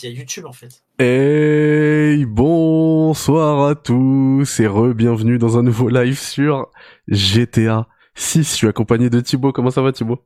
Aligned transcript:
via 0.00 0.10
YouTube 0.10 0.46
en 0.46 0.52
fait. 0.52 0.82
Hey, 0.98 2.24
bonsoir 2.24 3.66
à 3.68 3.74
tous 3.74 4.60
et 4.60 4.66
re-bienvenue 4.66 5.38
dans 5.38 5.58
un 5.58 5.62
nouveau 5.62 5.88
live 5.88 6.18
sur 6.18 6.68
GTA 7.08 7.86
6. 8.14 8.50
Je 8.50 8.54
suis 8.54 8.68
accompagné 8.68 9.10
de 9.10 9.20
Thibaut. 9.20 9.52
Comment 9.52 9.70
ça 9.70 9.82
va 9.82 9.92
Thibaut? 9.92 10.24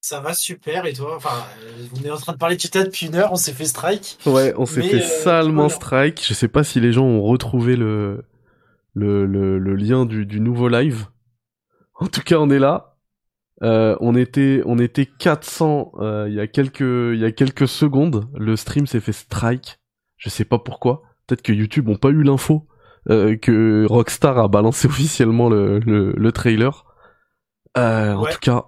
Ça 0.00 0.20
va 0.20 0.32
super 0.32 0.86
et 0.86 0.92
toi? 0.92 1.16
Enfin, 1.16 1.44
euh, 1.62 1.86
on 1.98 2.04
est 2.04 2.10
en 2.10 2.16
train 2.16 2.32
de 2.32 2.38
parler 2.38 2.56
de 2.56 2.60
GTA 2.60 2.84
depuis 2.84 3.06
une 3.06 3.16
heure, 3.16 3.32
on 3.32 3.36
s'est 3.36 3.52
fait 3.52 3.64
strike. 3.64 4.18
Ouais, 4.26 4.54
on 4.56 4.64
s'est 4.64 4.82
fait 4.82 5.02
euh, 5.02 5.22
salement 5.24 5.68
strike. 5.68 6.24
Je 6.24 6.34
sais 6.34 6.48
pas 6.48 6.62
si 6.62 6.80
les 6.80 6.92
gens 6.92 7.04
ont 7.04 7.22
retrouvé 7.22 7.76
le, 7.76 8.24
le, 8.94 9.26
le, 9.26 9.58
le 9.58 9.74
lien 9.74 10.06
du, 10.06 10.24
du 10.24 10.40
nouveau 10.40 10.68
live. 10.68 11.06
En 11.96 12.06
tout 12.06 12.20
cas, 12.22 12.36
on 12.36 12.48
est 12.50 12.60
là. 12.60 12.97
Euh, 13.62 13.96
on 14.00 14.14
était 14.14 14.62
on 14.66 14.78
était 14.78 15.06
400 15.06 15.92
euh, 15.98 16.26
il 16.28 16.34
y 16.34 16.40
a 16.40 16.46
quelques 16.46 16.80
il 16.80 17.18
y 17.18 17.24
a 17.24 17.32
quelques 17.32 17.66
secondes. 17.68 18.28
Le 18.36 18.56
stream 18.56 18.86
s'est 18.86 19.00
fait 19.00 19.12
strike. 19.12 19.78
Je 20.16 20.28
sais 20.28 20.44
pas 20.44 20.58
pourquoi. 20.58 21.02
Peut-être 21.26 21.42
que 21.42 21.52
YouTube 21.52 21.88
ont 21.88 21.96
pas 21.96 22.10
eu 22.10 22.22
l'info 22.22 22.66
euh, 23.10 23.36
que 23.36 23.86
Rockstar 23.88 24.38
a 24.38 24.48
balancé 24.48 24.86
officiellement 24.88 25.48
le 25.48 25.80
le, 25.80 26.12
le 26.16 26.32
trailer. 26.32 26.84
En 27.74 28.24
tout 28.32 28.38
cas, 28.40 28.64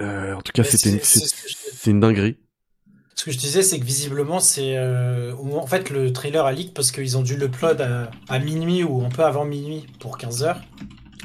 en 0.00 0.40
tout 0.42 0.52
cas, 0.52 0.62
Mais 0.62 0.68
c'était 0.68 0.90
une, 0.90 1.00
c'est- 1.02 1.90
une 1.90 2.00
dinguerie. 2.00 2.38
Ce 3.16 3.24
que 3.24 3.32
je 3.32 3.38
disais, 3.38 3.62
c'est 3.62 3.80
que 3.80 3.84
visiblement, 3.84 4.38
c'est 4.38 4.76
euh, 4.76 5.34
en 5.34 5.66
fait 5.66 5.90
le 5.90 6.12
trailer 6.12 6.44
a 6.44 6.52
leak 6.52 6.72
parce 6.74 6.92
qu'ils 6.92 7.18
ont 7.18 7.22
dû 7.22 7.36
l'upload 7.36 7.80
à, 7.80 8.10
à 8.28 8.38
minuit 8.38 8.84
ou 8.84 9.04
un 9.04 9.08
peu 9.08 9.24
avant 9.24 9.44
minuit 9.44 9.86
pour 9.98 10.18
15 10.18 10.44
heures. 10.44 10.60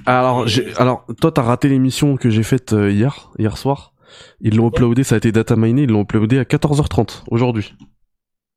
Alors, 0.05 0.45
alors, 0.77 1.05
toi, 1.21 1.31
t'as 1.31 1.41
raté 1.41 1.69
l'émission 1.69 2.17
que 2.17 2.29
j'ai 2.29 2.43
faite 2.43 2.73
euh, 2.73 2.91
hier, 2.91 3.31
hier 3.39 3.57
soir. 3.57 3.93
Ils 4.41 4.55
l'ont 4.55 4.67
uploadé, 4.67 5.03
ça 5.03 5.15
a 5.15 5.17
été 5.17 5.31
data 5.31 5.55
miné, 5.55 5.83
ils 5.83 5.89
l'ont 5.89 6.01
uploadé 6.03 6.37
à 6.39 6.43
14h30 6.43 7.23
aujourd'hui. 7.31 7.73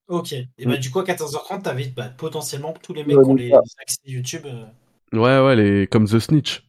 Ok. 0.08 0.32
Et 0.32 0.66
bah 0.66 0.76
du 0.76 0.90
coup 0.90 1.00
à 1.00 1.04
14h30, 1.04 1.62
t'avais 1.62 1.86
bah, 1.96 2.08
potentiellement 2.16 2.74
tous 2.82 2.92
les 2.92 3.04
mecs 3.04 3.16
qui 3.16 3.24
ont 3.30 3.34
les 3.34 3.52
accès 3.80 3.98
YouTube. 4.06 4.42
euh, 4.46 4.64
Ouais, 5.18 5.44
ouais, 5.44 5.56
les 5.56 5.86
comme 5.86 6.06
The 6.06 6.18
Snitch. 6.18 6.62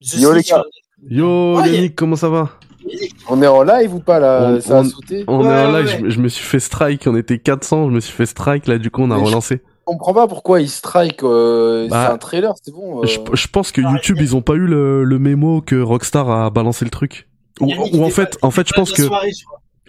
The 0.00 0.18
Yo, 0.20 0.32
les 0.32 0.42
Snitch, 0.42 0.50
gars. 0.50 0.60
euh, 0.60 1.06
Yo, 1.10 1.56
Ouais, 1.58 1.70
Yannick, 1.72 1.94
comment 1.96 2.16
ça 2.16 2.28
va? 2.28 2.50
On 3.28 3.42
est 3.42 3.46
en 3.46 3.62
live 3.62 3.94
ou 3.94 4.00
pas 4.00 4.20
là? 4.20 4.52
On- 4.56 4.60
Ça 4.60 4.78
a 4.78 4.80
on- 4.80 4.84
sauté? 4.84 5.24
On 5.26 5.40
Ouais, 5.44 5.46
est 5.52 5.66
en 5.66 5.72
live, 5.72 5.86
ouais. 5.86 6.00
je, 6.04 6.10
je 6.10 6.20
me 6.20 6.28
suis 6.28 6.44
fait 6.44 6.60
strike, 6.60 7.06
on 7.06 7.16
était 7.16 7.38
400, 7.38 7.88
je 7.90 7.94
me 7.94 8.00
suis 8.00 8.12
fait 8.12 8.26
strike, 8.26 8.66
là, 8.68 8.78
du 8.78 8.90
coup, 8.90 9.02
on 9.02 9.10
a 9.10 9.16
Mais 9.16 9.22
relancé. 9.24 9.60
Je 9.64 9.73
comprends 9.84 10.14
pas 10.14 10.26
pourquoi 10.26 10.60
il 10.60 10.68
strike. 10.68 11.22
euh, 11.22 11.88
Bah, 11.88 12.06
c'est 12.08 12.12
un 12.14 12.18
trailer, 12.18 12.54
c'est 12.62 12.72
bon. 12.72 13.02
euh. 13.02 13.06
Je, 13.06 13.18
je 13.34 13.48
pense 13.48 13.72
que 13.72 13.80
Ah, 13.84 13.90
YouTube, 13.92 14.18
ils 14.20 14.34
ont 14.36 14.42
pas 14.42 14.54
eu 14.54 14.66
le, 14.66 15.04
le 15.04 15.18
mémo 15.18 15.60
que 15.60 15.80
Rockstar 15.80 16.30
a 16.30 16.50
balancé 16.50 16.84
le 16.84 16.90
truc. 16.90 17.28
Ou, 17.60 17.70
en 18.02 18.10
fait, 18.10 18.38
pas- 18.40 18.46
en 18.46 18.50
fait, 18.50 18.66
je 18.68 18.72
pense 18.74 18.92
que, 18.92 19.02
soirée. 19.02 19.30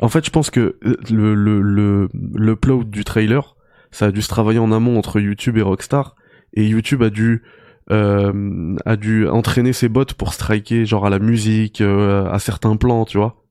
En 0.02 0.10
fait, 0.10 0.24
je 0.26 0.30
pense 0.30 0.50
que 0.52 0.78
euh, 0.86 0.98
le 1.10 1.34
le 1.34 1.62
le 1.62 2.10
l'upload 2.36 2.90
du 2.90 3.04
trailer, 3.04 3.56
ça 3.92 4.08
a 4.08 4.12
dû 4.12 4.22
se 4.22 4.28
travailler 4.30 4.60
en 4.60 4.72
amont 4.72 4.98
entre 4.98 5.20
YouTube 5.20 5.58
et 5.58 5.62
Rockstar, 5.62 6.16
et 6.54 6.66
YouTube 6.66 7.02
a 7.02 7.10
dû 7.10 7.44
euh, 7.92 8.76
a 8.86 8.96
dû 8.98 9.28
entraîner 9.28 9.72
ses 9.74 9.90
bots 9.90 10.06
pour 10.18 10.34
striker 10.34 10.86
genre 10.86 11.06
à 11.06 11.10
la 11.10 11.20
musique, 11.20 11.82
euh, 11.82 12.30
à 12.30 12.40
certains 12.40 12.76
plans, 12.76 13.06
tu 13.06 13.18
vois. 13.18 13.44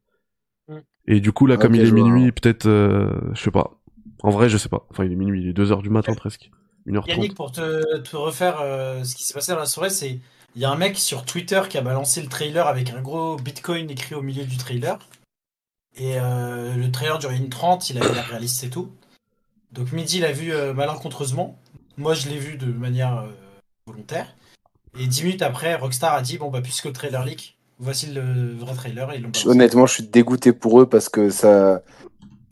Mm. 0.69 0.75
Et 1.09 1.21
du 1.21 1.33
coup 1.33 1.47
là, 1.47 1.57
comme 1.57 1.75
il 1.75 1.81
est 1.85 1.91
minuit, 1.91 2.31
peut-être, 2.33 2.67
euh, 2.67 3.11
je 3.33 3.41
sais 3.43 3.51
pas. 3.51 3.73
En 4.25 4.31
vrai, 4.31 4.49
je 4.49 4.57
sais 4.57 4.71
pas. 4.71 4.87
Enfin, 4.91 5.05
il 5.05 5.13
est 5.13 5.17
minuit, 5.17 5.43
il 5.43 5.49
est 5.49 5.53
2 5.53 5.71
heures 5.71 5.83
du 5.83 5.91
matin 5.91 6.15
presque, 6.15 6.51
1h30. 6.87 7.09
Yannick, 7.09 7.35
pour 7.35 7.53
te, 7.53 7.99
te 7.99 8.17
refaire 8.17 8.59
euh, 8.63 9.05
ce 9.05 9.15
qui 9.15 9.23
s'est 9.23 9.35
passé 9.35 9.53
dans 9.53 9.59
la 9.59 9.67
soirée, 9.67 9.91
c'est 9.91 10.19
il 10.57 10.63
y 10.63 10.65
a 10.65 10.71
un 10.71 10.77
mec 10.77 10.97
sur 10.97 11.27
Twitter 11.27 11.61
qui 11.69 11.77
a 11.77 11.83
balancé 11.83 12.23
le 12.23 12.29
trailer 12.29 12.67
avec 12.67 12.91
un 12.91 13.03
gros 13.03 13.37
Bitcoin 13.37 13.91
écrit 13.91 14.15
au 14.15 14.23
milieu 14.23 14.45
du 14.45 14.57
trailer. 14.57 14.99
Et 15.97 16.19
euh, 16.19 16.75
le 16.75 16.91
trailer 16.91 17.19
durait 17.19 17.37
une 17.37 17.51
30, 17.51 17.91
il 17.91 17.99
avait 17.99 18.15
l'air 18.15 18.27
réaliste 18.27 18.65
et 18.65 18.71
tout. 18.71 18.91
Donc 19.73 19.93
Midi 19.93 20.21
l'a 20.21 20.33
vu 20.33 20.55
euh, 20.55 20.73
malencontreusement. 20.73 21.59
Moi, 21.99 22.15
je 22.15 22.31
l'ai 22.31 22.39
vu 22.39 22.57
de 22.57 22.67
manière 22.67 23.19
euh, 23.19 23.31
volontaire. 23.87 24.35
Et 24.99 25.07
10 25.07 25.25
minutes 25.25 25.43
après, 25.43 25.75
Rockstar 25.75 26.15
a 26.15 26.23
dit 26.23 26.39
bon 26.39 26.51
bah 26.51 26.63
puisque 26.63 26.87
le 26.87 26.93
trailer 26.93 27.25
leak, 27.25 27.59
voici 27.79 28.07
le 28.07 28.55
vrai 28.55 28.75
trailer 28.75 29.13
et 29.13 29.19
ils. 29.19 29.49
Honnêtement, 29.49 29.87
je 29.87 29.95
suis 29.95 30.05
dégoûté 30.05 30.53
pour 30.53 30.81
eux 30.81 30.89
parce 30.89 31.09
que 31.09 31.31
ça, 31.31 31.83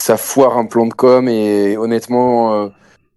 ça 0.03 0.17
foire 0.17 0.57
un 0.57 0.65
plan 0.65 0.85
de 0.85 0.93
com 0.93 1.29
et 1.29 1.77
honnêtement, 1.77 2.53
euh, 2.65 2.67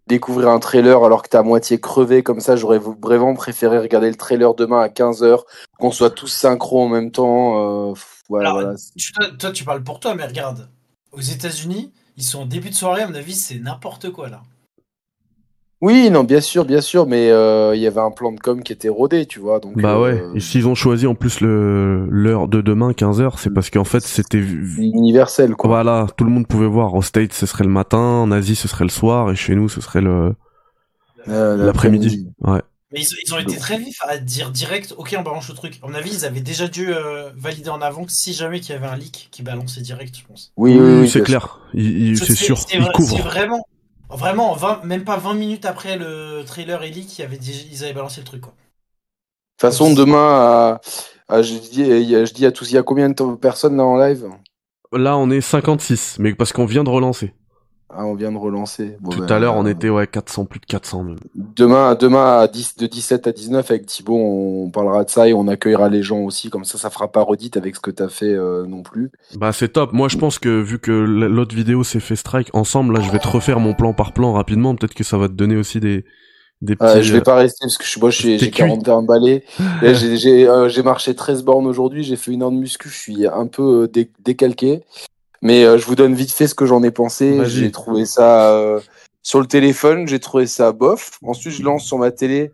découvrir 0.07 0.51
un 0.51 0.61
trailer 0.61 1.03
alors 1.03 1.25
que 1.25 1.29
t'es 1.29 1.37
à 1.37 1.43
moitié 1.43 1.81
crevé 1.81 2.23
comme 2.23 2.39
ça, 2.39 2.55
j'aurais 2.55 2.79
vraiment 2.79 3.35
préféré 3.35 3.81
regarder 3.81 4.09
le 4.09 4.15
trailer 4.15 4.55
demain 4.55 4.81
à 4.81 4.89
15h, 4.89 5.43
qu'on 5.81 5.91
soit 5.91 6.11
tous 6.11 6.29
synchro 6.29 6.81
en 6.81 6.89
même 6.89 7.11
temps. 7.11 7.89
euh, 7.91 7.93
pff, 7.95 8.23
voilà, 8.29 8.51
Alors, 8.51 8.63
voilà. 8.63 8.77
Tu- 8.97 9.13
toi, 9.13 9.27
toi, 9.37 9.51
tu 9.51 9.65
parles 9.65 9.83
pour 9.83 9.99
toi, 9.99 10.15
mais 10.15 10.25
regarde, 10.27 10.69
aux 11.11 11.21
États-Unis, 11.21 11.93
ils 12.17 12.23
sont 12.23 12.43
en 12.43 12.47
début 12.47 12.71
de 12.71 12.75
soirée, 12.77 13.03
à 13.03 13.09
mon 13.09 13.17
avis, 13.17 13.35
c'est 13.35 13.59
n'importe 13.59 14.11
quoi 14.11 14.29
là. 14.29 14.43
Oui, 15.83 16.09
non, 16.11 16.25
bien 16.25 16.41
sûr, 16.41 16.65
bien 16.65 16.81
sûr, 16.81 17.07
mais 17.07 17.31
euh, 17.31 17.75
il 17.77 17.83
y 17.83 17.87
avait 17.87 18.01
un 18.01 18.11
plan 18.11 18.33
de 18.33 18.41
com 18.41 18.63
qui 18.63 18.73
était 18.73 18.89
rodé, 18.89 19.27
tu 19.27 19.41
vois. 19.41 19.61
Donc, 19.61 19.77
Bah 19.77 20.01
ouais. 20.01 20.19
euh, 20.19 20.35
Et 20.35 20.41
s'ils 20.41 20.67
ont 20.67 20.75
choisi 20.75 21.07
en 21.07 21.15
plus 21.15 21.41
le 21.41 22.07
l'heure 22.09 22.49
de 22.49 22.63
demain 22.63 22.93
15h, 22.93 23.35
c'est 23.39 23.51
parce 23.53 23.69
qu'en 23.69 23.85
fait 23.85 24.01
c'était 24.01 24.39
universel, 24.79 25.55
quoi. 25.55 25.69
Voilà, 25.69 26.07
tout 26.17 26.25
le 26.25 26.31
monde 26.31 26.47
pouvait 26.47 26.67
voir. 26.67 26.95
Au 26.95 27.03
States, 27.03 27.35
ce 27.35 27.45
serait 27.45 27.65
le 27.65 27.71
matin, 27.71 27.99
en 27.99 28.31
Asie, 28.31 28.57
ce 28.57 28.69
serait 28.69 28.85
le 28.85 28.91
soir, 28.91 29.31
et 29.31 29.37
chez 29.37 29.55
nous, 29.55 29.69
ce 29.69 29.81
serait 29.83 30.01
le 30.01 30.35
Euh, 31.29 31.57
l'après-midi. 31.57 32.29
Ouais. 32.41 32.63
Mais 32.93 33.01
ils, 33.03 33.09
ils 33.27 33.35
ont 33.35 33.39
été 33.39 33.57
très 33.57 33.77
vifs 33.79 33.99
à 34.09 34.17
dire 34.17 34.51
direct, 34.53 34.95
ok, 34.97 35.15
on 35.19 35.23
balance 35.23 35.49
le 35.49 35.55
truc. 35.57 35.79
À 35.83 35.89
mon 35.89 35.95
avis, 35.95 36.11
ils 36.15 36.25
avaient 36.25 36.41
déjà 36.41 36.69
dû 36.69 36.95
euh, 36.95 37.31
valider 37.37 37.69
en 37.69 37.83
avant 37.83 38.05
que 38.05 38.13
si 38.13 38.33
jamais 38.33 38.61
qu'il 38.61 38.75
y 38.75 38.79
avait 38.79 38.87
un 38.87 38.97
leak 38.97 39.29
qui 39.33 39.43
balançait 39.43 39.81
direct, 39.83 40.17
je 40.17 40.25
pense. 40.25 40.53
Oui, 40.57 40.73
Oui, 40.73 40.79
oui, 40.81 41.01
oui, 41.01 41.09
c'est 41.09 41.21
clair. 41.23 41.61
C'est 41.75 42.35
sûr. 42.35 42.57
C'est 42.59 42.77
Il 42.77 42.81
vrai- 42.81 42.91
c'est 42.95 42.97
couvre. 42.97 43.19
vraiment, 43.25 43.67
vraiment, 44.11 44.55
20 44.55 44.85
même 44.85 45.05
pas 45.05 45.17
20 45.17 45.35
minutes 45.35 45.65
après 45.65 45.97
le 45.97 46.43
trailer 46.47 46.83
et 46.83 46.91
leak, 46.91 47.19
ils 47.19 47.85
avaient 47.85 47.93
balancé 47.93 48.21
le 48.21 48.27
truc. 48.27 48.43
Quoi. 48.43 48.53
De 48.53 49.61
toute 49.61 49.71
façon, 49.71 49.93
demain, 49.95 50.19
à, 50.19 50.81
à- 51.29 51.43
je, 51.43 51.55
dis, 51.55 51.85
je 51.85 52.33
dis 52.35 52.47
à 52.47 52.53
tous, 52.53 52.71
il 52.71 52.75
y 52.75 52.79
a 52.79 52.83
combien 52.83 53.09
de 53.09 53.35
personnes 53.37 53.77
là 53.77 53.85
en 53.85 53.97
live? 53.97 54.29
Là, 54.93 55.17
on 55.17 55.31
est 55.31 55.41
56, 55.41 56.19
mais 56.19 56.35
parce 56.35 56.53
qu'on 56.53 56.67
vient 56.67 56.85
de 56.85 56.91
relancer. 56.91 57.35
Ah, 57.89 58.05
On 58.05 58.15
vient 58.15 58.33
de 58.33 58.37
relancer. 58.37 58.97
Bon, 59.01 59.11
Tout 59.11 59.21
ben, 59.21 59.31
à 59.31 59.39
l'heure, 59.39 59.57
on 59.57 59.65
euh, 59.65 59.71
était 59.71 59.89
ouais 59.89 60.07
400, 60.07 60.45
plus 60.47 60.61
de 60.61 60.67
400 60.67 61.05
même. 61.05 61.17
Demain, 61.35 61.95
demain 61.95 62.39
à 62.41 62.49
10, 62.49 62.77
de 62.77 62.87
17 62.87 63.27
à 63.27 63.33
19, 63.33 63.71
avec 63.71 63.87
Thibaut, 63.87 64.17
on 64.17 64.71
parlera 64.71 65.05
de 65.05 65.11
ça 65.11 65.29
et 65.29 65.35
on 65.35 65.47
accueillera 65.47 65.89
les 65.89 66.03
gens 66.03 66.19
aussi. 66.19 66.51
Comme 66.51 66.65
ça, 66.65 66.79
ça 66.79 66.91
fera 66.91 67.13
pas 67.13 67.23
redite 67.23 67.57
avec 67.57 67.77
ce 67.77 67.81
que 67.81 67.91
t'as 67.91 68.09
fait 68.09 68.33
euh, 68.33 68.67
non 68.67 68.83
plus. 68.83 69.11
Bah 69.37 69.53
c'est 69.53 69.69
top. 69.69 69.93
Moi, 69.93 70.09
je 70.09 70.17
pense 70.17 70.39
que 70.39 70.61
vu 70.61 70.79
que 70.79 70.91
l'autre 70.91 71.55
vidéo 71.55 71.85
s'est 71.85 72.01
fait 72.01 72.17
strike 72.17 72.49
ensemble, 72.55 72.95
là, 72.95 73.01
je 73.01 73.11
vais 73.11 73.21
te 73.21 73.29
refaire 73.29 73.61
mon 73.61 73.75
plan 73.75 73.93
par 73.93 74.13
plan 74.13 74.33
rapidement. 74.33 74.75
Peut-être 74.75 74.95
que 74.95 75.05
ça 75.05 75.19
va 75.19 75.29
te 75.29 75.35
donner 75.35 75.57
aussi 75.57 75.81
des 75.81 76.05
des 76.63 76.75
petits. 76.75 76.99
Euh, 76.99 77.03
je 77.03 77.13
vais 77.13 77.21
euh, 77.21 77.23
pas 77.23 77.37
rester 77.37 77.59
parce 77.65 77.77
que 77.79 77.85
je 77.85 77.91
suis 77.91 78.01
moi, 78.01 78.11
j'ai 78.11 78.37
t'es 78.39 78.39
j'ai 78.47 78.51
cuit. 78.51 78.63
41 78.63 79.03
balais. 79.03 79.45
J'ai 79.83 80.83
marché 80.83 81.15
13 81.15 81.45
bornes 81.45 81.67
aujourd'hui, 81.67 82.03
j'ai 82.03 82.17
fait 82.17 82.33
une 82.33 82.43
heure 82.43 82.51
de 82.51 82.57
muscu, 82.57 82.89
je 82.89 82.97
suis 82.99 83.27
un 83.27 83.47
peu 83.47 83.89
dé- 83.93 84.11
décalqué. 84.25 84.83
Mais 85.47 85.65
euh, 85.65 85.79
je 85.79 85.87
vous 85.87 85.95
donne 85.95 86.15
vite 86.15 86.33
fait 86.33 86.49
ce 86.49 86.55
que 86.55 86.67
j'en 86.67 86.83
ai 86.83 86.91
pensé. 86.91 87.37
J'ai 87.49 87.71
trouvé 87.71 88.05
ça 88.07 88.53
euh, 88.53 88.81
sur 89.23 89.41
le 89.41 89.47
téléphone, 89.47 90.09
j'ai 90.09 90.19
trouvé 90.19 90.47
ça 90.47 90.73
bof. 90.73 91.19
Ensuite, 91.23 91.53
je 91.53 91.63
lance 91.63 91.85
sur 91.85 91.99
ma 91.99 92.11
télé. 92.11 92.51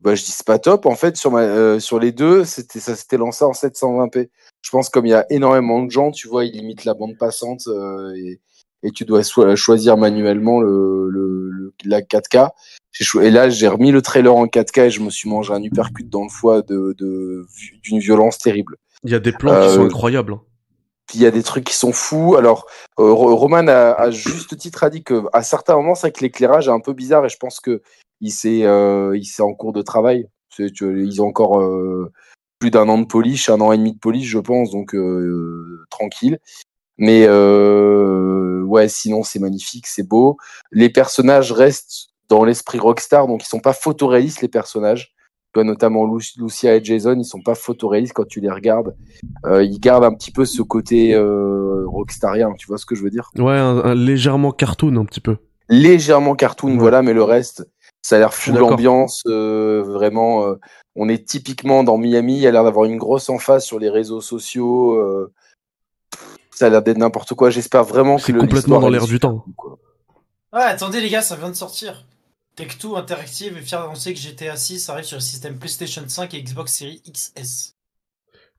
Bah, 0.00 0.14
je 0.14 0.24
dis 0.24 0.30
c'est 0.32 0.46
pas 0.46 0.58
top. 0.58 0.86
En 0.86 0.94
fait, 0.96 1.16
sur 1.16 1.30
ma 1.30 1.40
euh, 1.42 1.78
sur 1.78 1.98
les 2.00 2.10
deux, 2.10 2.44
c'était 2.44 2.80
ça 2.80 2.96
s'était 2.96 3.18
lancé 3.18 3.44
en 3.44 3.52
720p. 3.52 4.28
Je 4.62 4.70
pense 4.70 4.88
comme 4.88 5.04
il 5.06 5.10
y 5.10 5.14
a 5.14 5.26
énormément 5.30 5.82
de 5.82 5.90
gens, 5.90 6.10
tu 6.10 6.26
vois, 6.26 6.44
ils 6.44 6.52
limitent 6.52 6.84
la 6.86 6.94
bande 6.94 7.16
passante 7.18 7.68
et, 8.16 8.40
et 8.82 8.90
tu 8.92 9.04
dois 9.04 9.22
so- 9.22 9.54
choisir 9.54 9.96
manuellement 9.96 10.60
le, 10.60 11.08
le, 11.10 11.50
le- 11.50 11.72
la 11.84 12.00
4K. 12.00 12.48
J'ai 12.92 13.04
cho- 13.04 13.20
Et 13.20 13.30
là, 13.30 13.48
j'ai 13.50 13.68
remis 13.68 13.92
le 13.92 14.02
trailer 14.02 14.34
en 14.34 14.46
4K 14.46 14.86
et 14.86 14.90
je 14.90 15.00
me 15.02 15.10
suis 15.10 15.28
mangé 15.28 15.52
un 15.52 15.62
uppercut 15.62 16.08
dans 16.08 16.22
le 16.24 16.30
foie 16.30 16.62
de 16.62 16.94
de- 16.98 17.46
d'une 17.82 17.98
violence 18.00 18.38
terrible. 18.38 18.76
Il 19.04 19.10
y 19.10 19.14
a 19.14 19.20
des 19.20 19.32
plans 19.32 19.52
qui 19.68 19.74
sont 19.74 19.80
incroyables. 19.86 20.32
hein. 20.32 20.40
Il 21.14 21.20
y 21.20 21.26
a 21.26 21.30
des 21.30 21.42
trucs 21.42 21.64
qui 21.64 21.74
sont 21.74 21.92
fous. 21.92 22.36
Alors, 22.36 22.66
euh, 22.98 23.12
Ro- 23.12 23.36
Roman 23.36 23.66
a, 23.68 23.92
à 23.92 24.10
juste 24.10 24.56
titre 24.56 24.84
a 24.84 24.90
dit 24.90 25.02
que 25.02 25.24
à 25.32 25.42
certains 25.42 25.74
moments, 25.76 25.94
c'est 25.94 26.12
que 26.12 26.20
l'éclairage 26.20 26.68
est 26.68 26.72
un 26.72 26.80
peu 26.80 26.92
bizarre 26.92 27.24
et 27.24 27.28
je 27.28 27.36
pense 27.36 27.60
que 27.60 27.82
il 28.20 28.30
s'est 28.30 28.64
euh, 28.64 29.18
en 29.40 29.54
cours 29.54 29.72
de 29.72 29.82
travail. 29.82 30.28
Ils 30.58 31.22
ont 31.22 31.26
encore 31.26 31.60
euh, 31.60 32.12
plus 32.58 32.70
d'un 32.70 32.88
an 32.88 32.98
de 32.98 33.06
polish, 33.06 33.48
un 33.48 33.60
an 33.60 33.72
et 33.72 33.78
demi 33.78 33.92
de 33.92 33.98
polish, 33.98 34.26
je 34.28 34.38
pense, 34.38 34.70
donc 34.70 34.94
tranquille. 35.90 36.38
Mais 36.98 37.26
ouais, 37.28 38.88
sinon 38.88 39.22
c'est 39.22 39.38
magnifique, 39.40 39.86
c'est 39.86 40.06
beau. 40.06 40.36
Les 40.70 40.90
personnages 40.90 41.52
restent 41.52 42.08
dans 42.28 42.44
l'esprit 42.44 42.78
Rockstar, 42.78 43.26
donc 43.26 43.42
ils 43.42 43.48
sont 43.48 43.60
pas 43.60 43.72
photoréalistes 43.72 44.40
les 44.40 44.48
personnages. 44.48 45.14
Vois, 45.54 45.64
notamment 45.64 46.06
Lu- 46.06 46.24
Lucia 46.38 46.76
et 46.76 46.82
Jason, 46.82 47.14
ils 47.18 47.24
sont 47.24 47.42
pas 47.42 47.54
photoréalistes 47.54 48.14
quand 48.14 48.26
tu 48.26 48.40
les 48.40 48.50
regardes. 48.50 48.94
Euh, 49.44 49.62
ils 49.62 49.78
gardent 49.78 50.04
un 50.04 50.14
petit 50.14 50.30
peu 50.30 50.44
ce 50.46 50.62
côté 50.62 51.14
euh, 51.14 51.84
rockstarien, 51.86 52.52
tu 52.58 52.66
vois 52.66 52.78
ce 52.78 52.86
que 52.86 52.94
je 52.94 53.02
veux 53.02 53.10
dire? 53.10 53.30
Ouais, 53.36 53.52
un, 53.58 53.78
un 53.84 53.94
légèrement 53.94 54.52
cartoon 54.52 54.96
un 54.96 55.04
petit 55.04 55.20
peu. 55.20 55.36
Légèrement 55.68 56.34
cartoon, 56.34 56.72
Ouais. 56.72 56.78
voilà, 56.78 57.02
mais 57.02 57.12
le 57.12 57.22
reste, 57.22 57.68
ça 58.00 58.16
a 58.16 58.18
l'air 58.18 58.32
fou 58.34 58.52
l'ambiance, 58.60 59.22
euh, 59.26 59.82
vraiment. 59.86 60.46
euh, 60.46 60.54
on 60.96 61.08
est 61.08 61.26
typiquement 61.26 61.84
dans 61.84 61.96
Miami, 61.98 62.34
il 62.36 62.40
y 62.40 62.46
a 62.46 62.50
l'air 62.50 62.64
d'avoir 62.64 62.84
une 62.86 62.96
grosse 62.98 63.28
emphase 63.30 63.64
sur 63.64 63.78
les 63.78 63.90
réseaux 63.90 64.20
sociaux. 64.22 64.94
euh, 64.94 65.32
ça 66.50 66.66
a 66.66 66.68
l'air 66.70 66.82
d'être 66.82 66.98
n'importe 66.98 67.34
quoi. 67.34 67.50
J'espère 67.50 67.84
vraiment 67.84 68.16
que 68.16 68.22
C'est 68.22 68.32
complètement 68.34 68.78
dans 68.80 68.88
l'air 68.90 69.04
est 69.04 69.06
du 69.06 69.18
temps. 69.18 69.44
quoi. 69.56 69.78
Ouais, 70.52 70.60
attendez 70.62 71.00
les 71.00 71.08
gars, 71.08 71.22
ça 71.22 71.36
vient 71.36 71.48
de 71.48 71.54
sortir. 71.54 72.04
Tech2 72.56 72.98
Interactive 72.98 73.56
est 73.56 73.62
fier 73.62 73.80
d'annoncer 73.80 74.12
que 74.14 74.20
GTA 74.20 74.56
6 74.56 74.88
arrive 74.90 75.04
sur 75.04 75.16
le 75.16 75.22
système 75.22 75.58
PlayStation 75.58 76.02
5 76.06 76.34
et 76.34 76.42
Xbox 76.42 76.72
Series 76.78 77.02
XS. 77.10 77.74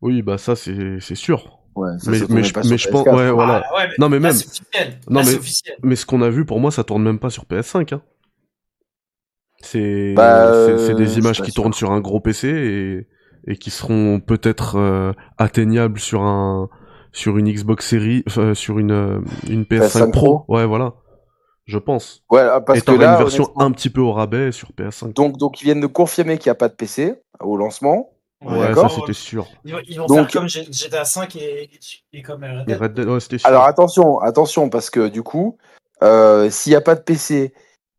Oui, 0.01 0.22
bah 0.22 0.38
ça 0.38 0.56
c'est 0.56 1.00
c'est 1.00 1.16
sûr. 1.16 1.60
Ouais, 1.75 1.90
ça, 2.00 2.12
Mais, 2.12 2.19
ça 2.19 2.25
mais, 2.30 2.44
je, 2.44 2.54
pas 2.54 2.62
mais 2.62 2.78
sur 2.78 2.78
je 2.78 2.90
pense, 2.90 3.07
PS4. 3.07 3.16
ouais, 3.16 3.31
voilà. 3.31 3.63
Ah, 3.72 3.75
ouais, 3.78 3.88
mais 3.88 3.94
Non, 4.00 4.10
mais 4.10 4.18
là, 4.18 4.28
même- 4.30 4.34
c'est 4.34 4.48
officiel. 4.48 5.00
Non, 5.10 5.19
Là, 5.22 5.25
mais- 5.28 5.36
officiel. 5.38 5.75
Mais 5.81 5.95
ce 5.95 6.06
qu'on 6.06 6.22
a 6.22 6.30
vu, 6.30 6.45
pour 6.45 6.60
moi, 6.60 6.72
ça 6.72 6.84
tourne 6.84 7.04
même 7.04 7.18
pas 7.19 7.30
sur 7.31 7.45
PS5. 7.45 7.94
Hein. 7.94 8.01
C'est 9.62 10.13
Bah, 10.16 10.51
c'est- 10.68 10.78
c'est 10.88 10.94
euh, 10.94 10.96
des 10.96 11.07
suis 11.07 11.22
images 11.22 11.42
qui 11.42 11.51
sûr. 11.51 11.63
tournent 11.63 11.74
sur 11.74 11.92
un 11.92 12.00
gros 12.01 12.19
PC 12.19 12.48
et, 12.50 13.07
et 13.51 13.56
qui 13.57 13.69
seront 13.72 14.19
peut-être 14.19 14.75
euh, 14.78 15.13
atteignables 15.38 16.00
sur 16.00 16.24
un 16.24 16.69
sur 17.12 17.38
une 17.38 17.51
Xbox 17.51 17.88
Series, 17.88 18.24
enfin, 18.28 18.54
sur 18.56 18.80
une 18.80 18.92
euh, 18.92 19.19
une 19.50 19.63
PS5 19.66 20.10
PS5 20.10 20.12
Pro. 20.12 20.39
Pro. 20.39 20.54
Ouais, 20.56 20.66
voilà. 20.66 20.94
Je 21.65 21.77
pense. 21.77 22.24
Ouais, 22.30 22.42
ah, 22.42 22.60
parce 22.62 22.80
et 22.80 22.81
que 22.81 22.92
là, 22.92 23.13
une 23.13 23.18
version 23.19 23.44
honnêtement, 23.45 23.63
un 23.63 23.71
petit 23.71 23.89
peu 23.89 24.01
au 24.01 24.12
rabais 24.12 24.51
sur 24.51 24.71
PS5. 24.71 25.13
donc, 25.13 25.38
donc 25.38 25.62
ils 25.62 25.65
viennent 25.65 25.80
de 25.80 25.88
confirmer 25.88 26.38
qu'il 26.38 26.50
n'y 26.50 26.51
a 26.51 26.56
pas 26.56 26.68
de 26.68 26.74
PC 26.74 27.15
au 27.39 27.56
lancement. 27.56 28.12
ouais, 28.44 28.60
d'accord. 28.60 28.92
ça 28.92 28.98
c'était 29.00 29.13
sûr. 29.13 29.48
Ils 29.63 29.74
vont, 29.74 29.80
ils 29.88 29.98
vont 29.98 30.07
Donc- 30.07 30.31
faire 30.31 30.42
comme 30.42 30.50
GTA 30.50 31.06
5 31.06 31.36
et, 31.38 31.69
et 32.12 32.21
comme 32.21 32.44
euh, 32.44 32.60
Red 32.60 32.68
Dead. 32.68 32.81
Red 32.81 32.94
Dead, 32.94 33.07
ouais, 33.07 33.19
c'était 33.21 33.38
sûr. 33.38 33.48
Alors 33.48 33.63
attention, 33.63 34.19
attention, 34.19 34.69
parce 34.69 34.89
que 34.89 35.07
du 35.07 35.24
coup, 35.24 35.57
euh, 36.01 36.50
s'il 36.50 36.71
n'y 36.71 36.75
a 36.75 36.81
pas 36.81 36.95
de 36.95 37.01
PC 37.01 37.54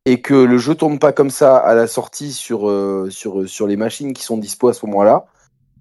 et 0.04 0.20
que 0.20 0.34
le 0.34 0.58
jeu 0.58 0.74
tourne 0.74 0.98
pas 0.98 1.12
comme 1.12 1.30
ça 1.30 1.56
à 1.56 1.74
la 1.74 1.86
sortie 1.86 2.34
sur, 2.34 2.68
euh, 2.68 3.08
sur, 3.10 3.48
sur 3.48 3.66
les 3.66 3.76
machines 3.76 4.12
qui 4.12 4.22
sont 4.22 4.36
dispo 4.36 4.68
à 4.68 4.74
ce 4.74 4.84
moment-là, 4.84 5.24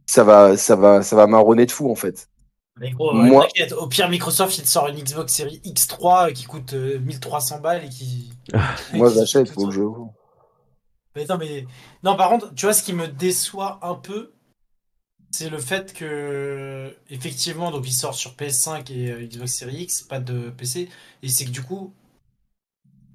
ça 0.06 0.24
va, 0.24 0.56
ça 0.56 0.78
va, 0.78 1.02
ça 1.02 1.18
va 1.18 1.28
marronner 1.28 1.66
de 1.66 1.72
fou 1.72 1.92
en 1.92 1.96
fait. 1.96 2.30
Mais 2.80 2.92
gros, 2.92 3.14
Moi- 3.14 3.44
euh, 3.44 3.48
t'inquiète, 3.48 3.72
au 3.74 3.88
pire, 3.88 4.10
Microsoft, 4.10 4.58
il 4.58 4.64
te 4.64 4.68
sort 4.68 4.88
une 4.88 4.98
Xbox 5.00 5.32
Series 5.34 5.62
X3 5.64 6.30
euh, 6.30 6.32
qui 6.32 6.46
coûte 6.46 6.74
euh, 6.74 7.00
1300 7.00 7.60
balles 7.60 7.86
et 7.86 7.90
qui. 7.90 8.34
Moi, 8.94 9.12
j'achète 9.14 9.54
pour 9.54 9.68
le 9.68 9.72
jeu. 9.72 9.86
Mais 11.16 11.26
non, 11.26 11.38
mais. 11.38 11.68
Non, 12.04 12.16
par 12.16 12.30
contre, 12.30 12.54
tu 12.56 12.66
vois, 12.66 12.74
ce 12.74 12.82
qui 12.82 12.94
me 12.94 13.08
déçoit 13.08 13.80
un 13.84 13.94
peu, 13.94 14.34
c'est 15.32 15.50
le 15.50 15.60
fait 15.60 15.94
que. 15.94 16.96
Effectivement, 17.10 17.70
donc 17.70 17.88
il 17.88 17.94
sort 17.94 18.16
sur 18.16 18.32
PS5 18.32 18.92
et 18.92 19.12
euh, 19.12 19.28
Xbox 19.28 19.54
Series 19.54 19.84
X, 19.84 20.02
pas 20.02 20.20
de 20.20 20.50
PC. 20.50 20.90
Et 21.22 21.30
c'est 21.30 21.46
que 21.46 21.52
du 21.52 21.62
coup, 21.62 21.94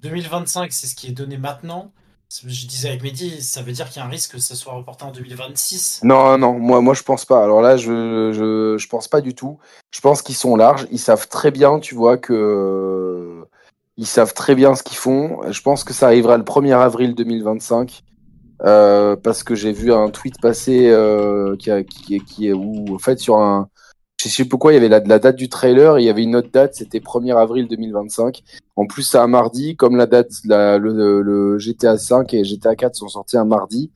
2025, 0.01 0.71
c'est 0.71 0.87
ce 0.87 0.95
qui 0.95 1.07
est 1.07 1.11
donné 1.11 1.37
maintenant. 1.37 1.91
Je 2.31 2.67
disais 2.67 2.89
avec 2.89 3.01
Mehdi, 3.01 3.41
ça 3.41 3.63
veut 3.63 3.71
dire 3.71 3.89
qu'il 3.89 3.97
y 3.97 4.03
a 4.03 4.05
un 4.05 4.09
risque 4.09 4.33
que 4.33 4.39
ça 4.39 4.53
soit 4.55 4.73
reporté 4.73 5.03
en 5.03 5.11
2026. 5.11 6.01
Non, 6.03 6.37
non, 6.37 6.53
moi, 6.59 6.79
moi 6.79 6.93
je 6.93 7.01
pense 7.01 7.25
pas. 7.25 7.43
Alors 7.43 7.61
là, 7.61 7.75
je, 7.75 8.31
je, 8.33 8.77
je 8.77 8.87
pense 8.87 9.07
pas 9.07 9.21
du 9.21 9.33
tout. 9.33 9.57
Je 9.91 9.99
pense 9.99 10.21
qu'ils 10.21 10.35
sont 10.35 10.55
larges. 10.55 10.85
Ils 10.91 10.99
savent 10.99 11.27
très 11.27 11.49
bien, 11.51 11.79
tu 11.79 11.95
vois, 11.95 12.17
que. 12.17 13.43
Ils 13.97 14.05
savent 14.05 14.33
très 14.33 14.53
bien 14.55 14.75
ce 14.75 14.83
qu'ils 14.83 14.97
font. 14.97 15.41
Je 15.51 15.61
pense 15.61 15.83
que 15.83 15.93
ça 15.93 16.05
arrivera 16.05 16.37
le 16.37 16.43
1er 16.43 16.77
avril 16.77 17.15
2025. 17.15 18.03
euh, 18.63 19.15
parce 19.15 19.43
que 19.43 19.55
j'ai 19.55 19.71
vu 19.71 19.91
un 19.93 20.09
tweet 20.09 20.39
passer 20.41 20.89
euh, 20.89 21.55
qui, 21.57 21.71
qui, 21.85 22.19
qui 22.21 22.53
où, 22.53 22.95
en 22.95 22.99
fait, 22.99 23.19
sur 23.19 23.37
un. 23.37 23.69
Je 24.21 24.27
sais 24.27 24.43
pas 24.43 24.49
pourquoi, 24.49 24.73
il 24.73 24.75
y 24.75 24.77
avait 24.77 24.89
la, 24.89 24.99
la 24.99 25.19
date 25.19 25.37
du 25.37 25.47
trailer 25.47 25.97
et 25.97 26.01
il 26.01 26.05
y 26.05 26.09
avait 26.09 26.23
une 26.23 26.35
autre 26.35 26.49
date, 26.51 26.75
c'était 26.75 26.99
1er 26.99 27.37
avril 27.37 27.67
2025. 27.69 28.43
En 28.75 28.85
plus, 28.85 29.03
c'est 29.03 29.17
un 29.17 29.27
mardi, 29.27 29.77
comme 29.77 29.95
la 29.95 30.07
date, 30.07 30.31
la, 30.43 30.77
le, 30.77 31.21
le 31.21 31.57
GTA 31.57 31.97
5 31.97 32.33
et 32.33 32.43
GTA 32.43 32.75
4 32.75 32.95
sont 32.95 33.07
sortis 33.07 33.37
un 33.37 33.45
mardi. 33.45 33.91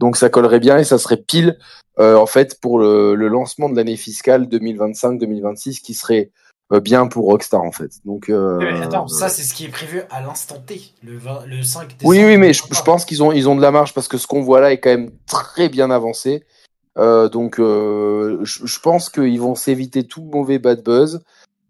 Donc 0.00 0.16
ça 0.16 0.28
collerait 0.30 0.60
bien 0.60 0.78
et 0.78 0.84
ça 0.84 0.98
serait 0.98 1.16
pile 1.16 1.58
euh, 1.98 2.16
en 2.16 2.26
fait 2.26 2.60
pour 2.60 2.78
le, 2.78 3.14
le 3.14 3.28
lancement 3.28 3.68
de 3.68 3.76
l'année 3.76 3.96
fiscale 3.96 4.44
2025-2026 4.44 5.80
qui 5.80 5.94
serait 5.94 6.30
euh, 6.72 6.80
bien 6.80 7.08
pour 7.08 7.24
Rockstar 7.24 7.62
en 7.62 7.72
fait. 7.72 7.90
Donc 8.04 8.28
euh, 8.28 8.58
Mais 8.60 8.80
attends, 8.82 9.08
ça, 9.08 9.28
c'est 9.28 9.42
ce 9.42 9.54
qui 9.54 9.64
est 9.64 9.70
prévu 9.70 10.02
à 10.10 10.20
l'instant 10.20 10.62
T, 10.64 10.80
le, 11.02 11.18
20 11.18 11.46
le 11.46 11.62
5 11.62 11.88
décembre. 11.88 11.98
oui 12.04 12.24
oui 12.24 12.36
mais 12.36 12.52
je, 12.52 12.62
je 12.70 12.82
pense 12.82 13.04
qu'ils 13.04 13.22
ont 13.22 13.32
ils 13.32 13.48
ont 13.48 13.56
de 13.56 13.62
la 13.62 13.72
marge 13.72 13.92
parce 13.92 14.06
que 14.06 14.18
ce 14.18 14.26
qu'on 14.26 14.42
voit 14.42 14.60
là 14.60 14.72
est 14.72 14.78
quand 14.78 14.90
même 14.90 15.10
très 15.26 15.68
bien 15.68 15.90
avancé. 15.90 16.44
Euh, 16.98 17.28
donc 17.28 17.60
euh, 17.60 18.38
je, 18.42 18.78
pense 18.80 19.08
qu'ils 19.08 19.40
vont 19.40 19.54
s'éviter 19.54 20.04
tout 20.04 20.22
mauvais 20.22 20.58
bad 20.58 20.82
buzz. 20.82 21.20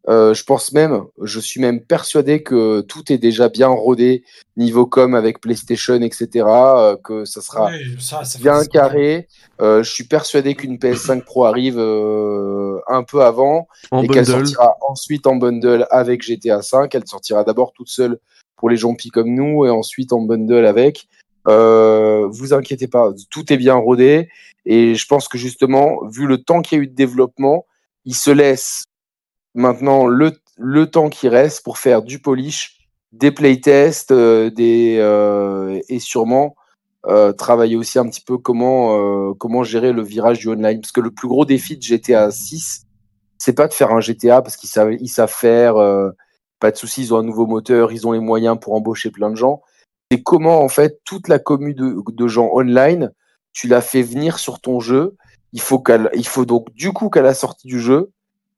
Euh, 0.09 0.33
je 0.33 0.43
pense 0.43 0.73
même, 0.73 1.03
je 1.23 1.39
suis 1.39 1.61
même 1.61 1.83
persuadé 1.83 2.43
que 2.43 2.81
tout 2.81 3.13
est 3.13 3.19
déjà 3.19 3.51
bien 3.51 3.69
rodé 3.69 4.25
niveau 4.57 4.87
com 4.87 5.15
avec 5.15 5.39
PlayStation, 5.39 6.01
etc. 6.01 6.47
euh, 6.47 6.97
que 7.05 7.27
ça 7.27 7.43
sera 7.43 7.67
Oui, 7.67 7.97
ça, 8.01 8.25
ça 8.25 8.39
fait 8.39 8.43
bien 8.43 8.65
carré. 8.65 9.29
Euh, 9.61 9.83
je 9.83 9.91
suis 9.91 10.05
persuadé 10.05 10.55
qu'une 10.55 10.79
PS5 10.79 11.25
Pro 11.25 11.45
arrive 11.45 11.79
euh, 11.79 12.79
un 12.87 13.03
peu 13.03 13.23
avant 13.23 13.69
En 13.91 14.03
et 14.03 14.09
qu'elle 14.09 14.25
bundle. 14.25 14.47
sortira 14.47 14.77
ensuite 14.89 15.27
en 15.27 15.37
bundle 15.37 15.87
avec 15.91 16.23
GTA 16.23 16.63
5. 16.63 16.95
Elle 16.95 17.07
sortira 17.07 17.45
d'abord 17.45 17.75
toute 17.75 17.91
seule 17.91 18.19
pour 18.57 18.71
les 18.71 18.79
gens 18.79 18.95
comme 19.13 19.35
nous 19.35 19.67
et 19.67 19.71
ensuite 19.71 20.15
en 20.15 20.23
bundle 20.23 20.65
avec. 20.65 21.07
Euh, 21.49 22.29
vous 22.31 22.53
inquiétez 22.53 22.89
pas, 22.89 23.11
tout 23.31 23.53
est 23.53 23.57
bien 23.57 23.75
rodé 23.75 24.29
et 24.65 24.95
je 24.95 25.07
pense 25.07 25.29
que 25.29 25.39
justement, 25.39 25.99
vu 26.09 26.27
le 26.27 26.39
temps 26.39 26.63
qu'il 26.63 26.79
y 26.79 26.81
a 26.81 26.85
eu 26.85 26.89
de 26.89 26.95
développement, 26.95 27.67
ils 28.05 28.15
se 28.15 28.31
laissent 28.31 28.85
maintenant 29.55 30.07
le, 30.07 30.33
le 30.57 30.91
temps 30.91 31.09
qui 31.09 31.29
reste 31.29 31.65
pour 31.65 31.79
faire 31.79 32.03
du 32.03 32.21
polish, 32.21 32.89
des 33.13 33.31
playtests, 33.31 34.11
euh, 34.11 34.51
des 34.51 34.99
euh, 34.99 35.81
et 35.89 35.99
sûrement 35.99 36.55
euh, 37.07 37.33
travailler 37.33 37.77
aussi 37.77 37.99
un 37.99 38.09
petit 38.09 38.21
peu 38.21 38.39
comment 38.39 38.99
euh, 38.99 39.33
comment 39.35 39.63
gérer 39.63 39.93
le 39.93 40.03
virage 40.03 40.41
du 40.41 40.49
online. 40.49 40.81
Parce 40.81 40.93
que 40.93 41.01
le 41.01 41.11
plus 41.11 41.29
gros 41.29 41.45
défi 41.45 41.77
de 41.77 41.83
GTA 41.83 42.31
6 42.31 42.87
c'est 43.39 43.53
pas 43.53 43.69
de 43.69 43.73
faire 43.73 43.93
un 43.93 44.01
GTA 44.01 44.43
parce 44.43 44.57
qu'ils 44.57 44.69
savent 44.69 44.93
ils 44.93 45.09
savent 45.09 45.33
faire 45.33 45.77
euh, 45.77 46.11
pas 46.61 46.73
de 46.73 46.77
soucis 46.77 47.03
ils 47.03 47.15
ont 47.15 47.19
un 47.19 47.23
nouveau 47.23 47.47
moteur 47.47 47.93
ils 47.93 48.07
ont 48.07 48.13
les 48.13 48.19
moyens 48.19 48.59
pour 48.61 48.75
embaucher 48.75 49.11
plein 49.11 49.31
de 49.31 49.37
gens. 49.37 49.63
C'est 50.11 50.23
comment 50.23 50.61
en 50.61 50.69
fait 50.69 51.01
toute 51.05 51.29
la 51.29 51.39
commune 51.39 51.75
de, 51.75 51.97
de 52.07 52.29
gens 52.29 52.51
online 52.53 53.13
tu 53.53 53.69
la 53.69 53.81
fais 53.81 54.03
venir 54.03 54.39
sur 54.39 54.61
ton 54.61 54.81
jeu 54.81 55.17
il 55.53 55.61
faut 55.61 55.79
qu'elle 55.79 56.11
il 56.15 56.27
faut 56.27 56.45
donc 56.45 56.73
du 56.75 56.93
coup 56.93 57.09
qu'à 57.11 57.23
la 57.23 57.35
sortie 57.35 57.67
du 57.69 57.81
jeu 57.81 58.11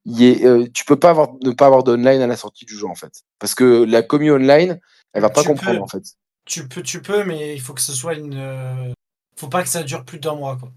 il 0.04 0.22
ait, 0.22 0.44
euh, 0.44 0.66
tu 0.72 0.84
peux 0.84 0.96
pas 0.98 1.10
avoir 1.10 1.28
ne 1.42 1.52
pas 1.52 1.66
avoir 1.66 1.82
d'online 1.84 2.20
à 2.22 2.26
la 2.26 2.36
sortie 2.36 2.64
du 2.64 2.74
jeu 2.76 2.86
en 2.86 2.94
fait 2.94 3.22
parce 3.38 3.54
que 3.54 3.84
la 3.84 4.02
commu 4.02 4.32
online 4.32 4.80
elle 5.12 5.22
va 5.22 5.30
pas 5.30 5.42
Tu 5.42 5.48
comprendre 5.48 5.78
peux. 5.78 5.82
en 5.84 5.88
fait 5.88 6.02
Tu 6.46 6.66
peux, 6.68 6.82
tu 6.82 7.00
peux, 7.02 7.24
mais 7.24 7.54
il 7.54 7.60
faut 7.60 7.74
que 7.74 7.80
ce 7.80 7.92
soit 7.92 8.14
une. 8.14 8.34
euh, 8.36 8.92
Faut 9.36 9.48
pas 9.48 9.62
que 9.62 9.68
ça 9.68 9.82
dure 9.82 10.04
plus 10.04 10.18
d'un 10.18 10.34
mois, 10.34 10.56
quoi. 10.56 10.70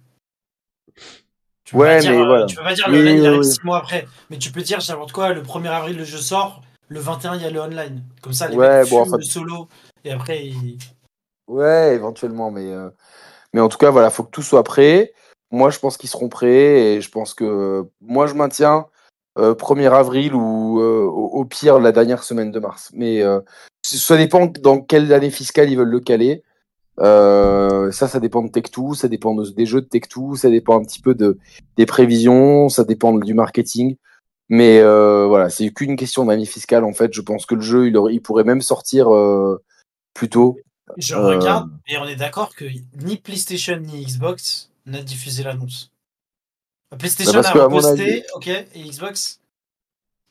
Tu 1.66 1.74
peux 1.74 1.80
Ouais, 1.80 1.96
pas 1.98 2.02
dire, 2.02 2.12
mais 2.12 2.18
euh, 2.20 2.26
voilà. 2.26 2.46
Tu 2.46 2.56
peux 2.56 2.64
pas 2.64 2.74
dire 2.74 2.90
le 2.90 2.98
online 3.00 3.16
il 3.18 3.22
oui, 3.22 3.28
arrive 3.28 3.40
oui. 3.42 3.46
6 3.46 3.64
mois 3.64 3.78
après. 3.78 4.08
Mais 4.30 4.38
tu 4.38 4.52
peux 4.52 4.62
dire, 4.62 4.80
n'importe 4.88 5.12
quoi, 5.14 5.34
le 5.34 5.42
1er 5.42 5.68
avril 5.70 5.98
le 5.98 6.04
jeu 6.04 6.18
sort, 6.18 6.62
le 6.90 7.00
21 7.00 7.36
il 7.36 7.42
y 7.42 7.46
a 7.46 7.50
le 7.50 7.62
online. 7.62 8.04
Comme 8.22 8.34
ça, 8.34 8.48
les 8.48 8.56
Ouais, 8.58 8.80
mecs 8.82 8.90
bon, 8.90 9.04
fument 9.04 9.08
enfin- 9.14 9.18
le 9.18 9.24
solo 9.24 9.68
et 10.04 10.12
après 10.12 10.46
ils. 10.48 10.78
Ouais, 11.48 11.96
éventuellement, 11.96 12.52
mais 12.52 12.72
euh, 12.72 12.90
mais 13.54 13.62
en 13.62 13.70
tout 13.70 13.78
cas, 13.78 13.92
voilà, 13.92 14.10
faut 14.10 14.24
que 14.24 14.32
tout 14.32 14.42
soit 14.42 14.64
prêt. 14.64 15.14
Moi, 15.52 15.70
je 15.70 15.80
pense 15.80 15.98
qu'ils 15.98 16.10
seront 16.10 16.30
prêts 16.30 16.96
et 16.96 17.02
je 17.02 17.10
pense 17.10 17.34
que 17.34 17.86
moi, 18.02 18.28
je 18.28 18.34
maintiens 18.34 18.88
euh, 19.38 19.54
1er 19.56 19.92
avril 19.92 20.34
ou 20.36 20.80
euh, 20.82 21.04
au, 21.06 21.46
pire 21.46 21.80
la 21.80 21.92
dernière 21.92 22.24
semaine 22.24 22.52
de 22.52 22.60
mars. 22.60 22.92
Mais 22.94 23.22
euh, 23.22 23.40
ça 23.84 24.18
dépend 24.18 24.48
dans 24.48 24.82
quelle 24.82 25.12
année 25.14 25.32
fiscale 25.32 25.70
ils 25.70 25.78
veulent 25.78 25.90
le 25.90 26.00
caler. 26.00 26.44
Euh, 27.00 27.92
ça, 27.92 28.08
ça 28.08 28.20
dépend 28.20 28.44
de 28.44 28.50
Tech2, 28.50 28.96
ça 28.96 29.08
dépend 29.08 29.34
de- 29.36 29.50
des 29.50 29.66
jeux 29.66 29.82
de 29.82 29.88
Tech2, 29.88 30.36
ça 30.36 30.50
dépend 30.50 30.80
un 30.80 30.84
petit 30.84 31.02
peu 31.02 31.16
de 31.16 31.38
des 31.78 31.86
prévisions, 31.86 32.70
ça 32.70 32.84
dépend 32.84 33.14
du 33.14 33.34
marketing. 33.34 33.98
Mais 34.50 34.80
euh, 34.80 35.26
voilà, 35.28 35.50
c'est 35.50 35.70
qu'une 35.72 35.96
question 35.96 36.26
d'année 36.26 36.46
fiscale 36.46 36.84
en 36.84 36.94
fait. 36.94 37.14
Je 37.14 37.22
pense 37.22 37.46
que 37.46 37.56
le 37.56 37.62
jeu, 37.62 37.88
il, 37.88 38.22
pourrait 38.22 38.44
même 38.44 38.62
sortir 38.62 39.14
euh, 39.14 39.64
plus 40.14 40.30
tôt. 40.30 40.58
Je 40.98 41.16
Euh. 41.16 41.38
regarde 41.38 41.72
et 41.88 41.98
on 41.98 42.06
est 42.06 42.16
d'accord 42.16 42.54
que 42.56 42.66
ni 42.96 43.18
PlayStation 43.18 43.78
ni 43.78 44.06
Xbox 44.06 44.70
n'a 44.86 45.02
diffusé 45.02 45.44
l'annonce. 45.44 45.92
PlayStation 46.98 47.42
Bah, 47.42 47.50
a 47.50 47.52
reposté, 47.66 48.12
avis- 48.14 48.24
ok, 48.36 48.48
et 48.48 48.84
Xbox. 48.84 49.40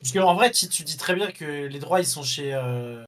Parce 0.00 0.12
que 0.12 0.18
en 0.18 0.35
vrai, 0.35 0.50
tu, 0.50 0.68
tu 0.68 0.85
dis 0.85 0.97
très 0.97 1.14
bien 1.14 1.30
que 1.32 1.44
les 1.66 1.78
droits 1.78 2.00
ils 2.00 2.06
sont 2.06 2.23
chez 2.23 2.54
euh, 2.54 3.02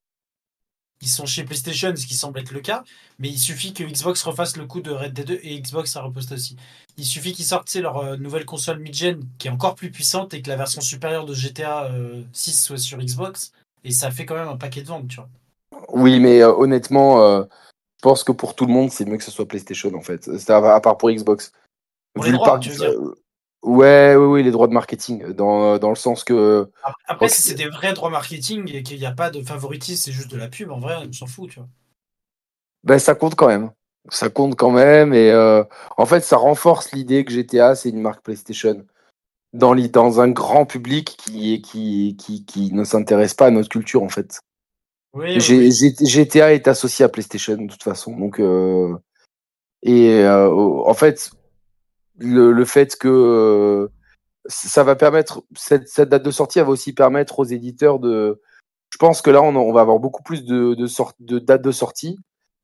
ils 1.00 1.08
sont 1.08 1.26
chez 1.26 1.44
PlayStation, 1.44 1.94
ce 1.94 2.06
qui 2.06 2.14
semble 2.14 2.38
être 2.38 2.52
le 2.52 2.60
cas, 2.60 2.82
mais 3.18 3.28
il 3.28 3.38
suffit 3.38 3.74
que 3.74 3.84
Xbox 3.84 4.22
refasse 4.22 4.56
le 4.56 4.64
coup 4.66 4.80
de 4.80 4.90
Red 4.90 5.12
Dead 5.12 5.26
2 5.26 5.40
et 5.42 5.60
Xbox 5.60 5.94
a 5.96 6.02
reposté 6.02 6.34
aussi. 6.34 6.56
Il 6.96 7.04
suffit 7.04 7.32
qu'ils 7.32 7.44
sortent 7.44 7.72
leur 7.74 7.98
euh, 7.98 8.16
nouvelle 8.16 8.44
console 8.46 8.78
mid-gen 8.78 9.20
qui 9.38 9.48
est 9.48 9.50
encore 9.50 9.74
plus 9.74 9.90
puissante 9.90 10.32
et 10.34 10.40
que 10.40 10.48
la 10.48 10.56
version 10.56 10.80
supérieure 10.80 11.26
de 11.26 11.34
GTA 11.34 11.86
euh, 11.92 12.22
6 12.32 12.60
soit 12.64 12.78
sur 12.78 12.98
Xbox 12.98 13.52
et 13.84 13.90
ça 13.90 14.10
fait 14.10 14.24
quand 14.24 14.36
même 14.36 14.48
un 14.48 14.56
paquet 14.56 14.80
de 14.82 14.86
ventes, 14.86 15.08
tu 15.08 15.16
vois. 15.16 15.28
Oui, 15.88 16.20
mais 16.20 16.42
euh, 16.42 16.52
honnêtement, 16.52 17.22
euh, 17.22 17.42
je 17.98 18.02
pense 18.02 18.24
que 18.24 18.32
pour 18.32 18.54
tout 18.54 18.66
le 18.66 18.72
monde, 18.72 18.90
c'est 18.90 19.04
mieux 19.04 19.16
que 19.16 19.24
ce 19.24 19.30
soit 19.30 19.46
PlayStation 19.46 19.92
en 19.94 20.00
fait. 20.02 20.24
C'est 20.38 20.50
à, 20.50 20.74
à 20.74 20.80
part 20.80 20.96
pour 20.96 21.10
Xbox. 21.10 21.52
Pour 22.14 22.24
Vu 22.24 22.30
les 22.30 22.32
le 22.32 22.38
droits, 22.38 22.50
parc- 22.52 22.62
tu 22.62 22.70
veux 22.70 22.76
dire. 22.76 23.00
ouais, 23.62 24.14
oui, 24.16 24.42
les 24.42 24.50
droits 24.50 24.68
de 24.68 24.72
marketing, 24.72 25.32
dans, 25.32 25.78
dans 25.78 25.88
le 25.90 25.94
sens 25.96 26.24
que. 26.24 26.68
Après, 27.06 27.28
si 27.28 27.42
c'est 27.42 27.54
des 27.54 27.68
vrais 27.68 27.92
droits 27.92 28.10
marketing 28.10 28.70
et 28.74 28.82
qu'il 28.82 28.98
n'y 28.98 29.06
a 29.06 29.12
pas 29.12 29.30
de 29.30 29.42
favoritisme, 29.42 30.02
c'est 30.04 30.12
juste 30.12 30.30
de 30.30 30.36
la 30.36 30.48
pub, 30.48 30.70
en 30.70 30.78
vrai, 30.78 30.96
on 31.06 31.12
s'en 31.12 31.26
fout, 31.26 31.50
tu 31.50 31.58
vois. 31.60 31.68
Ben, 32.84 32.98
ça 32.98 33.14
compte 33.14 33.34
quand 33.34 33.48
même. 33.48 33.70
Ça 34.10 34.28
compte 34.28 34.56
quand 34.56 34.70
même. 34.70 35.14
Et 35.14 35.30
euh, 35.30 35.64
en 35.96 36.04
fait, 36.04 36.20
ça 36.20 36.36
renforce 36.36 36.92
l'idée 36.92 37.24
que 37.24 37.32
GTA, 37.32 37.74
c'est 37.74 37.88
une 37.88 38.00
marque 38.02 38.22
PlayStation. 38.22 38.84
Dans, 39.54 39.74
dans 39.74 40.20
un 40.20 40.28
grand 40.28 40.66
public 40.66 41.16
qui, 41.16 41.62
qui, 41.62 42.16
qui, 42.18 42.44
qui 42.44 42.72
ne 42.72 42.84
s'intéresse 42.84 43.34
pas 43.34 43.46
à 43.46 43.50
notre 43.50 43.68
culture, 43.70 44.02
en 44.02 44.08
fait. 44.08 44.40
Oui, 45.14 45.38
oui, 45.48 45.70
GTA 46.00 46.52
est 46.54 46.66
associé 46.68 47.04
à 47.04 47.08
PlayStation 47.08 47.56
de 47.56 47.70
toute 47.70 47.82
façon. 47.82 48.16
Donc, 48.16 48.40
euh, 48.40 48.92
et 49.82 50.20
euh, 50.24 50.50
en 50.50 50.94
fait, 50.94 51.30
le, 52.18 52.52
le 52.52 52.64
fait 52.64 52.96
que 52.96 53.08
euh, 53.08 53.88
ça 54.46 54.82
va 54.82 54.96
permettre, 54.96 55.42
cette, 55.56 55.88
cette 55.88 56.08
date 56.08 56.24
de 56.24 56.30
sortie, 56.30 56.58
elle 56.58 56.64
va 56.64 56.70
aussi 56.72 56.92
permettre 56.92 57.38
aux 57.38 57.44
éditeurs 57.44 57.98
de. 57.98 58.40
Je 58.90 58.98
pense 58.98 59.22
que 59.22 59.30
là, 59.30 59.42
on, 59.42 59.54
on 59.56 59.72
va 59.72 59.80
avoir 59.82 59.98
beaucoup 59.98 60.22
plus 60.22 60.44
de, 60.44 60.74
de, 60.74 60.86
sort- 60.86 61.14
de 61.20 61.38
dates 61.38 61.62
de 61.62 61.72
sortie. 61.72 62.18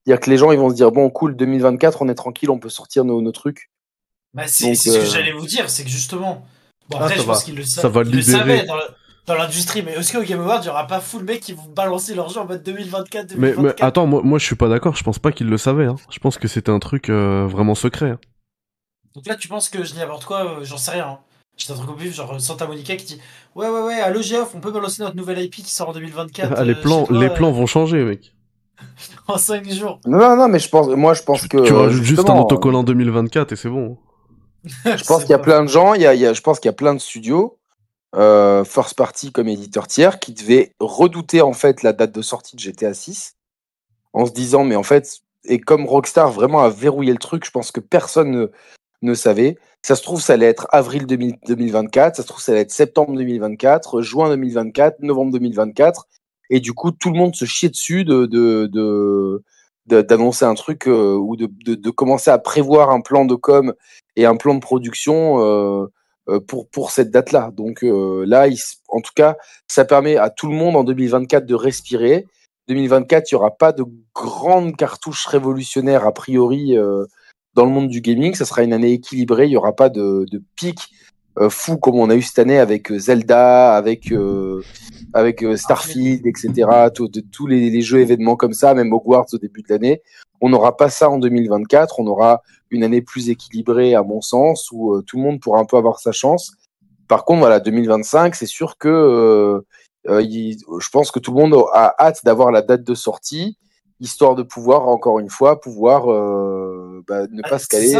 C'est-à-dire 0.05 0.21
que 0.21 0.31
les 0.31 0.37
gens, 0.37 0.51
ils 0.53 0.59
vont 0.59 0.71
se 0.71 0.75
dire 0.75 0.91
bon, 0.93 1.09
cool, 1.11 1.37
2024, 1.37 2.03
on 2.03 2.09
est 2.09 2.15
tranquille, 2.15 2.51
on 2.51 2.59
peut 2.59 2.69
sortir 2.69 3.05
nos, 3.05 3.21
nos 3.21 3.33
trucs. 3.33 3.71
Bah, 4.35 4.47
c'est 4.47 4.75
ce 4.75 4.91
que 4.91 4.97
euh, 4.97 5.05
j'allais 5.07 5.33
vous 5.33 5.47
dire, 5.47 5.69
c'est 5.71 5.85
que 5.85 5.91
justement. 5.91 6.45
Bon, 6.89 6.99
Ah, 7.01 7.05
après, 7.05 7.17
ça 7.17 7.23
je 7.23 7.27
va- 7.27 7.35
pense 7.35 7.45
qu'ils 7.45 7.57
le, 7.57 7.65
sa- 7.65 7.83
ça 7.83 7.89
va 7.89 8.03
ils 8.03 8.11
le 8.11 8.19
libérer. 8.19 8.39
savaient 8.39 8.65
dans, 8.67 8.77
le- 8.77 8.83
dans 9.31 9.37
l'industrie, 9.43 9.83
mais 9.83 9.93
est-ce 9.93 10.13
qu'au 10.13 10.23
Game 10.23 10.41
Awards, 10.41 10.59
il 10.61 10.65
n'y 10.65 10.69
aura 10.71 10.87
pas 10.87 11.01
full 11.01 11.25
mec 11.25 11.41
qui 11.41 11.53
vont 11.53 11.67
balancer 11.75 12.15
leur 12.15 12.29
jeu 12.29 12.41
en 12.41 12.47
mode 12.47 12.63
2024, 12.63 13.35
Mais, 13.37 13.51
2024 13.53 13.63
mais 13.81 13.85
attends, 13.87 14.07
moi, 14.07 14.21
moi 14.25 14.39
je 14.39 14.45
suis 14.45 14.57
pas 14.57 14.69
d'accord, 14.69 14.97
je 14.97 15.03
pense 15.05 15.19
pas 15.19 15.33
qu'ils 15.33 15.49
le 15.49 15.57
savaient. 15.59 15.87
Hein. 15.87 15.97
Je 16.11 16.19
pense 16.19 16.37
que 16.39 16.49
c'était 16.49 16.71
un 16.71 16.79
truc 16.81 17.09
euh, 17.09 17.47
vraiment 17.47 17.75
secret. 17.75 18.11
hein. 18.11 18.19
Donc 19.15 19.27
là, 19.27 19.35
tu 19.37 19.49
penses 19.49 19.69
que 19.69 19.83
je 19.85 19.93
dis 19.93 19.99
n'importe 19.99 20.25
quoi, 20.25 20.45
euh, 20.45 20.65
j'en 20.65 20.77
sais 20.77 20.93
rien. 20.93 21.07
hein. 21.07 21.19
J'ai 21.57 21.73
un 21.73 21.77
truc 21.77 21.91
au 21.91 21.95
pif, 21.95 22.15
genre 22.15 22.33
euh, 22.35 22.39
Santa 22.39 22.67
Monica 22.67 22.97
qui 22.97 23.05
dit 23.05 23.21
Ouais, 23.55 23.69
ouais, 23.69 23.83
ouais, 23.83 24.01
à 24.01 24.11
l'OGF, 24.11 24.55
on 24.55 24.61
peut 24.61 24.71
balancer 24.71 25.03
notre 25.03 25.17
nouvelle 25.17 25.39
IP 25.41 25.53
qui 25.57 25.65
sort 25.71 25.91
en 25.91 25.93
2024. 25.93 26.55
Ah, 26.57 26.65
les 26.65 26.73
euh, 26.73 26.81
plans, 26.81 27.05
toi, 27.05 27.19
les 27.19 27.27
euh, 27.27 27.35
plans 27.35 27.53
vont 27.53 27.67
changer, 27.67 28.03
mec. 28.05 28.35
en 29.29 29.37
5 29.37 29.69
jours. 29.71 30.01
Non, 30.07 30.37
non, 30.37 30.49
mais 30.49 30.59
je 30.59 30.69
pense, 30.69 30.87
moi, 30.89 31.13
je 31.15 31.23
pense 31.23 31.47
que. 31.47 31.65
tu 31.67 31.73
rajoutes 31.73 32.03
juste 32.03 32.29
un 32.31 32.39
autocollant 32.39 32.83
2024 32.83 33.53
et 33.53 33.57
c'est 33.57 33.69
bon. 33.69 33.99
Je 34.65 35.05
pense 35.05 35.21
qu'il 35.23 35.31
y 35.31 35.35
a 35.35 35.39
plein 35.39 35.63
de 35.63 35.69
gens, 35.69 35.95
il 35.95 36.03
y 36.03 36.07
a, 36.07 36.15
il 36.15 36.21
y 36.21 36.27
a- 36.27 36.33
je 36.33 36.41
pense 36.41 36.59
qu'il 36.61 36.69
y 36.69 36.71
a 36.71 36.75
plein 36.75 36.95
de 36.95 36.99
studios, 37.01 37.59
euh, 38.17 38.65
first 38.65 38.95
party 38.95 39.33
comme 39.33 39.49
éditeur 39.49 39.87
tiers, 39.87 40.19
qui 40.19 40.33
devaient 40.33 40.73
redouter 40.81 41.43
en 41.43 41.53
fait 41.53 41.83
la 41.83 41.93
date 41.93 42.13
de 42.13 42.23
sortie 42.23 42.57
de 42.57 42.61
GTA 42.61 42.95
6 42.95 43.37
en 44.13 44.27
se 44.27 44.33
disant, 44.33 44.65
mais 44.65 44.77
en 44.77 44.83
fait, 44.83 45.21
et 45.45 45.61
comme 45.61 45.87
Rockstar 45.87 46.31
vraiment 46.31 46.61
a 46.61 46.69
verrouillé 46.69 47.13
le 47.13 47.19
truc, 47.19 47.45
je 47.45 47.51
pense 47.51 47.71
que 47.73 47.81
personne 47.81 48.49
ne, 49.03 49.15
savait. 49.15 49.57
Ça 49.83 49.97
se 49.97 50.03
trouve, 50.03 50.21
ça 50.21 50.35
allait 50.35 50.47
être 50.47 50.67
avril 50.73 51.07
2000 51.07 51.37
2024, 51.47 52.17
ça 52.17 52.23
se 52.23 52.29
trouve, 52.29 52.43
ça 52.43 52.53
allait 52.53 52.63
être 52.63 52.73
septembre 52.73 53.15
2024, 53.17 54.03
juin 54.03 54.29
2024, 54.29 55.01
novembre 55.01 55.33
2024. 55.33 56.07
Et 56.51 56.61
du 56.61 56.73
coup, 56.75 56.91
tout 56.91 57.11
le 57.11 57.19
monde 57.19 57.35
se 57.35 57.45
chiait 57.45 57.69
dessus 57.69 58.05
de, 58.05 58.27
de, 58.27 59.43
d'annoncer 59.87 60.45
un 60.45 60.55
truc 60.55 60.87
euh, 60.89 61.15
ou 61.15 61.37
de, 61.37 61.47
de, 61.47 61.91
commencer 61.91 62.31
à 62.31 62.39
prévoir 62.39 62.91
un 62.91 63.01
plan 63.01 63.25
de 63.25 63.35
com 63.37 63.73
et 64.17 64.27
un 64.27 64.37
plan 64.37 64.55
de 64.55 64.61
production 64.61 65.41
euh, 65.41 65.87
pour, 66.39 66.69
pour 66.69 66.91
cette 66.91 67.11
date-là. 67.11 67.51
Donc 67.53 67.83
euh, 67.83 68.25
là, 68.27 68.47
en 68.89 69.01
tout 69.01 69.13
cas, 69.17 69.37
ça 69.67 69.85
permet 69.85 70.17
à 70.17 70.31
tout 70.31 70.49
le 70.49 70.55
monde 70.55 70.77
en 70.77 70.85
2024 70.85 71.47
de 71.47 71.55
respirer. 71.55 72.27
2024, 72.69 73.31
il 73.31 73.35
n'y 73.35 73.39
aura 73.39 73.57
pas 73.57 73.73
de 73.73 73.85
grandes 74.15 74.77
cartouches 74.77 75.27
révolutionnaires 75.27 76.07
a 76.07 76.13
priori 76.13 76.79
euh, 76.79 77.05
dans 77.55 77.65
le 77.65 77.73
monde 77.73 77.89
du 77.89 78.01
gaming. 78.01 78.35
Ça 78.35 78.45
sera 78.45 78.63
une 78.63 78.73
année 78.73 78.93
équilibrée. 78.93 79.47
Il 79.47 79.51
n'y 79.51 79.57
aura 79.57 79.75
pas 79.75 79.89
de, 79.89 80.27
de 80.31 80.43
pic 80.55 80.79
euh, 81.41 81.49
fou 81.51 81.77
comme 81.79 81.97
on 81.97 82.11
a 82.11 82.15
eu 82.15 82.23
cette 82.23 82.39
année 82.39 82.59
avec 82.59 82.91
euh, 82.93 82.99
Zelda, 82.99 83.75
avec 83.77 84.13
euh, 84.13 84.63
avec 85.13 85.43
Starfield, 85.57 86.27
etc. 86.27 86.69
Tous 87.33 87.47
les, 87.47 87.71
les 87.71 87.81
jeux 87.83 88.01
événements 88.01 88.37
comme 88.37 88.53
ça, 88.53 88.75
même 88.75 88.93
Hogwarts 88.93 89.27
au 89.33 89.39
début 89.39 89.63
de 89.63 89.67
l'année. 89.71 90.03
On 90.41 90.49
n'aura 90.49 90.77
pas 90.77 90.89
ça 90.89 91.11
en 91.11 91.19
2024. 91.19 91.99
On 92.01 92.07
aura 92.07 92.43
une 92.71 92.85
année 92.85 93.03
plus 93.03 93.29
équilibrée, 93.29 93.95
à 93.95 94.03
mon 94.03 94.21
sens, 94.21 94.69
où 94.73 95.03
tout 95.03 95.17
le 95.17 95.23
monde 95.25 95.41
pourra 95.41 95.59
un 95.61 95.65
peu 95.65 95.77
avoir 95.77 95.99
sa 95.99 96.13
chance. 96.13 96.53
Par 97.09 97.25
contre, 97.25 97.41
voilà, 97.41 97.59
2025, 97.59 98.35
c'est 98.37 98.47
sûr 98.47 98.79
que 98.79 98.89
euh, 98.89 99.61
euh, 100.09 100.23
il- 100.23 100.59
je 100.81 100.89
pense 100.91 101.11
que 101.11 101.19
tout 101.19 101.33
le 101.35 101.41
monde 101.41 101.55
a 101.75 101.95
hâte 101.99 102.21
d'avoir 102.25 102.53
la 102.53 102.63
date 102.63 102.85
de 102.85 102.95
sortie, 102.95 103.59
histoire 103.99 104.35
de 104.37 104.43
pouvoir, 104.45 104.89
encore 104.89 105.19
une 105.19 105.29
fois, 105.29 105.61
pouvoir 105.61 106.11
euh, 106.11 107.03
bah, 107.09 107.27
ne 107.33 107.41
Ah, 107.45 107.49
pas 107.49 107.59
se 107.59 107.67
caler. 107.67 107.95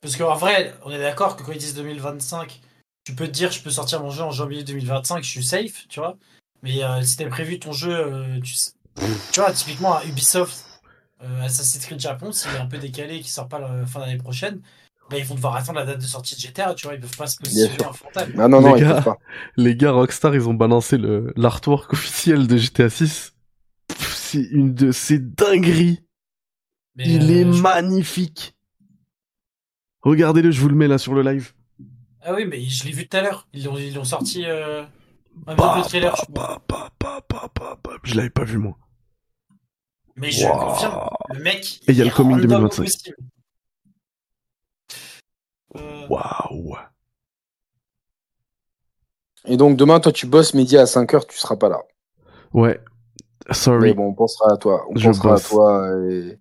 Parce 0.00 0.16
qu'en 0.16 0.34
vrai, 0.36 0.74
on 0.84 0.90
est 0.90 0.98
d'accord 0.98 1.36
que 1.36 1.42
quand 1.42 1.52
ils 1.52 1.58
disent 1.58 1.74
2025, 1.74 2.60
tu 3.04 3.14
peux 3.14 3.26
te 3.26 3.32
dire 3.32 3.50
je 3.50 3.62
peux 3.62 3.70
sortir 3.70 4.00
mon 4.02 4.10
jeu 4.10 4.22
en 4.22 4.30
janvier 4.30 4.62
2025, 4.64 5.22
je 5.24 5.28
suis 5.30 5.44
safe, 5.44 5.86
tu 5.88 6.00
vois. 6.00 6.16
Mais 6.62 6.82
euh, 6.82 7.02
si 7.02 7.16
t'as 7.16 7.28
prévu 7.28 7.58
ton 7.58 7.72
jeu, 7.72 7.92
euh, 7.92 8.40
tu, 8.40 8.54
sais- 8.54 8.72
tu 9.32 9.40
vois, 9.40 9.52
typiquement 9.52 9.96
à 9.96 10.04
Ubisoft, 10.04 10.64
euh, 11.22 11.42
Assassin's 11.42 11.84
Creed 11.84 12.00
Japon, 12.00 12.32
s'il 12.32 12.54
est 12.54 12.58
un 12.58 12.66
peu 12.66 12.78
décalé 12.78 13.16
et 13.16 13.20
qu'il 13.20 13.30
sort 13.30 13.48
pas 13.48 13.58
la 13.58 13.86
fin 13.86 14.00
d'année 14.00 14.16
prochaine, 14.18 14.60
bah, 15.10 15.18
ils 15.18 15.24
vont 15.24 15.34
devoir 15.36 15.54
attendre 15.56 15.78
la 15.78 15.86
date 15.86 16.00
de 16.00 16.06
sortie 16.06 16.34
de 16.34 16.40
GTA, 16.40 16.74
tu 16.74 16.86
vois, 16.86 16.94
ils 16.94 17.00
peuvent 17.00 17.16
pas 17.16 17.26
se 17.28 17.38
positionner 17.38 17.84
en 17.84 17.92
frontal. 17.92 18.32
Ah 18.38 18.48
non, 18.48 18.60
non, 18.60 18.74
Les 18.74 18.80
gars. 18.80 19.00
pas. 19.02 19.18
Les 19.56 19.76
gars 19.76 19.92
Rockstar, 19.92 20.34
ils 20.34 20.48
ont 20.48 20.54
balancé 20.54 20.98
le 20.98 21.32
l'artwork 21.36 21.92
officiel 21.92 22.46
de 22.46 22.56
GTA 22.56 22.90
6. 22.90 23.34
Pff, 23.88 24.14
C'est 24.16 24.42
une 24.50 24.74
de 24.74 24.90
ces 24.92 25.18
dingueries. 25.20 26.02
Mais, 26.96 27.04
Il 27.06 27.30
euh, 27.30 27.40
est 27.40 27.52
je- 27.52 27.62
magnifique. 27.62 28.55
Regardez-le, 30.06 30.52
je 30.52 30.60
vous 30.60 30.68
le 30.68 30.76
mets 30.76 30.86
là 30.86 30.98
sur 30.98 31.14
le 31.14 31.22
live. 31.22 31.52
Ah 32.22 32.32
oui, 32.32 32.44
mais 32.46 32.62
je 32.62 32.84
l'ai 32.84 32.92
vu 32.92 33.08
tout 33.08 33.16
à 33.16 33.22
l'heure. 33.22 33.48
Ils 33.52 33.64
l'ont 33.64 33.76
ils 33.76 33.92
l'ont 33.94 34.04
sorti 34.04 34.44
euh, 34.46 34.84
un 35.48 35.54
Bah, 35.56 35.72
peu 35.74 35.80
de 35.82 35.84
trailer, 35.88 36.14
bah, 36.28 36.60
bah, 36.68 36.90
bah, 37.00 37.20
bah, 37.28 37.48
bah, 37.58 37.78
bah. 37.82 37.90
Je 38.04 38.14
l'avais 38.14 38.30
pas 38.30 38.44
vu 38.44 38.58
moi. 38.58 38.76
Mais 40.14 40.30
je 40.30 40.46
Waouh. 40.46 40.58
confirme, 40.60 41.08
le 41.34 41.42
mec. 41.42 41.80
Et 41.88 41.92
il 41.92 41.96
y 41.98 42.02
a 42.02 42.04
le 42.04 42.10
coming 42.12 42.36
random 42.36 42.64
au 42.64 42.68
2025. 42.68 42.84
possible. 42.84 43.16
Euh, 45.76 46.06
Waouh. 46.08 46.76
Et 49.46 49.56
donc 49.56 49.76
demain, 49.76 50.00
toi, 50.00 50.12
tu 50.12 50.26
bosses 50.26 50.54
midi 50.54 50.76
à 50.78 50.84
5h, 50.84 51.26
tu 51.26 51.36
seras 51.38 51.56
pas 51.56 51.68
là. 51.68 51.80
Ouais. 52.52 52.80
Mais 53.48 53.54
Sorry. 53.54 53.94
bon, 53.94 54.06
on 54.08 54.14
pensera 54.14 54.52
à 54.52 54.56
toi. 54.56 54.84
On 54.90 54.96
Je 54.96 55.06
pensera 55.08 55.30
bosse. 55.34 55.46
à 55.46 55.48
toi 55.48 55.90
et, 56.10 56.38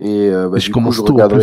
et 0.00 0.28
euh, 0.28 0.48
bah, 0.48 0.56
Et 0.56 0.60
je 0.60 0.66
coup, 0.68 0.74
commence 0.74 0.96
je 0.96 1.02
tôt, 1.02 1.18
en. 1.20 1.28
Oh, 1.32 1.38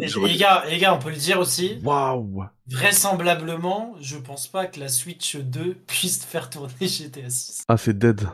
et- 0.00 0.08
je 0.08 0.18
les, 0.20 0.36
gars, 0.36 0.64
les 0.68 0.78
gars, 0.78 0.94
on 0.94 0.98
peut 0.98 1.10
le 1.10 1.16
dire 1.16 1.38
aussi. 1.38 1.78
Waouh. 1.84 2.44
Vraisemblablement, 2.66 3.94
je 4.00 4.16
pense 4.16 4.46
pas 4.48 4.66
que 4.66 4.80
la 4.80 4.88
Switch 4.88 5.36
2 5.36 5.74
puisse 5.86 6.24
faire 6.24 6.48
tourner 6.48 6.72
GTA 6.80 7.28
6. 7.28 7.64
Ah, 7.68 7.76
c'est 7.76 7.98
dead. 7.98 8.26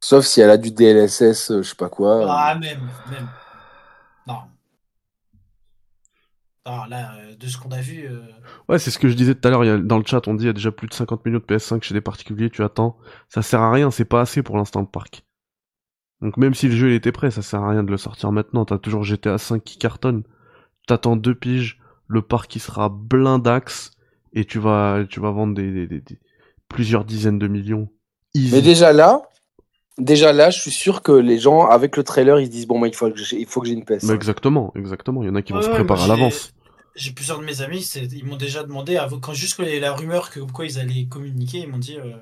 Sauf 0.00 0.24
si 0.26 0.40
elle 0.40 0.50
a 0.50 0.58
du 0.58 0.70
DLSS, 0.70 1.50
euh, 1.50 1.62
je 1.62 1.68
sais 1.70 1.74
pas 1.74 1.88
quoi. 1.88 2.24
Ah, 2.30 2.54
même, 2.54 2.88
même. 3.10 3.28
Non. 4.26 4.40
Non, 6.66 6.84
là, 6.84 7.14
euh, 7.16 7.34
de 7.34 7.46
ce 7.46 7.56
qu'on 7.56 7.70
a 7.72 7.80
vu. 7.80 8.06
euh, 8.06 8.20
Ouais, 8.68 8.78
c'est 8.78 8.90
ce 8.90 8.98
que 8.98 9.08
je 9.08 9.14
disais 9.14 9.34
tout 9.34 9.48
à 9.48 9.50
l'heure. 9.50 9.78
Dans 9.82 9.98
le 9.98 10.04
chat, 10.04 10.26
on 10.28 10.34
dit 10.34 10.44
il 10.44 10.48
y 10.48 10.50
a 10.50 10.52
déjà 10.52 10.70
plus 10.70 10.86
de 10.86 10.92
50 10.94 11.24
millions 11.24 11.38
de 11.38 11.44
PS5 11.44 11.82
chez 11.82 11.94
des 11.94 12.00
particuliers. 12.02 12.50
Tu 12.50 12.62
attends. 12.62 12.98
Ça 13.30 13.40
sert 13.42 13.60
à 13.62 13.72
rien. 13.72 13.90
C'est 13.90 14.04
pas 14.04 14.20
assez 14.20 14.42
pour 14.42 14.56
l'instant 14.58 14.80
le 14.80 14.86
parc. 14.86 15.24
Donc 16.20 16.36
même 16.36 16.54
si 16.54 16.68
le 16.68 16.74
jeu 16.76 16.90
il 16.90 16.94
était 16.94 17.12
prêt, 17.12 17.30
ça 17.30 17.42
sert 17.42 17.62
à 17.62 17.70
rien 17.70 17.84
de 17.84 17.90
le 17.90 17.96
sortir 17.96 18.32
maintenant. 18.32 18.64
T'as 18.64 18.78
toujours 18.78 19.04
GTA 19.04 19.38
5 19.38 19.62
qui 19.62 19.78
cartonne. 19.78 20.24
T'attends 20.86 21.16
deux 21.16 21.34
piges. 21.34 21.78
Le 22.06 22.22
parc 22.22 22.54
il 22.56 22.60
sera 22.60 22.88
blindax 22.88 23.92
et 24.32 24.44
tu 24.44 24.58
vas 24.58 25.04
tu 25.08 25.20
vas 25.20 25.30
vendre 25.30 25.54
des, 25.54 25.70
des- 25.70 25.86
des- 25.86 26.00
des- 26.00 26.18
plusieurs 26.68 27.04
dizaines 27.04 27.38
de 27.38 27.48
millions. 27.48 27.88
Easy. 28.34 28.54
Mais 28.54 28.62
déjà 28.62 28.92
là, 28.92 29.22
déjà 29.98 30.32
là, 30.32 30.50
je 30.50 30.60
suis 30.60 30.70
sûr 30.70 31.02
que 31.02 31.12
les 31.12 31.38
gens, 31.38 31.66
avec 31.66 31.96
le 31.96 32.04
trailer, 32.04 32.40
ils 32.40 32.46
se 32.46 32.50
disent 32.50 32.66
bon, 32.66 32.78
bah, 32.80 32.88
il 32.88 32.94
faut 32.94 33.10
que 33.10 33.16
j'ai, 33.16 33.40
il 33.40 33.46
faut 33.46 33.60
que 33.60 33.68
j'ai 33.68 33.74
une 33.74 33.84
PS. 33.84 34.04
Mais 34.04 34.14
exactement, 34.14 34.72
exactement. 34.74 35.22
Il 35.22 35.26
y 35.26 35.30
en 35.30 35.34
a 35.34 35.42
qui 35.42 35.52
vont 35.52 35.60
Ouais, 35.60 35.64
se 35.64 35.70
préparer 35.70 36.04
à 36.04 36.06
l'avance. 36.08 36.52
J'ai 36.94 37.12
plusieurs 37.12 37.38
de 37.38 37.44
mes 37.44 37.60
amis, 37.62 37.82
c'est- 37.82 38.04
ils 38.12 38.24
m'ont 38.24 38.36
déjà 38.36 38.62
demandé, 38.64 38.96
à- 38.96 39.08
quand 39.20 39.32
juste 39.32 39.58
la 39.60 39.92
rumeur 39.92 40.30
que 40.30 40.40
quoi 40.40 40.66
ils 40.66 40.78
allaient 40.78 41.06
communiquer, 41.06 41.58
ils 41.60 41.68
m'ont 41.68 41.78
dit 41.78 41.96
euh, 41.96 42.16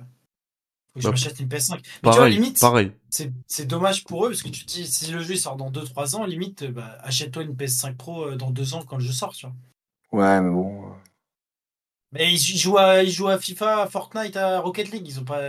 que 0.97 1.03
je 1.03 1.09
Bah, 1.09 1.13
m'achète 1.13 1.39
une 1.41 1.49
PS5. 1.49 1.81
Mais 2.03 2.11
tu 2.11 2.17
vois, 2.17 2.29
limite, 2.29 2.61
pareil. 2.61 2.93
c'est 3.11 3.33
c'est 3.47 3.67
dommage 3.67 4.05
pour 4.05 4.27
eux 4.27 4.31
parce 4.31 4.43
que 4.43 4.49
tu 4.49 4.65
te 4.67 4.73
dis, 4.73 4.87
si 4.87 5.11
le 5.11 5.21
jeu 5.23 5.35
il 5.35 5.39
sort 5.39 5.57
dans 5.57 5.71
2-3 5.71 6.17
ans, 6.17 6.25
limite, 6.25 6.63
euh, 6.63 6.71
bah, 6.73 6.99
achète-toi 7.03 7.43
une 7.45 7.55
PS5 7.55 7.97
Pro 7.97 8.27
euh, 8.27 8.37
dans 8.37 8.51
2 8.51 8.75
ans 8.75 8.83
quand 8.87 8.97
le 8.97 9.03
jeu 9.05 9.13
sort, 9.13 9.35
tu 9.35 9.47
vois. 9.47 9.55
Ouais, 10.13 10.41
mais 10.41 10.51
bon. 10.51 10.85
Mais 12.13 12.33
ils, 12.33 12.37
ils 12.55 12.59
jouent 12.59 12.79
à, 12.79 13.03
ils 13.03 13.11
jouent 13.11 13.29
à 13.29 13.39
FIFA, 13.39 13.83
à 13.83 13.87
Fortnite, 13.89 14.37
à 14.37 14.61
Rocket 14.61 14.91
League, 14.91 15.07
ils 15.07 15.21
ont 15.21 15.25
pas. 15.25 15.41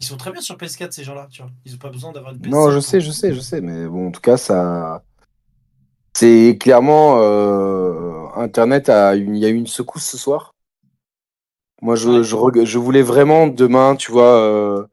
Ils 0.00 0.06
sont 0.06 0.16
très 0.16 0.32
bien 0.32 0.40
sur 0.40 0.56
PS4 0.56 0.90
ces 0.92 1.04
gens-là, 1.04 1.28
tu 1.30 1.42
vois. 1.42 1.50
Ils 1.64 1.74
ont 1.74 1.78
pas 1.78 1.90
besoin 1.90 2.12
d'avoir 2.12 2.32
une 2.34 2.40
PS5. 2.40 2.50
Non, 2.50 2.70
je 2.70 2.80
sais, 2.80 3.00
je 3.00 3.10
sais, 3.10 3.34
je 3.34 3.40
sais, 3.40 3.60
mais 3.60 3.86
bon, 3.86 4.08
en 4.08 4.10
tout 4.10 4.20
cas, 4.20 4.36
ça. 4.36 5.02
C'est 6.14 6.58
clairement. 6.60 7.18
euh, 7.22 8.26
Internet 8.36 8.88
a 8.88 9.14
une... 9.14 9.34
Il 9.36 9.42
y 9.42 9.46
a 9.46 9.48
eu 9.48 9.54
une 9.54 9.66
secousse 9.66 10.04
ce 10.04 10.18
soir. 10.18 10.51
Moi, 11.82 11.96
je, 11.96 12.08
Ouais. 12.08 12.22
je, 12.22 12.64
je 12.64 12.78
voulais 12.78 13.02
vraiment 13.02 13.46
demain, 13.48 13.96
tu 13.96 14.10
vois. 14.12 14.40
euh, 14.40 14.84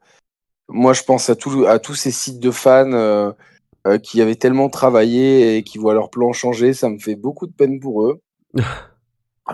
Moi, 0.68 0.92
je 0.92 1.02
pense 1.04 1.30
à, 1.30 1.36
tout... 1.36 1.64
à 1.66 1.78
tous 1.78 1.94
ces 1.94 2.10
sites 2.10 2.40
de 2.40 2.50
fans 2.50 2.92
euh, 2.92 3.32
euh, 3.86 3.96
qui 3.98 4.20
avaient 4.20 4.34
tellement 4.36 4.68
travaillé 4.68 5.56
et 5.56 5.62
qui 5.62 5.78
voient 5.78 5.94
leur 5.94 6.10
plan 6.10 6.32
changer. 6.32 6.74
Ça 6.74 6.88
me 6.90 6.98
fait 6.98 7.16
beaucoup 7.16 7.46
de 7.46 7.52
peine 7.52 7.80
pour 7.80 8.02
eux. 8.04 8.20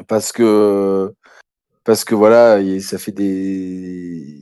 parce 0.09 0.33
que. 0.33 1.13
Parce 1.85 2.05
que 2.05 2.15
voilà, 2.17 2.59
ça 2.81 2.99
fait 2.99 3.13
des. 3.13 4.41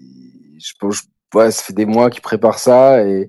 Je 0.58 0.72
pense. 0.80 1.02
Ouais, 1.34 1.50
ça 1.50 1.62
fait 1.62 1.72
des 1.74 1.84
mois 1.86 2.08
qu'ils 2.10 2.22
préparent 2.22 2.58
ça 2.60 3.04
et. 3.04 3.28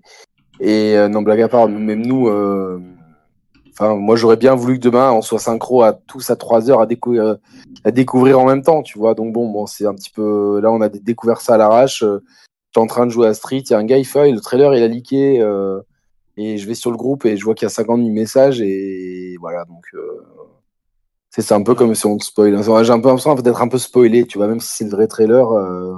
Et 0.61 0.95
euh, 0.95 1.09
non, 1.09 1.21
blague 1.21 1.41
à 1.41 1.49
part, 1.49 1.67
même 1.67 2.05
nous, 2.05 2.29
euh, 2.29 2.79
enfin, 3.77 3.95
moi 3.95 4.15
j'aurais 4.15 4.37
bien 4.37 4.55
voulu 4.55 4.75
que 4.79 4.83
demain 4.83 5.11
on 5.11 5.21
soit 5.21 5.39
synchro 5.39 5.83
à 5.83 5.93
tous 5.93 6.29
à 6.29 6.35
3 6.35 6.69
heures 6.71 6.81
à, 6.81 6.85
décou- 6.87 7.17
euh, 7.19 7.35
à 7.83 7.91
découvrir 7.91 8.39
en 8.39 8.45
même 8.45 8.63
temps, 8.63 8.81
tu 8.83 8.97
vois. 8.97 9.13
Donc 9.15 9.33
bon, 9.33 9.49
bon, 9.51 9.65
c'est 9.67 9.85
un 9.85 9.93
petit 9.93 10.09
peu. 10.11 10.59
Là, 10.61 10.71
on 10.71 10.81
a 10.81 10.89
dé- 10.89 10.99
découvert 10.99 11.41
ça 11.41 11.55
à 11.55 11.57
l'arrache. 11.57 12.03
euh, 12.03 12.19
J'étais 12.71 12.83
en 12.83 12.87
train 12.87 13.05
de 13.05 13.11
jouer 13.11 13.27
à 13.27 13.33
Street, 13.33 13.59
il 13.59 13.71
y 13.71 13.73
a 13.73 13.77
un 13.77 13.85
gars, 13.85 13.97
il 13.97 14.05
fait, 14.05 14.31
le 14.31 14.39
trailer, 14.41 14.73
il 14.75 14.83
a 14.83 14.87
leaké. 14.87 15.41
euh, 15.41 15.79
et 16.37 16.57
je 16.57 16.67
vais 16.67 16.73
sur 16.75 16.91
le 16.91 16.97
groupe 16.97 17.25
et 17.25 17.37
je 17.37 17.45
vois 17.45 17.55
qu'il 17.55 17.65
y 17.65 17.67
a 17.67 17.69
50 17.69 17.99
000 18.01 18.11
messages. 18.11 18.59
Et 18.61 19.35
voilà, 19.39 19.63
donc. 19.65 19.83
euh, 19.93 20.21
c'est 21.29 21.41
c'est 21.41 21.53
un 21.53 21.63
peu 21.63 21.75
comme 21.75 21.93
si 21.95 22.05
on 22.05 22.17
te 22.17 22.23
spoil. 22.25 22.61
J'ai 22.63 22.91
un 22.91 22.99
peu 22.99 23.07
l'impression 23.09 23.35
d'être 23.35 23.61
un 23.61 23.67
peu 23.67 23.77
spoilé, 23.77 24.25
tu 24.25 24.37
vois, 24.37 24.47
même 24.47 24.59
si 24.61 24.69
c'est 24.75 24.85
le 24.85 24.89
vrai 24.91 25.07
trailer. 25.07 25.51
euh. 25.51 25.93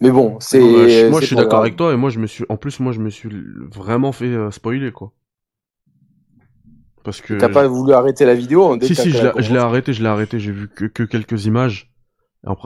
Mais 0.00 0.10
bon, 0.10 0.38
c'est. 0.40 0.58
Bah, 0.60 0.88
je- 0.88 1.10
moi, 1.10 1.20
c'est 1.20 1.26
je 1.26 1.26
suis 1.28 1.36
d'accord 1.36 1.60
avec 1.60 1.76
toi 1.76 1.92
et 1.92 1.96
moi, 1.96 2.10
je 2.10 2.18
me 2.18 2.26
suis, 2.26 2.44
en 2.48 2.56
plus, 2.56 2.80
moi, 2.80 2.92
je 2.92 3.00
me 3.00 3.10
suis 3.10 3.30
vraiment 3.72 4.12
fait 4.12 4.32
spoiler 4.50 4.92
quoi. 4.92 5.12
Parce 7.04 7.20
que 7.20 7.34
T'as 7.34 7.48
pas 7.48 7.66
voulu 7.68 7.92
arrêter 7.92 8.24
la 8.24 8.34
vidéo 8.34 8.76
dès 8.76 8.86
si 8.86 8.94
que 8.94 9.02
si, 9.02 9.12
t'as- 9.12 9.18
je 9.18 9.22
l'ai 9.26 9.42
je 9.42 9.52
l'ai 9.52 9.58
commencé 9.58 9.58
arrêté, 9.58 9.92
je 9.92 10.02
l'ai 10.02 10.08
arrêté. 10.08 10.40
J'ai 10.40 10.52
vu 10.52 10.68
que, 10.68 10.86
que 10.86 11.02
quelques 11.04 11.44
images. 11.46 11.90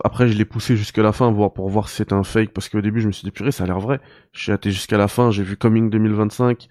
Après, 0.05 0.29
je 0.29 0.37
l'ai 0.37 0.45
poussé 0.45 0.77
jusqu'à 0.77 1.03
la 1.03 1.13
fin 1.13 1.31
voir 1.31 1.53
pour 1.53 1.69
voir 1.69 1.89
si 1.89 1.97
c'était 1.97 2.15
un 2.15 2.25
fake 2.25 2.53
parce 2.53 2.69
qu'au 2.69 2.81
début, 2.81 3.01
je 3.01 3.07
me 3.07 3.13
suis 3.13 3.25
dit 3.25 3.31
purée, 3.31 3.53
ça 3.53 3.65
a 3.65 3.67
l'air 3.67 3.79
vrai. 3.79 4.01
J'ai 4.33 4.53
hâté 4.53 4.71
jusqu'à 4.73 4.99
la 4.99 5.07
fin. 5.09 5.31
J'ai 5.31 5.45
vu 5.45 5.57
Coming 5.57 5.89
2025. 5.91 6.69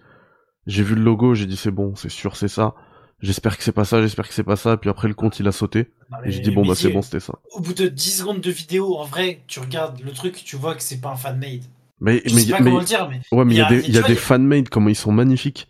J'ai 0.65 0.83
vu 0.83 0.95
le 0.95 1.01
logo. 1.03 1.33
J'ai 1.33 1.45
dit 1.45 1.55
c'est 1.57 1.71
bon, 1.71 1.95
c'est 1.95 2.09
sûr, 2.09 2.35
c'est 2.35 2.49
ça. 2.49 2.75
J'espère 3.21 3.57
que 3.57 3.63
c'est 3.63 3.71
pas 3.71 3.85
ça. 3.85 4.01
J'espère 4.01 4.27
que 4.27 4.33
c'est 4.33 4.43
pas 4.43 4.57
ça. 4.57 4.75
Puis 4.77 4.89
après, 4.89 5.07
le 5.07 5.13
compte 5.13 5.39
il 5.39 5.47
a 5.47 5.51
sauté 5.53 5.87
Non, 6.11 6.17
et 6.25 6.31
j'ai 6.31 6.39
dit 6.41 6.51
bon 6.51 6.65
bah 6.65 6.75
c'est 6.75 6.89
bon, 6.89 7.01
c'était 7.01 7.21
ça. 7.21 7.35
Au 7.53 7.61
bout 7.61 7.73
de 7.73 7.87
10 7.87 8.11
secondes 8.19 8.41
de 8.41 8.51
vidéo, 8.51 8.97
en 8.97 9.05
vrai, 9.05 9.41
tu 9.47 9.59
regardes 9.59 10.01
le 10.01 10.11
truc, 10.11 10.43
tu 10.45 10.55
vois 10.57 10.75
que 10.75 10.83
c'est 10.83 10.99
pas 11.01 11.09
un 11.09 11.15
fan-made. 11.15 11.63
Mais 11.99 12.21
Je 12.25 12.35
mais 12.35 12.41
sais 12.41 12.51
pas 12.51 12.59
mais 12.59 12.65
comment 12.65 12.79
le 12.79 12.85
dire, 12.85 13.09
mais. 13.09 13.21
ouais, 13.31 13.45
mais 13.45 13.53
il 13.55 13.57
y 13.57 13.61
a 13.61 13.65
des 13.65 13.77
y 13.89 13.97
a 13.97 14.01
tu 14.01 14.07
des 14.07 14.13
vois, 14.13 14.15
fan-made 14.15 14.69
comment 14.69 14.89
ils 14.89 14.95
sont 14.95 15.11
magnifiques. 15.11 15.67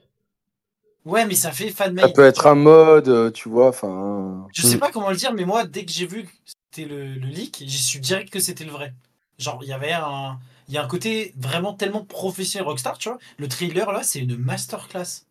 Ouais, 1.08 1.26
mais 1.26 1.36
ça 1.36 1.52
fait 1.52 1.70
Ça 1.70 1.76
fan-made. 1.86 2.14
peut 2.14 2.26
être 2.26 2.48
un 2.48 2.56
mode, 2.56 3.08
euh, 3.08 3.32
tu 3.32 3.50
vois, 3.50 3.70
enfin. 3.70 4.46
Je 4.54 4.62
sais 4.62 4.78
pas 4.78 4.92
comment 4.92 5.10
le 5.10 5.16
dire, 5.16 5.34
mais 5.34 5.46
moi, 5.46 5.66
dès 5.66 5.86
que 5.86 5.92
j'ai 5.92 6.06
vu 6.06 6.24
que 6.26 6.30
c'était 6.72 6.88
le, 6.88 7.14
le 7.16 7.28
leak, 7.28 7.64
j'ai 7.66 7.78
su 7.78 8.00
direct 8.00 8.30
que 8.30 8.40
c'était 8.40 8.66
le 8.66 8.72
vrai. 8.72 8.94
Genre, 9.40 9.60
il 9.64 9.70
y 9.70 9.74
avait 9.74 9.94
un. 9.94 10.38
Il 10.70 10.74
y 10.74 10.78
a 10.78 10.84
un 10.84 10.88
côté 10.88 11.34
vraiment 11.38 11.74
tellement 11.74 12.04
professionnel 12.04 12.68
Rockstar, 12.68 12.98
tu 12.98 13.08
vois. 13.08 13.18
Le 13.38 13.48
trailer, 13.48 13.90
là, 13.94 14.04
c'est 14.04 14.20
une 14.20 14.36
masterclass. 14.36 15.24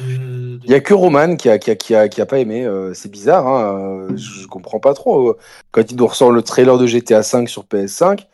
De- 0.00 0.58
Il 0.64 0.70
y 0.70 0.74
a 0.74 0.80
que 0.80 0.94
Roman 0.94 1.36
qui 1.36 1.48
a, 1.50 1.58
qui 1.58 1.70
a, 1.70 1.76
qui 1.76 1.94
a, 1.94 2.08
qui 2.08 2.20
a 2.22 2.26
pas 2.26 2.38
aimé. 2.38 2.64
euh, 2.64 2.94
c'est 2.94 3.10
bizarre, 3.10 3.46
hein, 3.46 4.08
euh, 4.10 4.16
je, 4.16 4.46
comprends 4.46 4.80
pas 4.80 4.94
trop. 4.94 5.36
Quand 5.70 5.88
il 5.90 5.96
nous 5.96 6.06
ressort 6.06 6.32
le 6.32 6.42
trailer 6.42 6.78
de 6.78 6.86
GTA 6.86 7.20
V 7.20 7.46
sur 7.46 7.64
PS5, 7.66 8.26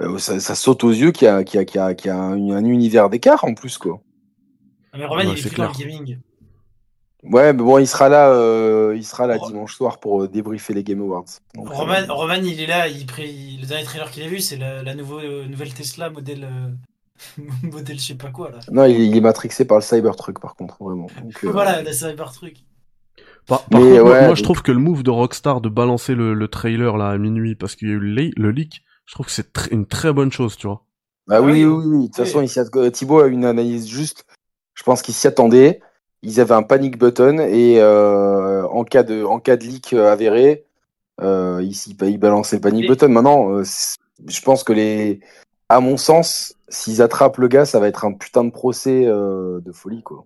euh, 0.00 0.18
ça, 0.18 0.38
ça 0.40 0.54
saute 0.54 0.84
aux 0.84 0.90
yeux 0.90 1.10
qu'il 1.10 1.26
y 1.26 1.28
a, 1.28 1.42
qu'il 1.42 1.58
y 1.58 1.62
a, 1.62 1.64
qu'il 1.64 1.80
y 1.80 1.82
a, 1.82 1.94
qu'il 1.94 2.08
y 2.08 2.10
a 2.10 2.16
un, 2.18 2.50
un 2.50 2.64
univers 2.64 3.08
d'écart 3.08 3.44
en 3.44 3.54
plus, 3.54 3.78
quoi. 3.78 4.00
Mais 4.96 5.04
Roman, 5.04 5.16
Ouais, 5.22 5.26
il 5.32 5.38
est 5.38 5.48
plus 5.48 5.56
dans 5.56 5.68
le 5.68 5.78
gaming. 5.78 6.18
Ouais, 7.22 7.52
mais 7.52 7.62
bon, 7.62 7.78
il 7.78 7.86
sera 7.88 8.08
là, 8.08 8.30
euh, 8.30 8.94
il 8.96 9.04
sera 9.04 9.26
là 9.26 9.36
Ro- 9.36 9.48
dimanche 9.48 9.74
soir 9.74 9.98
pour 9.98 10.22
euh, 10.22 10.28
débriefer 10.28 10.74
les 10.74 10.84
Game 10.84 11.00
Awards. 11.00 11.24
Donc, 11.54 11.68
Roman, 11.70 11.94
euh, 11.94 12.12
Roman, 12.12 12.34
il 12.34 12.60
est 12.60 12.66
là, 12.66 12.86
il 12.88 13.04
pré- 13.06 13.26
le 13.60 13.66
dernier 13.66 13.84
trailer 13.84 14.10
qu'il 14.10 14.22
a 14.22 14.28
vu, 14.28 14.40
c'est 14.40 14.56
la, 14.56 14.82
la 14.84 14.94
nouveau, 14.94 15.18
euh, 15.18 15.46
nouvelle 15.48 15.74
Tesla 15.74 16.08
modèle. 16.10 16.44
euh, 16.44 16.70
modèle 17.62 17.98
je 17.98 18.04
sais 18.08 18.14
pas 18.14 18.30
quoi, 18.30 18.50
là. 18.52 18.58
Non, 18.70 18.84
il, 18.84 19.00
il 19.00 19.16
est 19.16 19.20
matrixé 19.20 19.64
par 19.64 19.78
le 19.78 19.82
Cybertruck, 19.82 20.38
par 20.40 20.54
contre, 20.54 20.76
vraiment. 20.84 21.08
Donc, 21.20 21.32
euh, 21.44 21.50
Voilà, 21.50 21.82
la 21.82 21.92
Cybertruck. 21.92 22.54
Par, 23.48 23.62
par 23.64 23.80
Mais 23.80 23.86
contre, 23.86 24.02
moi, 24.02 24.12
ouais, 24.12 24.18
moi, 24.20 24.26
donc- 24.28 24.36
je 24.36 24.42
trouve 24.44 24.62
que 24.62 24.72
le 24.72 24.78
move 24.78 25.02
de 25.02 25.10
Rockstar 25.10 25.60
de 25.60 25.68
balancer 25.68 26.14
le, 26.14 26.34
le 26.34 26.48
trailer 26.48 26.96
là 26.96 27.08
à 27.10 27.18
minuit 27.18 27.54
parce 27.56 27.74
qu'il 27.74 27.88
y 27.88 27.90
a 27.90 27.94
eu 27.94 27.98
le, 27.98 28.30
le 28.36 28.50
leak, 28.50 28.82
je 29.06 29.14
trouve 29.14 29.26
que 29.26 29.32
c'est 29.32 29.52
tr- 29.52 29.68
une 29.72 29.86
très 29.86 30.12
bonne 30.12 30.30
chose, 30.30 30.56
tu 30.56 30.66
vois. 30.68 30.84
Bah 31.26 31.40
oui, 31.40 31.64
oui, 31.64 31.64
oui, 31.64 31.84
oui. 31.86 32.00
De 32.02 32.06
toute 32.06 32.16
façon, 32.16 32.90
Thibaut 32.92 33.20
a 33.20 33.26
une 33.26 33.44
analyse 33.44 33.88
juste. 33.88 34.25
Je 34.76 34.82
pense 34.84 35.02
qu'ils 35.02 35.14
s'y 35.14 35.26
attendaient. 35.26 35.80
Ils 36.22 36.40
avaient 36.40 36.54
un 36.54 36.62
panic 36.62 36.98
button 36.98 37.38
et 37.40 37.80
euh, 37.80 38.64
en 38.68 38.84
cas 38.84 39.02
de 39.02 39.24
en 39.24 39.40
cas 39.40 39.56
de 39.56 39.64
leak 39.64 39.92
euh, 39.92 40.10
avéré, 40.12 40.64
euh, 41.20 41.60
ils, 41.62 41.72
ils, 41.88 41.96
ils 42.08 42.18
balançaient 42.18 42.56
le 42.56 42.62
panic 42.62 42.86
button. 42.86 43.08
Maintenant, 43.08 43.50
euh, 43.50 43.64
je 44.26 44.40
pense 44.40 44.64
que 44.64 44.72
les, 44.72 45.20
à 45.68 45.80
mon 45.80 45.96
sens, 45.96 46.54
s'ils 46.68 47.02
attrapent 47.02 47.38
le 47.38 47.48
gars, 47.48 47.66
ça 47.66 47.80
va 47.80 47.88
être 47.88 48.04
un 48.04 48.12
putain 48.12 48.44
de 48.44 48.50
procès 48.50 49.04
euh, 49.06 49.60
de 49.60 49.72
folie, 49.72 50.02
quoi. 50.02 50.24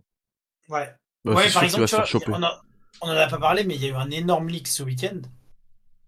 Ouais. 0.68 0.88
Bah, 1.24 1.34
ouais, 1.34 1.50
par 1.52 1.64
exemple, 1.64 1.88
se 1.88 1.96
faire 1.96 2.04
tu 2.04 2.12
choper. 2.12 2.26
vois, 2.30 2.38
on, 2.38 2.42
a- 2.42 2.62
on 3.02 3.06
en 3.08 3.16
a 3.16 3.26
pas 3.26 3.38
parlé, 3.38 3.64
mais 3.64 3.74
il 3.74 3.82
y 3.82 3.86
a 3.86 3.90
eu 3.90 3.94
un 3.94 4.10
énorme 4.10 4.48
leak 4.48 4.68
ce 4.68 4.82
week-end. 4.82 5.20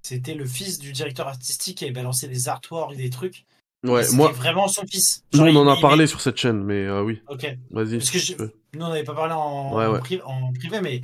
C'était 0.03 0.35
le 0.35 0.47
fils 0.47 0.79
du 0.79 0.93
directeur 0.93 1.29
artistique 1.29 1.79
qui 1.79 1.85
avait 1.85 1.93
balancé 1.93 2.29
des 2.29 2.49
artworks 2.49 2.95
et 2.95 2.97
des 2.97 3.11
trucs. 3.11 3.45
Ouais, 3.85 4.05
moi, 4.13 4.31
vraiment 4.33 4.69
son 4.69 4.83
fils. 4.87 5.25
nous 5.33 5.41
Genre, 5.41 5.49
on 5.49 5.67
en 5.67 5.73
a 5.73 5.77
il- 5.77 5.81
parlé 5.81 6.07
sur 6.07 6.21
cette 6.21 6.37
chaîne, 6.37 6.63
mais 6.63 6.87
euh, 6.87 7.03
oui, 7.03 7.21
Ok. 7.29 7.47
vas-y. 7.73 7.99
Parce 7.99 8.11
que 8.11 8.19
je- 8.19 8.35
nous, 8.75 8.85
on 8.85 8.89
n'avait 8.89 9.03
pas 9.05 9.15
parlé 9.15 9.35
en, 9.35 9.77
Ouais, 9.77 9.87
en 9.87 9.93
ouais. 9.93 9.99
pri- 10.01 10.23
en 10.25 10.53
privé, 10.53 10.81
mais 10.81 11.03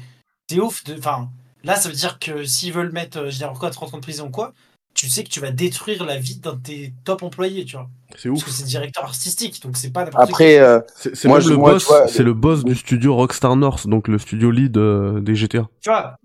c'est 0.49 0.61
ouf. 0.61 0.85
De... 0.85 0.97
Enfin, 0.97 1.29
là, 1.65 1.75
ça 1.77 1.89
veut 1.89 1.95
dire 1.97 2.19
que 2.21 2.45
s'ils 2.45 2.73
veulent 2.73 2.93
mettre, 2.93 3.19
euh, 3.19 3.31
je 3.31 3.37
dirais 3.39 3.53
quoi, 3.59 3.71
30 3.71 3.93
ans 3.95 3.97
de 3.99 4.03
prison 4.03 4.27
ou 4.29 4.31
quoi, 4.31 4.53
tu 4.95 5.09
sais 5.09 5.23
que 5.25 5.29
tu 5.29 5.41
vas 5.41 5.51
détruire 5.51 6.05
la 6.05 6.17
vie 6.19 6.37
d'un 6.37 6.55
de 6.55 6.61
tes 6.63 6.93
top 7.05 7.23
employés, 7.25 7.65
tu 7.65 7.77
vois. 7.77 7.89
C'est 8.17 8.29
Parce 8.31 8.43
que 8.45 8.49
ouf. 8.51 8.57
c'est 8.57 8.65
directeur 8.65 9.05
artistique, 9.05 9.61
donc 9.63 9.77
c'est 9.77 9.91
pas. 9.93 10.09
Après, 10.15 10.59
euh, 10.61 10.81
C'est 10.97 11.25
Moi, 11.27 11.41
le 11.41 11.57
moi, 11.57 11.73
boss, 11.73 11.87
vois, 11.87 12.07
c'est 12.09 12.23
le 12.23 12.33
boss 12.35 12.65
du 12.65 12.75
studio 12.77 13.15
Rockstar 13.15 13.57
North, 13.57 13.87
donc 13.89 14.09
le 14.09 14.19
studio 14.19 14.51
lead 14.51 14.77
euh, 14.77 15.21
des 15.21 15.35
GTA. 15.35 15.69
Tu 15.83 15.91
vois 15.91 16.17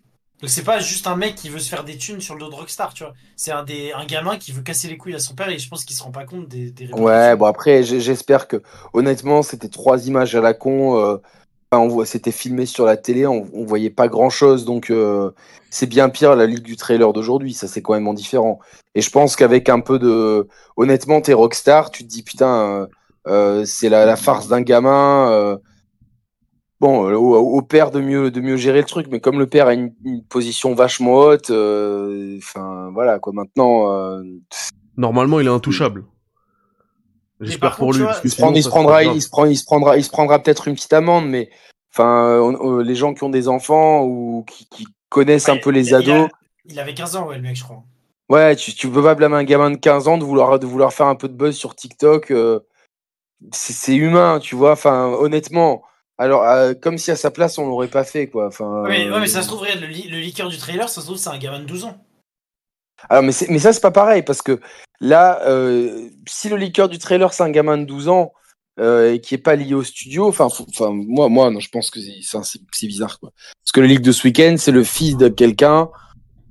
Donc 0.43 0.49
c'est 0.49 0.65
pas 0.65 0.79
juste 0.79 1.08
un 1.08 1.15
mec 1.15 1.36
qui 1.36 1.47
veut 1.47 1.60
se 1.60 1.69
faire 1.69 1.86
des 1.86 1.95
thunes 1.95 2.19
sur 2.19 2.34
le 2.34 2.41
dos 2.41 2.49
de 2.49 2.56
Rockstar, 2.56 2.93
tu 2.93 3.06
vois. 3.06 3.13
C'est 3.38 3.53
un, 3.53 3.63
gamin 4.06 4.36
qui 4.36 4.51
veut 4.51 4.62
casser 4.62 4.89
les 4.89 4.97
couilles 4.97 5.15
à 5.15 5.19
son 5.19 5.36
père 5.36 5.47
et 5.47 5.58
je 5.58 5.69
pense 5.69 5.86
qu'il 5.86 5.95
se 5.95 6.03
rend 6.03 6.12
pas 6.12 6.25
compte 6.25 6.49
des, 6.49 6.69
des 6.69 6.91
Ouais, 6.91 7.34
bon 7.38 7.45
après, 7.45 7.82
j'espère 7.84 8.49
que 8.49 8.62
honnêtement, 8.91 9.41
c'était 9.41 9.69
trois 9.69 10.06
images 10.06 10.36
à 10.36 10.41
la 10.41 10.53
con. 10.53 10.97
euh, 10.97 12.03
c'était 12.03 12.34
filmé 12.34 12.65
sur 12.65 12.86
la 12.86 12.97
télé, 12.97 13.25
on, 13.25 13.47
voyait 13.63 13.89
pas 13.89 14.10
grand 14.10 14.29
chose, 14.29 14.65
donc 14.65 14.89
euh, 14.89 15.32
c'est 15.69 15.88
bien 15.88 16.10
pire 16.10 16.36
la 16.36 16.45
ligue 16.45 16.60
du 16.60 16.75
trailer 16.75 17.13
d'aujourd'hui. 17.13 17.53
Ça, 17.53 17.69
c'est 17.69 17.82
quand 17.82 17.93
même 17.93 18.13
différent. 18.13 18.60
Et 18.95 19.01
je 19.01 19.10
pense 19.12 19.38
qu'avec 19.38 19.69
un 19.69 19.79
peu 19.79 19.97
de, 19.97 20.49
honnêtement, 20.75 21.21
t'es 21.21 21.32
rockstar, 21.32 21.89
tu 21.89 22.03
te 22.03 22.10
dis 22.10 22.21
putain, 22.21 22.89
euh, 23.27 23.63
c'est 23.63 23.88
la 23.88 24.17
farce 24.17 24.49
d'un 24.49 24.62
gamin. 24.62 25.58
Euh, 26.84 27.12
Bon, 27.12 27.13
au, 27.15 27.36
au 27.58 27.62
père 27.62 27.91
de 27.91 28.00
mieux 28.02 28.30
de 28.32 28.41
mieux 28.41 28.58
gérer 28.58 28.80
le 28.80 28.86
truc, 28.88 29.08
mais 29.10 29.19
comme 29.19 29.39
le 29.39 29.48
père 29.48 29.67
a 29.67 29.74
une, 29.74 29.93
une 30.04 30.24
position 30.24 30.74
vachement 30.76 31.13
haute, 31.13 31.50
euh, 31.50 32.38
enfin 32.38 32.89
voilà 32.93 33.19
quoi. 33.19 33.32
Maintenant, 33.34 33.91
euh, 33.91 34.22
Normalement, 34.98 35.39
il 35.39 35.48
est 35.48 35.50
intouchable. 35.50 36.06
Mais 37.39 37.48
J'espère 37.48 37.76
pour 37.76 37.93
lui, 37.93 38.04
parce 38.04 38.19
que 38.22 38.28
il 38.28 38.32
se, 38.32 38.36
sinon, 38.38 38.54
il 38.54 38.63
prendra, 38.67 39.04
grave. 39.04 39.15
il 39.15 39.22
se 39.22 39.30
prend, 39.30 39.46
il 39.46 39.58
se 39.58 39.65
prendra, 39.65 39.98
il 39.98 40.04
se 40.04 40.10
prendra 40.10 40.39
peut-être 40.39 40.67
une 40.67 40.76
petite 40.76 40.93
amende, 40.93 41.28
mais 41.28 41.50
enfin, 41.93 42.26
euh, 42.28 42.80
euh, 42.80 42.84
les 42.84 42.96
gens 42.96 43.13
qui 43.13 43.24
ont 43.24 43.30
des 43.30 43.48
enfants 43.48 44.04
ou 44.04 44.46
qui, 44.48 44.67
qui 44.69 44.86
connaissent 45.10 45.50
un 45.50 45.58
peu 45.58 45.69
les 45.72 45.88
il 45.89 45.96
a- 45.96 46.00
il 46.00 46.12
a- 46.12 46.15
ados, 46.15 46.30
Il 46.65 46.80
avait 46.80 46.93
15 46.93 47.15
ans, 47.15 47.28
ouais, 47.28 47.36
le 47.38 47.41
mec, 47.41 47.56
je 47.56 47.63
crois. 47.63 47.84
ouais, 48.30 48.56
tu, 48.56 48.74
tu 48.74 48.88
peux 48.88 49.04
pas 49.04 49.15
blâmer 49.15 49.36
un 49.36 49.43
gamin 49.43 49.72
de 49.72 49.78
15 49.78 50.08
ans 50.08 50.17
de 50.17 50.24
vouloir, 50.24 50.60
de 50.60 50.65
vouloir 50.65 50.93
faire 50.93 51.08
un 51.08 51.15
peu 51.15 51.28
de 51.28 51.34
buzz 51.36 51.56
sur 51.56 51.76
TikTok. 51.76 52.32
euh, 52.32 52.60
c'est 53.52 53.74
c'est 53.74 53.96
humain, 53.96 54.39
tu 54.39 54.56
vois. 54.56 54.72
Enfin, 54.74 55.08
honnêtement, 55.19 55.82
alors 56.17 56.43
euh, 56.43 56.73
comme 56.73 56.97
si 56.97 57.12
à 57.12 57.15
sa 57.15 57.32
place 57.32 57.58
on 57.58 57.67
l'aurait 57.67 57.88
pas 57.88 58.04
fait, 58.04 58.28
quoi. 58.28 58.47
Enfin. 58.47 58.84
Ouais, 58.84 58.89
mais, 59.06 59.12
ouais, 59.12 59.19
mais 59.19 59.28
ça 59.28 59.39
euh, 59.39 59.41
se 59.41 59.47
trouve, 59.47 59.62
regarde, 59.62 59.82
le, 59.82 59.88
li- 59.88 60.08
le 60.10 60.19
leaker 60.19 60.49
du 60.49 60.58
trailer, 60.58 60.88
ça 60.89 61.02
se 61.02 61.06
trouve, 61.06 61.17
c'est 61.17 61.30
un 61.30 61.38
gamin 61.38 61.60
de 61.60 61.65
12 61.65 61.86
ans. 61.86 61.97
Alors, 63.10 63.23
mais, 63.23 63.32
c'est- 63.34 63.49
mais 63.49 63.60
ça, 63.60 63.73
c'est 63.73 63.82
pas 63.82 63.91
pareil, 63.91 64.21
parce 64.23 64.41
que 64.41 64.60
là, 65.02 65.41
euh, 65.47 66.08
si 66.28 66.47
le 66.49 66.56
leaker 66.56 66.88
du 66.89 66.99
trailer, 66.99 67.34
c'est 67.34 67.43
un 67.43 67.49
gamin 67.49 67.78
de 67.78 67.86
12 67.86 68.08
ans 68.08 68.32
euh, 68.80 69.13
et 69.13 69.19
qui 69.21 69.36
est 69.36 69.39
pas 69.39 69.56
lié 69.56 69.73
au 69.73 69.84
studio, 69.84 70.28
enfin, 70.28 70.47
moi, 70.91 71.30
moi, 71.30 71.52
non, 71.52 71.60
je 71.60 71.69
pense 71.69 71.91
que 71.91 71.99
c'est- 71.99 72.88
bizarre, 72.88 73.19
quoi. 73.19 73.32
Parce 73.63 73.71
que 73.73 73.82
le 73.82 73.88
leak 73.88 74.02
de 74.02 74.12
ce 74.12 74.26
week-end, 74.28 74.56
c'est 74.58 74.71
le 74.71 74.84
fils 74.84 75.17
de 75.17 75.28
quelqu'un. 75.28 75.89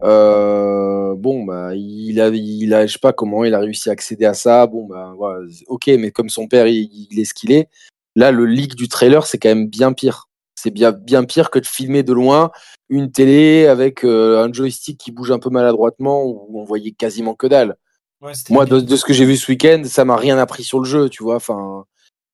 Euh, 0.03 1.15
bon, 1.17 1.45
bah, 1.45 1.75
il 1.75 2.21
a, 2.21 2.29
il 2.29 2.75
a, 2.75 2.87
je 2.87 2.93
sais 2.95 2.99
pas 2.99 3.13
comment 3.13 3.45
il 3.45 3.55
a 3.55 3.59
réussi 3.61 3.89
à 3.89 3.93
accéder 3.93 4.25
à 4.25 4.35
ça. 4.35 4.67
Bon, 4.67 4.87
bah, 4.87 5.15
voilà, 5.17 5.47
ok, 5.69 5.87
mais 5.99 6.11
comme 6.11 6.29
son 6.29 6.49
père, 6.49 6.67
il, 6.67 7.07
il 7.11 7.19
est 7.21 7.25
ce 7.25 7.35
qu'il 7.35 7.53
est. 7.53 7.69
Là, 8.17 8.31
le 8.31 8.45
leak 8.47 8.75
du 8.75 8.89
trailer, 8.89 9.27
c'est 9.27 9.39
quand 9.39 9.49
même 9.49 9.69
bien 9.69 9.93
pire. 9.93 10.29
C'est 10.55 10.71
bien, 10.71 10.93
bien 10.93 11.25
pire 11.25 11.51
que 11.51 11.59
de 11.59 11.67
filmer 11.67 12.03
de 12.03 12.13
loin 12.13 12.51
une 12.89 13.11
télé 13.11 13.67
avec 13.67 14.05
euh, 14.05 14.45
un 14.45 14.53
joystick 14.53 14.99
qui 14.99 15.11
bouge 15.11 15.31
un 15.31 15.39
peu 15.39 15.49
maladroitement 15.51 16.23
où 16.25 16.61
on 16.61 16.65
voyait 16.65 16.93
quasiment 16.93 17.35
que 17.35 17.47
dalle. 17.47 17.77
Ouais, 18.21 18.33
Moi, 18.51 18.67
de, 18.67 18.81
de 18.81 18.97
ce 18.97 19.05
que 19.05 19.13
j'ai 19.13 19.25
vu 19.25 19.37
ce 19.37 19.51
week-end, 19.51 19.83
ça 19.87 20.05
m'a 20.05 20.15
rien 20.17 20.39
appris 20.39 20.63
sur 20.63 20.79
le 20.79 20.85
jeu, 20.85 21.09
tu 21.09 21.23
vois. 21.23 21.37
Enfin, 21.37 21.85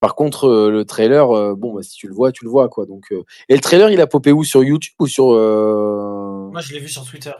par 0.00 0.14
contre, 0.16 0.46
euh, 0.48 0.70
le 0.70 0.84
trailer, 0.84 1.30
euh, 1.30 1.54
bon, 1.56 1.72
bah, 1.72 1.82
si 1.82 1.94
tu 1.96 2.08
le 2.08 2.14
vois, 2.14 2.30
tu 2.32 2.44
le 2.44 2.50
vois, 2.50 2.68
quoi. 2.68 2.84
Donc, 2.86 3.04
euh, 3.12 3.22
et 3.48 3.54
le 3.54 3.60
trailer, 3.60 3.88
il 3.90 4.00
a 4.00 4.06
popé 4.06 4.32
où? 4.32 4.44
Sur 4.44 4.62
YouTube 4.64 4.94
ou 4.98 5.06
sur 5.06 5.32
euh, 5.32 6.50
Moi, 6.50 6.60
je 6.60 6.74
l'ai 6.74 6.80
vu 6.80 6.88
sur 6.88 7.04
Twitter. 7.04 7.32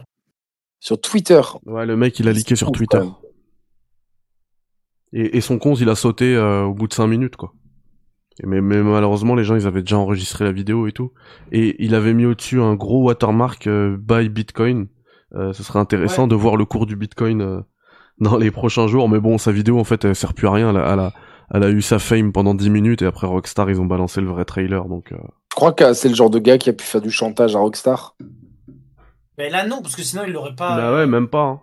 sur 0.80 0.98
Twitter 1.00 1.40
Ouais, 1.66 1.84
le 1.86 1.96
mec, 1.96 2.18
il 2.20 2.28
a 2.28 2.32
leaké 2.32 2.56
sur 2.56 2.70
Twitter. 2.72 3.02
Et, 5.12 5.36
et 5.36 5.40
son 5.40 5.58
con, 5.58 5.74
il 5.74 5.88
a 5.88 5.94
sauté 5.94 6.34
euh, 6.34 6.62
au 6.62 6.72
bout 6.74 6.86
de 6.86 6.94
5 6.94 7.06
minutes, 7.08 7.36
quoi. 7.36 7.52
Mais, 8.46 8.60
mais 8.60 8.82
malheureusement, 8.82 9.34
les 9.34 9.44
gens, 9.44 9.56
ils 9.56 9.66
avaient 9.66 9.82
déjà 9.82 9.98
enregistré 9.98 10.44
la 10.44 10.52
vidéo 10.52 10.86
et 10.86 10.92
tout. 10.92 11.12
Et 11.52 11.76
il 11.84 11.94
avait 11.94 12.14
mis 12.14 12.24
au-dessus 12.26 12.60
un 12.60 12.74
gros 12.74 13.02
watermark 13.04 13.66
euh, 13.66 13.96
by 13.98 14.28
Bitcoin. 14.28 14.88
Euh, 15.34 15.52
ce 15.52 15.62
serait 15.62 15.78
intéressant 15.78 16.22
Ouais. 16.22 16.28
de 16.28 16.34
voir 16.34 16.56
le 16.56 16.64
cours 16.64 16.86
du 16.86 16.96
Bitcoin 16.96 17.42
euh, 17.42 17.60
dans 18.20 18.36
les 18.36 18.50
prochains 18.50 18.86
jours. 18.86 19.08
Mais 19.08 19.20
bon, 19.20 19.38
sa 19.38 19.52
vidéo, 19.52 19.78
en 19.78 19.84
fait, 19.84 20.04
elle 20.04 20.14
sert 20.16 20.34
plus 20.34 20.46
à 20.48 20.52
rien. 20.52 20.70
Elle 20.70 20.76
a, 20.78 20.92
elle 20.92 21.00
a, 21.00 21.12
elle 21.54 21.62
a 21.64 21.70
eu 21.70 21.82
sa 21.82 21.98
fame 21.98 22.32
pendant 22.32 22.54
10 22.54 22.70
minutes 22.70 23.02
et 23.02 23.06
après 23.06 23.26
Rockstar, 23.26 23.68
ils 23.70 23.80
ont 23.80 23.86
balancé 23.86 24.20
le 24.20 24.26
vrai 24.28 24.44
trailer. 24.44 24.84
Donc, 24.86 25.12
euh, 25.12 25.16
Je 25.52 25.56
crois 25.56 25.72
que 25.72 25.92
c'est 25.92 26.08
le 26.08 26.14
genre 26.14 26.30
de 26.30 26.38
gars 26.38 26.58
qui 26.58 26.70
a 26.70 26.72
pu 26.72 26.84
faire 26.84 27.00
du 27.00 27.10
chantage 27.10 27.56
à 27.56 27.58
Rockstar. 27.58 28.14
Mais 29.36 29.50
là, 29.50 29.66
non, 29.66 29.82
parce 29.82 29.94
que 29.96 30.02
sinon, 30.02 30.22
il 30.26 30.32
l'aurait 30.32 30.54
pas. 30.54 30.76
bah 30.76 30.92
ouais, 30.94 31.06
même 31.06 31.28
pas. 31.28 31.62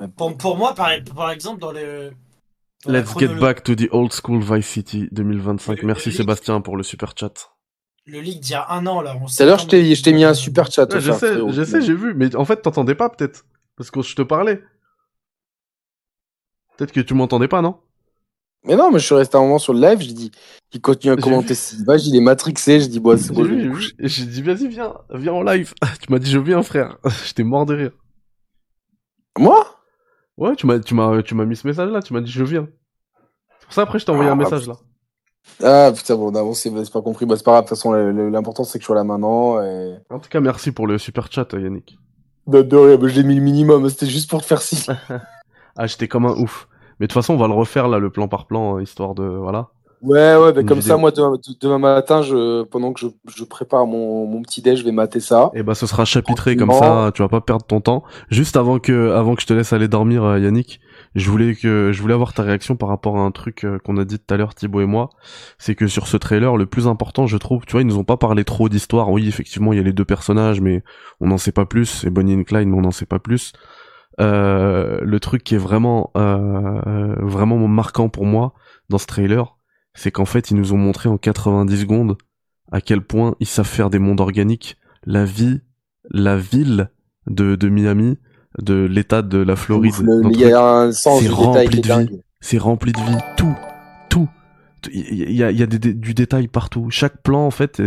hein. 0.00 0.08
Pour, 0.16 0.36
pour 0.36 0.56
moi, 0.56 0.74
par, 0.74 0.90
par 1.14 1.30
exemple, 1.30 1.60
dans 1.60 1.72
le. 1.72 2.10
Let's 2.86 3.16
get 3.18 3.38
back 3.40 3.62
to 3.64 3.74
the 3.74 3.88
old 3.90 4.12
school 4.12 4.40
Vice 4.40 4.66
City 4.66 5.08
2025. 5.12 5.80
Le- 5.80 5.86
Merci 5.86 6.10
le- 6.10 6.16
Sébastien 6.16 6.60
pour 6.60 6.76
le 6.76 6.82
super 6.82 7.12
chat. 7.16 7.32
Le 8.06 8.20
leak 8.20 8.40
d'il 8.40 8.52
y 8.52 8.54
a 8.54 8.70
un 8.70 8.86
an, 8.86 9.00
là. 9.00 9.14
Tout 9.14 9.42
à 9.42 9.46
l'heure, 9.46 9.58
je 9.58 9.66
t'ai 9.66 9.94
je 9.94 10.02
t'ai 10.02 10.12
mis 10.12 10.24
un 10.24 10.34
super 10.34 10.70
chat. 10.70 10.92
Ouais, 10.92 11.00
je 11.00 11.12
sais, 11.12 11.34
je 11.50 11.64
sais, 11.64 11.80
j'ai 11.80 11.94
vu, 11.94 12.12
mais 12.14 12.34
en 12.36 12.44
fait, 12.44 12.60
t'entendais 12.60 12.94
pas 12.94 13.08
peut-être. 13.08 13.46
Parce 13.76 13.90
que 13.90 14.02
je 14.02 14.14
te 14.14 14.22
parlais. 14.22 14.62
Peut-être 16.76 16.92
que 16.92 17.00
tu 17.00 17.14
m'entendais 17.14 17.48
pas, 17.48 17.62
non? 17.62 17.78
Mais 18.66 18.76
non, 18.76 18.90
mais 18.90 18.98
je 18.98 19.04
suis 19.04 19.14
resté 19.14 19.36
un 19.36 19.40
moment 19.40 19.58
sur 19.58 19.74
le 19.74 19.80
live, 19.80 20.00
j'ai 20.00 20.12
dit, 20.12 20.30
il 20.72 20.80
continue 20.80 21.12
à 21.12 21.16
commenter 21.16 21.54
cette 21.54 21.80
image, 21.80 22.06
il 22.06 22.16
est 22.16 22.20
matrixé, 22.20 22.80
je 22.80 22.86
dis, 22.86 22.98
bon, 22.98 23.16
c'est 23.18 23.32
bon, 23.32 23.44
j'ai 23.98 24.24
dit, 24.26 24.42
vas-y, 24.42 24.68
viens, 24.68 24.94
viens 25.10 25.34
en 25.34 25.42
live. 25.42 25.74
tu 26.00 26.10
m'as 26.10 26.18
dit, 26.18 26.30
je 26.30 26.38
viens, 26.38 26.62
frère. 26.62 26.96
J'étais 27.26 27.42
mort 27.44 27.66
de 27.66 27.74
rire. 27.74 27.90
Moi? 29.38 29.64
Ouais, 30.36 30.56
tu 30.56 30.66
m'as, 30.66 30.78
tu 30.80 30.94
m'as, 30.94 31.22
tu 31.22 31.34
m'as 31.34 31.44
mis 31.44 31.56
ce 31.56 31.66
message 31.66 31.90
là, 31.90 32.02
tu 32.02 32.12
m'as 32.12 32.20
dit, 32.20 32.30
je 32.30 32.44
viens. 32.44 32.66
C'est 33.60 33.66
pour 33.66 33.72
ça, 33.74 33.82
après, 33.82 33.98
je 33.98 34.06
t'ai 34.06 34.10
envoyé 34.12 34.30
Ah, 34.30 34.32
un 34.32 34.36
bah, 34.36 34.44
message 34.44 34.66
là. 34.66 34.74
Ah 35.62 35.92
putain, 35.94 36.16
bon, 36.16 36.30
d'avance, 36.30 36.60
c'est 36.60 36.70
c'est 36.84 36.92
pas 36.92 37.02
compris. 37.02 37.26
Bah, 37.26 37.36
c'est 37.36 37.44
pas 37.44 37.52
grave, 37.52 37.64
de 37.64 37.68
toute 37.68 37.76
façon, 37.76 37.92
l'important 37.92 38.64
c'est 38.64 38.78
que 38.78 38.82
je 38.82 38.86
sois 38.86 38.96
là 38.96 39.04
maintenant. 39.04 39.62
Et... 39.62 39.96
En 40.10 40.18
tout 40.18 40.28
cas, 40.30 40.40
merci 40.40 40.72
pour 40.72 40.86
le 40.86 40.98
super 40.98 41.30
chat, 41.30 41.46
Yannick. 41.52 41.98
De, 42.46 42.62
de 42.62 42.76
rien, 42.76 42.96
bah, 42.96 43.08
je 43.08 43.14
l'ai 43.14 43.24
mis 43.24 43.34
le 43.36 43.40
minimum, 43.42 43.88
c'était 43.88 44.06
juste 44.06 44.28
pour 44.30 44.40
te 44.42 44.46
faire 44.46 44.62
si. 44.62 44.86
Ah, 45.76 45.88
j'étais 45.88 46.06
comme 46.06 46.24
un 46.26 46.36
ouf. 46.36 46.68
Mais 47.00 47.06
de 47.06 47.12
toute 47.12 47.20
façon, 47.20 47.34
on 47.34 47.36
va 47.36 47.48
le 47.48 47.54
refaire 47.54 47.88
là, 47.88 47.98
le 47.98 48.08
plan 48.08 48.28
par 48.28 48.46
plan, 48.46 48.76
euh, 48.76 48.82
histoire 48.82 49.14
de, 49.16 49.24
voilà. 49.24 49.70
Ouais, 50.04 50.36
ouais, 50.36 50.52
bah, 50.52 50.62
comme 50.64 50.80
vidéo. 50.80 50.82
ça, 50.82 50.96
moi, 50.98 51.10
demain, 51.12 51.38
demain 51.60 51.78
matin, 51.78 52.20
je, 52.20 52.62
pendant 52.64 52.92
que 52.92 53.00
je, 53.00 53.06
je 53.34 53.42
prépare 53.44 53.86
mon, 53.86 54.26
mon 54.26 54.42
petit 54.42 54.60
déj, 54.60 54.80
je 54.80 54.84
vais 54.84 54.92
mater 54.92 55.18
ça. 55.18 55.50
Et 55.54 55.62
bah, 55.62 55.74
ce 55.74 55.86
sera 55.86 56.04
chapitré 56.04 56.56
comme 56.56 56.72
ça, 56.72 57.10
tu 57.14 57.22
vas 57.22 57.28
pas 57.28 57.40
perdre 57.40 57.64
ton 57.64 57.80
temps. 57.80 58.04
Juste 58.28 58.56
avant 58.56 58.78
que, 58.78 59.12
avant 59.12 59.34
que 59.34 59.40
je 59.40 59.46
te 59.46 59.54
laisse 59.54 59.72
aller 59.72 59.88
dormir, 59.88 60.22
euh, 60.24 60.38
Yannick, 60.38 60.80
je 61.14 61.30
voulais 61.30 61.54
que, 61.54 61.90
je 61.92 62.02
voulais 62.02 62.12
avoir 62.12 62.34
ta 62.34 62.42
réaction 62.42 62.76
par 62.76 62.90
rapport 62.90 63.16
à 63.16 63.20
un 63.20 63.30
truc 63.30 63.64
euh, 63.64 63.78
qu'on 63.78 63.96
a 63.96 64.04
dit 64.04 64.18
tout 64.18 64.34
à 64.34 64.36
l'heure, 64.36 64.54
Thibaut 64.54 64.82
et 64.82 64.86
moi. 64.86 65.08
C'est 65.56 65.74
que 65.74 65.86
sur 65.86 66.06
ce 66.06 66.18
trailer, 66.18 66.58
le 66.58 66.66
plus 66.66 66.86
important, 66.86 67.26
je 67.26 67.38
trouve, 67.38 67.64
tu 67.64 67.72
vois, 67.72 67.80
ils 67.80 67.86
nous 67.86 67.98
ont 67.98 68.04
pas 68.04 68.18
parlé 68.18 68.44
trop 68.44 68.68
d'histoire. 68.68 69.10
Oui, 69.10 69.26
effectivement, 69.26 69.72
il 69.72 69.76
y 69.76 69.80
a 69.80 69.84
les 69.84 69.94
deux 69.94 70.04
personnages, 70.04 70.60
mais 70.60 70.82
on 71.20 71.28
n'en 71.28 71.38
sait 71.38 71.52
pas 71.52 71.64
plus. 71.64 71.86
C'est 71.86 72.10
Bonnie 72.10 72.34
and 72.34 72.44
Clyde, 72.44 72.68
mais 72.68 72.76
on 72.76 72.82
n'en 72.82 72.90
sait 72.90 73.06
pas 73.06 73.18
plus. 73.18 73.54
Euh, 74.20 74.98
le 75.02 75.20
truc 75.20 75.42
qui 75.42 75.54
est 75.54 75.58
vraiment, 75.58 76.10
euh, 76.16 77.14
vraiment 77.20 77.56
marquant 77.66 78.08
pour 78.08 78.26
moi 78.26 78.52
dans 78.88 78.98
ce 78.98 79.06
trailer, 79.06 79.56
c'est 79.94 80.10
qu'en 80.10 80.24
fait, 80.24 80.50
ils 80.50 80.56
nous 80.56 80.72
ont 80.72 80.78
montré 80.78 81.08
en 81.08 81.18
90 81.18 81.80
secondes 81.80 82.16
à 82.72 82.80
quel 82.80 83.00
point 83.02 83.34
ils 83.40 83.46
savent 83.46 83.66
faire 83.68 83.90
des 83.90 83.98
mondes 83.98 84.20
organiques. 84.20 84.76
La 85.06 85.24
vie, 85.24 85.60
la 86.10 86.36
ville 86.36 86.90
de, 87.26 87.54
de 87.56 87.68
Miami, 87.68 88.18
de 88.60 88.84
l'état 88.84 89.22
de 89.22 89.38
la 89.38 89.56
Floride. 89.56 89.94
Il 90.32 90.40
y 90.40 90.52
a 90.52 90.62
un 90.64 90.92
sens 90.92 91.20
c'est 91.20 91.28
rempli 91.64 91.80
de 91.80 91.88
vie. 92.06 92.20
C'est 92.40 92.58
rempli 92.58 92.92
de 92.92 93.00
vie. 93.00 93.16
Tout, 93.36 93.54
tout. 94.10 94.28
Il 94.92 95.32
y 95.32 95.42
a, 95.42 95.50
il 95.50 95.58
y 95.58 95.62
a 95.62 95.66
des- 95.66 95.78
des- 95.78 95.94
du 95.94 96.12
détail 96.14 96.46
partout. 96.48 96.88
Chaque 96.90 97.22
plan, 97.22 97.46
en 97.46 97.50
fait, 97.50 97.82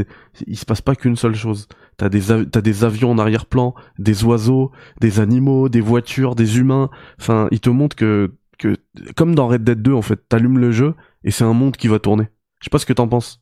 il 0.48 0.58
se 0.58 0.66
passe 0.66 0.82
pas 0.82 0.96
qu'une 0.96 1.16
seule 1.16 1.36
chose. 1.36 1.68
T'as 1.98 2.10
des, 2.10 2.32
av- 2.32 2.46
t'as 2.50 2.62
des 2.62 2.84
avions 2.84 3.12
en 3.12 3.18
arrière-plan, 3.20 3.76
des 4.00 4.24
oiseaux, 4.24 4.72
des 5.02 5.20
animaux, 5.20 5.70
des 5.70 5.82
voitures, 5.82 6.36
des 6.36 6.58
humains. 6.58 6.90
Enfin, 7.20 7.48
il 7.52 7.60
te 7.60 7.70
montre 7.70 7.96
que, 7.96 8.34
que, 8.58 8.78
comme 9.16 9.36
dans 9.36 9.48
Red 9.48 9.64
Dead 9.64 9.82
2, 9.82 9.94
en 9.94 10.02
fait, 10.02 10.20
t'allumes 10.30 10.60
le 10.60 10.72
jeu 10.72 10.96
et 11.24 11.32
c'est 11.32 11.44
un 11.44 11.54
monde 11.54 11.78
qui 11.78 11.88
va 11.88 12.00
tourner. 12.00 12.28
Je 12.60 12.66
sais 12.66 12.70
pas 12.70 12.80
ce 12.80 12.86
que 12.86 12.94
t'en 12.94 13.08
penses. 13.08 13.42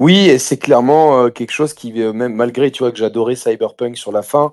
Oui, 0.00 0.28
et 0.28 0.38
c'est 0.38 0.58
clairement 0.58 1.24
euh, 1.24 1.30
quelque 1.30 1.52
chose 1.52 1.72
qui, 1.72 2.02
euh, 2.02 2.12
même 2.12 2.34
malgré, 2.34 2.70
tu 2.70 2.82
vois, 2.82 2.90
que 2.90 2.98
j'adorais 2.98 3.36
Cyberpunk 3.36 3.96
sur 3.96 4.10
la 4.10 4.22
fin, 4.22 4.52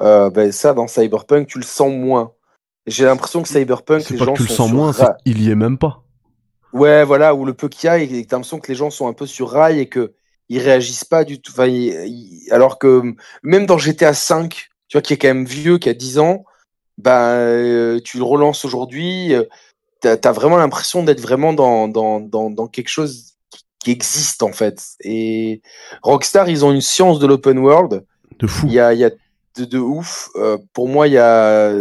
euh, 0.00 0.30
ben, 0.30 0.52
ça, 0.52 0.74
dans 0.74 0.86
Cyberpunk, 0.86 1.46
tu 1.48 1.58
le 1.58 1.64
sens 1.64 1.90
moins. 1.92 2.32
J'ai 2.86 3.04
l'impression 3.06 3.42
que 3.42 3.48
Cyberpunk, 3.48 4.02
C'est 4.02 4.12
les 4.12 4.18
pas 4.18 4.26
gens 4.26 4.34
que 4.34 4.42
tu 4.42 4.48
le 4.48 4.54
sens 4.54 4.70
moins, 4.70 4.92
ra- 4.92 5.16
qu'il 5.24 5.40
y 5.40 5.50
est 5.50 5.54
même 5.54 5.78
pas. 5.78 6.02
Ouais, 6.72 7.04
voilà, 7.04 7.34
ou 7.34 7.44
le 7.44 7.54
peu 7.54 7.68
qu'il 7.68 7.86
y 7.86 7.90
a, 7.90 7.98
et 7.98 8.08
t'as 8.26 8.36
l'impression 8.36 8.58
que 8.58 8.68
les 8.68 8.74
gens 8.74 8.90
sont 8.90 9.06
un 9.06 9.12
peu 9.12 9.26
sur 9.26 9.48
rail 9.50 9.80
et 9.80 9.88
que 9.88 10.12
ils 10.50 10.58
réagissent 10.60 11.04
pas 11.04 11.24
du 11.24 11.40
tout. 11.40 11.52
Enfin, 11.52 11.66
ils- 11.66 11.94
ils- 12.06 12.52
alors 12.52 12.78
que 12.78 13.14
même 13.42 13.64
dans 13.64 13.78
GTA 13.78 14.12
V, 14.12 14.48
tu 14.50 14.68
vois, 14.92 15.00
qui 15.02 15.14
est 15.14 15.16
quand 15.16 15.28
même 15.28 15.44
vieux, 15.46 15.78
qui 15.78 15.88
a 15.88 15.94
10 15.94 16.18
ans, 16.18 16.44
ben, 16.98 17.30
euh, 17.30 18.00
tu 18.00 18.18
le 18.18 18.24
relances 18.24 18.64
aujourd'hui, 18.64 19.34
euh, 19.34 19.44
t'as 20.00 20.16
as 20.22 20.32
vraiment 20.32 20.56
l'impression 20.56 21.02
d'être 21.02 21.20
vraiment 21.20 21.52
dans, 21.52 21.88
dans, 21.88 22.20
dans, 22.20 22.50
dans 22.50 22.66
quelque 22.66 22.88
chose 22.88 23.34
qui, 23.78 23.90
existe, 23.90 24.42
en 24.42 24.52
fait. 24.52 24.82
Et 25.00 25.60
Rockstar, 26.02 26.48
ils 26.48 26.64
ont 26.64 26.72
une 26.72 26.80
science 26.80 27.18
de 27.18 27.26
l'open 27.26 27.58
world. 27.58 28.04
De 28.38 28.46
fou. 28.46 28.66
Il 28.66 28.72
y 28.72 28.80
a, 28.80 28.94
il 28.94 29.00
y 29.00 29.04
a 29.04 29.10
de, 29.56 29.64
de 29.64 29.78
ouf. 29.78 30.30
Euh, 30.36 30.56
pour 30.72 30.88
moi, 30.88 31.06
il 31.06 31.12
y 31.12 31.18
a 31.18 31.72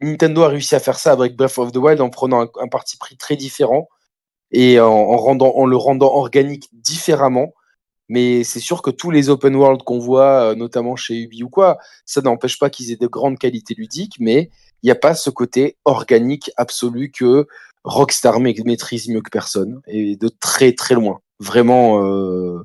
Nintendo 0.00 0.42
a 0.42 0.48
réussi 0.48 0.76
à 0.76 0.80
faire 0.80 0.98
ça 0.98 1.10
avec 1.10 1.34
Breath 1.34 1.58
of 1.58 1.72
the 1.72 1.76
Wild 1.76 2.00
en 2.00 2.08
prenant 2.08 2.42
un, 2.42 2.48
un 2.60 2.68
parti 2.68 2.96
pris 2.96 3.16
très 3.16 3.34
différent 3.34 3.88
et 4.52 4.78
en, 4.78 4.86
en 4.86 5.16
rendant, 5.16 5.52
en 5.56 5.66
le 5.66 5.76
rendant 5.76 6.12
organique 6.14 6.68
différemment. 6.72 7.52
Mais 8.08 8.44
c'est 8.44 8.60
sûr 8.60 8.82
que 8.82 8.90
tous 8.90 9.10
les 9.10 9.30
open 9.30 9.54
world 9.56 9.82
qu'on 9.82 9.98
voit, 9.98 10.50
euh, 10.50 10.54
notamment 10.54 10.94
chez 10.96 11.14
Ubi 11.22 11.42
ou 11.42 11.48
quoi, 11.48 11.78
ça 12.04 12.20
n'empêche 12.20 12.58
pas 12.58 12.68
qu'ils 12.70 12.90
aient 12.92 12.96
de 12.96 13.06
grandes 13.06 13.38
qualités 13.38 13.74
ludiques, 13.74 14.16
mais 14.20 14.50
il 14.82 14.86
n'y 14.86 14.90
a 14.90 14.94
pas 14.96 15.14
ce 15.14 15.30
côté 15.30 15.76
organique 15.86 16.50
absolu 16.56 17.10
que 17.10 17.46
Rockstar 17.84 18.40
ma- 18.40 18.50
maîtrise 18.64 19.08
mieux 19.08 19.20
que 19.22 19.30
personne 19.30 19.80
et 19.86 20.16
de 20.16 20.28
très 20.28 20.72
très 20.72 20.94
loin. 20.94 21.20
Vraiment. 21.40 22.04
euh, 22.04 22.60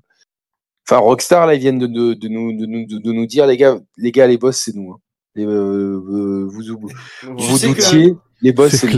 Enfin, 0.88 0.97
Rockstar, 1.02 1.45
là, 1.45 1.54
ils 1.54 1.60
viennent 1.60 1.78
de, 1.78 1.86
de, 1.86 2.13
de 2.15 2.28
nous, 2.28 2.52
de, 2.58 2.65
nous, 2.65 2.86
de, 2.88 2.97
de 2.97 3.12
nous 3.12 3.28
dire, 3.28 3.45
les 3.45 3.58
gars, 3.58 3.80
les 3.97 4.12
gars, 4.12 4.25
les 4.25 4.38
boss, 4.39 4.58
c'est 4.58 4.75
nous. 4.75 4.91
hein. 4.93 4.97
Les, 5.36 5.45
euh, 5.45 5.49
euh, 5.52 6.47
vous 6.49 6.63
vous, 6.63 6.88
que- 7.75 7.84
les 8.41 8.52
boss, 8.52 8.71
C'est 8.71 8.78
c'est 8.78 8.88
nous. 8.88 8.93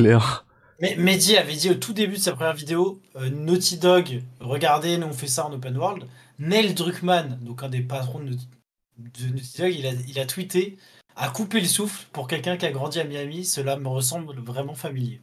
Mais 0.81 0.95
Mehdi 0.95 1.37
avait 1.37 1.55
dit 1.55 1.69
au 1.69 1.75
tout 1.75 1.93
début 1.93 2.15
de 2.15 2.21
sa 2.21 2.33
première 2.33 2.55
vidéo 2.55 2.99
euh, 3.15 3.29
Naughty 3.29 3.77
Dog, 3.77 4.23
regardez, 4.39 4.97
nous 4.97 5.07
on 5.07 5.13
fait 5.13 5.27
ça 5.27 5.45
en 5.45 5.53
open 5.53 5.77
world. 5.77 6.05
Neil 6.39 6.73
Druckmann, 6.73 7.39
donc 7.41 7.61
un 7.61 7.69
des 7.69 7.81
patrons 7.81 8.19
de, 8.19 8.31
de 8.31 9.27
Naughty 9.31 9.57
Dog, 9.61 9.75
il 9.75 9.85
a, 9.85 9.91
il 10.07 10.19
a 10.19 10.25
tweeté 10.25 10.77
à 11.15 11.29
couper 11.29 11.59
le 11.61 11.67
souffle 11.67 12.07
pour 12.11 12.27
quelqu'un 12.27 12.57
qui 12.57 12.65
a 12.65 12.71
grandi 12.71 12.99
à 12.99 13.03
Miami, 13.03 13.45
cela 13.45 13.77
me 13.77 13.87
ressemble 13.87 14.39
vraiment 14.39 14.73
familier. 14.73 15.21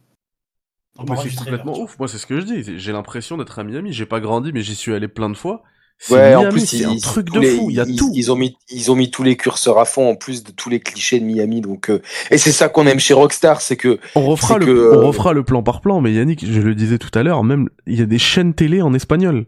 C'est 0.95 1.35
complètement 1.35 1.79
ouf. 1.79 1.97
Moi, 1.97 2.07
c'est 2.07 2.17
ce 2.17 2.25
que 2.25 2.39
je 2.39 2.45
dis. 2.45 2.77
J'ai 2.79 2.91
l'impression 2.91 3.37
d'être 3.37 3.57
à 3.57 3.63
Miami. 3.63 3.93
J'ai 3.93 4.05
pas 4.05 4.19
grandi, 4.19 4.51
mais 4.51 4.61
j'y 4.61 4.75
suis 4.75 4.93
allé 4.93 5.07
plein 5.07 5.29
de 5.29 5.37
fois. 5.37 5.63
C'est 6.01 6.13
Ouais, 6.13 6.33
en 6.33 6.47
plus, 6.49 6.65
c'est 6.65 6.85
un 6.85 6.91
ils- 6.93 7.01
truc 7.01 7.29
de 7.29 7.39
les- 7.41 7.57
fou. 7.57 7.69
Il 7.69 7.75
y 7.75 7.79
a 7.81 7.83
ils- 7.85 7.97
tout. 7.97 8.09
Ils 8.15 8.31
ont 8.31 8.37
mis, 8.37 8.57
ils 8.71 8.89
ont 8.89 8.95
mis 8.95 9.11
tous 9.11 9.21
les 9.23 9.35
curseurs 9.35 9.77
à 9.79 9.83
fond 9.85 10.09
en 10.09 10.15
plus 10.15 10.43
de 10.45 10.51
tous 10.51 10.69
les 10.69 10.79
clichés 10.79 11.19
de 11.19 11.25
Miami. 11.25 11.59
Donc, 11.59 11.89
euh, 11.89 12.01
et 12.31 12.37
c'est 12.37 12.53
ça 12.53 12.69
qu'on 12.69 12.87
aime 12.87 12.99
chez 12.99 13.13
Rockstar, 13.13 13.59
c'est 13.59 13.75
que 13.75 13.99
On 14.15 14.25
refera 14.25 14.57
le, 14.57 14.65
que, 14.65 14.71
euh, 14.71 15.01
on 15.03 15.07
refera 15.07 15.33
le 15.33 15.43
plan 15.43 15.61
par 15.61 15.81
plan. 15.81 15.99
Mais 15.99 16.13
Yannick, 16.13 16.45
je 16.49 16.61
le 16.61 16.73
disais 16.73 16.97
tout 16.99 17.11
à 17.19 17.21
l'heure, 17.23 17.43
même 17.43 17.67
il 17.85 17.99
y 17.99 18.01
a 18.01 18.05
des 18.05 18.17
chaînes 18.17 18.53
télé 18.53 18.81
en 18.81 18.93
espagnol. 18.93 19.45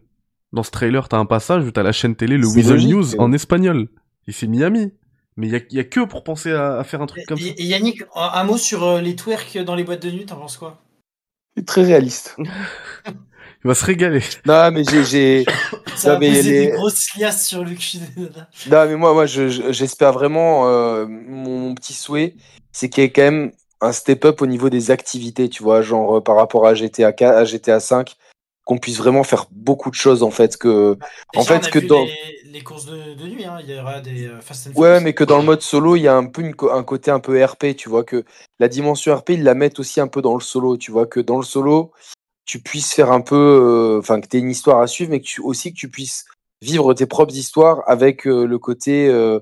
Dans 0.51 0.63
ce 0.63 0.71
trailer, 0.71 1.07
t'as 1.07 1.17
un 1.17 1.25
passage 1.25 1.63
où 1.65 1.71
t'as 1.71 1.83
la 1.83 1.93
chaîne 1.93 2.15
télé, 2.17 2.37
le 2.37 2.45
Weasel 2.47 2.85
News 2.85 3.05
mais- 3.13 3.19
en 3.19 3.31
espagnol. 3.31 3.87
Et 4.27 4.33
c'est 4.33 4.47
Miami. 4.47 4.91
Mais 5.37 5.47
il 5.47 5.53
y 5.53 5.55
a, 5.55 5.59
il 5.69 5.77
y 5.77 5.79
a 5.79 5.85
que 5.85 6.01
pour 6.01 6.25
penser 6.25 6.51
à, 6.51 6.77
à 6.79 6.83
faire 6.83 7.01
un 7.01 7.05
truc 7.05 7.25
comme 7.25 7.37
ça. 7.39 7.45
Et, 7.57 7.63
Yannick, 7.63 8.03
un, 8.13 8.29
un 8.33 8.43
mot 8.43 8.57
sur 8.57 8.83
euh, 8.83 8.99
les 8.99 9.15
twerks 9.15 9.57
dans 9.59 9.75
les 9.75 9.85
boîtes 9.85 10.01
de 10.05 10.11
nuit, 10.11 10.25
t'en 10.25 10.35
penses 10.35 10.57
quoi? 10.57 10.81
Très 11.65 11.83
réaliste. 11.83 12.35
Il 13.63 13.67
va 13.67 13.75
se 13.75 13.85
régaler. 13.85 14.21
Non, 14.45 14.71
mais 14.71 14.83
j'ai, 14.83 15.03
j'ai, 15.03 15.45
Ça 15.95 16.09
Non, 16.09 16.15
a 16.15 16.19
mais 16.19 16.29
posé 16.29 16.43
les- 16.51 16.65
des 16.67 16.71
grosses 16.71 17.15
liasses 17.15 17.47
sur 17.47 17.63
le 17.63 17.75
cul. 17.75 17.99
Non, 18.69 18.87
mais 18.87 18.95
moi, 18.95 19.13
moi, 19.13 19.25
je- 19.25 19.49
je- 19.49 19.71
j'espère 19.71 20.13
vraiment. 20.13 20.67
euh, 20.67 21.05
mon, 21.07 21.59
mon 21.59 21.75
petit 21.75 21.93
souhait, 21.93 22.35
c'est 22.71 22.89
qu'il 22.89 23.03
y 23.03 23.05
ait 23.05 23.11
quand 23.11 23.21
même 23.23 23.51
un 23.81 23.91
step-up 23.91 24.41
au 24.41 24.45
niveau 24.47 24.69
des 24.69 24.89
activités, 24.91 25.49
tu 25.49 25.63
vois, 25.63 25.81
genre 25.81 26.17
euh, 26.17 26.21
par 26.21 26.35
rapport 26.37 26.65
à 26.65 26.73
GTA 26.75 27.11
4, 27.13 27.35
à 27.35 27.45
GTA 27.45 27.79
5, 27.79 28.15
qu'on 28.65 28.77
puisse 28.77 28.97
vraiment 28.97 29.23
faire 29.23 29.45
beaucoup 29.51 29.89
de 29.89 29.95
choses 29.95 30.23
en 30.23 30.31
fait. 30.31 30.57
Que, 30.57 30.97
En 31.35 31.41
Déjà, 31.41 31.59
fait, 31.59 31.69
que 31.69 31.79
dans- 31.79 32.05
les, 32.05 32.51
les 32.51 32.61
courses 32.61 32.85
de, 32.85 33.15
de 33.15 33.27
nuit, 33.27 33.43
hein. 33.45 33.57
il 33.63 33.69
y 33.71 33.79
aura 33.79 33.99
des 33.99 34.27
euh, 34.27 34.39
Fast 34.41 34.67
and 34.75 34.79
ouais, 34.79 34.99
mais 35.01 35.13
que 35.13 35.23
dans 35.23 35.37
le 35.37 35.43
mode 35.43 35.61
solo, 35.61 35.95
il 35.95 36.01
y 36.03 36.07
a 36.07 36.15
un 36.15 36.25
peu 36.25 36.41
une 36.41 36.53
un 36.71 36.83
côté 36.83 37.11
un 37.11 37.19
peu 37.19 37.43
RP, 37.43 37.75
tu 37.75 37.89
vois, 37.89 38.03
que 38.03 38.23
la 38.59 38.67
dimension 38.67 39.15
RP, 39.15 39.31
ils 39.31 39.43
la 39.43 39.55
mettent 39.55 39.79
aussi 39.79 39.99
un 39.99 40.07
peu 40.07 40.21
dans 40.21 40.35
le 40.35 40.41
solo, 40.41 40.77
tu 40.77 40.91
vois, 40.91 41.05
que 41.07 41.19
dans 41.19 41.37
le 41.37 41.43
solo, 41.43 41.91
tu 42.45 42.59
puisses 42.61 42.93
faire 42.93 43.11
un 43.11 43.21
peu, 43.21 43.35
euh, 43.35 43.99
enfin, 43.99 44.19
que 44.21 44.27
tu 44.27 44.37
aies 44.37 44.39
une 44.41 44.49
histoire 44.51 44.79
à 44.81 44.87
suivre, 44.87 45.11
mais 45.11 45.19
que 45.21 45.25
tu, 45.25 45.41
aussi 45.41 45.71
que 45.73 45.77
tu 45.77 45.89
puisses 45.89 46.25
vivre 46.61 46.93
tes 46.93 47.05
propres 47.05 47.35
histoires 47.35 47.83
avec 47.87 48.27
euh, 48.27 48.45
le 48.45 48.59
côté. 48.59 49.07
euh, 49.07 49.39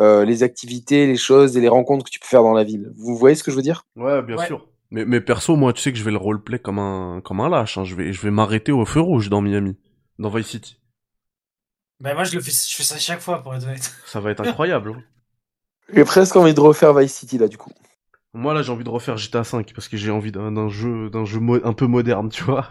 euh, 0.00 0.24
les 0.24 0.44
activités, 0.44 1.08
les 1.08 1.16
choses 1.16 1.56
et 1.56 1.60
les 1.60 1.66
rencontres 1.68 2.04
que 2.04 2.10
tu 2.10 2.20
peux 2.20 2.26
faire 2.28 2.44
dans 2.44 2.52
la 2.52 2.62
ville. 2.62 2.92
Vous 2.96 3.16
voyez 3.16 3.34
ce 3.34 3.42
que 3.42 3.50
je 3.50 3.56
veux 3.56 3.62
dire? 3.62 3.82
Ouais, 3.96 4.22
bien 4.22 4.36
Ouais. 4.36 4.46
sûr. 4.46 4.64
Mais, 4.92 5.04
mais 5.04 5.20
perso, 5.20 5.56
moi, 5.56 5.72
tu 5.72 5.82
sais 5.82 5.92
que 5.92 5.98
je 5.98 6.04
vais 6.04 6.12
le 6.12 6.16
roleplay 6.18 6.60
comme 6.60 6.78
un, 6.78 7.20
comme 7.20 7.40
un 7.40 7.48
lâche. 7.48 7.78
hein. 7.78 7.84
Je 7.84 7.96
vais, 7.96 8.12
je 8.12 8.20
vais 8.22 8.30
m'arrêter 8.30 8.70
au 8.70 8.84
feu 8.86 9.00
rouge 9.00 9.28
dans 9.28 9.40
Miami, 9.40 9.76
dans 10.20 10.30
Vice 10.30 10.46
City. 10.46 10.78
Bah, 12.00 12.14
moi, 12.14 12.24
je, 12.24 12.34
le 12.36 12.40
fais, 12.40 12.52
je 12.52 12.76
fais 12.76 12.84
ça 12.84 12.98
chaque 12.98 13.20
fois, 13.20 13.42
pour 13.42 13.54
être 13.54 13.64
honnête. 13.64 13.92
Ça 14.04 14.20
va 14.20 14.30
être 14.30 14.40
incroyable. 14.40 14.90
hein. 14.90 15.02
J'ai 15.94 16.04
presque 16.04 16.36
envie 16.36 16.54
de 16.54 16.60
refaire 16.60 16.94
Vice 16.94 17.14
City 17.14 17.38
là, 17.38 17.48
du 17.48 17.56
coup. 17.58 17.70
Moi, 18.38 18.54
là, 18.54 18.62
j'ai 18.62 18.70
envie 18.70 18.84
de 18.84 18.88
refaire 18.88 19.16
GTA 19.16 19.42
V 19.42 19.64
parce 19.74 19.88
que 19.88 19.96
j'ai 19.96 20.10
envie 20.12 20.30
d'un 20.30 20.68
jeu, 20.68 21.10
d'un 21.10 21.24
jeu 21.24 21.40
mo- 21.40 21.58
un 21.64 21.72
peu 21.72 21.86
moderne, 21.86 22.28
tu 22.28 22.44
vois. 22.44 22.68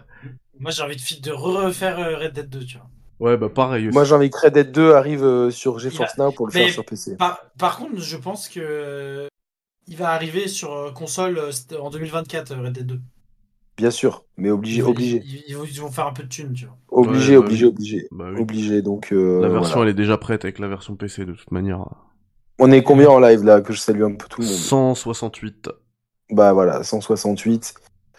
Moi, 0.60 0.72
j'ai 0.72 0.82
envie 0.82 0.96
de, 0.96 1.32
refaire 1.32 2.00
euh, 2.00 2.18
Red 2.18 2.34
Dead 2.34 2.50
2, 2.50 2.64
tu 2.66 2.78
vois. 2.78 2.88
Ouais, 3.20 3.36
bah 3.38 3.50
pareil 3.50 3.88
aussi. 3.88 3.94
Moi, 3.96 4.06
j'ai 4.06 4.16
envie 4.16 4.30
que 4.30 4.38
Red 4.40 4.54
Dead 4.54 4.72
2 4.72 4.94
arrive 4.94 5.24
euh, 5.24 5.52
sur 5.52 5.78
GeForce 5.80 6.18
Now 6.18 6.32
pour 6.32 6.48
le 6.48 6.54
Mais- 6.54 6.66
faire 6.66 6.74
sur 6.74 6.86
PC. 6.86 7.18
Par, 7.18 7.42
par 7.58 7.78
contre, 7.78 8.00
je 8.00 8.16
pense 8.18 8.48
que 8.48 9.28
il 9.88 9.98
va 9.98 10.12
arriver 10.12 10.48
sur 10.48 10.72
euh, 10.74 10.92
console 10.92 11.38
euh, 11.38 11.52
en 11.82 11.90
2024, 11.90 12.52
euh, 12.54 12.62
Red 12.62 12.74
Dead 12.74 12.86
2. 12.88 13.02
Bien 13.78 13.92
sûr, 13.92 14.24
mais 14.38 14.50
obligé, 14.50 14.80
Ils, 14.80 14.84
obligé, 14.84 15.22
ils- 15.26 15.44
ils 15.50 15.80
vont, 15.82 15.92
faire 15.92 16.08
un 16.08 16.14
peu 16.14 16.24
de 16.24 16.30
thunes, 16.30 16.54
tu 16.54 16.66
vois. 16.66 16.78
obligé, 16.90 17.34
Ouais, 17.36 17.42
bah 17.42 17.46
obligé, 17.46 17.66
oui. 17.66 17.72
obligé, 17.72 18.08
Bah 18.12 18.30
oui. 18.34 18.42
obligé. 18.42 18.82
Donc, 18.82 19.12
euh, 19.12 19.42
La 19.42 19.50
version, 19.50 19.76
voilà. 19.76 19.90
elle 19.92 19.92
est 19.92 19.98
déjà 20.02 20.18
prête 20.18 20.46
avec 20.46 20.60
la 20.60 20.68
version 20.68 20.96
PC 20.96 21.26
de 21.26 21.34
toute 21.34 21.52
manière. 21.52 21.86
On 22.60 22.72
est 22.72 22.84
combien 22.84 23.10
en 23.10 23.20
live 23.20 23.44
là 23.44 23.62
Que 23.62 23.74
je 23.74 23.80
salue 23.80 24.04
un 24.04 24.14
peu 24.14 24.28
tout 24.28 24.42
le 24.42 24.48
monde. 24.48 24.56
168. 24.56 25.70
Bah 26.32 26.54
voilà, 26.54 26.84
168. 26.84 27.74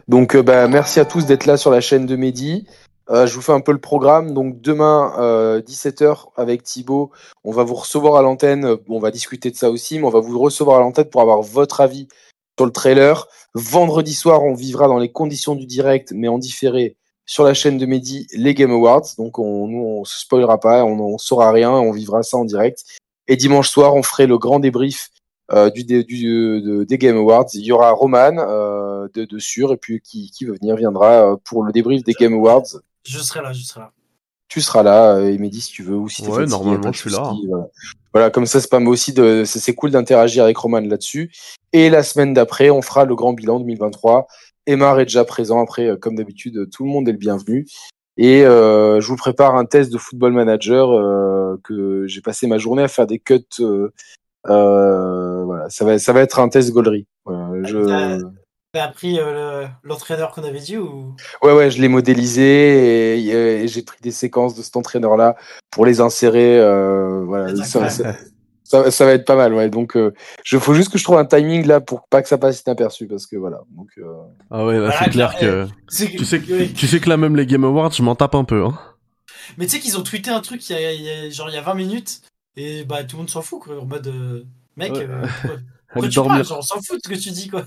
Donc 0.08 0.34
euh, 0.34 0.42
bah, 0.42 0.68
merci 0.68 1.00
à 1.00 1.04
tous 1.04 1.26
d'être 1.26 1.46
là 1.46 1.56
sur 1.56 1.70
la 1.70 1.80
chaîne 1.80 2.06
de 2.06 2.16
Mehdi. 2.16 2.66
Euh, 3.10 3.26
je 3.26 3.34
vous 3.34 3.40
fais 3.40 3.52
un 3.52 3.60
peu 3.60 3.72
le 3.72 3.80
programme. 3.80 4.34
Donc 4.34 4.60
demain, 4.60 5.14
euh, 5.18 5.60
17h 5.62 6.26
avec 6.36 6.62
Thibaut, 6.62 7.10
on 7.44 7.52
va 7.52 7.64
vous 7.64 7.74
recevoir 7.74 8.16
à 8.16 8.22
l'antenne. 8.22 8.64
Euh, 8.64 8.76
On 8.88 8.98
va 8.98 9.10
discuter 9.10 9.50
de 9.50 9.56
ça 9.56 9.70
aussi, 9.70 9.98
mais 9.98 10.04
on 10.04 10.10
va 10.10 10.20
vous 10.20 10.38
recevoir 10.38 10.78
à 10.78 10.80
l'antenne 10.80 11.06
pour 11.06 11.22
avoir 11.22 11.42
votre 11.42 11.80
avis 11.80 12.08
sur 12.58 12.66
le 12.66 12.72
trailer. 12.72 13.26
Vendredi 13.54 14.14
soir, 14.14 14.42
on 14.44 14.54
vivra 14.54 14.88
dans 14.88 14.98
les 14.98 15.10
conditions 15.10 15.54
du 15.54 15.66
direct, 15.66 16.12
mais 16.14 16.28
en 16.28 16.38
différé 16.38 16.96
sur 17.24 17.44
la 17.44 17.54
chaîne 17.54 17.78
de 17.78 17.86
Mehdi 17.86 18.26
les 18.34 18.54
Game 18.54 18.72
Awards. 18.72 19.06
Donc 19.16 19.38
on, 19.38 19.68
nous, 19.68 19.84
on 19.84 20.04
se 20.04 20.20
spoilera 20.20 20.58
pas, 20.60 20.84
on, 20.84 20.98
on 20.98 21.18
saura 21.18 21.50
rien, 21.52 21.70
on 21.70 21.92
vivra 21.92 22.22
ça 22.22 22.36
en 22.36 22.44
direct. 22.44 22.84
Et 23.28 23.36
dimanche 23.36 23.68
soir, 23.68 23.94
on 23.94 24.02
ferait 24.02 24.26
le 24.26 24.38
grand 24.38 24.58
débrief 24.58 25.10
euh, 25.52 25.70
du, 25.70 25.84
dé- 25.84 26.02
du 26.04 26.22
de- 26.60 26.84
des 26.84 26.98
Game 26.98 27.16
Awards. 27.16 27.46
Il 27.54 27.62
y 27.64 27.72
aura 27.72 27.90
Roman 27.92 28.32
euh, 28.38 29.06
de, 29.14 29.24
de 29.24 29.38
sûr, 29.38 29.72
et 29.72 29.76
puis 29.76 30.00
qui, 30.00 30.30
qui 30.30 30.44
veut 30.44 30.54
venir 30.54 30.76
viendra 30.76 31.32
euh, 31.32 31.36
pour 31.44 31.62
le 31.62 31.72
débrief 31.72 32.02
des 32.04 32.12
Game 32.14 32.34
Awards. 32.34 32.64
Je 33.06 33.18
serai 33.18 33.40
là, 33.42 33.52
je 33.52 33.62
serai 33.62 33.80
là. 33.80 33.92
Tu 34.48 34.62
seras 34.62 34.82
là, 34.82 35.16
euh, 35.16 35.30
et 35.30 35.36
Mehdi, 35.36 35.60
si 35.60 35.70
tu 35.72 35.82
veux, 35.82 35.96
ou 35.96 36.08
si 36.08 36.22
t'es 36.22 36.28
Ouais, 36.28 36.36
fatigué, 36.46 36.50
normalement, 36.50 36.92
je 36.92 36.98
suis 36.98 37.10
là. 37.10 37.22
souci, 37.30 37.46
Voilà. 37.46 37.66
Voilà, 38.14 38.30
comme 38.30 38.46
ça, 38.46 38.60
c'est 38.62 38.70
pas 38.70 38.78
moi 38.80 38.92
aussi 38.94 39.12
de, 39.12 39.44
c'est 39.44 39.74
cool 39.74 39.90
d'interagir 39.90 40.42
avec 40.44 40.56
Roman 40.56 40.80
là-dessus. 40.80 41.30
Et 41.74 41.90
la 41.90 42.02
semaine 42.02 42.32
d'après, 42.32 42.70
on 42.70 42.80
fera 42.80 43.04
le 43.04 43.14
grand 43.14 43.34
bilan 43.34 43.60
2023. 43.60 44.26
Emar 44.66 44.98
est 45.00 45.04
déjà 45.04 45.24
présent. 45.26 45.62
Après, 45.62 45.86
euh, 45.86 45.96
comme 45.96 46.16
d'habitude, 46.16 46.56
euh, 46.56 46.66
tout 46.66 46.84
le 46.84 46.90
monde 46.90 47.06
est 47.08 47.12
le 47.12 47.18
bienvenu. 47.18 47.66
Et 48.18 48.44
euh, 48.44 49.00
je 49.00 49.08
vous 49.08 49.16
prépare 49.16 49.54
un 49.54 49.64
test 49.64 49.92
de 49.92 49.96
Football 49.98 50.32
Manager 50.32 50.90
euh, 50.90 51.56
que 51.62 52.04
j'ai 52.08 52.20
passé 52.20 52.48
ma 52.48 52.58
journée 52.58 52.82
à 52.82 52.88
faire 52.88 53.06
des 53.06 53.20
cuts. 53.20 53.44
euh, 53.60 55.44
voilà, 55.44 55.70
ça 55.70 55.84
va, 55.84 55.98
ça 55.98 56.12
va 56.12 56.20
être 56.20 56.40
un 56.40 56.48
test 56.48 56.72
gaulerie. 56.72 57.06
Voilà, 57.24 57.62
je... 57.62 58.20
T'as 58.72 58.84
appris 58.84 59.18
euh, 59.18 59.62
le- 59.62 59.68
l'entraîneur 59.82 60.32
qu'on 60.32 60.44
avait 60.44 60.58
dit 60.60 60.76
ou? 60.76 61.14
Ouais, 61.42 61.54
ouais, 61.54 61.70
je 61.70 61.80
l'ai 61.80 61.88
modélisé 61.88 63.18
et, 63.18 63.62
et 63.62 63.68
j'ai 63.68 63.82
pris 63.82 63.98
des 64.02 64.10
séquences 64.10 64.54
de 64.54 64.62
cet 64.62 64.76
entraîneur-là 64.76 65.36
pour 65.70 65.86
les 65.86 66.02
insérer. 66.02 66.60
Euh, 66.60 67.24
voilà. 67.24 67.54
Ça, 68.68 69.04
va 69.04 69.12
être 69.12 69.24
pas 69.24 69.36
mal. 69.36 69.54
Ouais. 69.54 69.68
Donc, 69.70 69.96
euh, 69.96 70.12
je 70.44 70.58
faut 70.58 70.74
juste 70.74 70.90
que 70.92 70.98
je 70.98 71.04
trouve 71.04 71.18
un 71.18 71.24
timing 71.24 71.66
là 71.66 71.80
pour 71.80 72.06
pas 72.08 72.22
que 72.22 72.28
ça 72.28 72.38
passe 72.38 72.62
inaperçu 72.66 73.06
parce 73.06 73.26
que 73.26 73.36
voilà. 73.36 73.60
Donc, 73.76 73.88
euh, 73.98 74.04
Ah 74.50 74.64
ouais, 74.64 74.74
là, 74.74 74.80
Voilà, 74.90 74.98
c'est 75.04 75.10
clair 75.10 75.34
que... 75.38 75.66
Tu 75.90 76.24
sais, 76.24 76.40
que, 76.40 76.52
oui. 76.52 76.72
tu 76.72 76.86
sais 76.86 77.00
que 77.00 77.08
là, 77.08 77.16
même 77.16 77.34
les 77.36 77.46
Game 77.46 77.64
Awards, 77.64 77.92
je 77.92 78.02
m'en 78.02 78.14
tape 78.14 78.34
un 78.34 78.44
peu. 78.44 78.64
Hein. 78.64 78.78
Mais 79.56 79.66
tu 79.66 79.72
sais 79.72 79.78
qu'ils 79.80 79.96
ont 79.98 80.02
tweeté 80.02 80.30
un 80.30 80.40
truc 80.40 80.68
il 80.68 80.72
y 80.74 80.76
a, 80.84 80.92
il 80.92 81.02
y 81.02 81.10
a- 81.10 81.30
genre 81.30 81.48
il 81.48 81.54
y 81.54 81.58
a 81.58 81.62
20 81.62 81.74
minutes 81.74 82.20
et 82.56 82.84
bah 82.84 83.02
tout 83.04 83.16
le 83.16 83.20
monde 83.22 83.30
s'en 83.30 83.40
fout 83.40 83.60
quoi 83.62 83.80
en 83.80 83.86
mode 83.86 84.06
euh, 84.08 84.44
mec 84.76 84.92
Ouais. 84.92 85.06
euh, 85.08 85.26
tu 86.10 86.20
parles 86.20 86.44
genre 86.44 86.58
on 86.58 86.62
s'en 86.62 86.82
fout 86.82 86.96
de 86.96 87.00
ce 87.04 87.08
que 87.08 87.18
tu 87.18 87.30
dis 87.30 87.48
quoi. 87.48 87.64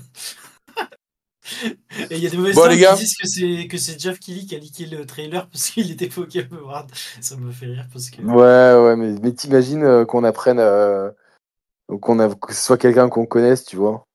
Et 2.10 2.16
il 2.16 2.18
y 2.18 2.26
a 2.26 2.30
des 2.30 2.36
mauvaises 2.36 2.54
Bon, 2.54 2.68
qui 2.68 2.76
disent 2.76 3.16
que 3.16 3.26
c'est 3.26 3.66
que 3.68 3.76
c'est 3.76 4.00
Jeff 4.00 4.18
Kelly 4.20 4.46
qui 4.46 4.54
a 4.54 4.58
leaké 4.58 4.86
le 4.86 5.04
trailer 5.06 5.48
parce 5.48 5.70
qu'il 5.70 5.90
était 5.90 6.08
pas 6.08 6.20
au 6.22 6.26
Game 6.26 6.48
Award. 6.52 6.90
Ça 7.20 7.36
me 7.36 7.50
fait 7.50 7.66
rire 7.66 7.88
parce 7.92 8.10
que 8.10 8.22
ouais, 8.22 8.84
ouais, 8.84 8.96
mais, 8.96 9.18
mais 9.20 9.32
t'imagines 9.32 9.82
euh, 9.84 10.04
qu'on 10.04 10.24
apprenne, 10.24 10.58
euh, 10.60 11.10
qu'on 12.00 12.18
a, 12.20 12.34
que 12.34 12.54
ce 12.54 12.62
soit 12.64 12.78
quelqu'un 12.78 13.08
qu'on 13.08 13.26
connaisse, 13.26 13.64
tu 13.64 13.76
vois, 13.76 14.06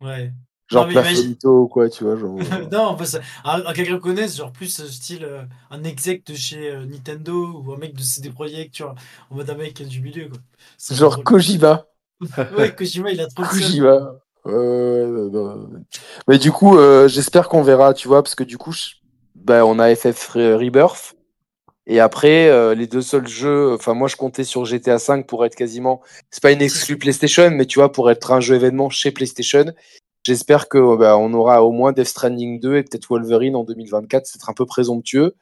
ouais. 0.00 0.32
genre 0.68 0.86
Non, 0.86 0.92
Plafonito 0.92 1.62
ou 1.62 1.68
quoi, 1.68 1.88
tu 1.90 2.04
vois, 2.04 2.16
genre. 2.16 2.38
euh, 2.52 2.68
non, 2.70 2.96
un, 3.44 3.66
un 3.66 3.72
quelqu'un 3.72 3.94
qu'on 3.96 4.00
connaisse, 4.00 4.36
genre 4.36 4.52
plus 4.52 4.80
euh, 4.80 4.88
style 4.88 5.24
euh, 5.24 5.44
un 5.70 5.84
exec 5.84 6.24
de 6.26 6.34
chez 6.34 6.70
euh, 6.70 6.84
Nintendo 6.86 7.62
ou 7.62 7.72
un 7.72 7.78
mec 7.78 7.94
de 7.94 8.02
CD 8.02 8.30
Projekt, 8.30 8.72
tu 8.74 8.82
vois, 8.82 8.94
en 9.30 9.36
mode 9.36 9.50
un 9.50 9.54
mec 9.54 9.82
du 9.82 10.00
milieu 10.00 10.28
quoi. 10.28 10.38
Genre. 10.94 11.22
Kojima. 11.22 11.86
Ouais, 12.56 12.72
Kojima 12.74 13.10
il 13.10 13.20
a 13.20 13.26
trop. 13.26 13.44
Kojima. 13.50 14.20
Non. 14.44 15.68
Mais 16.28 16.38
du 16.38 16.50
coup, 16.50 16.76
euh, 16.76 17.08
j'espère 17.08 17.48
qu'on 17.48 17.62
verra, 17.62 17.94
tu 17.94 18.08
vois, 18.08 18.22
parce 18.22 18.34
que 18.34 18.44
du 18.44 18.58
coup, 18.58 18.74
bah, 19.36 19.64
on 19.64 19.78
a 19.78 19.94
FF 19.94 20.30
Rebirth. 20.34 21.14
Et 21.86 21.98
après, 21.98 22.48
euh, 22.48 22.74
les 22.74 22.86
deux 22.86 23.02
seuls 23.02 23.26
jeux, 23.26 23.74
enfin, 23.74 23.94
moi, 23.94 24.06
je 24.08 24.16
comptais 24.16 24.44
sur 24.44 24.64
GTA 24.64 24.98
V 24.98 25.24
pour 25.24 25.44
être 25.44 25.56
quasiment, 25.56 26.00
c'est 26.30 26.42
pas 26.42 26.52
une 26.52 26.62
exclue 26.62 26.96
PlayStation, 26.96 27.50
mais 27.50 27.66
tu 27.66 27.80
vois, 27.80 27.90
pour 27.90 28.10
être 28.10 28.30
un 28.30 28.40
jeu 28.40 28.54
événement 28.54 28.88
chez 28.88 29.10
PlayStation. 29.10 29.72
J'espère 30.24 30.68
que, 30.68 30.96
bah, 30.96 31.18
on 31.18 31.32
aura 31.34 31.64
au 31.64 31.72
moins 31.72 31.92
Death 31.92 32.06
Stranding 32.06 32.60
2 32.60 32.76
et 32.76 32.82
peut-être 32.84 33.06
Wolverine 33.08 33.56
en 33.56 33.64
2024. 33.64 34.26
C'est 34.26 34.48
un 34.48 34.52
peu 34.52 34.66
présomptueux. 34.66 35.34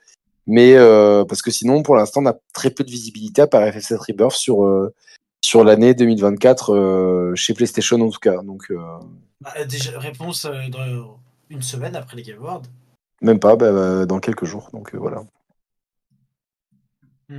Mais, 0.47 0.75
euh, 0.77 1.25
parce 1.25 1.43
que 1.43 1.51
sinon, 1.51 1.83
pour 1.83 1.97
l'instant, 1.97 2.23
on 2.23 2.27
a 2.27 2.37
très 2.55 2.71
peu 2.71 2.85
de 2.85 2.91
visibilité 2.91 3.43
à 3.43 3.47
part 3.47 3.63
FF7 3.63 3.97
Rebirth 3.99 4.33
sur, 4.33 4.65
euh, 4.65 4.95
sur 5.41 5.65
l'année 5.65 5.95
2024 5.95 6.75
euh, 6.75 7.35
chez 7.35 7.55
PlayStation 7.55 8.01
en 8.01 8.11
tout 8.11 8.19
cas. 8.21 8.43
Donc 8.43 8.67
euh, 8.71 8.79
Bah, 9.41 9.53
déjà, 9.69 9.99
réponse 9.99 10.45
euh, 10.45 10.69
dans 10.71 11.19
une 11.49 11.63
semaine 11.63 11.97
après 11.97 12.17
les 12.17 12.23
Game 12.23 12.39
Awards. 12.41 12.63
même 13.23 13.41
pas 13.41 13.57
bah, 13.57 14.07
dans 14.07 14.21
quelques 14.21 14.45
jours. 14.45 14.69
Donc 14.73 14.95
euh, 14.95 14.99
voilà. 14.99 15.23
Mm. 17.29 17.39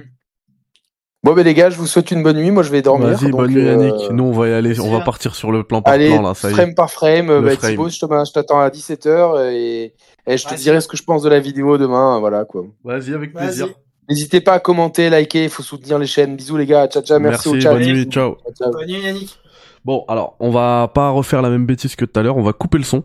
Bon 1.23 1.33
ben 1.35 1.43
les 1.43 1.53
gars, 1.53 1.69
je 1.69 1.77
vous 1.77 1.85
souhaite 1.85 2.09
une 2.09 2.23
bonne 2.23 2.37
nuit. 2.37 2.49
Moi 2.49 2.63
je 2.63 2.71
vais 2.71 2.81
dormir. 2.81 3.09
Vas-y, 3.09 3.29
bonne 3.29 3.51
nuit, 3.51 3.61
euh, 3.61 3.71
Yannick. 3.77 4.09
Nous, 4.09 4.23
on 4.23 4.31
va 4.31 4.47
y 4.47 4.53
aller, 4.53 4.79
on 4.79 4.91
va 4.91 5.01
partir 5.01 5.35
sur 5.35 5.51
le 5.51 5.63
plan 5.63 5.83
par 5.83 5.93
Allez, 5.93 6.09
plan, 6.09 6.23
là, 6.23 6.33
ça 6.33 6.49
y 6.49 6.51
est. 6.51 6.55
frame 6.55 6.73
par 6.73 6.89
frame. 6.89 7.27
Bah, 7.27 7.55
frame. 7.55 7.71
Thibaut, 7.71 7.89
je 7.89 7.99
te- 7.99 8.25
je 8.25 8.31
t'attends 8.33 8.59
à 8.59 8.69
17h 8.69 9.51
et, 9.53 9.93
et 10.25 10.37
je 10.37 10.47
te 10.47 10.55
dirai 10.55 10.81
ce 10.81 10.87
que 10.87 10.97
je 10.97 11.03
pense 11.03 11.21
de 11.21 11.29
la 11.29 11.39
vidéo 11.39 11.77
demain. 11.77 12.17
Voilà 12.19 12.43
quoi. 12.45 12.65
Vas-y, 12.83 13.13
avec 13.13 13.33
plaisir. 13.33 13.67
N'hésitez 14.11 14.41
pas 14.41 14.53
à 14.53 14.59
commenter, 14.59 15.09
liker. 15.09 15.45
Il 15.45 15.49
faut 15.49 15.63
soutenir 15.63 15.97
les 15.99 16.05
chaînes. 16.05 16.35
Bisous 16.35 16.57
les 16.57 16.65
gars. 16.65 16.87
Ciao 16.87 17.01
ciao. 17.01 17.19
Merci, 17.19 17.49
Merci, 17.49 17.57
au 17.57 17.61
chat. 17.69 17.73
bonne 17.73 17.83
nuit, 17.93 18.05
ciao. 18.09 18.35
Ciao, 18.43 18.53
ciao. 18.53 18.71
Bonne 18.71 18.87
nuit 18.87 19.01
Yannick. 19.01 19.37
Bon, 19.85 20.03
alors, 20.07 20.35
on 20.39 20.51
va 20.51 20.91
pas 20.93 21.09
refaire 21.09 21.41
la 21.41 21.49
même 21.49 21.65
bêtise 21.65 21.95
que 21.95 22.05
tout 22.05 22.19
à 22.19 22.23
l'heure, 22.23 22.37
on 22.37 22.43
va 22.43 22.53
couper 22.53 22.77
le 22.77 22.83
son 22.83 23.03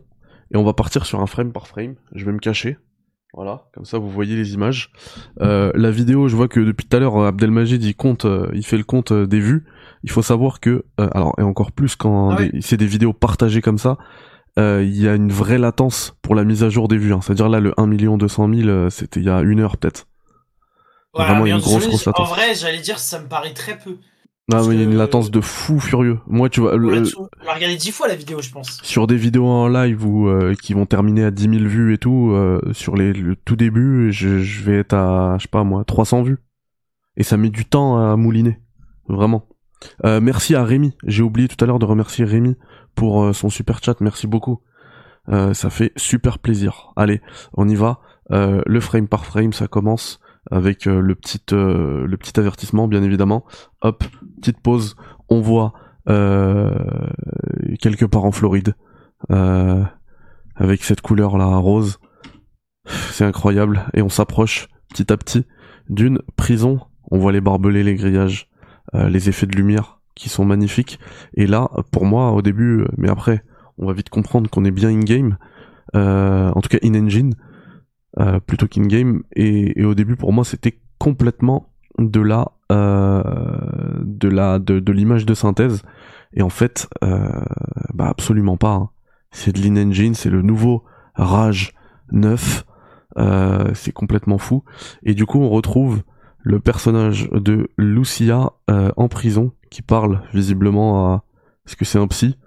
et 0.53 0.57
on 0.57 0.65
va 0.65 0.73
partir 0.75 1.07
sur 1.07 1.21
un 1.21 1.27
frame 1.27 1.53
par 1.53 1.67
frame. 1.67 1.95
Je 2.15 2.25
vais 2.25 2.33
me 2.33 2.39
cacher. 2.39 2.77
Voilà, 3.35 3.65
comme 3.75 3.85
ça 3.85 3.99
vous 3.99 4.09
voyez 4.09 4.35
les 4.35 4.55
images. 4.55 4.91
Euh, 5.43 5.71
la 5.75 5.91
vidéo, 5.91 6.27
je 6.29 6.37
vois 6.37 6.49
que 6.49 6.61
depuis 6.61 6.87
tout 6.87 6.97
à 6.97 7.01
l'heure, 7.01 7.19
Abdelmajid 7.23 7.83
il 7.85 7.95
compte, 7.95 8.25
euh, 8.25 8.49
il 8.55 8.65
fait 8.65 8.79
le 8.79 8.85
compte 8.85 9.13
euh, 9.13 9.27
des 9.27 9.41
vues. 9.41 9.65
Il 10.05 10.11
faut 10.11 10.23
savoir 10.23 10.59
que, 10.61 10.85
euh, 11.01 11.09
alors 11.13 11.35
et 11.39 11.43
encore 11.43 11.73
plus 11.73 11.97
quand 11.97 12.31
Ah 12.31 12.39
c'est 12.61 12.79
des 12.79 12.87
vidéos 12.87 13.13
partagées 13.13 13.61
comme 13.61 13.77
ça, 13.79 13.99
euh, 14.59 14.83
il 14.83 14.99
y 15.01 15.07
a 15.07 15.15
une 15.15 15.31
vraie 15.33 15.59
latence 15.59 16.15
pour 16.23 16.35
la 16.35 16.45
mise 16.45 16.63
à 16.65 16.71
jour 16.71 16.89
des 16.89 16.97
vues. 16.97 17.13
hein. 17.13 17.21
C'est-à-dire 17.23 17.51
là, 17.51 17.61
le 17.61 17.75
1 17.79 18.17
200 18.17 18.49
000, 18.55 18.69
euh, 18.69 18.89
c'était 18.91 19.21
il 19.21 19.27
y 19.27 19.31
a 19.31 19.41
une 19.41 19.61
heure 19.61 19.77
peut-être. 19.77 20.07
Vraiment, 21.25 21.47
il 21.47 21.49
y 21.51 21.53
a 21.53 21.55
mais 21.57 21.61
une 21.61 21.65
grosse, 21.67 21.87
désolé, 21.89 22.13
grosse 22.13 22.19
En 22.19 22.25
vrai, 22.25 22.55
j'allais 22.55 22.81
dire, 22.81 22.99
ça 22.99 23.21
me 23.21 23.27
paraît 23.27 23.53
très 23.55 23.77
peu. 23.79 23.99
Non, 24.53 24.65
mais 24.69 24.75
il 24.77 24.81
y 24.81 24.85
a 24.85 24.87
une 24.87 24.97
latence 24.97 25.33
de 25.33 25.41
fou 25.41 25.81
furieux. 25.81 26.19
Moi, 26.29 26.49
tu 26.49 26.61
vois, 26.61 26.75
On 26.75 26.77
le- 26.77 27.01
l'a 27.01 27.03
tout- 27.03 27.27
on 27.45 27.53
regardé 27.53 27.75
dix 27.77 27.91
fois 27.91 28.07
la 28.07 28.15
vidéo, 28.15 28.41
je 28.41 28.51
pense. 28.53 28.81
sur 28.85 29.09
des 29.09 29.17
vidéos 29.17 29.47
en 29.47 29.67
live 29.67 30.07
où 30.07 30.29
euh, 30.29 30.55
qui 30.55 30.73
vont 30.73 30.87
terminer 30.87 31.25
à 31.25 31.33
10 31.33 31.45
000 31.51 31.65
vues 31.65 31.95
et 31.95 31.99
tout, 31.99 32.31
euh, 32.33 32.61
sur 32.73 32.95
les, 32.95 33.13
le 33.13 33.35
tout 33.35 33.57
début, 33.57 34.13
je, 34.13 34.39
je 34.39 34.63
vais 34.63 34.79
être 34.79 34.95
à, 34.95 35.35
je 35.39 35.43
sais 35.43 35.49
pas 35.49 35.65
moi, 35.65 35.83
300 35.85 36.23
vues. 36.23 36.39
Et 37.17 37.25
ça 37.25 37.37
met 37.37 37.51
du 37.51 37.65
temps 37.65 37.99
à 37.99 38.15
mouliner. 38.17 38.61
Vraiment. 39.09 39.49
Euh, 40.05 40.21
merci 40.21 40.55
à 40.55 40.63
Rémi. 40.65 40.93
J'ai 41.07 41.23
oublié 41.25 41.49
tout 41.49 41.63
à 41.65 41.67
l'heure 41.67 41.79
de 41.81 41.85
remercier 41.87 42.25
Rémi 42.25 42.55
pour 42.95 43.25
euh, 43.25 43.33
son 43.33 43.51
super 43.51 43.83
chat. 43.83 44.01
Merci 44.01 44.29
beaucoup. 44.29 44.61
Euh, 45.29 45.55
ça 45.55 45.71
fait 45.71 45.91
super 45.97 46.39
plaisir. 46.39 46.93
Allez, 46.95 47.21
on 47.55 47.69
y 47.69 47.75
va. 47.75 47.99
Euh, 48.31 48.63
le 48.65 48.79
frame 48.81 49.09
par 49.09 49.27
frame, 49.27 49.53
ça 49.53 49.67
commence 49.67 50.21
avec 50.51 50.87
euh, 50.87 51.01
le 51.01 51.15
petit 51.15 51.41
euh, 51.53 52.07
le 52.07 52.17
petit 52.17 52.39
avertissement, 52.39 52.89
bien 52.89 53.03
évidemment. 53.03 53.45
Hop, 53.83 54.05
petite 54.41 54.61
pause. 54.61 54.97
On 55.29 55.41
voit 55.41 55.73
euh, 56.09 56.73
quelque 57.81 58.05
part 58.05 58.25
en 58.25 58.33
Floride 58.33 58.75
avec 59.29 60.85
cette 60.85 61.01
couleur 61.01 61.37
là 61.37 61.47
rose. 61.57 61.99
C'est 62.87 63.25
incroyable 63.25 63.85
et 63.95 64.03
on 64.03 64.09
s'approche 64.09 64.69
petit 64.89 65.13
à 65.13 65.17
petit 65.17 65.45
d'une 65.89 66.21
prison. 66.37 66.81
On 67.11 67.19
voit 67.19 67.33
les 67.33 67.41
barbelés, 67.41 67.83
les 67.83 67.95
grillages, 67.95 68.49
euh, 68.95 69.09
les 69.09 69.29
effets 69.29 69.47
de 69.47 69.57
lumière 69.57 70.01
qui 70.15 70.29
sont 70.29 70.45
magnifiques. 70.45 70.99
Et 71.35 71.47
là, 71.47 71.69
pour 71.91 72.05
moi, 72.05 72.33
au 72.33 72.43
début, 72.43 72.85
mais 72.97 73.11
après, 73.11 73.43
on 73.79 73.87
va 73.87 73.93
vite 73.93 74.09
comprendre 74.09 74.49
qu'on 74.49 74.65
est 74.65 74.71
bien 74.71 74.89
in 74.89 75.01
game, 75.01 75.37
euh, 75.95 76.51
en 76.55 76.61
tout 76.61 76.69
cas 76.69 76.79
in 76.83 76.95
engine, 76.95 77.35
euh, 78.19 78.41
plutôt 78.41 78.67
qu'in 78.67 78.87
game. 78.87 79.23
Et, 79.35 79.81
et 79.81 79.85
au 79.85 79.95
début, 79.95 80.17
pour 80.17 80.33
moi, 80.33 80.45
c'était 80.45 80.79
complètement 80.99 81.73
de 81.99 82.21
la 82.21 82.53
euh, 82.73 83.23
de 84.03 84.29
la 84.29 84.59
de, 84.59 84.81
de 84.81 84.93
l'image 84.93 85.27
de 85.27 85.35
synthèse. 85.35 85.83
Et 86.35 86.43
en 86.43 86.51
fait, 86.51 86.89
euh, 87.03 87.29
bah 87.95 88.09
absolument 88.09 88.57
pas. 88.57 88.73
hein. 88.75 88.91
C'est 89.31 89.53
de 89.55 89.61
l'in-engine, 89.61 90.15
c'est 90.15 90.31
le 90.31 90.43
nouveau 90.43 90.85
Rage 91.15 91.73
9. 92.13 92.65
Euh, 93.19 93.71
c'est 93.75 93.93
complètement 93.93 94.39
fou. 94.39 94.63
Et 95.03 95.15
du 95.15 95.25
coup, 95.27 95.41
on 95.41 95.49
retrouve 95.49 96.03
le 96.41 96.61
personnage 96.61 97.29
de 97.33 97.71
Lucia 97.79 98.53
euh, 98.71 98.93
en 98.97 99.09
prison 99.09 99.53
qui 99.71 99.83
parle 99.83 100.23
visiblement 100.35 101.13
à. 101.13 101.25
Est-ce 101.67 101.77
que 101.77 101.85
c'est 101.85 101.99
un 101.99 102.07
psy 102.09 102.39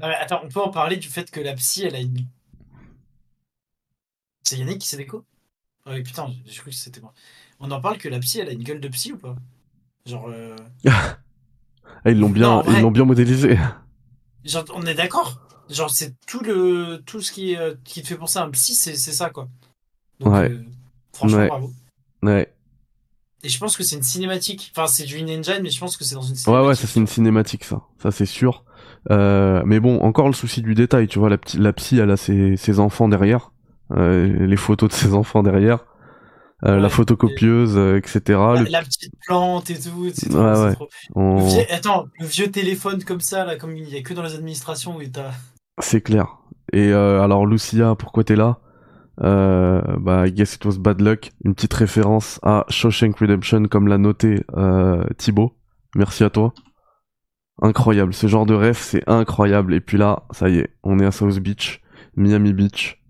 Non, 0.00 0.08
mais 0.08 0.14
attends, 0.20 0.40
on 0.44 0.48
peut 0.48 0.60
en 0.60 0.70
parler 0.70 0.96
du 0.96 1.08
fait 1.08 1.30
que 1.30 1.40
la 1.40 1.54
psy, 1.54 1.84
elle 1.86 1.94
a 1.96 2.00
une. 2.00 2.26
C'est 4.48 4.56
Yannick 4.56 4.78
qui 4.78 4.88
s'est 4.88 4.96
déco? 4.96 5.26
Ah 5.84 5.90
oui, 5.92 6.02
putain, 6.02 6.32
j'ai 6.46 6.58
cru 6.58 6.70
que 6.70 6.76
c'était 6.76 7.02
moi. 7.02 7.12
On 7.60 7.70
en 7.70 7.82
parle 7.82 7.98
que 7.98 8.08
la 8.08 8.18
psy, 8.18 8.38
elle 8.40 8.48
a 8.48 8.52
une 8.52 8.62
gueule 8.62 8.80
de 8.80 8.88
psy 8.88 9.12
ou 9.12 9.18
pas? 9.18 9.36
Genre. 10.06 10.26
euh, 10.30 10.56
Ah, 10.84 12.10
ils 12.10 12.18
l'ont 12.18 12.30
bien, 12.30 12.62
Non, 12.62 12.72
ils 12.72 12.80
l'ont 12.80 12.90
bien 12.90 13.04
modélisé. 13.04 13.58
Genre, 14.44 14.64
on 14.74 14.86
est 14.86 14.94
d'accord? 14.94 15.38
Genre, 15.68 15.90
c'est 15.90 16.14
tout 16.26 16.40
le 16.40 17.02
tout 17.04 17.20
ce 17.20 17.30
qui, 17.30 17.56
euh, 17.56 17.74
qui 17.84 18.00
te 18.00 18.06
fait 18.06 18.16
penser 18.16 18.38
à 18.38 18.44
un 18.44 18.50
psy, 18.50 18.74
c'est 18.74 18.96
c'est 18.96 19.12
ça, 19.12 19.28
quoi. 19.28 19.48
Donc, 20.18 20.32
Ouais. 20.32 20.48
euh, 20.50 20.64
franchement, 21.12 21.40
Ouais. 21.40 21.48
bravo. 21.48 21.72
Ouais, 22.22 22.54
Et 23.42 23.48
je 23.50 23.58
pense 23.58 23.76
que 23.76 23.82
c'est 23.82 23.96
une 23.96 24.02
cinématique. 24.02 24.72
Enfin, 24.74 24.86
c'est 24.86 25.04
du 25.04 25.18
in-engine, 25.18 25.60
mais 25.62 25.70
je 25.70 25.78
pense 25.78 25.96
que 25.98 26.04
c'est 26.04 26.14
dans 26.14 26.22
une 26.22 26.34
ouais, 26.34 26.36
cinématique. 26.36 26.68
ouais, 26.68 26.74
ça 26.74 26.86
c'est 26.86 27.00
une 27.00 27.06
cinématique, 27.06 27.64
ça, 27.64 27.82
ça 28.02 28.10
c'est 28.10 28.26
sûr. 28.26 28.64
Euh, 29.10 29.62
mais 29.66 29.78
bon, 29.80 30.00
encore 30.00 30.26
le 30.26 30.32
souci 30.34 30.62
du 30.62 30.74
détail, 30.74 31.06
tu 31.06 31.18
vois, 31.18 31.28
la, 31.28 31.36
la 31.54 31.72
psy, 31.74 31.98
elle 31.98 32.10
a 32.10 32.16
ses, 32.16 32.56
ses 32.56 32.80
enfants 32.80 33.08
derrière, 33.08 33.52
les 33.96 34.56
photos 34.56 34.88
de 34.90 34.94
ses 34.94 35.14
enfants 35.14 35.42
derrière, 35.42 35.84
euh, 36.64 36.74
Ouais, 36.76 36.80
la 36.80 36.88
photocopieuse, 36.88 37.76
euh, 37.76 37.96
etc. 37.96 38.20
La, 38.28 38.62
Le- 38.62 38.68
la 38.70 38.82
petite 38.82 39.12
plante 39.26 39.70
et 39.70 39.78
tout, 39.78 40.10
c'est 40.12 40.28
trop, 40.28 40.38
Ouais, 40.40 40.54
c'est 40.54 40.62
ouais. 40.64 40.74
trop- 40.74 40.88
Le 41.16 41.20
on- 41.22 41.46
vieux- 41.46 41.62
Attends, 41.72 42.06
le 42.18 42.26
vieux 42.26 42.50
téléphone 42.50 43.02
comme 43.04 43.20
ça, 43.20 43.44
là, 43.44 43.56
comme 43.56 43.76
il 43.76 43.88
y 43.88 43.96
a 43.96 44.02
que 44.02 44.12
dans 44.14 44.22
les 44.22 44.34
administrations 44.34 44.96
où 44.96 45.02
t'as. 45.04 45.30
C'est 45.80 46.00
clair. 46.00 46.38
Et 46.72 46.92
euh, 46.92 47.22
alors 47.22 47.46
Lucia, 47.46 47.94
pourquoi 47.94 48.24
t'es 48.24 48.36
là? 48.36 48.58
Euh, 49.22 49.80
Bah, 49.98 50.26
I 50.26 50.32
guess 50.32 50.54
it 50.56 50.64
was 50.64 50.78
bad 50.78 51.00
luck. 51.00 51.30
Une 51.44 51.54
petite 51.54 51.74
référence 51.74 52.38
à 52.42 52.64
Shawshank 52.68 53.18
Redemption, 53.18 53.62
comme 53.64 53.88
l'a 53.88 53.98
noté 53.98 54.42
euh, 54.56 55.02
Thibaut. 55.16 55.52
Merci 55.96 56.24
à 56.24 56.30
toi. 56.30 56.52
Incroyable, 57.60 58.14
ce 58.14 58.26
genre 58.28 58.46
de 58.46 58.54
rêve, 58.54 58.78
c'est 58.78 59.02
incroyable. 59.08 59.74
Et 59.74 59.80
puis 59.80 59.98
là, 59.98 60.22
ça 60.30 60.48
y 60.48 60.58
est, 60.58 60.68
on 60.84 61.00
est 61.00 61.04
à 61.06 61.10
South 61.10 61.38
Beach, 61.40 61.80
Miami 62.16 62.52
Beach. 62.52 63.02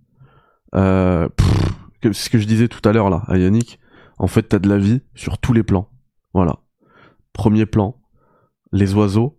Euh, 0.74 1.28
pff, 1.28 2.12
ce 2.12 2.30
que 2.30 2.38
je 2.38 2.46
disais 2.46 2.68
tout 2.68 2.86
à 2.88 2.92
l'heure 2.92 3.10
là, 3.10 3.22
à 3.26 3.38
Yannick. 3.38 3.80
En 4.18 4.26
fait, 4.26 4.42
t'as 4.42 4.58
de 4.58 4.68
la 4.68 4.78
vie 4.78 5.02
sur 5.14 5.38
tous 5.38 5.52
les 5.52 5.62
plans. 5.62 5.88
Voilà. 6.34 6.56
Premier 7.32 7.66
plan, 7.66 8.00
les 8.72 8.94
oiseaux. 8.94 9.38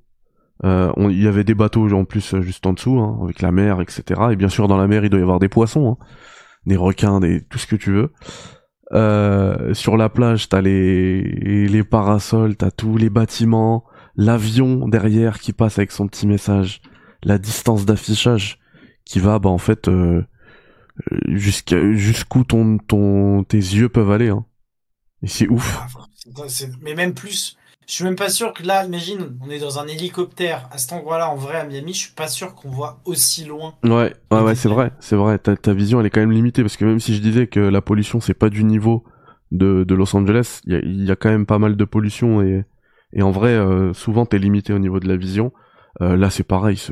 Euh, 0.65 0.91
il 0.97 1.21
y 1.21 1.27
avait 1.27 1.43
des 1.43 1.53
bateaux 1.53 1.91
en 1.93 2.05
plus 2.05 2.35
juste 2.41 2.65
en 2.65 2.73
dessous, 2.73 2.99
hein, 2.99 3.19
avec 3.23 3.41
la 3.41 3.51
mer, 3.51 3.79
etc. 3.81 4.03
Et 4.31 4.35
bien 4.35 4.49
sûr, 4.49 4.67
dans 4.67 4.77
la 4.77 4.87
mer, 4.87 5.03
il 5.03 5.09
doit 5.09 5.19
y 5.19 5.23
avoir 5.23 5.39
des 5.39 5.47
poissons, 5.47 5.97
hein, 5.99 6.05
des 6.65 6.75
requins, 6.75 7.19
des 7.19 7.41
tout 7.41 7.57
ce 7.57 7.67
que 7.67 7.75
tu 7.75 7.91
veux. 7.91 8.11
Euh, 8.91 9.73
sur 9.73 9.97
la 9.97 10.09
plage, 10.09 10.49
t'as 10.49 10.61
les 10.61 11.67
les 11.67 11.83
parasols, 11.83 12.55
t'as 12.57 12.71
tous 12.71 12.97
les 12.97 13.09
bâtiments, 13.09 13.85
l'avion 14.15 14.87
derrière 14.87 15.39
qui 15.39 15.53
passe 15.53 15.77
avec 15.77 15.91
son 15.91 16.07
petit 16.07 16.27
message, 16.27 16.81
la 17.23 17.37
distance 17.37 17.85
d'affichage 17.85 18.59
qui 19.05 19.19
va, 19.19 19.39
bah 19.39 19.49
en 19.49 19.57
fait, 19.57 19.87
euh, 19.87 20.23
jusqu'à 21.27 21.91
jusqu'où 21.93 22.43
ton 22.43 22.77
ton 22.77 23.43
tes 23.43 23.57
yeux 23.57 23.89
peuvent 23.89 24.11
aller. 24.11 24.29
Hein. 24.29 24.45
Et 25.21 25.27
c'est 25.27 25.47
ouf. 25.47 25.79
Ah, 26.37 26.43
Mais 26.81 26.95
même 26.95 27.13
plus. 27.13 27.57
Je 27.87 27.95
suis 27.95 28.03
même 28.03 28.15
pas 28.15 28.29
sûr 28.29 28.53
que 28.53 28.61
là, 28.61 28.85
imagine, 28.85 29.35
on 29.41 29.49
est 29.49 29.57
dans 29.57 29.79
un 29.79 29.87
hélicoptère 29.87 30.69
à 30.71 30.77
cet 30.77 30.93
endroit-là, 30.93 31.27
en 31.31 31.35
vrai, 31.35 31.55
à 31.55 31.65
Miami, 31.65 31.93
je 31.93 32.01
suis 32.01 32.13
pas 32.13 32.27
sûr 32.27 32.53
qu'on 32.53 32.69
voit 32.69 33.01
aussi 33.05 33.45
loin. 33.45 33.73
Ouais, 33.83 34.13
ouais, 34.31 34.41
ouais, 34.41 34.53
c'est 34.53 34.69
vrai, 34.69 34.91
c'est 34.99 35.15
vrai. 35.15 35.39
Ta, 35.39 35.57
ta 35.57 35.73
vision, 35.73 35.99
elle 35.99 36.05
est 36.05 36.11
quand 36.11 36.19
même 36.19 36.31
limitée 36.31 36.61
parce 36.61 36.77
que 36.77 36.85
même 36.85 36.99
si 36.99 37.15
je 37.15 37.21
disais 37.21 37.47
que 37.47 37.59
la 37.59 37.81
pollution, 37.81 38.19
c'est 38.19 38.35
pas 38.35 38.51
du 38.51 38.63
niveau 38.63 39.05
de, 39.51 39.83
de 39.85 39.95
Los 39.95 40.15
Angeles, 40.15 40.61
il 40.65 40.73
y 40.73 40.75
a, 40.75 40.79
il 40.83 41.03
y 41.03 41.09
a 41.09 41.15
quand 41.15 41.29
même 41.29 41.47
pas 41.47 41.57
mal 41.57 41.75
de 41.75 41.83
pollution 41.83 42.43
et, 42.43 42.63
et 43.11 43.23
en 43.23 43.31
vrai, 43.31 43.53
euh, 43.55 43.91
souvent, 43.93 44.27
t'es 44.27 44.37
limité 44.37 44.71
au 44.71 44.79
niveau 44.79 44.99
de 44.99 45.07
la 45.07 45.17
vision. 45.17 45.51
Euh, 46.01 46.15
là, 46.15 46.29
c'est 46.29 46.43
pareil, 46.43 46.77
ce, 46.77 46.91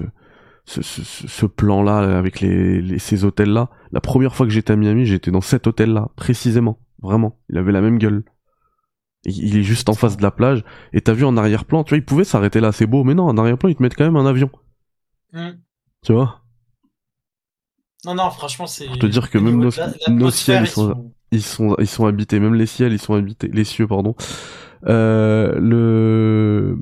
ce, 0.68 0.82
ce, 0.82 1.46
plan-là 1.46 2.18
avec 2.18 2.42
les, 2.42 2.82
les, 2.82 3.00
ces 3.00 3.24
hôtels-là. 3.24 3.70
La 3.92 4.02
première 4.02 4.36
fois 4.36 4.46
que 4.46 4.52
j'étais 4.52 4.74
à 4.74 4.76
Miami, 4.76 5.06
j'étais 5.06 5.32
dans 5.32 5.42
cet 5.42 5.66
hôtel-là, 5.66 6.10
précisément, 6.16 6.80
vraiment. 7.02 7.40
Il 7.50 7.58
avait 7.58 7.72
la 7.72 7.82
même 7.82 7.98
gueule. 7.98 8.24
Il 9.24 9.58
est 9.58 9.64
juste 9.64 9.90
en 9.90 9.94
face 9.94 10.18
de 10.18 10.24
la 10.24 10.32
plage. 10.32 10.64
Et 10.94 11.02
t'as 11.02 11.14
vu 11.14 11.26
en 11.26 11.38
arrière-plan, 11.38 11.84
tu 11.84 11.90
vois, 11.90 11.98
il 11.98 12.06
pouvait 12.06 12.24
s'arrêter 12.24 12.60
là, 12.60 12.72
c'est 12.72 12.86
beau, 12.86 13.04
mais 13.04 13.14
non, 13.16 13.26
en 13.26 13.38
arrière-plan, 13.38 13.70
ils 13.70 13.76
te 13.76 13.82
mettent 13.82 13.96
quand 13.96 14.06
même 14.06 14.18
un 14.18 14.26
avion. 14.26 14.50
Hmm. 15.34 15.52
Tu 16.06 16.14
vois? 16.14 16.42
Non, 18.06 18.14
non, 18.14 18.30
franchement, 18.30 18.68
c'est. 18.68 18.86
Pour 18.88 19.00
te 19.00 19.08
dire 19.08 19.30
que 19.30 19.38
même 19.38 19.58
nos- 19.58 19.72
nos 20.10 20.32
ciels, 20.32 20.64
ils 20.64 20.68
sont- 20.68 21.12
ils 21.32 21.42
sont 21.42 21.76
ils 21.80 21.88
sont 21.88 22.06
habités 22.06 22.40
même 22.40 22.54
les 22.54 22.66
ciels 22.66 22.94
ils 22.94 23.02
sont 23.02 23.14
habités 23.14 23.50
les 23.52 23.66
cieux 23.66 23.86
pardon 23.86 24.16
euh, 24.86 25.54
le 25.60 26.78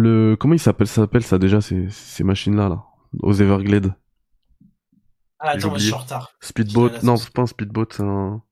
le 0.00 0.36
comment 0.38 0.54
il 0.54 0.58
s'appelle 0.60 0.86
ça 0.86 1.02
s'appelle 1.02 1.22
ça 1.24 1.38
déjà 1.38 1.60
ces 1.60 1.88
ces 1.90 2.24
machines 2.24 2.56
là 2.56 2.68
là 2.68 2.84
aux 3.20 3.32
Everglades 3.34 3.94
Ah, 5.38 5.50
attends, 5.50 5.68
moi, 5.68 5.78
je 5.78 5.84
suis 5.84 5.92
en 5.92 5.98
retard. 5.98 6.32
speedboat 6.40 7.02
non 7.02 7.16
c'est 7.16 7.30
pas 7.32 7.42
un 7.42 7.46
speedboat 7.46 7.86
c'est 7.92 8.02
un 8.02 8.42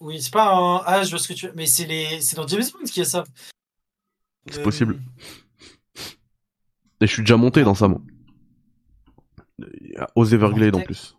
Oui, 0.00 0.20
c'est 0.20 0.32
pas 0.32 0.54
un. 0.54 0.82
Ah, 0.86 1.02
je 1.04 1.10
vois 1.10 1.18
ce 1.18 1.28
que 1.28 1.32
tu 1.34 1.46
veux. 1.46 1.52
Mais 1.56 1.66
c'est 1.66 1.86
les... 1.86 2.20
c'est 2.20 2.36
dans 2.36 2.46
James 2.46 2.62
Bond 2.72 2.84
qu'il 2.84 2.98
y 3.02 3.06
a 3.06 3.08
ça. 3.08 3.24
C'est 4.50 4.60
Euh, 4.60 4.64
possible. 4.64 5.00
et 7.00 7.06
je 7.06 7.12
suis 7.12 7.22
déjà 7.22 7.36
monté 7.36 7.62
dans 7.64 7.74
ça 7.74 7.88
moi 7.88 8.00
aux 10.14 10.24
Everglades 10.26 10.76
en 10.76 10.80
plus 10.82 11.16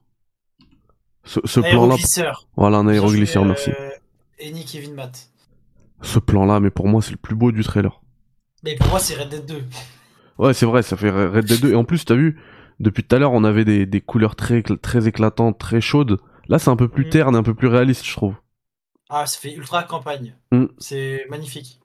ce, 1.23 1.39
ce 1.43 1.59
plan 1.59 1.87
là 1.87 1.95
voilà 2.55 2.77
un 2.77 2.87
aéroglisseur 2.87 3.43
Bien 3.43 3.51
merci 3.53 3.71
euh, 3.71 3.89
Eni 4.39 4.63
Kevin 4.63 4.93
Matt. 4.93 5.29
ce 6.01 6.19
plan 6.19 6.45
là 6.45 6.59
mais 6.59 6.69
pour 6.69 6.87
moi 6.87 7.01
c'est 7.01 7.11
le 7.11 7.17
plus 7.17 7.35
beau 7.35 7.51
du 7.51 7.63
trailer 7.63 8.01
Mais 8.63 8.75
pour 8.75 8.87
moi, 8.87 8.99
c'est 8.99 9.15
Red 9.15 9.29
Dead 9.29 9.45
2. 9.45 9.63
Ouais, 10.37 10.53
c'est 10.53 10.65
vrai, 10.65 10.83
ça 10.83 10.97
fait 10.97 11.09
Red 11.09 11.45
Dead 11.45 11.61
2. 11.61 11.71
Et 11.71 11.75
en 11.75 11.83
plus, 11.83 12.05
t'as 12.05 12.15
vu, 12.15 12.39
depuis 12.79 13.03
tout 13.03 13.15
à 13.15 13.19
l'heure, 13.19 13.33
on 13.33 13.43
avait 13.43 13.65
des, 13.65 13.85
des 13.85 14.01
couleurs 14.01 14.35
très, 14.35 14.61
très 14.63 15.07
éclatantes, 15.07 15.57
très 15.57 15.81
chaudes. 15.81 16.19
Là, 16.47 16.59
c'est 16.59 16.69
un 16.69 16.75
peu 16.75 16.87
plus 16.87 17.05
Mhm. 17.05 17.09
terne, 17.09 17.35
un 17.35 17.43
peu 17.43 17.53
plus 17.53 17.67
réaliste, 17.67 18.05
je 18.05 18.13
trouve. 18.13 18.35
Ah, 19.09 19.25
ça 19.25 19.39
fait 19.39 19.53
ultra 19.53 19.83
campagne. 19.83 20.35
Mm. 20.51 20.65
C'est 20.79 21.25
magnifique. 21.29 21.79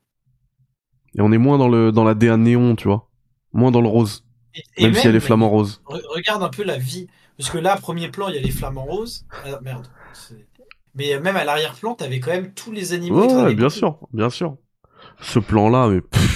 Et 1.17 1.21
on 1.21 1.31
est 1.33 1.39
moins 1.39 1.59
dans 1.59 1.69
le 1.69 1.93
dans 1.93 2.05
la 2.05 2.15
DA 2.15 2.37
néon, 2.37 2.75
tu 2.75 2.89
vois. 2.89 3.09
Moins 3.53 3.71
dans 3.71 3.81
le 3.81 3.89
rose. 3.89 4.25
Et- 4.55 4.63
et 4.77 4.83
Même, 4.85 4.95
s'il 4.95 5.05
y 5.05 5.09
a 5.09 5.11
les 5.13 5.19
même, 5.19 5.21
flamants 5.21 5.51
roses. 5.51 5.83
re- 5.87 6.01
regarde 6.15 6.43
un 6.43 6.49
peu 6.49 6.65
la 6.65 6.79
vie. 6.79 7.07
Parce 7.39 7.51
que 7.51 7.59
là, 7.59 7.77
premier 7.77 8.09
plan, 8.09 8.29
il 8.29 8.35
y 8.35 8.39
a 8.39 8.41
les 8.41 8.51
flamants 8.51 8.85
roses. 8.85 9.25
Ah, 9.45 9.59
merde. 9.63 9.87
Mais 10.95 11.19
même 11.21 11.37
à 11.37 11.45
l'arrière-plan, 11.45 11.95
t'avais 11.95 12.21
quand 12.21 12.31
même 12.33 12.53
tous 12.53 12.73
les 12.73 12.93
animaux. 12.93 13.27
Ouais, 13.27 13.33
avais 13.41 13.55
bien 13.55 13.71
sûr, 13.71 13.99
bien 14.13 14.31
sûr. 14.31 14.57
Ce 15.21 15.39
plan-là, 15.39 15.89
mais 15.89 16.01
pff, 16.01 16.32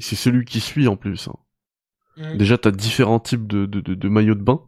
c'est 0.00 0.16
celui 0.16 0.44
qui 0.44 0.60
suit 0.60 0.88
en 0.88 0.96
plus. 0.96 1.28
hein. 1.28 1.36
Déjà, 2.34 2.58
t'as 2.58 2.72
différents 2.72 3.20
types 3.20 3.46
de, 3.46 3.66
de, 3.66 3.80
de, 3.80 3.94
de 3.94 4.08
maillots 4.08 4.34
de 4.34 4.42
bain. 4.42 4.62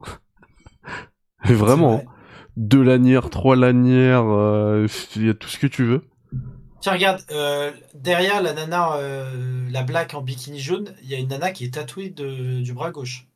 Vraiment, 1.45 1.97
vrai. 1.97 2.05
hein. 2.07 2.13
deux 2.57 2.83
lanières, 2.83 3.31
trois 3.31 3.57
lanières, 3.57 4.25
euh, 4.29 4.87
il 5.17 5.27
y 5.27 5.29
a 5.29 5.35
tout 5.35 5.49
ce 5.49 5.59
que 5.59 5.67
tu 5.67 5.85
veux. 5.85 6.03
Tiens, 6.81 6.93
regarde, 6.93 7.23
euh, 7.31 7.73
derrière 7.95 8.43
la 8.43 8.53
nana, 8.53 8.97
euh, 8.97 9.67
la 9.71 9.83
black 9.85 10.13
en 10.15 10.21
bikini 10.21 10.59
jaune, 10.61 10.95
il 11.03 11.09
y 11.09 11.15
a 11.15 11.19
une 11.19 11.29
nana 11.29 11.51
qui 11.53 11.65
est 11.65 11.75
tatouée 11.75 12.11
de, 12.11 12.61
du 12.61 12.73
bras 12.75 12.91
gauche. 12.91 13.27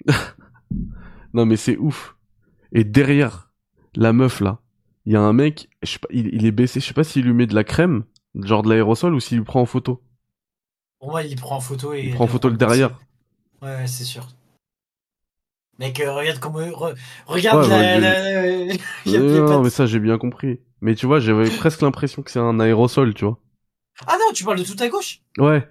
Non 1.34 1.46
mais 1.46 1.56
c'est 1.56 1.76
ouf. 1.76 2.16
Et 2.72 2.84
derrière 2.84 3.52
la 3.96 4.14
meuf 4.14 4.40
là, 4.40 4.60
il 5.06 5.14
y 5.14 5.16
a 5.16 5.22
un 5.22 5.34
mec, 5.34 5.70
je 5.82 5.92
sais 5.92 6.00
pas, 6.00 6.08
il, 6.12 6.28
il 6.34 6.46
est 6.46 6.52
baissé, 6.52 6.80
je 6.80 6.86
sais 6.86 6.94
pas 6.94 7.04
s'il 7.04 7.24
lui 7.26 7.34
met 7.34 7.46
de 7.48 7.54
la 7.56 7.64
crème, 7.64 8.04
genre 8.36 8.62
de 8.64 8.70
l'aérosol 8.70 9.14
ou 9.14 9.20
s'il 9.20 9.38
lui 9.38 9.44
prend 9.46 9.62
en 9.62 9.66
photo. 9.66 10.02
Pour 10.98 11.10
moi, 11.10 11.22
il 11.22 11.36
prend 11.36 11.56
en 11.56 11.60
photo 11.60 11.92
et. 11.92 12.02
Il 12.02 12.14
prend 12.14 12.24
en 12.24 12.28
photo 12.28 12.48
le 12.48 12.56
derrière. 12.56 12.98
Ouais, 13.62 13.86
c'est 13.86 14.04
sûr. 14.04 14.26
Mec, 15.78 16.00
euh, 16.00 16.12
regarde 16.12 16.38
comment. 16.38 16.58
re- 16.60 16.96
regarde 17.26 17.62
Ouais, 17.64 17.68
la. 17.68 17.76
ouais, 17.78 18.00
la- 18.66 18.74
il 19.06 19.12
il 19.14 19.44
non 19.44 19.62
mais 19.62 19.70
ça 19.70 19.86
j'ai 19.86 19.98
bien 19.98 20.16
compris. 20.18 20.60
Mais 20.80 20.94
tu 20.94 21.06
vois, 21.06 21.20
j'avais 21.20 21.50
presque 21.50 21.82
l'impression 21.82 22.22
que 22.22 22.30
c'est 22.30 22.38
un 22.38 22.60
aérosol, 22.60 23.14
tu 23.14 23.24
vois. 23.24 23.38
Ah 24.06 24.16
non, 24.18 24.32
tu 24.32 24.44
parles 24.44 24.58
de 24.58 24.64
tout 24.64 24.76
à 24.82 24.88
gauche? 24.88 25.20
Ouais. 25.38 25.66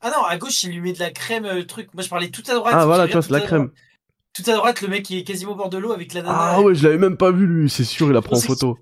Ah 0.00 0.10
non, 0.10 0.22
à 0.24 0.36
gauche, 0.36 0.62
il 0.64 0.72
lui 0.72 0.80
met 0.80 0.92
de 0.92 0.98
la 0.98 1.10
crème, 1.10 1.46
euh, 1.46 1.54
le 1.54 1.66
truc. 1.66 1.92
Moi, 1.94 2.02
je 2.02 2.08
parlais 2.10 2.30
tout 2.30 2.42
à 2.48 2.54
droite. 2.54 2.74
Ah 2.76 2.84
voilà, 2.84 3.06
tu 3.06 3.12
vois, 3.12 3.22
c'est 3.22 3.30
la 3.32 3.40
crème. 3.40 3.66
droite. 3.66 3.74
Tout 4.34 4.50
à 4.50 4.54
droite, 4.54 4.80
le 4.82 4.88
mec 4.88 5.04
qui 5.04 5.18
est 5.18 5.24
quasiment 5.24 5.52
au 5.52 5.54
bord 5.54 5.70
de 5.70 5.78
l'eau 5.78 5.92
avec 5.92 6.12
la 6.12 6.22
nana. 6.22 6.36
Ah 6.36 6.60
ouais, 6.60 6.74
je 6.74 6.84
l'avais 6.84 6.98
même 6.98 7.16
pas 7.16 7.30
vu 7.30 7.46
lui, 7.46 7.70
c'est 7.70 7.84
sûr, 7.84 8.10
il 8.10 8.16
a 8.16 8.20
pris 8.22 8.36
en 8.36 8.40
photo. 8.40 8.78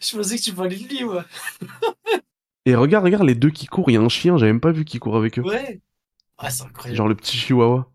Je 0.00 0.16
pensais 0.16 0.36
que 0.36 0.42
tu 0.42 0.52
parlais 0.52 0.76
de 0.76 0.88
lui, 0.88 1.04
ouais. 1.04 1.22
Et 2.68 2.74
regarde, 2.74 3.02
regarde 3.02 3.24
les 3.24 3.34
deux 3.34 3.48
qui 3.48 3.64
courent, 3.64 3.88
il 3.88 3.94
y 3.94 3.96
a 3.96 4.00
un 4.02 4.10
chien, 4.10 4.36
j'avais 4.36 4.52
même 4.52 4.60
pas 4.60 4.72
vu 4.72 4.84
qui 4.84 4.98
court 4.98 5.16
avec 5.16 5.38
eux. 5.38 5.42
Ouais. 5.42 5.80
Ah, 6.36 6.50
c'est 6.50 6.64
incroyable. 6.64 6.98
Genre 6.98 7.08
le 7.08 7.14
petit 7.14 7.34
chihuahua. 7.34 7.90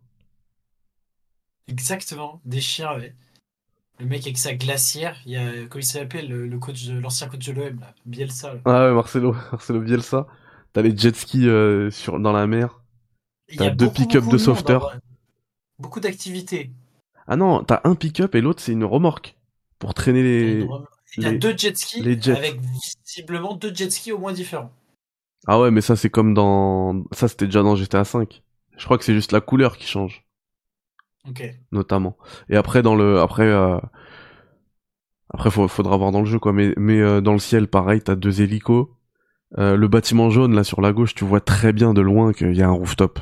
Exactement, 1.67 2.41
des 2.43 2.59
chiens, 2.59 2.95
ouais. 2.95 3.13
Le 3.99 4.07
mec 4.07 4.23
avec 4.23 4.39
sa 4.39 4.55
glacière, 4.55 5.15
il 5.27 5.33
y 5.33 5.37
a, 5.37 5.67
comment 5.69 5.79
il 5.79 5.85
s'appelle, 5.85 6.27
le, 6.27 6.57
coach 6.57 6.87
l'ancien 6.89 7.27
coach 7.27 7.45
de 7.45 7.51
l'OM, 7.51 7.79
là, 7.81 7.93
Bielsa. 8.07 8.55
là. 8.55 8.61
Ah 8.65 8.87
ouais, 8.87 8.95
Marcelo, 8.95 9.35
Marcelo 9.51 9.79
Bielsa. 9.79 10.25
T'as 10.73 10.81
les 10.81 10.97
jet 10.97 11.15
skis 11.15 11.47
euh, 11.47 11.91
sur, 11.91 12.19
dans 12.19 12.31
la 12.31 12.47
mer. 12.47 12.81
T'as 13.55 13.69
deux 13.69 13.91
pick-up 13.91 14.25
de 14.25 14.39
sauveteurs. 14.39 14.87
vrai. 14.87 14.99
Beaucoup 15.77 15.99
d'activités. 15.99 16.71
Ah 17.27 17.35
non, 17.35 17.63
t'as 17.63 17.81
un 17.83 17.93
pick-up 17.93 18.33
et 18.33 18.41
l'autre 18.41 18.59
c'est 18.59 18.71
une 18.71 18.85
remorque. 18.85 19.37
Pour 19.77 19.93
traîner 19.93 20.23
les... 20.23 20.67
il 21.17 21.23
y 21.23 21.25
a 21.27 21.31
les- 21.31 21.37
deux 21.39 21.57
jet 21.57 21.75
skis 21.77 22.01
les 22.01 22.19
jets. 22.21 22.35
avec 22.37 22.59
visiblement 23.05 23.55
deux 23.55 23.73
jet 23.73 23.89
skis 23.91 24.11
au 24.11 24.17
moins 24.19 24.33
différents. 24.33 24.71
Ah 25.47 25.59
ouais, 25.59 25.71
mais 25.71 25.81
ça 25.81 25.95
c'est 25.95 26.09
comme 26.09 26.33
dans... 26.33 27.03
Ça 27.11 27.27
c'était 27.27 27.45
déjà 27.45 27.63
dans 27.63 27.75
GTA 27.75 28.03
V. 28.03 28.27
Je 28.77 28.85
crois 28.85 28.97
que 28.97 29.03
c'est 29.05 29.13
juste 29.13 29.31
la 29.31 29.41
couleur 29.41 29.77
qui 29.77 29.87
change, 29.87 30.25
Ok. 31.27 31.41
notamment. 31.71 32.17
Et 32.49 32.55
après, 32.55 32.81
dans 32.81 32.95
le, 32.95 33.19
après, 33.19 33.47
euh, 33.47 33.77
après, 35.29 35.49
faut- 35.51 35.67
faudra 35.67 35.97
voir 35.97 36.11
dans 36.11 36.19
le 36.21 36.25
jeu, 36.25 36.39
quoi. 36.39 36.53
Mais, 36.53 36.73
mais 36.77 36.99
euh, 36.99 37.21
dans 37.21 37.33
le 37.33 37.39
ciel, 37.39 37.67
pareil, 37.67 38.01
t'as 38.01 38.15
deux 38.15 38.41
hélicos. 38.41 38.87
Euh, 39.57 39.75
le 39.75 39.87
bâtiment 39.87 40.29
jaune, 40.29 40.55
là, 40.55 40.63
sur 40.63 40.81
la 40.81 40.93
gauche, 40.93 41.15
tu 41.15 41.25
vois 41.25 41.41
très 41.41 41.73
bien 41.73 41.93
de 41.93 42.01
loin 42.01 42.33
qu'il 42.33 42.55
y 42.55 42.61
a 42.61 42.67
un 42.67 42.71
rooftop. 42.71 43.19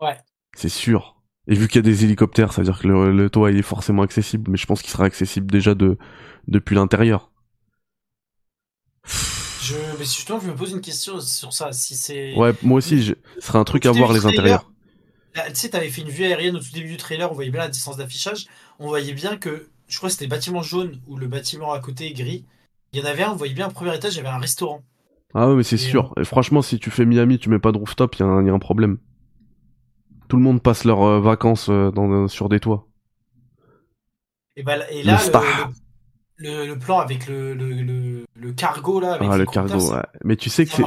Ouais. 0.00 0.16
C'est 0.56 0.68
sûr. 0.68 1.16
Et 1.46 1.54
vu 1.54 1.68
qu'il 1.68 1.76
y 1.76 1.80
a 1.80 1.82
des 1.90 2.04
hélicoptères, 2.04 2.52
ça 2.52 2.60
veut 2.62 2.66
dire 2.66 2.78
que 2.80 2.86
le, 2.88 3.12
le 3.12 3.30
toit, 3.30 3.50
il 3.50 3.58
est 3.58 3.62
forcément 3.62 4.02
accessible. 4.02 4.50
Mais 4.50 4.56
je 4.56 4.66
pense 4.66 4.82
qu'il 4.82 4.90
sera 4.90 5.04
accessible 5.04 5.50
déjà 5.50 5.74
de, 5.74 5.98
depuis 6.50 6.74
l'intérieur. 6.74 7.30
Je, 9.62 9.74
mais 9.98 10.04
justement, 10.04 10.40
je 10.40 10.48
me 10.48 10.54
pose 10.54 10.72
une 10.72 10.80
question 10.80 11.20
sur 11.20 11.52
ça. 11.52 11.72
Si 11.72 11.96
c'est. 11.96 12.34
Ouais, 12.34 12.52
moi 12.62 12.78
aussi, 12.78 13.02
je- 13.02 13.14
ce 13.38 13.46
serait 13.46 13.58
un 13.58 13.64
truc 13.64 13.86
à 13.86 13.92
voir 13.92 14.12
les 14.12 14.20
trailer, 14.20 14.38
intérieurs. 14.38 14.72
Tu 15.34 15.40
sais, 15.54 15.70
t'avais 15.70 15.88
fait 15.90 16.02
une 16.02 16.08
vue 16.08 16.24
aérienne 16.24 16.56
au 16.56 16.60
tout 16.60 16.72
début 16.72 16.88
du 16.88 16.96
trailer, 16.96 17.30
on 17.30 17.34
voyait 17.34 17.50
bien 17.50 17.60
la 17.60 17.68
distance 17.68 17.96
d'affichage. 17.96 18.46
On 18.78 18.88
voyait 18.88 19.12
bien 19.12 19.36
que, 19.36 19.68
je 19.86 19.96
crois 19.96 20.08
que 20.08 20.12
c'était 20.12 20.24
le 20.24 20.30
bâtiment 20.30 20.62
jaune 20.62 21.00
ou 21.06 21.16
le 21.16 21.28
bâtiment 21.28 21.72
à 21.72 21.80
côté 21.80 22.12
gris. 22.12 22.44
Il 22.92 22.98
y 23.00 23.02
en 23.02 23.06
avait 23.06 23.22
un, 23.22 23.30
on 23.32 23.36
voyait 23.36 23.54
bien 23.54 23.68
au 23.68 23.70
premier 23.70 23.94
étage, 23.94 24.14
il 24.14 24.16
y 24.16 24.20
avait 24.20 24.28
un 24.28 24.38
restaurant. 24.38 24.82
Ah 25.34 25.48
ouais, 25.48 25.54
mais 25.54 25.62
c'est 25.62 25.76
sûr. 25.76 26.12
Et 26.20 26.24
franchement, 26.24 26.62
si 26.62 26.78
tu 26.80 26.90
fais 26.90 27.04
Miami, 27.06 27.38
tu 27.38 27.48
mets 27.48 27.60
pas 27.60 27.70
de 27.70 27.78
rooftop, 27.78 28.16
il 28.16 28.20
y, 28.20 28.22
a 28.24 28.26
un- 28.26 28.44
y 28.44 28.50
a 28.50 28.52
un 28.52 28.58
problème. 28.58 28.98
Tout 30.28 30.36
le 30.36 30.42
monde 30.42 30.62
passe 30.62 30.84
leurs 30.84 31.02
euh, 31.02 31.20
vacances 31.20 31.68
euh, 31.68 31.90
dans, 31.90 32.26
sur 32.26 32.48
des 32.48 32.58
toits. 32.60 32.86
Et, 34.56 34.62
bah, 34.62 34.90
et 34.90 35.02
Le 35.02 35.06
là, 35.06 35.18
Star. 35.18 35.42
le, 35.42 35.74
le- 36.40 36.66
le 36.66 36.78
plan 36.78 36.98
avec 36.98 37.26
le, 37.26 37.54
le, 37.54 37.70
le, 37.72 38.24
le 38.34 38.52
cargo, 38.52 39.00
là, 39.00 39.14
avec 39.14 39.28
Ah, 39.30 39.36
le 39.38 39.46
cargo, 39.46 39.92
ouais. 39.92 40.02
Mais 40.24 40.36
tu 40.36 40.50
sais 40.50 40.66
que 40.66 40.82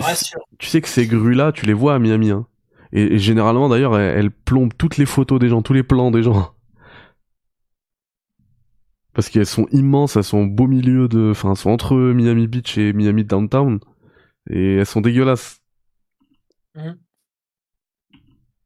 tu 0.57 0.67
sais 0.67 0.81
que 0.81 0.87
ces 0.89 1.07
grues-là, 1.07 1.51
tu 1.51 1.65
les 1.65 1.73
vois 1.73 1.95
à 1.95 1.99
Miami, 1.99 2.31
hein. 2.31 2.47
Et, 2.91 3.15
et 3.15 3.19
généralement, 3.19 3.69
d'ailleurs, 3.69 3.97
elles, 3.97 4.17
elles 4.17 4.31
plombent 4.31 4.73
toutes 4.77 4.97
les 4.97 5.05
photos 5.05 5.39
des 5.39 5.49
gens, 5.49 5.61
tous 5.61 5.73
les 5.73 5.83
plans 5.83 6.11
des 6.11 6.23
gens. 6.23 6.53
Parce 9.13 9.29
qu'elles 9.29 9.45
sont 9.45 9.67
immenses, 9.71 10.15
elles 10.15 10.23
sont 10.23 10.39
au 10.39 10.47
beau 10.47 10.67
milieu 10.67 11.07
de, 11.07 11.29
enfin, 11.31 11.51
elles 11.51 11.57
sont 11.57 11.69
entre 11.69 11.95
Miami 11.95 12.47
Beach 12.47 12.77
et 12.77 12.93
Miami 12.93 13.23
Downtown. 13.23 13.79
Et 14.49 14.75
elles 14.77 14.85
sont 14.85 15.01
dégueulasses. 15.01 15.61
Mhm. 16.75 16.99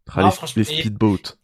Ah, 0.09 0.31
les, 0.55 0.63
speedboats. 0.63 1.36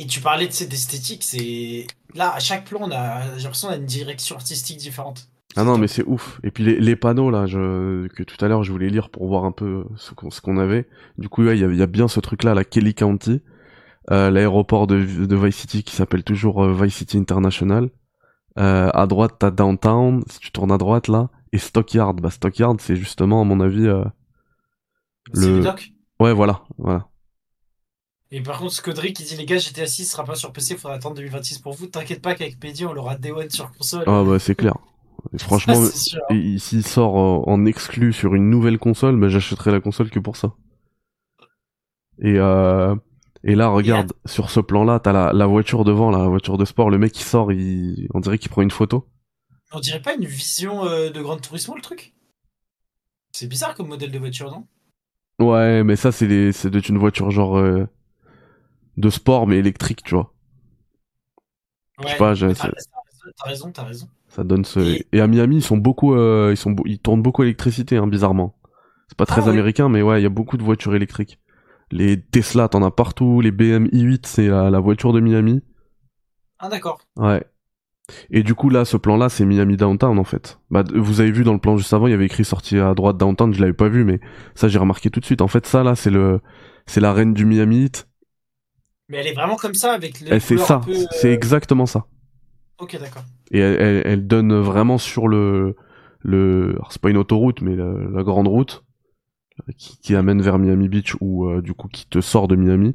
Et 0.00 0.06
tu 0.06 0.20
parlais 0.20 0.46
de 0.46 0.52
cette 0.52 0.72
esthétique, 0.72 1.24
c'est. 1.24 1.86
Là, 2.14 2.32
à 2.32 2.38
chaque 2.38 2.64
plan, 2.66 2.78
on 2.82 2.90
a... 2.92 3.36
j'ai 3.36 3.42
l'impression 3.42 3.68
qu'on 3.68 3.74
a 3.74 3.78
une 3.78 3.84
direction 3.84 4.36
artistique 4.36 4.78
différente. 4.78 5.28
Ah 5.56 5.64
non, 5.64 5.76
mais 5.76 5.88
c'est 5.88 6.04
ouf. 6.06 6.40
Et 6.44 6.50
puis 6.52 6.62
les, 6.62 6.78
les 6.78 6.94
panneaux 6.94 7.30
là, 7.30 7.46
je, 7.46 8.06
que 8.08 8.22
tout 8.22 8.42
à 8.44 8.48
l'heure 8.48 8.62
je 8.62 8.70
voulais 8.70 8.88
lire 8.90 9.10
pour 9.10 9.26
voir 9.26 9.44
un 9.44 9.50
peu 9.50 9.84
ce 9.96 10.40
qu'on 10.40 10.58
avait. 10.58 10.88
Du 11.16 11.28
coup, 11.28 11.42
ouais, 11.44 11.56
il 11.58 11.60
y, 11.60 11.64
a- 11.64 11.68
il 11.68 11.76
y 11.76 11.82
a 11.82 11.86
bien 11.86 12.06
ce 12.06 12.20
truc 12.20 12.44
là, 12.44 12.54
la 12.54 12.64
Kelly 12.64 12.94
County, 12.94 13.42
euh, 14.12 14.30
l'aéroport 14.30 14.86
de, 14.86 15.02
de 15.02 15.36
Vice 15.36 15.56
City 15.56 15.82
qui 15.82 15.96
s'appelle 15.96 16.22
toujours 16.22 16.62
euh, 16.64 16.72
Vice 16.72 16.94
City 16.94 17.16
International. 17.18 17.90
Euh, 18.58 18.90
à 18.94 19.06
droite, 19.06 19.34
t'as 19.40 19.50
Downtown, 19.50 20.22
si 20.30 20.38
tu 20.38 20.52
tournes 20.52 20.70
à 20.72 20.78
droite 20.78 21.08
là, 21.08 21.28
et 21.52 21.58
Stockyard. 21.58 22.20
Bah 22.20 22.30
Stockyard, 22.30 22.76
c'est 22.80 22.96
justement 22.96 23.40
à 23.40 23.44
mon 23.44 23.58
avis. 23.60 23.88
C'est 25.34 25.46
Le- 25.46 25.58
le 25.58 25.64
doc. 25.64 25.90
Ouais, 26.20 26.32
voilà, 26.34 26.62
voilà. 26.78 27.08
Et 28.30 28.42
par 28.42 28.58
contre, 28.58 28.72
Scodry 28.72 29.12
qui 29.12 29.24
dit 29.24 29.36
les 29.36 29.46
gars, 29.46 29.58
GTA 29.58 29.86
6 29.86 30.04
sera 30.04 30.24
pas 30.24 30.34
sur 30.34 30.52
PC, 30.52 30.76
faudra 30.76 30.96
attendre 30.96 31.16
2026 31.16 31.58
pour 31.58 31.72
vous. 31.72 31.86
T'inquiète 31.86 32.20
pas 32.20 32.34
qu'avec 32.34 32.62
Mehdi, 32.62 32.84
on 32.84 32.92
l'aura 32.92 33.16
Day 33.16 33.30
One 33.30 33.48
sur 33.48 33.72
console. 33.72 34.04
Ah 34.06 34.22
bah 34.24 34.38
c'est 34.38 34.54
clair. 34.54 34.74
Et 35.32 35.38
franchement, 35.38 35.82
s'il 35.84 36.86
sort 36.86 37.18
euh, 37.18 37.50
en 37.50 37.64
exclu 37.64 38.12
sur 38.12 38.34
une 38.34 38.50
nouvelle 38.50 38.78
console, 38.78 39.18
bah 39.18 39.28
j'achèterai 39.28 39.72
la 39.72 39.80
console 39.80 40.10
que 40.10 40.18
pour 40.18 40.36
ça. 40.36 40.54
Et 42.20 42.38
euh, 42.38 42.94
et 43.44 43.54
là, 43.54 43.68
regarde, 43.68 44.12
sur 44.26 44.50
ce 44.50 44.60
plan-là, 44.60 45.00
t'as 45.00 45.12
la, 45.12 45.32
la 45.32 45.46
voiture 45.46 45.84
devant, 45.84 46.10
la 46.10 46.26
voiture 46.26 46.58
de 46.58 46.64
sport. 46.64 46.90
Le 46.90 46.98
mec 46.98 47.12
qui 47.12 47.22
sort, 47.22 47.52
il, 47.52 48.08
on 48.12 48.20
dirait 48.20 48.38
qu'il 48.38 48.50
prend 48.50 48.62
une 48.62 48.70
photo. 48.70 49.08
On 49.72 49.80
dirait 49.80 50.02
pas 50.02 50.14
une 50.14 50.24
vision 50.24 50.84
euh, 50.86 51.10
de 51.10 51.20
Grand 51.20 51.36
Turismo 51.38 51.74
le 51.76 51.82
truc? 51.82 52.14
C'est 53.32 53.46
bizarre 53.46 53.74
comme 53.74 53.88
modèle 53.88 54.10
de 54.10 54.18
voiture, 54.18 54.50
non? 54.50 54.66
Ouais, 55.46 55.84
mais 55.84 55.94
ça, 55.94 56.10
c'est 56.10 56.26
des, 56.26 56.50
une 56.88 56.98
voiture 56.98 57.30
genre 57.30 57.58
euh, 57.58 57.86
de 58.98 59.10
sport 59.10 59.46
mais 59.46 59.56
électrique, 59.58 60.02
tu 60.02 60.14
vois. 60.14 60.32
Ouais. 61.98 62.08
sais 62.10 62.16
pas, 62.16 62.34
j'ai- 62.34 62.48
T'as 62.48 62.54
c'est- 62.54 62.70
t'as 63.36 63.48
raison, 63.48 63.70
t'as 63.72 63.84
raison. 63.84 64.08
Ça 64.28 64.44
donne 64.44 64.64
ce. 64.64 64.78
Et- 64.80 65.06
Et, 65.12 65.20
à 65.20 65.26
Miami, 65.26 65.56
ils 65.56 65.62
sont 65.62 65.76
beaucoup, 65.76 66.14
euh, 66.14 66.50
ils 66.52 66.56
sont, 66.56 66.76
ils 66.84 66.98
tournent 66.98 67.22
beaucoup 67.22 67.42
à 67.42 67.44
l'électricité, 67.46 67.96
hein, 67.96 68.06
bizarrement. 68.06 68.54
C'est 69.08 69.16
pas 69.16 69.26
très 69.26 69.42
Ah 69.46 69.50
américain, 69.50 69.88
mais 69.88 70.02
ouais, 70.02 70.20
il 70.20 70.22
y 70.22 70.26
a 70.26 70.30
beaucoup 70.30 70.56
de 70.58 70.62
voitures 70.62 70.94
électriques. 70.94 71.40
Les 71.90 72.20
Tesla, 72.20 72.68
t'en 72.68 72.82
as 72.82 72.90
partout. 72.90 73.40
Les 73.40 73.50
BM 73.50 73.86
i8, 73.86 74.26
c'est 74.26 74.48
la, 74.48 74.68
la 74.70 74.78
voiture 74.80 75.12
de 75.14 75.20
Miami. 75.20 75.62
Ah 76.58 76.68
d'accord. 76.68 77.00
Ouais. 77.16 77.42
Et 78.30 78.42
du 78.42 78.54
coup, 78.54 78.68
là, 78.70 78.84
ce 78.84 78.96
plan-là, 78.96 79.28
c'est 79.28 79.44
Miami 79.46 79.76
Downtown, 79.76 80.18
en 80.18 80.24
fait. 80.24 80.60
Bah, 80.70 80.84
vous 80.94 81.20
avez 81.20 81.30
vu 81.30 81.44
dans 81.44 81.52
le 81.54 81.58
plan 81.58 81.76
juste 81.76 81.92
avant, 81.92 82.06
il 82.06 82.10
y 82.10 82.14
avait 82.14 82.26
écrit 82.26 82.44
sortie 82.44 82.78
à 82.78 82.94
droite 82.94 83.16
Downtown, 83.16 83.52
je 83.54 83.60
l'avais 83.60 83.72
pas 83.72 83.88
vu, 83.88 84.04
mais 84.04 84.20
ça, 84.54 84.68
j'ai 84.68 84.78
remarqué 84.78 85.10
tout 85.10 85.20
de 85.20 85.24
suite. 85.24 85.40
En 85.40 85.48
fait, 85.48 85.66
ça, 85.66 85.82
là, 85.82 85.94
c'est 85.94 86.10
le, 86.10 86.40
c'est 86.86 87.00
la 87.00 87.12
reine 87.12 87.32
du 87.34 87.44
Miami 87.46 87.84
Heat. 87.84 88.07
Mais 89.08 89.18
elle 89.18 89.26
est 89.28 89.32
vraiment 89.34 89.56
comme 89.56 89.74
ça 89.74 89.92
avec 89.92 90.20
les 90.20 90.38
c'est 90.40 90.58
ça. 90.58 90.80
peu, 90.84 90.90
euh, 90.92 91.06
C'est 91.12 91.32
exactement 91.32 91.86
ça. 91.86 92.06
Ok, 92.78 92.98
d'accord. 92.98 93.24
Et 93.50 93.58
elle, 93.58 93.80
elle, 93.80 94.02
elle 94.04 94.26
donne 94.26 94.54
vraiment 94.60 94.98
sur 94.98 95.28
le, 95.28 95.74
le, 96.20 96.72
alors 96.76 96.92
c'est 96.92 97.00
pas 97.00 97.10
une 97.10 97.16
autoroute, 97.16 97.60
mais 97.62 97.74
la, 97.74 97.90
la 98.12 98.22
grande 98.22 98.48
route 98.48 98.84
euh, 99.60 99.72
qui, 99.76 99.98
qui 99.98 100.14
amène 100.14 100.42
vers 100.42 100.58
Miami 100.58 100.88
Beach 100.88 101.16
ou 101.20 101.48
euh, 101.48 101.62
du 101.62 101.72
coup 101.74 101.88
qui 101.88 102.06
te 102.06 102.20
sort 102.20 102.48
de 102.48 102.56
Miami 102.56 102.94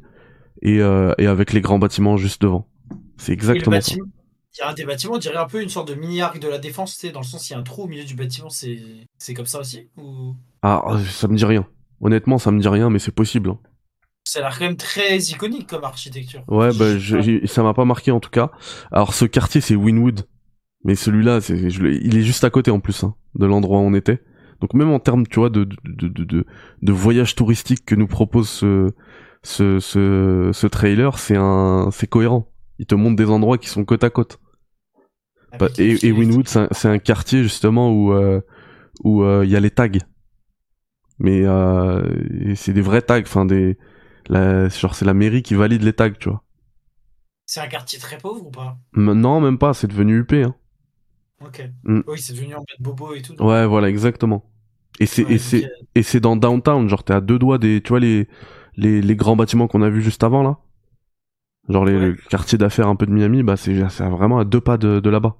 et, 0.62 0.80
euh, 0.80 1.12
et 1.18 1.26
avec 1.26 1.52
les 1.52 1.60
grands 1.60 1.78
bâtiments 1.78 2.16
juste 2.16 2.40
devant. 2.42 2.68
C'est 3.16 3.32
exactement 3.32 3.80
ça. 3.80 3.94
il 3.96 4.60
y 4.60 4.62
a 4.62 4.70
un 4.70 4.74
des 4.74 4.84
bâtiments, 4.84 5.14
on 5.14 5.18
dirait 5.18 5.36
un 5.36 5.46
peu 5.46 5.60
une 5.62 5.68
sorte 5.68 5.88
de 5.88 5.94
mini 5.94 6.22
arc 6.22 6.38
de 6.38 6.48
la 6.48 6.58
défense, 6.58 6.94
sais, 6.94 7.10
dans 7.10 7.20
le 7.20 7.26
sens 7.26 7.50
il 7.50 7.54
y 7.54 7.56
a 7.56 7.58
un 7.58 7.62
trou 7.62 7.82
au 7.82 7.86
milieu 7.88 8.04
du 8.04 8.14
bâtiment, 8.14 8.48
c'est 8.50 8.78
c'est 9.18 9.34
comme 9.34 9.46
ça 9.46 9.58
aussi 9.60 9.88
Ou? 9.96 10.34
Ah, 10.62 10.96
ça 11.10 11.28
me 11.28 11.36
dit 11.36 11.44
rien. 11.44 11.66
Honnêtement, 12.00 12.38
ça 12.38 12.50
me 12.52 12.60
dit 12.60 12.68
rien, 12.68 12.88
mais 12.88 12.98
c'est 13.00 13.12
possible. 13.14 13.50
hein. 13.50 13.58
Ça 14.24 14.40
a 14.40 14.42
l'air 14.42 14.58
quand 14.58 14.64
même 14.64 14.76
très 14.76 15.18
iconique 15.18 15.68
comme 15.68 15.84
architecture. 15.84 16.42
Ouais, 16.48 16.70
bah, 16.78 16.98
je, 16.98 17.46
ça 17.46 17.62
m'a 17.62 17.74
pas 17.74 17.84
marqué 17.84 18.10
en 18.10 18.20
tout 18.20 18.30
cas. 18.30 18.50
Alors, 18.90 19.14
ce 19.14 19.24
quartier, 19.24 19.60
c'est 19.60 19.76
Winwood. 19.76 20.26
Mais 20.84 20.96
celui-là, 20.96 21.40
c'est, 21.40 21.56
il 21.56 22.16
est 22.16 22.22
juste 22.22 22.44
à 22.44 22.50
côté 22.50 22.70
en 22.70 22.78
plus, 22.78 23.04
hein, 23.04 23.14
de 23.36 23.46
l'endroit 23.46 23.78
où 23.78 23.82
on 23.82 23.94
était. 23.94 24.22
Donc 24.60 24.74
même 24.74 24.90
en 24.90 24.98
termes, 24.98 25.26
tu 25.26 25.38
vois, 25.40 25.48
de, 25.48 25.64
de, 25.64 26.08
de, 26.08 26.24
de, 26.24 26.46
de 26.82 26.92
voyage 26.92 27.34
touristique 27.34 27.84
que 27.86 27.94
nous 27.94 28.06
propose 28.06 28.48
ce, 28.48 28.90
ce, 29.42 29.80
ce, 29.80 30.50
ce 30.52 30.66
trailer, 30.66 31.18
c'est 31.18 31.36
un, 31.36 31.88
c'est 31.90 32.06
cohérent. 32.06 32.52
Il 32.78 32.86
te 32.86 32.94
montre 32.94 33.16
des 33.16 33.30
endroits 33.30 33.56
qui 33.56 33.68
sont 33.68 33.84
côte 33.84 34.04
à 34.04 34.10
côte. 34.10 34.40
Bah, 35.58 35.66
Avec 35.66 35.78
les 35.78 36.04
et, 36.04 36.08
et 36.08 36.12
Winwood, 36.12 36.48
c'est 36.48 36.60
un, 36.60 36.68
c'est 36.70 36.88
un 36.88 36.98
quartier 36.98 37.42
justement 37.42 37.90
où 37.90 38.12
euh, 38.12 38.40
où 39.02 39.22
euh, 39.22 39.44
il 39.44 39.50
y 39.50 39.56
a 39.56 39.60
les 39.60 39.70
tags. 39.70 39.88
Mais 41.18 41.44
euh, 41.44 42.02
c'est 42.56 42.72
des 42.72 42.82
vrais 42.82 43.02
tags, 43.02 43.22
enfin 43.22 43.46
des, 43.46 43.78
la, 44.28 44.68
genre 44.68 44.94
c'est 44.94 45.04
la 45.04 45.14
mairie 45.14 45.42
qui 45.42 45.54
valide 45.54 45.82
les 45.82 45.92
tags, 45.92 46.10
tu 46.12 46.28
vois. 46.28 46.42
C'est 47.46 47.60
un 47.60 47.68
quartier 47.68 47.98
très 47.98 48.18
pauvre 48.18 48.46
ou 48.46 48.50
pas? 48.50 48.76
M- 48.96 49.12
Non, 49.12 49.40
même 49.40 49.58
pas, 49.58 49.74
c'est 49.74 49.86
devenu 49.88 50.18
UP. 50.20 50.42
Hein. 50.44 50.54
Ok. 51.40 51.62
Mm. 51.84 52.00
Oui, 52.06 52.18
c'est 52.18 52.32
devenu 52.32 52.54
en 52.54 52.58
mode 52.60 52.66
bobo 52.80 53.14
et 53.14 53.22
tout. 53.22 53.34
donc- 53.34 53.46
Ouais, 53.48 53.66
voilà, 53.66 53.88
exactement. 53.88 54.44
Et 55.00 55.06
c'est 55.06 55.22
Ouais, 55.22 55.30
et 55.30 55.38
donc, 55.38 55.40
c'est 55.40 55.70
et 55.96 56.02
c'est 56.02 56.20
dans 56.20 56.36
downtown, 56.36 56.88
genre 56.88 57.04
t'es 57.04 57.14
à 57.14 57.20
deux 57.20 57.38
doigts 57.38 57.58
des, 57.58 57.82
tu 57.82 57.90
vois 57.90 58.00
les 58.00 58.28
les, 58.76 59.02
les 59.02 59.16
grands 59.16 59.36
bâtiments 59.36 59.68
qu'on 59.68 59.82
a 59.82 59.90
vus 59.90 60.02
juste 60.02 60.24
avant 60.24 60.42
là. 60.42 60.58
Genre 61.68 61.84
les, 61.84 61.98
Ouais. 61.98 62.00
le 62.00 62.14
quartier 62.14 62.56
d'affaires 62.56 62.88
un 62.88 62.96
peu 62.96 63.04
de 63.04 63.10
Miami, 63.12 63.42
bah 63.42 63.58
c'est 63.58 63.86
c'est 63.90 64.08
vraiment 64.08 64.38
à 64.38 64.44
deux 64.46 64.62
pas 64.62 64.78
de, 64.78 64.98
de 65.00 65.10
là-bas. 65.10 65.36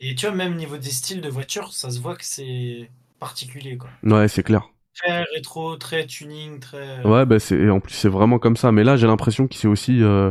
Et 0.00 0.16
tu 0.16 0.26
vois, 0.26 0.34
même 0.34 0.56
niveau 0.56 0.76
des 0.76 0.90
styles 0.90 1.20
de 1.20 1.28
voiture, 1.28 1.72
ça 1.72 1.90
se 1.90 2.00
voit 2.00 2.16
que 2.16 2.24
c'est 2.24 2.90
particulier, 3.20 3.76
quoi. 3.78 3.90
Ouais, 4.02 4.26
c'est 4.28 4.42
clair. 4.42 4.68
Très 4.98 5.22
rétro, 5.34 5.76
très 5.76 6.06
tuning, 6.06 6.58
très. 6.60 7.02
Ouais, 7.06 7.24
bah 7.24 7.38
c'est 7.38 7.70
en 7.70 7.78
plus 7.80 7.92
c'est 7.94 8.08
vraiment 8.08 8.38
comme 8.38 8.56
ça. 8.56 8.72
Mais 8.72 8.82
là, 8.84 8.96
j'ai 8.96 9.06
l'impression 9.06 9.46
qu'il 9.46 9.60
c'est 9.60 9.68
aussi, 9.68 10.02
euh, 10.02 10.30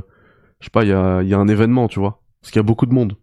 je 0.60 0.66
sais 0.66 0.72
pas, 0.72 0.84
il 0.84 0.90
y 0.90 0.94
a, 0.94 1.22
y 1.24 1.34
a 1.34 1.38
un 1.38 1.48
événement, 1.48 1.88
tu 1.88 2.00
vois, 2.00 2.22
parce 2.42 2.52
qu'il 2.52 2.60
y 2.60 2.60
a 2.60 2.64
beaucoup 2.64 2.86
de 2.86 2.94
monde. 2.94 3.16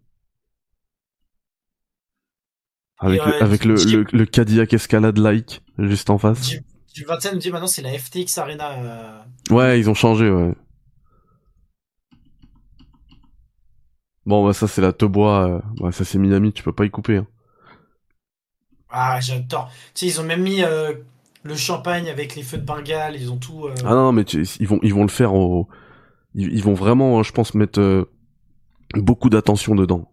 Avec, 2.99 3.21
Et, 3.21 3.25
euh, 3.25 3.27
le, 3.27 3.43
avec 3.43 3.65
le, 3.65 3.75
le, 3.75 4.07
le 4.11 4.25
Cadillac 4.27 4.73
Escalade 4.73 5.19
like 5.19 5.61
juste 5.79 6.09
en 6.09 6.17
face. 6.17 6.49
Du, 6.49 6.61
du 6.95 7.05
21 7.05 7.33
me 7.35 7.39
dit 7.39 7.51
maintenant 7.51 7.67
c'est 7.67 7.83
la 7.83 7.91
FTX 7.93 8.39
Arena. 8.39 8.71
euh, 8.79 9.21
Ouais, 9.51 9.79
ils 9.79 9.91
ont 9.91 9.95
changé, 9.95 10.31
ouais. 10.31 10.55
Bon, 14.27 14.47
bah 14.47 14.55
ça 14.55 14.67
c'est 14.67 14.81
la 14.81 14.93
Tebois, 14.93 15.49
euh, 15.49 15.61
bah, 15.81 15.93
ça 15.93 16.05
c'est 16.05 16.19
Miami, 16.19 16.53
tu 16.53 16.63
peux 16.63 16.73
pas 16.73 16.87
y 16.87 16.91
couper. 16.91 17.19
Hein. 17.19 17.27
Ah, 18.89 19.21
j'adore. 19.21 19.71
Tu 19.95 20.01
sais, 20.01 20.07
ils 20.07 20.21
ont 20.21 20.25
même 20.25 20.43
mis 20.43 20.63
euh, 20.63 20.95
le 21.45 21.57
champagne 21.57 22.09
avec 22.11 22.35
les 22.35 22.43
feux 22.43 22.59
de 22.59 22.65
Bengale, 22.65 23.17
ils 23.21 23.31
ont 23.31 23.37
tout. 23.39 23.67
euh, 23.67 23.75
Ah 23.85 23.95
non, 23.95 24.13
mais 24.13 24.25
tu- 24.25 24.43
ils 24.61 24.67
vont 24.67 24.81
ils 24.83 24.93
vont 24.95 25.03
le 25.03 25.09
faire 25.11 25.35
au, 25.35 25.69
ils, 26.35 26.53
ils 26.53 26.63
vont 26.63 26.75
vraiment, 26.75 27.23
je 27.23 27.33
pense, 27.33 27.55
mettre 27.55 27.81
euh, 27.81 28.11
beaucoup 28.95 29.31
d'attention 29.31 29.75
dedans. 29.75 30.11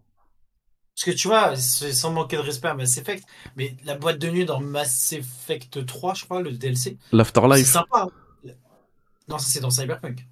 Parce 0.94 1.06
que 1.06 1.10
tu 1.12 1.28
vois, 1.28 1.56
c'est 1.56 1.92
sans 1.92 2.12
manquer 2.12 2.36
de 2.36 2.42
respect 2.42 2.68
à 2.68 2.74
Mass 2.74 2.98
Effect, 2.98 3.24
mais 3.56 3.76
la 3.84 3.96
boîte 3.96 4.18
de 4.18 4.28
nuit 4.30 4.44
dans 4.44 4.60
Mass 4.60 5.12
Effect 5.12 5.84
3, 5.86 6.14
je 6.14 6.24
crois, 6.26 6.42
le 6.42 6.52
DLC, 6.52 6.98
c'est 7.10 7.16
L'Afterlife. 7.16 7.66
sympa. 7.66 8.08
Non, 9.28 9.38
ça 9.38 9.46
c'est 9.48 9.60
dans 9.60 9.70
Cyberpunk. 9.70 10.26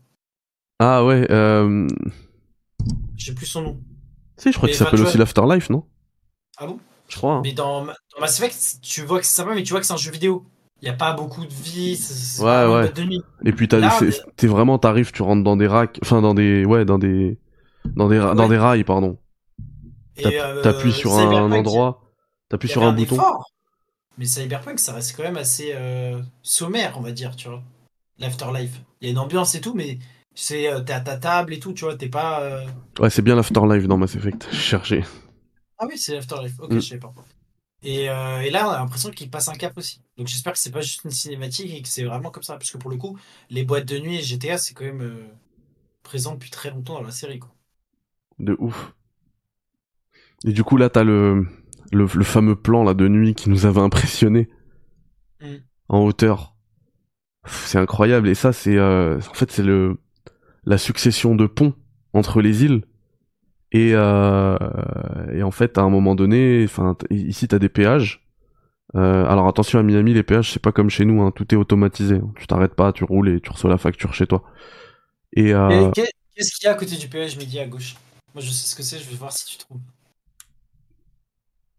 Ah 0.78 1.04
ouais, 1.04 1.26
euh... 1.30 1.86
Je 3.16 3.26
sais 3.26 3.34
plus 3.34 3.46
son 3.46 3.62
nom. 3.62 3.80
Si, 4.36 4.52
je 4.52 4.56
crois 4.56 4.68
qu'il 4.68 4.76
s'appelle 4.78 5.00
aussi 5.00 5.18
l'Afterlife, 5.18 5.70
non? 5.70 5.84
Ah 6.58 6.66
bon? 6.66 6.78
Je 7.08 7.16
crois. 7.16 7.34
hein. 7.34 7.40
Mais 7.42 7.52
dans, 7.52 7.84
dans 7.86 8.20
Mass 8.20 8.38
Effect, 8.40 8.80
tu 8.82 9.02
vois 9.02 9.20
que 9.20 9.26
c'est 9.26 9.32
sympa, 9.36 9.54
mais 9.54 9.62
tu 9.62 9.70
vois 9.70 9.80
que 9.80 9.86
c'est 9.86 9.92
un 9.92 9.98
jeu 9.98 10.10
vidéo. 10.10 10.44
Il 10.82 10.86
n'y 10.86 10.90
a 10.90 10.94
pas 10.94 11.12
beaucoup 11.12 11.44
de 11.44 11.52
vie, 11.52 11.94
c'est 11.96 12.42
Ouais, 12.42 12.66
ouais. 12.66 12.90
Et 13.44 13.52
puis 13.52 13.68
t'as 13.68 13.78
Là, 13.78 13.90
c'est- 13.90 14.06
mais- 14.06 14.32
t'es 14.36 14.46
vraiment 14.46 14.78
t'arrives, 14.78 15.12
tu 15.12 15.22
rentres 15.22 15.44
dans 15.44 15.56
des 15.56 15.66
racks, 15.66 15.98
enfin 16.02 16.22
dans 16.22 16.32
des 16.34 16.64
ouais 16.64 16.84
dans 16.86 16.98
des 16.98 17.38
dans 17.96 18.08
des 18.08 18.18
ra- 18.18 18.34
dans 18.34 18.48
des 18.48 18.56
rails 18.58 18.84
pardon. 18.84 19.18
Et, 20.16 20.22
T'app- 20.22 20.32
euh, 20.36 20.62
T'appuies 20.62 20.92
sur 20.92 21.14
un 21.18 21.50
endroit, 21.52 22.02
t'appuies 22.48 22.68
sur 22.68 22.82
un 22.82 22.92
bouton. 22.92 23.16
effort, 23.16 23.44
mais 24.18 24.24
Cyberpunk, 24.24 24.78
ça 24.78 24.92
reste 24.94 25.16
quand 25.16 25.22
même 25.22 25.36
assez 25.36 25.72
euh, 25.74 26.20
sommaire, 26.42 26.94
on 26.96 27.00
va 27.02 27.12
dire, 27.12 27.36
tu 27.36 27.48
vois. 27.48 27.62
L'Afterlife. 28.18 28.80
Il 29.00 29.06
y 29.06 29.08
a 29.08 29.12
une 29.12 29.18
ambiance 29.18 29.54
et 29.54 29.60
tout, 29.60 29.74
mais 29.74 29.98
c'est 30.34 30.70
euh, 30.72 30.80
t'es 30.80 30.92
à 30.94 31.00
ta 31.00 31.16
table 31.16 31.52
et 31.54 31.58
tout, 31.58 31.72
tu 31.74 31.84
vois, 31.84 31.94
t'es 31.96 32.08
pas. 32.08 32.40
euh, 32.42 32.64
Ouais, 33.00 33.10
c'est 33.10 33.22
bien 33.22 33.34
l'Afterlife 33.34 33.86
dans 33.86 33.96
Mass 33.98 34.14
Effect. 34.16 34.46
J'ai 34.50 34.56
cherché. 34.58 35.04
Ah 35.78 35.86
oui, 35.88 35.96
c'est 35.98 36.14
l'Afterlife. 36.14 36.58
Ok, 36.60 36.72
Mm. 36.72 36.80
je 36.80 36.80
savais 36.88 37.00
pas. 37.00 37.12
Et, 37.82 38.10
euh, 38.10 38.40
et 38.42 38.50
là, 38.50 38.68
on 38.68 38.70
a 38.72 38.78
l'impression 38.78 39.10
qu'il 39.10 39.30
passe 39.30 39.48
un 39.48 39.54
cap 39.54 39.76
aussi. 39.78 40.02
Donc 40.16 40.26
j'espère 40.26 40.52
que 40.52 40.58
c'est 40.58 40.70
pas 40.70 40.80
juste 40.82 41.04
une 41.04 41.10
cinématique 41.10 41.72
et 41.74 41.82
que 41.82 41.88
c'est 41.88 42.04
vraiment 42.04 42.30
comme 42.30 42.42
ça. 42.42 42.54
Parce 42.58 42.70
que 42.70 42.78
pour 42.78 42.90
le 42.90 42.96
coup, 42.96 43.18
les 43.50 43.64
boîtes 43.64 43.86
de 43.86 43.98
nuit 43.98 44.16
et 44.18 44.22
GTA, 44.22 44.58
c'est 44.58 44.74
quand 44.74 44.84
même 44.84 45.02
euh, 45.02 45.28
présent 46.02 46.34
depuis 46.34 46.50
très 46.50 46.70
longtemps 46.70 46.94
dans 46.94 47.02
la 47.02 47.12
série. 47.12 47.38
Quoi. 47.40 47.54
De 48.40 48.56
ouf. 48.58 48.92
Et 50.44 50.52
du 50.52 50.64
coup 50.64 50.76
là 50.76 50.88
t'as 50.90 51.02
le, 51.04 51.46
le 51.92 52.06
le 52.12 52.24
fameux 52.24 52.56
plan 52.56 52.84
là 52.84 52.92
de 52.94 53.08
nuit 53.08 53.34
qui 53.34 53.48
nous 53.50 53.64
avait 53.66 53.80
impressionné 53.80 54.48
Mm. 55.40 55.64
en 55.88 55.98
hauteur. 56.00 56.54
C'est 57.46 57.78
incroyable 57.78 58.28
et 58.28 58.34
ça 58.34 58.52
c'est 58.52 58.76
euh, 58.76 59.18
en 59.18 59.34
fait 59.34 59.50
c'est 59.50 59.62
le 59.62 59.98
la 60.64 60.78
succession 60.78 61.34
de 61.36 61.46
ponts 61.46 61.74
entre 62.14 62.42
les 62.42 62.64
îles 62.64 62.84
et 63.72 63.92
euh, 63.94 64.56
et 65.32 65.42
en 65.42 65.50
fait 65.50 65.78
à 65.78 65.82
un 65.82 65.90
moment 65.90 66.14
donné 66.14 66.64
enfin 66.64 66.96
ici 67.10 67.48
t'as 67.48 67.58
des 67.58 67.68
péages. 67.68 68.26
Euh, 68.96 69.24
alors 69.26 69.46
attention 69.48 69.78
à 69.78 69.82
Miami 69.84 70.14
les 70.14 70.24
péages 70.24 70.50
c'est 70.52 70.62
pas 70.62 70.72
comme 70.72 70.90
chez 70.90 71.04
nous 71.04 71.22
hein, 71.22 71.30
tout 71.30 71.52
est 71.54 71.58
automatisé. 71.58 72.16
hein. 72.16 72.32
Tu 72.36 72.46
t'arrêtes 72.46 72.74
pas 72.74 72.92
tu 72.92 73.04
roules 73.04 73.28
et 73.28 73.40
tu 73.40 73.50
reçois 73.50 73.70
la 73.70 73.78
facture 73.78 74.14
chez 74.14 74.26
toi. 74.26 74.42
Et 75.34 75.54
euh, 75.54 75.88
Et 75.90 75.92
Qu'est-ce 76.34 76.52
qu'il 76.56 76.64
y 76.64 76.68
a 76.68 76.72
à 76.72 76.74
côté 76.74 76.96
du 76.96 77.08
péage 77.08 77.36
midi 77.36 77.58
à 77.60 77.66
gauche? 77.66 77.94
Moi, 78.34 78.42
je 78.42 78.50
sais 78.50 78.68
ce 78.68 78.76
que 78.76 78.82
c'est, 78.82 78.98
je 78.98 79.08
vais 79.10 79.16
voir 79.16 79.32
si 79.32 79.44
tu 79.46 79.58
trouves. 79.58 79.80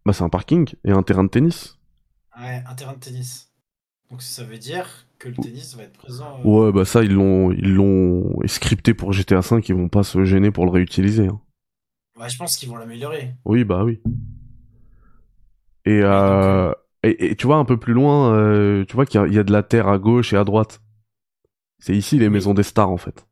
bah 0.05 0.13
c'est 0.13 0.23
un 0.23 0.29
parking 0.29 0.67
et 0.83 0.91
un 0.91 1.03
terrain 1.03 1.23
de 1.23 1.29
tennis. 1.29 1.77
Ouais, 2.37 2.63
un 2.67 2.73
terrain 2.75 2.93
de 2.93 2.99
tennis. 2.99 3.51
Donc 4.09 4.21
ça 4.21 4.43
veut 4.43 4.57
dire 4.57 4.87
que 5.19 5.29
le 5.29 5.35
tennis 5.35 5.75
va 5.75 5.83
être 5.83 5.93
présent. 5.97 6.39
euh, 6.39 6.47
Ouais, 6.47 6.71
bah 6.71 6.85
ça, 6.85 7.03
ils 7.03 7.13
l'ont, 7.13 7.51
ils 7.51 7.73
l'ont 7.73 8.35
scripté 8.45 8.93
pour 8.93 9.13
GTA 9.13 9.39
V, 9.39 9.61
ils 9.69 9.75
vont 9.75 9.89
pas 9.89 10.03
se 10.03 10.23
gêner 10.25 10.51
pour 10.51 10.65
le 10.65 10.71
réutiliser. 10.71 11.27
hein. 11.27 11.39
Ouais, 12.21 12.29
je 12.29 12.37
pense 12.37 12.55
qu'ils 12.57 12.69
vont 12.69 12.77
l'améliorer. 12.77 13.35
Oui, 13.45 13.63
bah 13.63 13.83
oui. 13.83 14.01
Et, 15.85 15.99
euh, 16.03 16.71
et, 17.03 17.31
et 17.31 17.35
tu 17.35 17.47
vois, 17.47 17.57
un 17.57 17.65
peu 17.65 17.77
plus 17.77 17.93
loin, 17.93 18.33
euh, 18.33 18.85
tu 18.85 18.95
vois 18.95 19.05
qu'il 19.05 19.19
y 19.19 19.23
a, 19.23 19.27
il 19.27 19.33
y 19.33 19.39
a 19.39 19.43
de 19.43 19.51
la 19.51 19.63
terre 19.63 19.87
à 19.87 19.97
gauche 19.97 20.33
et 20.33 20.37
à 20.37 20.43
droite. 20.43 20.81
C'est 21.79 21.95
ici 21.95 22.17
les 22.19 22.27
Oui. 22.27 22.33
maisons 22.33 22.53
des 22.53 22.63
stars, 22.63 22.89
en 22.89 22.97
fait. 22.97 23.27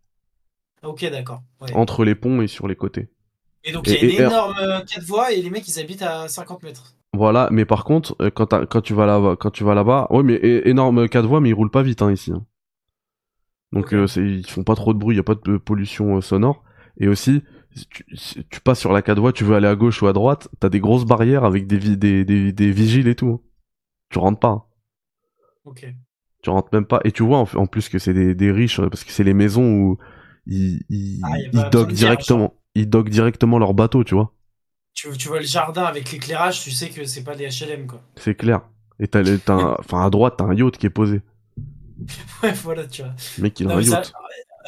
Ok, 0.83 1.05
d'accord. 1.11 1.43
Ouais. 1.61 1.73
Entre 1.75 2.03
les 2.05 2.15
ponts 2.15 2.41
et 2.41 2.47
sur 2.47 2.67
les 2.67 2.75
côtés. 2.75 3.09
Et 3.65 3.71
donc 3.73 3.85
il 3.87 3.93
y 3.93 3.97
a 3.97 4.03
une 4.03 4.11
énorme 4.11 4.55
euh, 4.59 4.79
quatre 4.81 5.03
voies 5.03 5.31
et 5.33 5.41
les 5.41 5.49
mecs 5.49 5.67
ils 5.67 5.79
habitent 5.79 6.01
à 6.01 6.27
50 6.27 6.63
mètres. 6.63 6.95
Voilà, 7.13 7.49
mais 7.51 7.65
par 7.65 7.83
contre, 7.83 8.15
euh, 8.21 8.29
quand, 8.29 8.65
quand 8.67 8.81
tu 8.81 8.93
vas 8.93 9.05
là-bas, 9.05 9.35
quand 9.37 9.51
tu 9.51 9.63
vas 9.63 9.75
là-bas, 9.75 10.07
ouais, 10.11 10.23
mais 10.23 10.39
énorme 10.65 11.09
quatre 11.09 11.27
voies, 11.27 11.41
mais 11.41 11.49
ils 11.49 11.53
roulent 11.53 11.71
pas 11.71 11.83
vite, 11.83 12.01
hein, 12.01 12.11
ici. 12.11 12.31
hein. 12.31 12.45
Donc, 13.71 13.93
euh, 13.93 14.07
ils 14.17 14.45
font 14.47 14.63
pas 14.63 14.75
trop 14.75 14.93
de 14.93 14.99
bruit, 14.99 15.15
y 15.15 15.19
a 15.19 15.23
pas 15.23 15.35
de 15.35 15.57
pollution 15.57 16.17
euh, 16.17 16.21
sonore. 16.21 16.63
Et 16.97 17.07
aussi, 17.07 17.31
si 17.33 17.43
tu, 17.87 18.03
si 18.15 18.43
tu 18.49 18.59
passes 18.61 18.79
sur 18.79 18.91
la 18.91 19.01
voies, 19.01 19.31
tu 19.33 19.43
veux 19.43 19.55
aller 19.55 19.67
à 19.67 19.75
gauche 19.75 20.01
ou 20.01 20.07
à 20.07 20.13
droite, 20.13 20.47
t'as 20.59 20.69
des 20.69 20.79
grosses 20.79 21.05
barrières 21.05 21.43
avec 21.43 21.67
des, 21.67 21.77
des, 21.95 22.25
des, 22.25 22.51
des 22.51 22.71
vigiles 22.71 23.07
et 23.07 23.15
tout. 23.15 23.41
hein. 23.43 23.49
Tu 24.09 24.19
rentres 24.19 24.39
pas. 24.39 24.49
hein. 24.49 24.63
Ok. 25.65 25.85
Tu 26.41 26.49
rentres 26.49 26.69
même 26.73 26.85
pas. 26.85 26.99
Et 27.03 27.11
tu 27.11 27.23
vois 27.23 27.37
en, 27.39 27.47
en 27.55 27.67
plus 27.67 27.89
que 27.89 27.99
c'est 27.99 28.13
des, 28.13 28.33
des 28.33 28.51
riches, 28.51 28.79
euh, 28.79 28.89
parce 28.89 29.03
que 29.03 29.11
c'est 29.11 29.23
les 29.23 29.33
maisons 29.33 29.71
où 29.71 29.97
ils, 30.47 30.81
ils, 30.89 31.21
Ah, 31.23 31.37
ils 31.53 31.69
dockent 31.69 31.91
directement. 31.91 32.53
Ils 32.75 32.89
dockent 32.89 33.09
directement 33.09 33.59
leur 33.59 33.73
bateau, 33.73 34.03
tu 34.03 34.15
vois. 34.15 34.33
Tu, 34.93 35.09
tu 35.17 35.27
vois 35.27 35.39
le 35.39 35.45
jardin 35.45 35.83
avec 35.83 36.11
l'éclairage, 36.11 36.61
tu 36.61 36.71
sais 36.71 36.89
que 36.89 37.03
c'est 37.05 37.23
pas 37.23 37.35
des 37.35 37.47
HLM 37.47 37.87
quoi. 37.87 38.01
C'est 38.15 38.35
clair. 38.35 38.61
Et 38.99 39.07
t'as, 39.07 39.21
enfin, 39.79 40.05
à 40.05 40.09
droite, 40.09 40.35
t'as 40.37 40.45
un 40.45 40.53
yacht 40.53 40.77
qui 40.77 40.85
est 40.85 40.89
posé. 40.89 41.21
Ouais, 42.43 42.53
voilà, 42.53 42.87
tu 42.87 43.01
vois. 43.03 43.11
Le 43.37 43.43
mec, 43.43 43.59
il 43.59 43.67
a 43.67 43.73
Non, 43.73 43.77
un 43.79 43.83
ça- 43.83 43.97
yacht. 43.97 44.13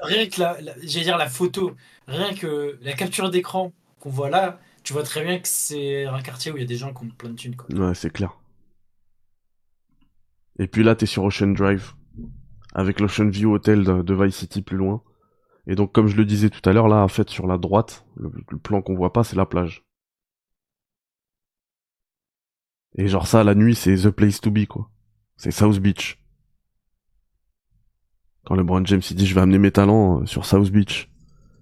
Rien 0.01 0.27
que 0.27 0.39
la, 0.39 1.29
photo, 1.29 1.75
rien 2.07 2.33
que 2.33 2.77
la 2.81 2.93
capture 2.93 3.29
d'écran 3.29 3.71
qu'on 3.99 4.09
voit 4.09 4.29
là, 4.29 4.59
tu 4.83 4.93
vois 4.93 5.03
très 5.03 5.23
bien 5.23 5.39
que 5.39 5.47
c'est 5.47 6.05
un 6.05 6.21
quartier 6.21 6.51
où 6.51 6.57
il 6.57 6.61
y 6.61 6.63
a 6.63 6.67
des 6.67 6.75
gens 6.75 6.93
qui 6.93 7.05
ont 7.05 7.09
plein 7.09 7.29
de 7.29 7.35
thunes. 7.35 7.55
Ouais, 7.69 7.93
c'est 7.93 8.11
clair. 8.11 8.39
Et 10.59 10.67
puis 10.67 10.83
là, 10.83 10.95
t'es 10.95 11.05
sur 11.05 11.23
Ocean 11.23 11.47
Drive, 11.47 11.93
avec 12.73 12.99
l'Ocean 12.99 13.29
View 13.29 13.53
Hotel 13.53 13.83
de, 13.83 14.01
de 14.01 14.13
Vice 14.13 14.35
City 14.35 14.61
plus 14.61 14.77
loin. 14.77 15.01
Et 15.67 15.75
donc, 15.75 15.91
comme 15.93 16.07
je 16.07 16.17
le 16.17 16.25
disais 16.25 16.49
tout 16.49 16.67
à 16.67 16.73
l'heure, 16.73 16.87
là, 16.87 16.97
en 16.97 17.07
fait, 17.07 17.29
sur 17.29 17.47
la 17.47 17.57
droite, 17.57 18.05
le, 18.15 18.31
le 18.49 18.57
plan 18.57 18.81
qu'on 18.81 18.95
voit 18.95 19.13
pas, 19.13 19.23
c'est 19.23 19.35
la 19.35 19.45
plage. 19.45 19.83
Et 22.97 23.07
genre 23.07 23.27
ça, 23.27 23.43
la 23.43 23.55
nuit, 23.55 23.75
c'est 23.75 23.95
the 23.95 24.09
place 24.09 24.41
to 24.41 24.51
be, 24.51 24.65
quoi. 24.65 24.89
C'est 25.37 25.51
South 25.51 25.79
Beach. 25.79 26.20
Quand 28.45 28.55
LeBron 28.55 28.85
James 28.85 29.01
il 29.09 29.15
dit 29.15 29.27
je 29.27 29.35
vais 29.35 29.41
amener 29.41 29.59
mes 29.59 29.71
talents 29.71 30.21
euh, 30.21 30.25
sur 30.25 30.45
South 30.45 30.71
Beach. 30.71 31.09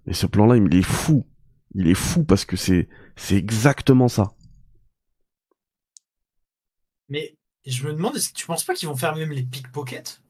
Et 0.08 0.14
ce 0.14 0.26
plan-là, 0.26 0.58
il 0.58 0.76
est 0.76 0.82
fou. 0.82 1.28
Il 1.76 1.88
est 1.88 1.94
fou 1.94 2.24
parce 2.24 2.46
que 2.46 2.56
c'est 2.56 2.88
c'est 3.16 3.36
exactement 3.36 4.08
ça. 4.08 4.32
Mais 7.10 7.36
je 7.66 7.86
me 7.86 7.94
demande, 7.94 8.16
est-ce 8.16 8.30
que 8.30 8.36
tu 8.36 8.46
penses 8.46 8.64
pas 8.64 8.74
qu'ils 8.74 8.88
vont 8.88 8.96
faire 8.96 9.16
même 9.16 9.32
les 9.32 9.44
pickpockets? 9.44 10.22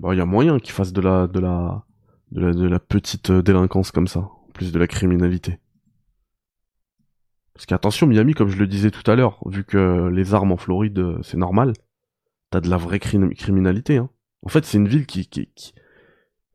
Bon, 0.00 0.12
il 0.12 0.18
y 0.18 0.20
a 0.20 0.26
moyen 0.26 0.58
qu'ils 0.58 0.72
fassent 0.72 0.92
de 0.92 1.00
la, 1.00 1.26
de 1.26 1.40
la, 1.40 1.84
de 2.32 2.40
la, 2.40 2.52
de 2.52 2.66
la 2.66 2.78
petite 2.78 3.30
euh, 3.30 3.42
délinquance 3.42 3.90
comme 3.90 4.06
ça, 4.06 4.20
en 4.20 4.50
plus 4.52 4.70
de 4.70 4.78
la 4.78 4.86
criminalité. 4.86 5.58
Parce 7.54 7.66
qu'attention, 7.66 8.06
Miami, 8.06 8.34
comme 8.34 8.50
je 8.50 8.58
le 8.58 8.68
disais 8.68 8.90
tout 8.92 9.08
à 9.10 9.16
l'heure, 9.16 9.40
vu 9.46 9.64
que 9.64 10.08
les 10.08 10.34
armes 10.34 10.52
en 10.52 10.56
Floride, 10.56 10.98
euh, 10.98 11.22
c'est 11.22 11.36
normal, 11.36 11.72
t'as 12.50 12.60
de 12.60 12.68
la 12.68 12.76
vraie 12.76 12.98
cri- 12.98 13.34
criminalité. 13.34 13.96
Hein. 13.96 14.10
En 14.42 14.48
fait, 14.48 14.64
c'est 14.64 14.78
une 14.78 14.88
ville 14.88 15.06
qui, 15.06 15.26
qui, 15.26 15.48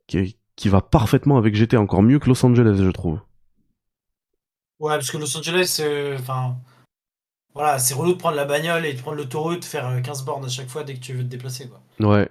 qui, 0.06 0.36
qui, 0.56 0.68
va 0.68 0.80
parfaitement 0.80 1.36
avec 1.36 1.54
GTA, 1.54 1.80
encore 1.80 2.02
mieux 2.02 2.18
que 2.18 2.28
Los 2.28 2.44
Angeles, 2.44 2.76
je 2.82 2.90
trouve. 2.90 3.20
Ouais, 4.80 4.94
parce 4.94 5.10
que 5.10 5.18
Los 5.18 5.36
Angeles, 5.36 5.78
euh, 5.80 6.16
enfin, 6.18 6.56
voilà, 7.54 7.78
c'est 7.78 7.94
relou 7.94 8.12
de 8.14 8.18
prendre 8.18 8.36
la 8.36 8.44
bagnole 8.44 8.84
et 8.84 8.94
de 8.94 9.00
prendre 9.00 9.16
l'autoroute, 9.16 9.64
faire 9.64 9.86
euh, 9.86 10.00
15 10.00 10.24
bornes 10.24 10.44
à 10.44 10.48
chaque 10.48 10.68
fois 10.68 10.82
dès 10.82 10.94
que 10.94 11.00
tu 11.00 11.12
veux 11.12 11.22
te 11.22 11.28
déplacer 11.28 11.68
quoi. 11.68 11.80
Ouais. 12.00 12.28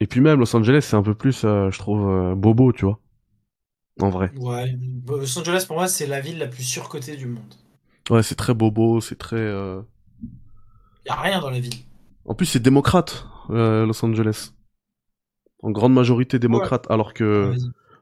Et 0.00 0.06
puis 0.06 0.20
même, 0.20 0.40
Los 0.40 0.54
Angeles, 0.56 0.82
c'est 0.82 0.96
un 0.96 1.02
peu 1.02 1.14
plus, 1.14 1.44
euh, 1.44 1.70
je 1.70 1.78
trouve, 1.78 2.08
euh, 2.08 2.34
bobo, 2.34 2.72
tu 2.72 2.84
vois. 2.84 2.98
En 4.00 4.08
vrai. 4.10 4.32
Ouais, 4.36 4.76
Los 5.06 5.38
Angeles 5.38 5.64
pour 5.66 5.76
moi 5.76 5.86
c'est 5.86 6.06
la 6.06 6.20
ville 6.20 6.38
la 6.38 6.48
plus 6.48 6.64
surcotée 6.64 7.16
du 7.16 7.26
monde. 7.26 7.54
Ouais, 8.10 8.22
c'est 8.22 8.34
très 8.34 8.54
bobo, 8.54 9.00
c'est 9.00 9.16
très... 9.16 9.36
euh, 9.36 9.82
Y 11.06 11.10
a 11.10 11.20
rien 11.20 11.40
dans 11.40 11.50
la 11.50 11.60
ville. 11.60 11.74
En 12.24 12.34
plus, 12.34 12.46
c'est 12.46 12.60
démocrate, 12.60 13.26
euh, 13.50 13.86
Los 13.86 14.04
Angeles. 14.04 14.52
En 15.62 15.70
grande 15.70 15.94
majorité 15.94 16.38
démocrate, 16.38 16.86
alors 16.90 17.14
que, 17.14 17.54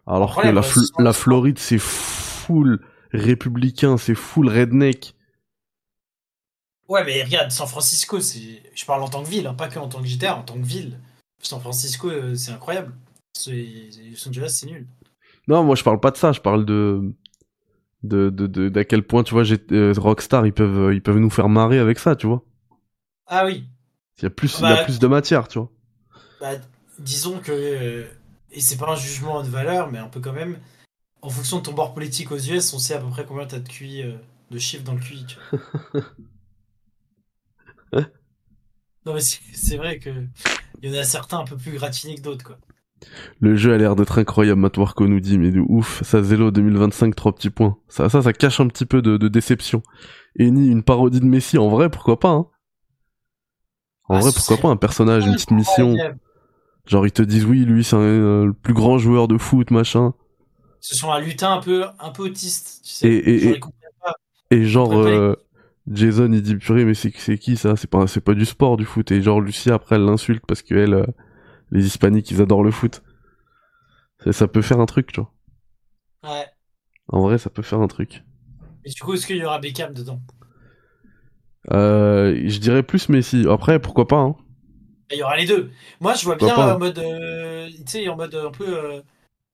alors 0.07 0.34
que 0.36 0.49
la, 0.49 0.62
Fl- 0.62 0.90
la 0.99 1.12
Floride, 1.12 1.59
c'est 1.59 1.78
full 1.78 2.80
républicain, 3.12 3.97
c'est 3.97 4.14
full 4.16 4.49
redneck. 4.49 5.14
Ouais, 6.88 7.05
mais 7.05 7.22
regarde, 7.22 7.51
San 7.51 7.66
Francisco, 7.68 8.20
c'est. 8.20 8.62
Je 8.74 8.84
parle 8.84 9.03
en 9.03 9.09
tant 9.09 9.22
que 9.22 9.28
ville, 9.28 9.47
hein, 9.47 9.55
pas 9.55 9.68
que 9.68 9.78
en 9.78 9.88
tant 9.88 10.01
que 10.03 10.09
GTA, 10.09 10.36
en 10.36 10.43
tant 10.43 10.55
que 10.55 10.66
ville. 10.66 10.99
San 11.40 11.61
Francisco, 11.61 12.11
euh, 12.11 12.34
c'est 12.34 12.53
incroyable. 12.53 12.93
Los 13.47 14.28
Angeles, 14.28 14.57
c'est 14.61 14.66
nul. 14.66 14.86
Non, 15.49 15.64
moi, 15.64 15.74
je 15.74 15.82
parle 15.84 16.01
pas 16.01 16.11
de 16.11 16.16
ça, 16.16 16.32
je 16.32 16.40
parle 16.40 16.64
de, 16.64 17.12
de, 18.03 18.30
de, 18.30 18.47
de- 18.47 18.68
d'à 18.68 18.84
quel 18.84 19.05
point, 19.05 19.22
tu 19.22 19.34
vois, 19.34 19.45
j'ai- 19.45 19.59
euh, 19.72 19.93
Rockstar, 19.97 20.47
ils 20.47 20.53
peuvent, 20.53 20.93
ils 20.93 21.03
peuvent 21.03 21.18
nous 21.18 21.30
faire 21.30 21.49
marrer 21.49 21.78
avec 21.78 21.99
ça, 21.99 22.16
tu 22.16 22.26
vois. 22.26 22.43
Ah 23.26 23.45
oui, 23.47 23.64
Il 24.22 24.24
y 24.24 24.28
a 24.28 24.30
plus, 24.30 24.60
il 24.62 24.68
y 24.68 24.72
Bah, 24.72 24.72
a 24.72 24.78
plus 24.78 24.98
de 24.98 25.06
matière, 25.06 25.48
tu 25.48 25.58
vois. 25.58 25.70
bah, 26.40 26.54
disons 26.98 27.40
que. 27.40 27.52
euh, 27.52 28.06
Et 28.50 28.60
c'est 28.60 28.76
pas 28.76 28.90
un 28.92 28.96
jugement 28.96 29.42
de 29.42 29.48
valeur, 29.48 29.90
mais 29.90 29.98
un 29.98 30.08
peu 30.08 30.20
quand 30.20 30.32
même. 30.32 30.58
En 31.22 31.30
fonction 31.30 31.58
de 31.58 31.62
ton 31.64 31.74
bord 31.74 31.94
politique 31.94 32.32
aux 32.32 32.38
US, 32.38 32.74
on 32.74 32.80
sait 32.80 32.94
à 32.94 33.00
peu 33.00 33.08
près 33.10 33.26
combien 33.26 33.46
t'as 33.46 33.60
de 33.60 33.68
QI, 33.68 34.02
euh, 34.04 34.16
de 34.50 34.58
chiffres 34.60 34.84
dans 34.84 34.94
le 34.94 35.00
QI. 35.00 35.26
Tu 35.26 35.36
vois. 35.36 35.44
non, 39.06 39.14
mais 39.14 39.20
c'est 39.20 39.76
vrai 39.76 39.98
que. 39.98 40.10
Il 40.82 40.90
y 40.92 40.96
en 40.98 41.00
a 41.00 41.04
certains 41.04 41.38
un 41.40 41.44
peu 41.44 41.56
plus 41.56 41.72
gratinés 41.72 42.16
que 42.16 42.22
d'autres, 42.22 42.44
quoi. 42.44 42.58
Le 43.40 43.56
jeu 43.56 43.74
a 43.74 43.78
l'air 43.78 43.96
d'être 43.96 44.18
incroyable, 44.18 44.60
Matt 44.60 44.76
Warco 44.78 45.06
nous 45.06 45.20
dit, 45.20 45.38
mais 45.38 45.50
de 45.50 45.60
ouf, 45.60 46.02
ça 46.02 46.22
Zelo 46.22 46.50
2025, 46.50 47.14
trois 47.14 47.34
petits 47.34 47.50
points. 47.50 47.76
Ça, 47.88 48.08
ça, 48.08 48.22
ça 48.22 48.32
cache 48.32 48.60
un 48.60 48.68
petit 48.68 48.86
peu 48.86 49.02
de, 49.02 49.16
de 49.16 49.28
déception. 49.28 49.82
Eni, 50.38 50.68
une 50.68 50.82
parodie 50.82 51.20
de 51.20 51.26
Messi, 51.26 51.58
en 51.58 51.68
vrai, 51.68 51.90
pourquoi 51.90 52.18
pas, 52.20 52.30
hein 52.30 52.46
En 54.09 54.16
Ah, 54.16 54.20
vrai, 54.20 54.32
pourquoi 54.32 54.57
pas 54.59 54.68
un 54.68 54.76
personnage, 54.76 55.26
une 55.26 55.34
petite 55.34 55.50
mission. 55.53 55.96
Genre, 56.86 57.07
ils 57.07 57.12
te 57.12 57.22
disent, 57.22 57.44
oui, 57.44 57.64
lui, 57.64 57.84
c'est 57.84 57.96
euh, 57.96 58.46
le 58.46 58.53
plus 58.53 58.74
grand 58.74 58.98
joueur 58.98 59.28
de 59.28 59.38
foot, 59.38 59.70
machin. 59.70 60.14
Ce 60.80 60.96
sont 60.96 61.12
un 61.12 61.20
lutin 61.20 61.55
un 61.55 61.61
peu, 61.61 61.84
un 62.00 62.11
peu 62.11 62.24
autiste, 62.24 62.80
tu 62.84 62.90
sais. 62.90 63.09
Et- 63.09 63.36
et- 63.36 63.55
Genre, 63.55 64.14
et- 64.50 64.64
genre, 64.64 64.98
euh, 64.98 65.36
Jason, 65.90 66.30
il 66.32 66.42
dit, 66.42 66.57
purée, 66.57 66.84
mais 66.84 66.94
c'est 66.94 67.12
c'est 67.16 67.38
qui 67.38 67.57
ça? 67.57 67.76
C'est 67.76 67.88
pas, 67.90 68.07
c'est 68.07 68.20
pas 68.20 68.34
du 68.34 68.44
sport, 68.44 68.76
du 68.76 68.84
foot. 68.84 69.11
Et 69.12 69.22
genre, 69.22 69.40
Lucia, 69.40 69.74
après, 69.74 69.96
elle 69.96 70.05
l'insulte 70.05 70.44
parce 70.46 70.62
que 70.62 70.74
elle, 70.74 70.94
euh, 70.94 71.07
les 71.72 71.86
hispaniques, 71.86 72.30
ils 72.30 72.42
adorent 72.42 72.64
le 72.64 72.70
foot. 72.72 73.03
Ça, 74.24 74.32
ça 74.32 74.48
peut 74.48 74.62
faire 74.62 74.80
un 74.80 74.86
truc, 74.86 75.12
tu 75.12 75.20
vois. 75.20 75.30
Ouais. 76.24 76.53
En 77.07 77.20
vrai, 77.20 77.38
ça 77.38 77.48
peut 77.48 77.62
faire 77.62 77.78
un 77.80 77.86
truc. 77.86 78.24
Mais 78.84 78.90
du 78.90 79.00
coup, 79.03 79.14
est-ce 79.14 79.26
qu'il 79.26 79.36
y 79.36 79.44
aura 79.44 79.59
Beckham 79.59 79.92
dedans? 79.92 80.20
Euh, 81.70 82.42
je 82.46 82.58
dirais 82.58 82.82
plus 82.82 83.08
Messi. 83.08 83.46
Après, 83.48 83.78
pourquoi 83.78 84.08
pas, 84.08 84.18
hein. 84.18 84.36
Il 85.12 85.18
y 85.18 85.22
aura 85.22 85.36
les 85.36 85.46
deux. 85.46 85.70
Moi, 86.00 86.14
je 86.14 86.24
vois 86.24 86.36
Pourquoi 86.36 86.56
bien 86.56 86.66
pas 86.66 86.74
en 86.74 86.78
mode, 86.78 86.98
euh, 86.98 87.68
tu 87.68 87.82
sais, 87.86 88.08
en 88.08 88.16
mode 88.16 88.34
un 88.34 88.50
peu 88.50 88.66
euh, 88.66 89.00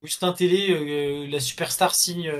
Justin 0.03 0.33
Télé, 0.33 1.27
la 1.29 1.41
superstar 1.41 1.95
signe, 1.95 2.33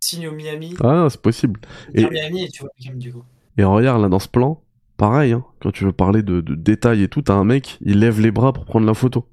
signe 0.00 0.28
au 0.28 0.32
Miami. 0.32 0.74
Ah, 0.82 1.08
c'est 1.10 1.20
possible. 1.20 1.60
Et... 1.94 2.08
Miami 2.08 2.44
et 2.44 2.48
tu 2.48 2.62
vois 2.62 2.70
du 2.94 3.12
coup. 3.12 3.24
Et 3.58 3.64
regarde, 3.64 4.00
là, 4.02 4.08
dans 4.08 4.20
ce 4.20 4.28
plan, 4.28 4.62
pareil, 4.96 5.32
hein. 5.32 5.44
Quand 5.60 5.72
tu 5.72 5.84
veux 5.84 5.92
parler 5.92 6.22
de, 6.22 6.40
de 6.40 6.54
détails 6.54 7.02
et 7.02 7.08
tout, 7.08 7.22
t'as 7.22 7.34
un 7.34 7.44
mec, 7.44 7.78
il 7.80 7.98
lève 7.98 8.20
les 8.20 8.30
bras 8.30 8.52
pour 8.52 8.64
prendre 8.64 8.86
la 8.86 8.94
photo. 8.94 9.28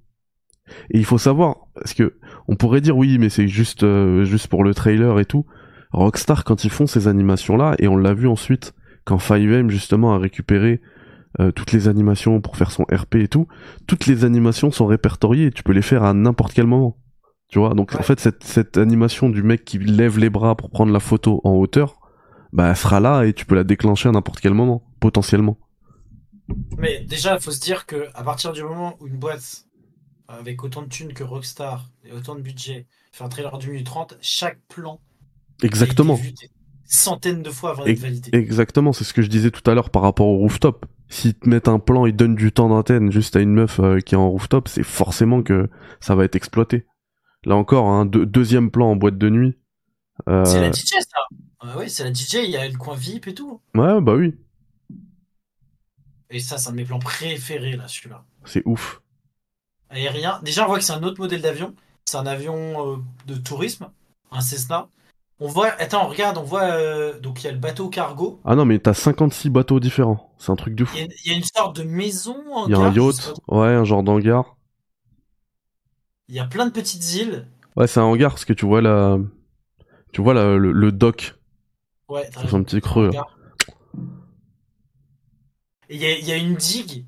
Et 0.90 0.98
il 0.98 1.06
faut 1.06 1.18
savoir, 1.18 1.68
parce 1.76 1.94
que 1.94 2.18
on 2.48 2.56
pourrait 2.56 2.82
dire 2.82 2.98
oui, 2.98 3.18
mais 3.20 3.30
c'est 3.30 3.48
juste, 3.48 3.84
euh, 3.84 4.24
juste 4.24 4.48
pour 4.48 4.64
le 4.64 4.74
trailer 4.74 5.20
et 5.20 5.26
tout. 5.26 5.46
Rockstar, 5.92 6.44
quand 6.44 6.64
ils 6.64 6.70
font 6.70 6.88
ces 6.88 7.08
animations-là, 7.08 7.76
et 7.80 7.88
on 7.88 7.98
l'a 7.98 8.14
vu 8.14 8.28
ensuite, 8.28 8.74
quand 9.06 9.18
5M 9.18 9.70
justement 9.70 10.14
a 10.14 10.18
récupéré 10.20 10.82
euh, 11.40 11.52
toutes 11.52 11.72
les 11.72 11.88
animations 11.88 12.42
pour 12.42 12.58
faire 12.58 12.72
son 12.72 12.84
RP 12.92 13.16
et 13.16 13.28
tout, 13.28 13.48
toutes 13.88 14.06
les 14.08 14.26
animations 14.26 14.72
sont 14.72 14.86
répertoriées, 14.86 15.48
et 15.48 15.52
tu 15.52 15.64
peux 15.64 15.74
les 15.74 15.82
faire 15.82 16.04
à 16.04 16.14
n'importe 16.14 16.54
quel 16.54 16.68
moment. 16.68 16.98
Tu 17.50 17.60
vois, 17.60 17.74
donc 17.74 17.94
Ouais. 17.94 18.00
en 18.00 18.04
fait, 18.04 18.20
cette, 18.20 18.44
cette 18.44 18.78
animation 18.78 19.30
du 19.30 19.44
mec 19.44 19.66
qui 19.66 19.78
lève 19.80 20.18
les 20.20 20.30
bras 20.30 20.56
pour 20.56 20.70
prendre 20.70 20.92
la 20.94 21.00
photo 21.00 21.42
en 21.44 21.52
hauteur, 21.52 21.98
bah 22.54 22.70
elle 22.70 22.76
sera 22.78 23.00
là 23.00 23.24
et 23.24 23.34
tu 23.34 23.46
peux 23.46 23.56
la 23.56 23.64
déclencher 23.64 24.10
à 24.10 24.12
n'importe 24.12 24.40
quel 24.42 24.54
moment, 24.54 24.84
potentiellement. 25.00 25.58
Mais 26.78 27.04
déjà, 27.06 27.36
il 27.36 27.42
faut 27.42 27.52
se 27.52 27.60
dire 27.60 27.86
que 27.86 28.08
à 28.14 28.24
partir 28.24 28.52
du 28.54 28.64
moment 28.64 28.96
où 29.00 29.08
une 29.08 29.18
boîte 29.18 29.66
avec 30.28 30.64
autant 30.64 30.82
de 30.82 30.88
thunes 30.88 31.14
que 31.14 31.24
Rockstar 31.24 31.90
et 32.06 32.12
autant 32.14 32.36
de 32.36 32.42
budget 32.42 32.88
fait 33.12 33.24
un 33.24 33.30
trailer 33.30 33.58
d'une 33.58 33.72
minute 33.72 33.86
30, 33.86 34.18
chaque 34.22 34.60
plan 34.68 35.00
Exactement. 35.64 36.20
Centaines 36.94 37.42
de 37.42 37.50
fois 37.50 37.72
avant 37.72 37.86
d'être 37.86 38.00
validé. 38.00 38.30
Exactement, 38.34 38.94
c'est 38.94 39.04
ce 39.04 39.14
que 39.14 39.22
je 39.22 39.28
disais 39.28 39.50
tout 39.52 39.70
à 39.70 39.74
l'heure 39.74 39.90
par 39.90 40.02
rapport 40.02 40.28
au 40.28 40.38
rooftop. 40.38 40.86
S'ils 41.10 41.34
te 41.34 41.48
mettent 41.50 41.68
un 41.68 41.80
plan, 41.80 42.06
ils 42.06 42.16
donnent 42.16 42.36
du 42.36 42.52
temps 42.52 42.70
d'antenne 42.70 43.12
juste 43.12 43.36
à 43.36 43.40
une 43.42 43.54
meuf 43.54 43.80
euh, 43.80 44.00
qui 44.00 44.16
est 44.16 44.18
en 44.18 44.30
rooftop, 44.30 44.68
c'est 44.68 44.84
forcément 44.84 45.42
que 45.44 45.70
ça 46.00 46.16
va 46.16 46.24
être 46.26 46.36
exploité. 46.36 46.86
Là 47.46 47.56
encore, 47.56 47.88
un 47.90 48.06
deux- 48.06 48.26
deuxième 48.26 48.72
plan 48.72 48.92
en 48.92 48.96
boîte 48.96 49.18
de 49.18 49.30
nuit. 49.30 49.58
Euh, 50.30 50.46
C'est 50.46 50.62
la 50.62 50.72
DJ 50.72 50.86
ça 51.00 51.78
ouais, 51.78 51.90
c'est 51.90 52.04
la 52.04 52.14
DJ, 52.14 52.36
il 52.44 52.50
y 52.52 52.58
a 52.58 52.68
le 52.68 52.78
coin 52.78 52.96
VIP 52.96 53.28
et 53.28 53.34
tout. 53.34 53.62
Ouais, 53.76 54.00
bah 54.02 54.14
oui, 54.16 54.36
Et 56.30 56.40
ça, 56.40 56.58
c'est 56.58 56.70
un 56.70 56.72
de 56.72 56.78
mes 56.78 56.86
plans 56.86 57.00
préférés 57.00 57.76
là, 57.76 57.88
celui-là. 57.88 58.24
c'est 58.46 58.62
ouf. 58.66 59.02
Aérien. 59.90 60.40
Déjà, 60.44 60.64
on 60.64 60.68
voit 60.68 60.78
que 60.78 60.84
c'est 60.86 60.94
un 60.94 61.04
autre 61.04 61.20
modèle 61.20 61.42
d'avion. 61.42 61.76
C'est 62.06 62.18
un 62.18 62.26
avion 62.26 62.94
euh, 62.94 62.98
de 63.28 63.36
tourisme, 63.36 63.90
un 64.32 64.42
Cessna. 64.42 64.88
On 65.44 65.48
voit, 65.48 65.70
attends, 65.80 66.08
regarde, 66.08 66.38
on 66.38 66.44
voit, 66.44 66.66
euh, 66.66 67.20
donc 67.20 67.42
il 67.42 67.48
y 67.48 67.50
a 67.50 67.52
le 67.52 67.58
bateau 67.58 67.90
cargo. 67.90 68.40
Ah 68.46 68.56
non, 68.56 68.64
mais 68.64 68.78
t'as 68.78 68.94
56 68.94 69.50
bateaux 69.50 69.80
différents. 69.80 70.32
C'est 70.38 70.52
un 70.52 70.56
truc 70.56 70.76
de 70.76 70.86
fou. 70.86 70.96
Il 70.96 71.02
y, 71.02 71.04
a, 71.04 71.08
il 71.26 71.32
y 71.32 71.34
a 71.34 71.38
une 71.38 71.44
sorte 71.44 71.76
de 71.78 71.82
maison 71.84 72.38
Il 72.68 72.72
y 72.72 72.76
a 72.76 72.78
un 72.78 72.94
yacht, 72.94 73.34
ouais, 73.48 73.70
un 73.70 73.84
genre 73.84 74.04
d'hangar. 74.04 74.56
Il 76.28 76.36
y 76.36 76.40
a 76.40 76.46
plein 76.46 76.68
de 76.68 76.72
petites 76.72 77.16
îles. 77.16 77.48
Ouais, 77.76 77.88
c'est 77.88 78.00
un 78.00 78.04
hangar 78.04 78.30
parce 78.30 78.46
que 78.46 78.54
tu 78.54 78.68
vois 78.68 78.82
la, 78.82 79.18
tu 80.14 80.22
vois 80.22 80.36
la, 80.36 80.58
le, 80.58 80.72
le 80.72 80.92
dock. 80.92 81.34
Ouais, 82.08 82.30
raison. 82.36 82.58
un 82.58 82.64
petit 82.64 82.80
creux, 82.80 83.06
là. 83.06 83.10
Regarde. 83.10 83.28
Et 85.90 85.96
il 85.96 86.02
y 86.04 86.30
y 86.30 86.32
a 86.32 86.38
une 86.38 86.54
digue 86.54 87.08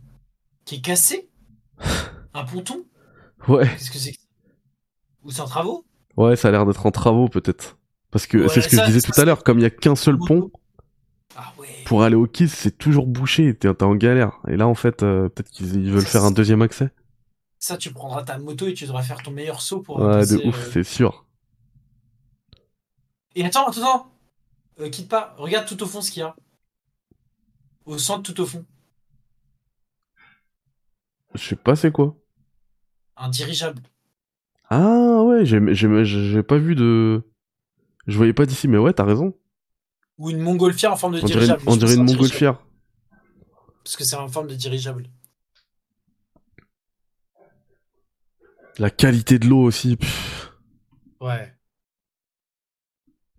qui 0.66 0.76
est 0.76 0.82
cassée. 0.82 1.30
Un 2.34 2.46
ponton. 2.46 2.84
Ouais, 3.48 3.70
Qu'est-ce 3.70 3.92
que 3.92 4.00
c'est 4.00 4.16
Ou 5.24 5.30
c'est 5.30 5.42
en 5.42 5.46
travaux? 5.46 5.86
Ouais, 6.18 6.36
ça 6.36 6.48
a 6.48 6.52
l'air 6.52 6.66
d'être 6.66 6.84
en 6.84 6.90
travaux 6.90 7.28
peut-être. 7.28 7.78
Parce 8.14 8.28
que 8.28 8.38
Ouais, 8.38 8.48
c'est 8.48 8.62
ce 8.62 8.70
que 8.70 8.76
ça- 8.78 8.86
je 8.86 8.92
disais 8.92 9.02
tout 9.02 9.20
à 9.20 9.26
l'heure, 9.26 9.44
comme 9.44 9.60
il 9.60 9.64
y 9.64 9.66
a 9.66 9.70
qu'un 9.70 9.96
seul 9.96 10.18
pont, 10.18 10.52
Ah 11.36 11.52
ouais. 11.58 11.68
pour 11.86 12.04
aller 12.04 12.16
au 12.16 12.28
Kiss, 12.28 12.54
c'est 12.54 12.78
toujours 12.78 13.08
bouché, 13.08 13.54
t'es 13.58 13.74
t'es 13.74 13.84
en 13.84 13.96
galère. 13.96 14.40
Et 14.48 14.56
là, 14.56 14.68
en 14.68 14.76
fait, 14.76 15.04
euh, 15.04 15.28
peut-être 15.30 15.50
qu'ils 15.50 15.76
ils 15.76 15.92
veulent 15.92 16.06
faire 16.06 16.24
un 16.24 16.32
deuxième 16.32 16.62
accès. 16.62 16.92
Ça, 17.60 17.76
tu 17.78 17.92
prendras 17.92 18.24
ta 18.24 18.38
moto 18.38 18.68
et 18.68 18.74
tu 18.74 18.86
devras 18.86 19.02
faire 19.04 19.22
ton 19.24 19.32
meilleur 19.32 19.62
saut 19.62 19.82
pour. 19.82 20.00
Ouais, 20.00 20.20
passer, 20.20 20.38
de 20.38 20.48
ouf, 20.48 20.56
euh, 20.68 20.72
c'est 20.72 20.84
sûr. 20.84 21.26
Et 23.36 23.44
attends, 23.44 23.68
attends, 23.68 23.82
attends. 23.82 24.12
Euh, 24.80 24.90
quitte 24.90 25.10
pas. 25.10 25.34
Regarde 25.38 25.68
tout 25.68 25.82
au 25.82 25.86
fond 25.88 26.02
ce 26.02 26.12
qu'il 26.12 26.20
y 26.22 26.24
a. 26.24 26.36
Au 27.86 27.98
centre, 27.98 28.32
tout 28.32 28.42
au 28.42 28.46
fond. 28.46 28.64
Je 31.34 31.42
sais 31.44 31.56
pas 31.56 31.76
c'est 31.76 31.92
quoi. 31.92 32.16
Un 33.18 33.30
dirigeable. 33.30 33.82
Ah 34.70 35.24
ouais, 35.24 35.46
j'ai 35.46 36.44
pas 36.44 36.58
vu 36.58 36.76
de... 36.76 37.24
Je 38.08 38.18
voyais 38.18 38.34
pas 38.34 38.46
d'ici, 38.46 38.68
mais 38.68 38.78
ouais, 38.78 38.94
t'as 38.94 39.06
raison. 39.06 39.34
Ou 40.18 40.30
une 40.30 40.40
montgolfière 40.40 40.92
en 40.94 40.96
forme 40.96 41.16
de 41.16 41.22
On 41.22 41.26
dirigeable. 41.26 41.62
on 41.68 41.76
dirait 41.76 41.96
une 41.96 42.04
montgolfière. 42.04 42.60
Parce 43.84 43.96
que 43.96 44.04
c'est 44.04 44.16
en 44.16 44.28
forme 44.28 44.48
de 44.48 44.56
dirigeable. 44.56 45.10
La 48.80 48.90
qualité 48.90 49.40
de 49.40 49.48
l'eau 49.48 49.62
aussi. 49.64 49.98
pff. 49.98 50.52
Ouais. 51.22 51.54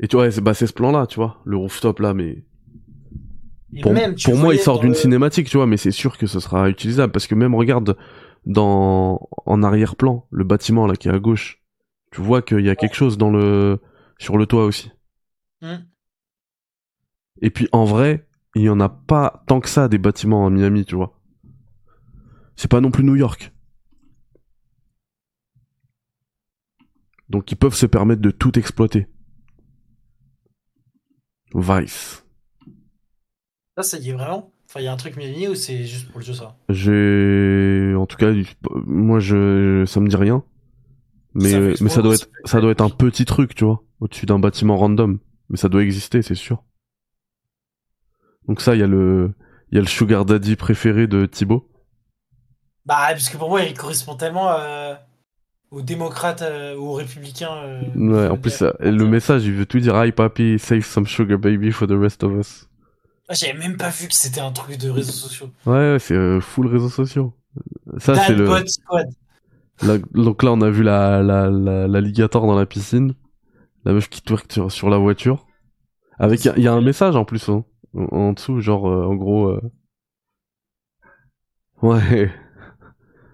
Et 0.00 0.08
tu 0.08 0.16
vois, 0.16 0.30
c'est 0.30 0.40
bah, 0.40 0.54
ce 0.54 0.64
plan-là, 0.66 1.06
tu 1.06 1.16
vois. 1.16 1.40
Le 1.44 1.56
rooftop 1.56 2.00
là, 2.00 2.14
mais... 2.14 2.44
Et 3.76 3.80
Pour, 3.80 3.92
même, 3.92 4.14
pour 4.22 4.36
moi, 4.36 4.54
il 4.54 4.60
sort 4.60 4.78
d'une 4.80 4.90
le- 4.90 4.94
cinématique, 4.94 5.48
tu 5.48 5.56
vois, 5.56 5.66
mais 5.66 5.76
c'est 5.76 5.90
sûr 5.90 6.16
que 6.16 6.26
ce 6.26 6.38
sera 6.38 6.68
utilisable. 6.68 7.12
Parce 7.12 7.26
que 7.26 7.34
même, 7.34 7.54
regarde, 7.54 7.96
dans 8.46 9.28
en 9.46 9.62
arrière-plan, 9.62 10.26
le 10.30 10.44
bâtiment 10.44 10.86
là 10.86 10.94
qui 10.94 11.08
est 11.08 11.12
à 11.12 11.18
gauche, 11.18 11.62
tu 12.12 12.20
vois 12.20 12.40
qu'il 12.42 12.60
y 12.60 12.70
a 12.70 12.76
quelque 12.76 12.94
chose 12.94 13.18
dans 13.18 13.30
le 13.30 13.80
sur 14.18 14.36
le 14.36 14.46
toit 14.46 14.64
aussi. 14.64 14.90
Hmm. 15.60 15.84
Et 17.40 17.50
puis 17.50 17.68
en 17.72 17.84
vrai, 17.84 18.28
il 18.54 18.62
y 18.62 18.68
en 18.68 18.80
a 18.80 18.88
pas 18.88 19.44
tant 19.46 19.60
que 19.60 19.68
ça 19.68 19.88
des 19.88 19.98
bâtiments 19.98 20.46
à 20.46 20.50
Miami, 20.50 20.84
tu 20.84 20.94
vois. 20.94 21.20
C'est 22.56 22.70
pas 22.70 22.80
non 22.80 22.90
plus 22.90 23.04
New 23.04 23.16
York. 23.16 23.52
Donc 27.28 27.50
ils 27.50 27.56
peuvent 27.56 27.74
se 27.74 27.86
permettre 27.86 28.22
de 28.22 28.30
tout 28.30 28.58
exploiter. 28.58 29.08
Vice. 31.54 32.24
Ça, 33.76 33.82
ça 33.82 33.98
y 33.98 34.10
est 34.10 34.12
vraiment. 34.12 34.52
Enfin, 34.68 34.80
il 34.80 34.84
y 34.84 34.86
a 34.86 34.92
un 34.92 34.96
truc 34.96 35.16
Miami 35.16 35.48
ou 35.48 35.54
c'est 35.54 35.84
juste 35.84 36.08
pour 36.10 36.20
le 36.20 36.24
jeu 36.24 36.32
ça? 36.34 36.56
J'ai, 36.68 37.94
en 37.96 38.06
tout 38.06 38.16
cas, 38.16 38.32
moi 38.86 39.18
je, 39.20 39.84
ça 39.86 40.00
me 40.00 40.08
dit 40.08 40.16
rien. 40.16 40.44
Mais, 41.34 41.50
Ça 41.50 41.84
mais 41.84 41.90
ça 41.90 42.02
doit 42.02 42.14
être, 42.14 42.28
ça 42.44 42.60
doit 42.60 42.70
être 42.70 42.80
un 42.80 42.90
petit 42.90 43.24
truc, 43.24 43.54
tu 43.54 43.64
vois, 43.64 43.82
au-dessus 44.04 44.26
d'un 44.26 44.38
bâtiment 44.38 44.76
random. 44.76 45.18
Mais 45.50 45.56
ça 45.56 45.68
doit 45.68 45.82
exister, 45.82 46.22
c'est 46.22 46.34
sûr. 46.36 46.62
Donc 48.46 48.60
ça, 48.60 48.74
il 48.74 48.80
y 48.80 48.82
a 48.82 48.86
le, 48.86 49.32
il 49.70 49.74
y 49.74 49.78
a 49.78 49.80
le 49.80 49.86
sugar 49.86 50.24
daddy 50.24 50.56
préféré 50.56 51.06
de 51.06 51.26
Thibaut. 51.26 51.68
Bah, 52.86 52.96
parce 53.10 53.28
que 53.30 53.36
pour 53.36 53.48
moi, 53.48 53.62
il 53.62 53.74
correspond 53.76 54.14
tellement 54.14 54.50
euh, 54.52 54.94
aux 55.70 55.80
démocrates, 55.82 56.42
euh, 56.42 56.76
aux 56.76 56.92
républicains. 56.92 57.54
euh, 57.64 57.80
Ouais, 57.96 58.28
en 58.28 58.36
plus, 58.36 58.50
ça- 58.50 58.74
le 58.80 59.06
message, 59.06 59.44
il 59.46 59.54
veut 59.54 59.66
tout 59.66 59.80
dire. 59.80 59.94
Hi 60.02 60.12
papi, 60.12 60.58
save 60.58 60.82
some 60.84 61.06
sugar 61.06 61.38
baby 61.38 61.72
for 61.72 61.88
the 61.88 61.92
rest 61.98 62.22
of 62.22 62.32
us. 62.38 62.68
Ah, 63.28 63.34
J'avais 63.34 63.58
même 63.58 63.78
pas 63.78 63.88
vu 63.88 64.06
que 64.08 64.14
c'était 64.14 64.40
un 64.42 64.52
truc 64.52 64.76
de 64.76 64.90
réseaux 64.90 65.12
sociaux. 65.12 65.50
Ouais, 65.64 65.96
c'est 65.98 66.14
euh, 66.14 66.40
full 66.42 66.66
réseaux 66.66 66.90
sociaux. 66.90 67.32
Ça, 67.98 68.14
c'est 68.16 68.34
le. 68.34 68.46
Squad. 68.66 69.08
Là, 69.82 69.98
donc 70.12 70.42
là, 70.42 70.52
on 70.52 70.60
a 70.60 70.70
vu 70.70 70.82
la, 70.82 71.22
la, 71.22 71.48
la, 71.50 71.88
l'alligator 71.88 72.46
dans 72.46 72.54
la 72.54 72.66
piscine. 72.66 73.14
La 73.84 73.92
meuf 73.92 74.08
qui 74.08 74.20
twerk 74.22 74.50
sur, 74.52 74.70
sur 74.72 74.90
la 74.90 74.98
voiture. 74.98 75.46
Avec, 76.18 76.44
il 76.44 76.62
y, 76.62 76.68
a 76.68 76.74
un 76.74 76.80
message 76.82 77.16
en 77.16 77.24
plus, 77.24 77.48
hein, 77.48 77.64
en, 77.94 78.04
en 78.16 78.32
dessous, 78.34 78.60
genre, 78.60 78.88
euh, 78.88 79.06
en 79.06 79.14
gros. 79.16 79.48
euh, 79.48 79.60
Ouais, 81.82 82.32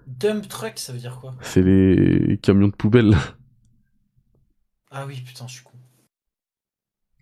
Dump 0.07 0.47
truck, 0.47 0.77
ça 0.77 0.93
veut 0.93 0.99
dire 0.99 1.17
quoi? 1.19 1.33
C'est 1.41 1.61
les 1.61 2.37
camions 2.41 2.67
de 2.67 2.75
poubelle. 2.75 3.15
Ah 4.91 5.05
oui, 5.07 5.21
putain, 5.21 5.47
je 5.47 5.53
suis 5.55 5.63
con. 5.63 5.71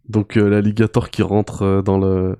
Donc 0.09 0.35
euh, 0.35 0.49
l'alligator 0.49 1.09
qui 1.09 1.21
rentre 1.21 1.61
euh, 1.61 1.81
dans 1.81 1.97
le. 1.97 2.37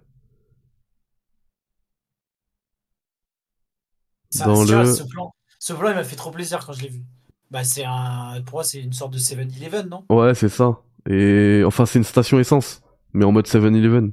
Ça, 4.31 4.45
Dans 4.45 4.63
tu 4.65 4.73
vois, 4.73 4.85
le- 4.85 4.93
ce 4.95 5.03
plan, 5.03 5.31
Ce 5.59 5.73
plan, 5.73 5.89
il 5.89 5.95
m'a 5.95 6.03
fait 6.03 6.15
trop 6.15 6.31
plaisir 6.31 6.65
quand 6.65 6.73
je 6.73 6.81
l'ai 6.81 6.87
vu. 6.89 7.03
Bah, 7.51 7.63
c'est 7.63 7.83
un. 7.85 8.41
Pour 8.45 8.57
moi, 8.57 8.63
c'est 8.63 8.81
une 8.81 8.93
sorte 8.93 9.13
de 9.13 9.17
7-Eleven, 9.17 9.89
non? 9.89 10.05
Ouais, 10.09 10.33
c'est 10.35 10.49
ça. 10.49 10.81
Et 11.09 11.63
enfin, 11.65 11.85
c'est 11.85 11.99
une 11.99 12.03
station 12.05 12.39
essence, 12.39 12.81
mais 13.13 13.25
en 13.25 13.31
mode 13.31 13.47
7-Eleven. 13.47 14.11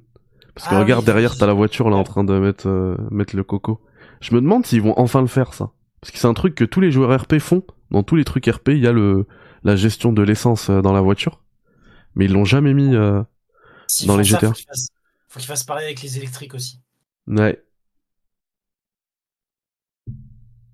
Parce 0.54 0.68
que 0.68 0.74
Ah 0.74 0.80
regarde 0.80 1.00
oui, 1.00 1.06
derrière, 1.06 1.32
oui. 1.32 1.36
t'as 1.38 1.46
la 1.46 1.52
voiture 1.52 1.90
là 1.90 1.96
en 1.96 2.04
train 2.04 2.24
de 2.24 2.38
mettre 2.38 2.68
euh, 2.68 2.96
mettre 3.10 3.36
le 3.36 3.44
coco. 3.44 3.80
Je 4.20 4.34
me 4.34 4.40
demande 4.40 4.64
s'ils 4.66 4.82
vont 4.82 4.94
enfin 4.98 5.20
le 5.20 5.26
faire 5.26 5.52
ça. 5.54 5.70
Parce 6.00 6.10
que 6.12 6.18
c'est 6.18 6.26
un 6.26 6.34
truc 6.34 6.54
que 6.54 6.64
tous 6.64 6.80
les 6.80 6.90
joueurs 6.90 7.18
RP 7.20 7.38
font. 7.38 7.62
Dans 7.90 8.02
tous 8.02 8.16
les 8.16 8.24
trucs 8.24 8.46
RP, 8.46 8.68
il 8.70 8.78
y 8.80 8.86
a 8.86 8.92
le 8.92 9.26
la 9.64 9.76
gestion 9.76 10.12
de 10.12 10.22
l'essence 10.22 10.70
euh, 10.70 10.80
dans 10.82 10.92
la 10.92 11.00
voiture. 11.00 11.42
Mais 12.14 12.26
ils 12.26 12.32
l'ont 12.32 12.44
jamais 12.46 12.74
mis. 12.74 12.94
euh, 12.94 13.22
Dans 14.06 14.16
les 14.16 14.24
ça, 14.24 14.38
GTA. 14.38 14.48
Faut 14.48 14.54
qu'ils 14.54 14.66
fassent... 14.66 14.88
faut 15.28 15.40
qu'ils 15.40 15.48
fassent 15.48 15.64
pareil 15.64 15.86
avec 15.86 16.02
les 16.02 16.16
électriques 16.18 16.54
aussi. 16.54 16.80
Ouais. 17.26 17.62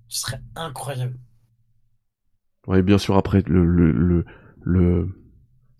Ce 0.07 0.21
serait 0.21 0.41
incroyable. 0.55 1.19
Ouais, 2.67 2.81
bien 2.81 2.97
sûr, 2.97 3.17
après, 3.17 3.41
le, 3.47 3.65
le, 3.65 3.91
le, 3.91 4.25
le- 4.61 5.09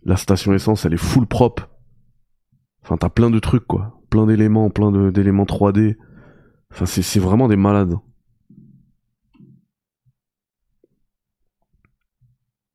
la 0.05 0.17
station 0.17 0.53
essence, 0.53 0.86
elle 0.86 0.93
est 0.93 0.97
full 0.97 1.27
propre. 1.27 1.69
Enfin, 2.84 2.97
t'as 2.97 3.09
plein 3.09 3.29
de 3.29 3.39
trucs, 3.39 3.65
quoi. 3.65 3.99
Plein 4.09 4.25
d'éléments, 4.25 4.69
plein 4.69 4.91
de- 4.91 5.09
d'éléments 5.09 5.45
3D. 5.45 5.97
Enfin, 6.71 6.86
c'est, 6.86 7.01
c'est 7.01 7.19
vraiment 7.19 7.47
des 7.47 7.55
malades. 7.55 7.95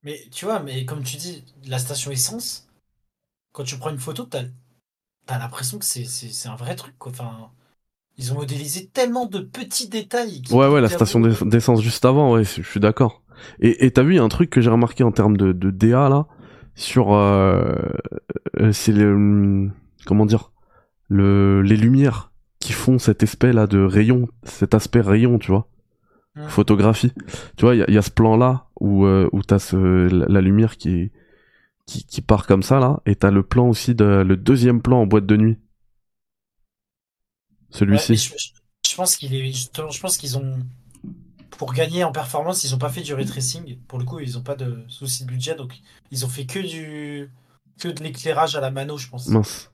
Mais 0.03 0.21
tu 0.31 0.45
vois, 0.45 0.61
mais 0.61 0.85
comme 0.85 1.03
tu 1.03 1.17
dis, 1.17 1.45
la 1.67 1.79
station 1.79 2.11
essence, 2.11 2.69
quand 3.53 3.65
tu 3.65 3.79
prends 3.79 3.91
une 3.91 3.99
photo, 3.99 4.25
t'as 4.25 4.45
as, 5.29 5.39
l'impression 5.39 5.79
que 5.79 5.85
c'est- 5.87 6.49
un 6.49 6.57
vrai 6.57 6.77
truc. 6.77 6.97
Quoi. 6.99 7.13
Enfin, 7.13 7.51
ils 8.19 8.33
ont 8.33 8.37
modélisé 8.37 8.89
tellement 8.89 9.27
de 9.27 9.41
petits 9.41 9.89
détails. 9.89 10.43
Ouais, 10.51 10.69
ouais, 10.69 10.81
la 10.81 10.89
station 10.89 11.21
d'essence 11.21 11.83
juste 11.83 12.05
avant, 12.05 12.35
ouais, 12.35 12.45
je 12.45 12.63
suis 12.63 12.81
d'accord. 12.81 13.23
Et 13.61 13.91
t'as 13.91 14.03
vu, 14.03 14.15
il 14.15 14.17
y 14.17 14.19
a 14.21 14.23
un 14.25 14.29
truc 14.29 14.51
que 14.51 14.61
j'ai 14.61 14.71
remarqué 14.71 15.05
en 15.05 15.13
termes 15.13 15.37
de, 15.37 15.53
de 15.53 15.71
DA, 15.71 16.09
là, 16.09 16.27
sur... 16.75 17.13
Euh, 17.13 17.75
euh, 18.61 18.73
c'est 18.73 18.93
le... 18.93 19.13
hum, 19.15 19.73
Comment 20.07 20.27
dire 20.27 20.53
le, 21.09 21.63
Les 21.63 21.77
lumières 21.77 22.33
qui 22.61 22.73
font 22.73 22.99
cet 22.99 23.23
aspect, 23.23 23.53
là, 23.53 23.67
de 23.67 23.79
rayon, 23.81 24.29
cet 24.45 24.75
aspect 24.75 25.01
rayon, 25.01 25.39
tu 25.39 25.51
vois 25.51 25.69
Hmm. 26.37 26.47
photographie. 26.47 27.13
Tu 27.57 27.65
vois, 27.65 27.75
il 27.75 27.79
y, 27.79 27.83
a- 27.83 27.87
il 27.89 27.95
y 27.95 27.99
a 27.99 28.03
ce 28.03 28.11
plan-là 28.13 28.67
où, 28.79 29.07
euh, 29.07 29.29
où 29.33 29.43
t'as 29.43 29.73
la, 29.73 30.27
la 30.29 30.41
lumière 30.41 30.77
qui, 30.77 31.11
qui, 31.87 32.05
qui 32.05 32.21
part 32.21 32.47
comme 32.47 32.63
ça, 32.63 32.79
là, 32.79 33.01
et 33.07 33.17
t'as 33.17 33.33
le 33.33 33.43
plan 33.43 33.67
aussi, 33.69 33.95
de, 33.97 34.05
le 34.05 34.37
deuxième 34.37 34.81
plan 34.81 35.01
en 35.01 35.07
boîte 35.07 35.27
de 35.27 35.37
nuit. 35.37 35.59
Celui-ci. 37.71 38.13
mais 38.13 38.17
je, 38.19 38.31
je- 38.39 38.91
je 38.91 38.95
pense 38.97 39.17
qu'il 39.17 39.35
est 39.35 39.47
justement, 39.47 39.91
je 39.91 40.01
pense 40.01 40.17
qu'ils 40.17 40.39
ont 40.39 40.59
pour 41.51 41.73
gagner 41.73 42.05
en 42.05 42.13
performance, 42.13 42.65
ils 42.65 42.75
ont 42.75 42.79
pas 42.79 42.91
fait 42.91 43.01
du 43.01 43.15
ray 43.15 43.27
tracing. 43.27 43.79
Pour 43.89 43.99
le 43.99 44.05
coup, 44.05 44.21
ils 44.21 44.39
ont 44.39 44.43
pas 44.43 44.57
de 44.57 44.85
souci 44.89 45.25
de 45.25 45.29
budget, 45.29 45.55
donc 45.55 45.81
ils 46.11 46.25
ont 46.25 46.29
fait 46.29 46.47
que 46.47 46.59
du 46.59 47.31
que 47.81 47.89
de 47.89 48.03
l'éclairage 48.03 48.57
à 48.57 48.61
la 48.61 48.71
mano, 48.71 48.99
je 48.99 49.09
pense. 49.09 49.29
Mince. 49.29 49.73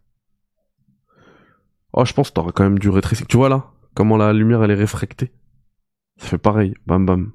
Oh, 1.92 2.04
je 2.04 2.12
pense 2.12 2.28
que 2.28 2.34
t'auras 2.34 2.52
quand 2.52 2.64
même 2.64 2.78
du 2.78 2.90
retracing. 2.90 3.26
Tu 3.26 3.36
vois 3.36 3.48
là 3.48 3.70
Comment 3.94 4.16
la 4.16 4.32
lumière 4.32 4.62
elle 4.64 4.72
est 4.72 4.74
réfractée 4.74 5.32
Ça 6.18 6.26
fait 6.26 6.38
pareil, 6.38 6.74
bam 6.86 7.06
bam. 7.06 7.32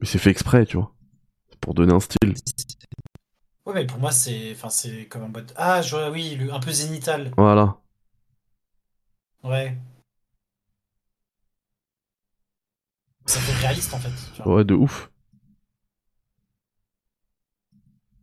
Mais 0.00 0.06
c'est 0.06 0.18
fait 0.18 0.30
exprès, 0.30 0.66
tu 0.66 0.76
vois. 0.76 0.94
C'est 1.50 1.58
pour 1.58 1.74
donner 1.74 1.92
un 1.92 2.00
style. 2.00 2.34
Ouais, 3.66 3.74
mais 3.74 3.86
pour 3.86 3.98
moi, 3.98 4.10
c'est 4.10 4.52
enfin 4.52 4.68
c'est 4.68 5.06
comme 5.06 5.24
en 5.24 5.28
mode 5.28 5.52
ah, 5.56 5.80
je 5.80 6.10
oui, 6.10 6.38
un 6.52 6.60
peu 6.60 6.70
zénital. 6.70 7.32
Voilà. 7.36 7.78
Ouais. 9.42 9.76
Ça 13.26 13.40
fait 13.40 13.52
réaliste 13.66 13.94
en 13.94 13.98
fait. 13.98 14.10
tu 14.34 14.42
vois. 14.42 14.56
Ouais, 14.56 14.64
de 14.64 14.74
ouf. 14.74 15.10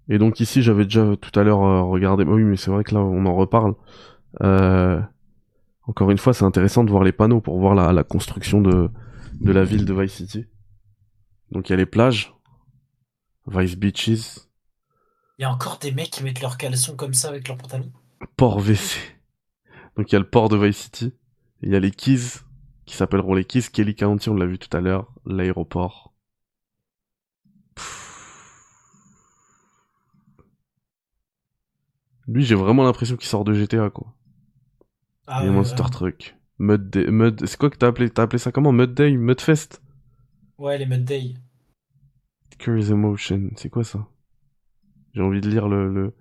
Et 0.09 0.17
donc 0.17 0.39
ici, 0.39 0.61
j'avais 0.61 0.83
déjà 0.83 1.15
tout 1.15 1.37
à 1.39 1.43
l'heure 1.43 1.63
euh, 1.63 1.83
regardé. 1.83 2.23
Oui, 2.23 2.43
mais 2.43 2.57
c'est 2.57 2.71
vrai 2.71 2.83
que 2.83 2.93
là, 2.93 3.01
on 3.01 3.25
en 3.25 3.35
reparle. 3.35 3.75
Euh, 4.41 5.01
Encore 5.87 6.11
une 6.11 6.17
fois, 6.17 6.33
c'est 6.33 6.45
intéressant 6.45 6.83
de 6.83 6.91
voir 6.91 7.03
les 7.03 7.11
panneaux 7.11 7.41
pour 7.41 7.59
voir 7.59 7.75
la, 7.75 7.93
la 7.93 8.03
construction 8.03 8.61
de, 8.61 8.89
de 9.39 9.51
la 9.51 9.63
ville 9.63 9.85
de 9.85 9.93
Vice 9.93 10.13
City. 10.13 10.45
Donc 11.51 11.69
il 11.69 11.71
y 11.71 11.73
a 11.73 11.77
les 11.77 11.85
plages, 11.85 12.33
Vice 13.47 13.75
Beaches, 13.77 14.37
Il 15.37 15.41
y 15.41 15.45
a 15.45 15.51
encore 15.51 15.79
des 15.79 15.91
mecs 15.91 16.11
qui 16.11 16.23
mettent 16.23 16.41
leurs 16.41 16.57
caleçons 16.57 16.95
comme 16.95 17.13
ça 17.13 17.29
avec 17.29 17.47
leurs 17.47 17.57
pantalons? 17.57 17.91
port 18.37 18.57
WC. 18.59 18.99
Donc 19.97 20.11
il 20.11 20.13
y 20.13 20.15
a 20.15 20.19
le 20.19 20.29
port 20.29 20.47
de 20.49 20.57
Vice 20.57 20.77
City. 20.77 21.13
Il 21.61 21.69
y 21.71 21.75
a 21.75 21.79
les 21.79 21.91
Keys, 21.91 22.39
qui 22.91 22.97
s'appelleront 22.97 23.35
les 23.35 23.45
Keys 23.45 23.71
Kelly 23.71 23.95
County, 23.95 24.29
on 24.29 24.35
l'a 24.35 24.45
vu 24.45 24.59
tout 24.59 24.75
à 24.75 24.81
l'heure, 24.81 25.13
l'aéroport. 25.25 26.13
Lui, 32.27 32.43
j'ai 32.43 32.55
vraiment 32.55 32.83
l'impression 32.83 33.15
qu'il 33.15 33.27
sort 33.27 33.43
de 33.43 33.53
GTA, 33.53 33.91
quoi. 33.91 34.15
Ah 35.25 35.43
Et 35.43 35.49
ouais, 35.49 35.51
Monster. 35.51 35.83
Truck. 35.91 36.35
Mud 36.59 36.89
Day, 36.89 37.09
Mud, 37.09 37.45
c'est 37.47 37.57
quoi 37.57 37.69
que 37.69 37.77
t'as 37.77 37.87
appelé, 37.87 38.09
t'as 38.09 38.23
appelé 38.23 38.37
ça 38.39 38.51
comment? 38.51 38.71
Mud 38.71 38.93
Day, 38.93 39.11
Mudfest? 39.17 39.81
Ouais, 40.57 40.77
les 40.77 40.85
Mud 40.85 41.03
Day. 41.03 41.33
Curious 42.59 42.91
Emotion, 42.91 43.51
c'est 43.57 43.69
quoi 43.69 43.83
ça? 43.83 44.07
J'ai 45.13 45.21
envie 45.21 45.39
de 45.39 45.49
lire 45.49 45.69
le, 45.69 45.87
le... 45.93 46.13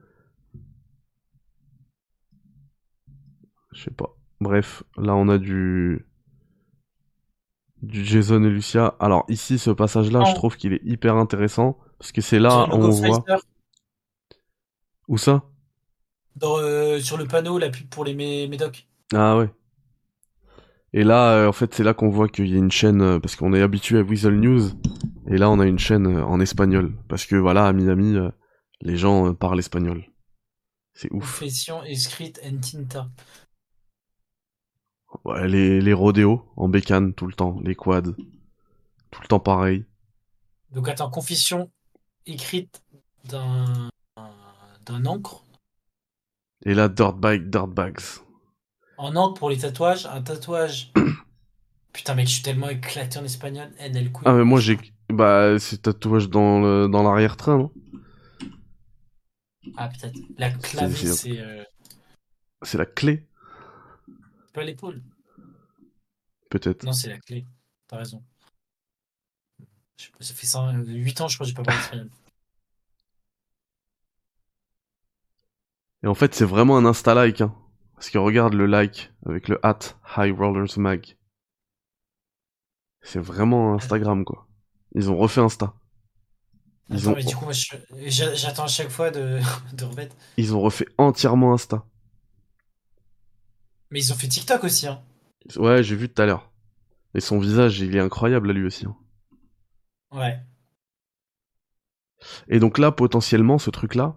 Je 3.72 3.82
sais 3.82 3.90
pas. 3.90 4.16
Bref, 4.40 4.82
là 4.96 5.14
on 5.16 5.28
a 5.28 5.38
du... 5.38 6.06
Du 7.82 8.04
Jason 8.04 8.44
et 8.44 8.50
Lucia. 8.50 8.94
Alors 9.00 9.24
ici, 9.28 9.58
ce 9.58 9.70
passage-là, 9.70 10.24
je 10.24 10.34
trouve 10.34 10.56
qu'il 10.56 10.72
est 10.72 10.82
hyper 10.84 11.16
intéressant. 11.16 11.78
Parce 11.98 12.12
que 12.12 12.20
c'est 12.20 12.38
là 12.38 12.66
où 12.68 12.74
on 12.74 12.90
voit... 12.90 13.24
Où 15.08 15.18
ça? 15.18 15.42
dans, 16.36 16.58
euh, 16.58 17.00
sur 17.00 17.16
le 17.16 17.26
panneau, 17.26 17.58
la 17.58 17.70
pub 17.70 17.88
pour 17.88 18.04
les 18.04 18.14
mé- 18.14 18.48
médocs. 18.48 18.86
Ah 19.12 19.36
ouais. 19.36 19.50
Et 20.92 21.04
là, 21.04 21.34
euh, 21.34 21.48
en 21.48 21.52
fait, 21.52 21.72
c'est 21.74 21.84
là 21.84 21.94
qu'on 21.94 22.08
voit 22.08 22.28
qu'il 22.28 22.48
y 22.48 22.54
a 22.54 22.58
une 22.58 22.70
chaîne, 22.70 23.00
euh, 23.02 23.18
parce 23.20 23.36
qu'on 23.36 23.52
est 23.52 23.62
habitué 23.62 23.98
à 23.98 24.02
Weasel 24.02 24.40
News, 24.40 24.70
et 25.28 25.36
là, 25.36 25.50
on 25.50 25.60
a 25.60 25.66
une 25.66 25.78
chaîne 25.78 26.06
en 26.06 26.40
espagnol. 26.40 26.92
Parce 27.08 27.26
que 27.26 27.36
voilà, 27.36 27.66
à 27.66 27.72
Miami, 27.72 28.16
les 28.80 28.96
gens 28.96 29.34
parlent 29.34 29.58
espagnol. 29.58 30.04
C'est 30.94 31.12
ouf. 31.12 31.40
Confession 31.40 31.78
en 31.78 32.60
tinta. 32.60 33.08
Ouais, 35.24 35.48
les, 35.48 35.80
les 35.80 35.92
rodéos 35.92 36.44
en 36.56 36.68
bécane 36.68 37.14
tout 37.14 37.26
le 37.26 37.32
temps, 37.32 37.58
les 37.62 37.74
quads. 37.74 38.02
Tout 39.10 39.22
le 39.22 39.28
temps 39.28 39.40
pareil. 39.40 39.84
Donc 40.72 40.88
attends, 40.88 41.10
confession 41.10 41.70
écrite 42.26 42.82
d'un 43.24 43.90
d'un 44.86 45.04
encre. 45.06 45.44
Et 46.64 46.74
là, 46.74 46.88
dirt 46.88 47.14
bike, 47.14 47.50
dirt 47.50 47.68
bags. 47.68 48.00
En 48.98 49.16
encre 49.16 49.38
pour 49.38 49.50
les 49.50 49.58
tatouages, 49.58 50.06
un 50.06 50.22
tatouage. 50.22 50.92
Putain 51.92 52.14
mec, 52.14 52.28
je 52.28 52.34
suis 52.34 52.42
tellement 52.42 52.68
éclaté 52.68 53.18
en 53.18 53.24
espagnol. 53.24 53.68
NL 53.78 54.12
Ah, 54.24 54.32
mais 54.32 54.44
moi, 54.44 54.60
j'ai, 54.60 54.78
bah, 55.08 55.58
c'est 55.58 55.82
tatouage 55.82 56.28
dans 56.28 56.60
le, 56.60 56.88
dans 56.88 57.02
l'arrière-train, 57.02 57.58
non? 57.58 57.72
Ah 59.76 59.88
peut-être. 59.88 60.18
La 60.38 60.50
clave, 60.50 60.94
C'est- 60.94 61.06
c'est- 61.06 61.40
euh, 61.40 61.64
C'est 62.62 62.78
la 62.78 62.86
clé, 62.86 63.26
pas 64.52 64.64
l'épaule. 64.64 65.02
peut-être. 66.50 66.84
Non, 66.84 66.92
c'est 66.92 67.08
la 67.08 67.18
clé. 67.18 67.46
T'as 67.88 67.98
raison. 67.98 68.22
Je 69.96 70.06
sais 70.06 70.10
pas, 70.12 70.24
ça 70.24 70.34
fait 70.34 70.46
100, 70.46 70.72
8 70.84 71.20
ans, 71.20 71.28
je 71.28 71.36
crois 71.36 71.44
que 71.44 71.48
j'ai 71.50 71.54
pas 71.54 71.62
parlé 71.62 71.80
espagnol. 71.80 72.10
Et 76.02 76.06
en 76.06 76.14
fait, 76.14 76.34
c'est 76.34 76.44
vraiment 76.44 76.76
un 76.78 76.84
Insta-like, 76.86 77.40
hein. 77.42 77.54
Parce 77.94 78.08
que 78.08 78.16
regarde 78.18 78.54
le 78.54 78.64
like 78.64 79.12
avec 79.26 79.48
le 79.48 79.64
hat 79.64 79.78
High 80.16 80.34
Rollers 80.34 80.78
Mag. 80.78 81.16
C'est 83.02 83.18
vraiment 83.20 83.74
Instagram, 83.74 84.24
quoi. 84.24 84.46
Ils 84.94 85.10
ont 85.10 85.16
refait 85.18 85.42
Insta. 85.42 85.74
Ils 86.88 87.00
Attends, 87.00 87.10
ont- 87.12 87.14
mais 87.16 87.24
du 87.24 87.36
coup, 87.36 87.44
moi, 87.44 87.52
j'attends 88.06 88.64
à 88.64 88.68
chaque 88.68 88.88
fois 88.88 89.10
de, 89.10 89.38
de 89.74 89.84
remettre. 89.84 90.16
Ils 90.38 90.54
ont 90.54 90.60
refait 90.60 90.86
entièrement 90.96 91.52
Insta. 91.52 91.84
Mais 93.92 94.00
ils 94.00 94.12
ont 94.12 94.16
fait 94.16 94.26
TikTok 94.26 94.64
aussi, 94.64 94.88
hein. 94.88 95.00
Ouais, 95.56 95.82
j'ai 95.84 95.94
vu 95.96 96.08
tout 96.08 96.20
à 96.22 96.26
l'heure. 96.26 96.50
Et 97.14 97.20
son 97.20 97.38
visage, 97.40 97.80
il 97.80 97.96
est 97.96 98.00
incroyable 98.00 98.50
à 98.50 98.52
lui 98.54 98.66
aussi. 98.66 98.86
hein. 98.86 98.96
Ouais. 100.12 100.40
Et 102.48 102.58
donc 102.58 102.76
là, 102.78 102.92
potentiellement, 102.92 103.58
ce 103.58 103.70
truc-là, 103.70 104.16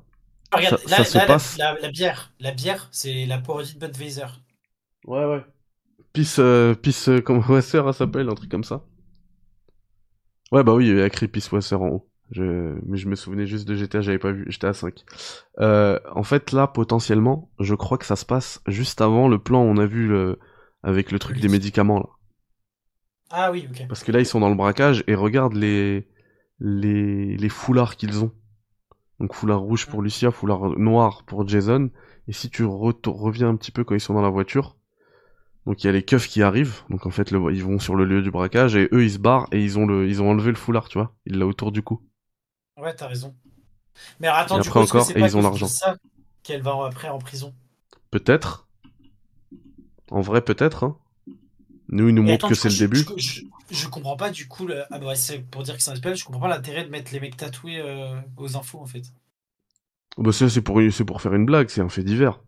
Regarde, 0.53 0.77
Ça- 0.77 0.87
là, 0.87 0.97
ça 0.97 1.05
se 1.05 1.17
là, 1.17 1.25
la- 1.25 1.27
passe. 1.27 1.57
La, 1.57 1.73
la 1.81 1.91
bière, 1.91 2.31
la 2.39 2.51
bière, 2.53 2.87
c'est 2.93 3.25
la 3.25 3.39
parodie 3.39 3.73
de 3.75 3.79
Budweiser. 3.87 4.27
Ouais, 5.05 5.25
ouais. 5.25 5.43
Peace, 6.13 6.37
euh, 6.39 6.75
Peace, 6.75 7.09
euh, 7.09 7.21
comment 7.21 7.41
Wasser, 7.49 7.81
elle 7.85 7.93
s'appelle, 7.95 8.29
un 8.29 8.35
truc 8.35 8.51
comme 8.51 8.63
ça. 8.65 8.85
Ouais, 10.53 10.63
bah 10.63 10.73
oui, 10.73 10.87
il 10.87 10.97
y 10.97 11.01
a 11.01 11.05
écrit 11.07 11.27
Peace 11.27 11.49
Wasser 11.51 11.75
en 11.75 11.87
haut. 11.89 12.09
Je... 12.31 12.75
Mais 12.85 12.97
je 12.97 13.07
me 13.07 13.15
souvenais 13.15 13.45
juste 13.45 13.67
de 13.67 13.75
GTA, 13.75 14.01
j'avais 14.01 14.19
pas 14.19 14.31
vu, 14.31 14.47
à 14.63 14.73
5. 14.73 15.03
Euh, 15.59 15.99
en 16.15 16.23
fait, 16.23 16.51
là, 16.51 16.67
potentiellement, 16.67 17.49
je 17.59 17.75
crois 17.75 17.97
que 17.97 18.05
ça 18.05 18.15
se 18.15 18.25
passe 18.25 18.61
juste 18.67 19.01
avant 19.01 19.27
le 19.27 19.39
plan, 19.39 19.61
on 19.61 19.77
a 19.77 19.85
vu 19.85 20.07
le... 20.07 20.39
avec 20.83 21.11
le 21.11 21.19
truc 21.19 21.39
des 21.39 21.49
médicaments, 21.49 21.99
là. 21.99 22.09
Ah 23.29 23.51
oui, 23.51 23.67
ok. 23.69 23.87
Parce 23.87 24.03
que 24.03 24.11
là, 24.11 24.19
ils 24.19 24.25
sont 24.25 24.39
dans 24.39 24.49
le 24.49 24.55
braquage 24.55 25.03
et 25.07 25.15
regarde 25.15 25.53
les, 25.53 26.07
les, 26.59 27.35
les 27.37 27.49
foulards 27.49 27.95
qu'ils 27.95 28.23
ont. 28.23 28.31
Donc 29.19 29.33
foulard 29.33 29.59
rouge 29.61 29.87
pour 29.87 30.01
Lucia, 30.01 30.31
foulard 30.31 30.77
noir 30.77 31.23
pour 31.25 31.47
Jason. 31.47 31.89
Et 32.27 32.33
si 32.33 32.49
tu 32.49 32.63
reviens 32.65 33.49
un 33.49 33.55
petit 33.55 33.71
peu 33.71 33.83
quand 33.83 33.95
ils 33.95 34.01
sont 34.01 34.13
dans 34.13 34.21
la 34.21 34.29
voiture, 34.29 34.75
donc 35.65 35.83
il 35.83 35.87
y 35.87 35.89
a 35.89 35.93
les 35.93 36.03
keufs 36.03 36.27
qui 36.27 36.43
arrivent. 36.43 36.81
Donc 36.89 37.05
en 37.05 37.11
fait, 37.11 37.31
le- 37.31 37.53
ils 37.53 37.63
vont 37.63 37.79
sur 37.79 37.95
le 37.95 38.05
lieu 38.05 38.21
du 38.21 38.31
braquage 38.31 38.75
et 38.75 38.89
eux 38.93 39.03
ils 39.03 39.11
se 39.11 39.19
barrent 39.19 39.47
et 39.51 39.63
ils 39.63 39.79
ont 39.79 39.85
le, 39.85 40.07
ils 40.07 40.21
ont 40.21 40.29
enlevé 40.29 40.51
le 40.51 40.57
foulard, 40.57 40.89
tu 40.89 40.97
vois. 40.97 41.15
Il 41.25 41.37
l'a 41.39 41.47
autour 41.47 41.71
du 41.71 41.81
cou. 41.81 42.01
Ouais, 42.83 42.93
t'as 42.95 43.07
raison. 43.07 43.35
Mais 44.19 44.27
alors, 44.27 44.39
attends, 44.41 44.57
Et 44.57 44.59
du 44.59 44.69
après 44.69 44.79
coup, 44.85 44.85
encore, 44.85 44.95
c'est 45.01 45.17
et 45.17 45.19
pas 45.19 45.25
ils 45.25 45.35
ont 45.35 45.41
l'argent. 45.41 45.75
ça 45.75 45.97
qu'elle 46.43 46.61
va 46.63 46.85
après 46.87 47.09
en 47.09 47.19
prison? 47.19 47.53
Peut-être. 48.11 48.65
En 50.11 50.21
vrai, 50.21 50.41
peut-être. 50.41 50.85
Hein. 50.85 50.97
Nous, 51.89 52.09
ils 52.09 52.15
nous 52.15 52.23
montrent 52.23 52.47
que 52.47 52.55
c'est 52.55 52.69
le 52.69 52.75
je- 52.75 52.77
début. 52.77 53.11
Je, 53.17 53.21
je, 53.21 53.41
je 53.71 53.87
comprends 53.87 54.17
pas 54.17 54.29
du 54.29 54.47
coup. 54.47 54.67
Le... 54.67 54.83
Ah 54.91 54.99
bah 54.99 55.07
ouais, 55.07 55.15
c'est 55.15 55.39
pour 55.39 55.63
dire 55.63 55.75
que 55.77 55.83
c'est 55.83 55.91
un 55.91 55.95
spell, 55.95 56.15
je 56.15 56.25
comprends 56.25 56.41
pas 56.41 56.47
l'intérêt 56.49 56.83
de 56.83 56.89
mettre 56.89 57.11
les 57.13 57.19
mecs 57.19 57.37
tatoués 57.37 57.79
euh, 57.79 58.19
aux 58.37 58.55
infos 58.57 58.79
en 58.79 58.85
fait. 58.85 59.03
Bah 60.17 60.31
ça, 60.31 60.49
c'est 60.49 60.61
pour, 60.61 60.79
c'est 60.91 61.05
pour 61.05 61.21
faire 61.21 61.33
une 61.33 61.45
blague, 61.45 61.69
c'est 61.69 61.81
un 61.81 61.89
fait 61.89 62.03
divers. 62.03 62.39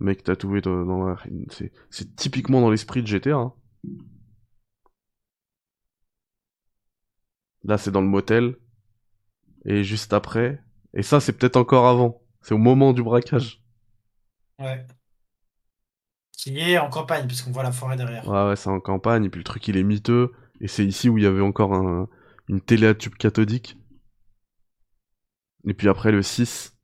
Mec 0.00 0.22
tatoué 0.24 0.60
dans, 0.62 1.16
c'est, 1.50 1.72
c'est 1.90 2.16
typiquement 2.16 2.60
dans 2.60 2.70
l'esprit 2.70 3.02
de 3.02 3.06
GTA. 3.08 3.36
hein. 3.36 3.52
Là, 7.64 7.76
c'est 7.76 7.90
dans 7.90 8.00
le 8.00 8.06
motel. 8.06 8.56
Et 9.66 9.84
juste 9.84 10.14
après. 10.14 10.62
Et 10.94 11.02
ça, 11.02 11.20
c'est 11.20 11.34
peut-être 11.34 11.56
encore 11.56 11.86
avant. 11.86 12.22
C'est 12.40 12.54
au 12.54 12.58
moment 12.58 12.94
du 12.94 13.02
braquage. 13.02 13.62
Ouais. 14.58 14.86
Qui 16.38 16.58
est 16.60 16.78
en 16.78 16.88
campagne, 16.88 17.26
puisqu'on 17.26 17.50
voit 17.50 17.64
la 17.64 17.72
forêt 17.72 17.96
derrière. 17.96 18.24
Ouais, 18.26 18.48
ouais, 18.48 18.56
c'est 18.56 18.68
en 18.70 18.80
campagne. 18.80 19.24
Et 19.24 19.30
puis 19.30 19.38
le 19.40 19.44
truc, 19.44 19.66
il 19.68 19.76
est 19.76 19.82
miteux. 19.82 20.32
Et 20.60 20.68
c'est 20.68 20.84
ici 20.84 21.08
où 21.08 21.18
il 21.18 21.24
y 21.24 21.26
avait 21.26 21.40
encore 21.42 21.74
un, 21.74 22.08
une 22.48 22.60
télé 22.60 22.86
à 22.88 22.94
tube 22.94 23.14
cathodique. 23.14 23.78
Et 25.68 25.74
puis 25.74 25.88
après, 25.88 26.12
le 26.12 26.22
6. 26.22 26.74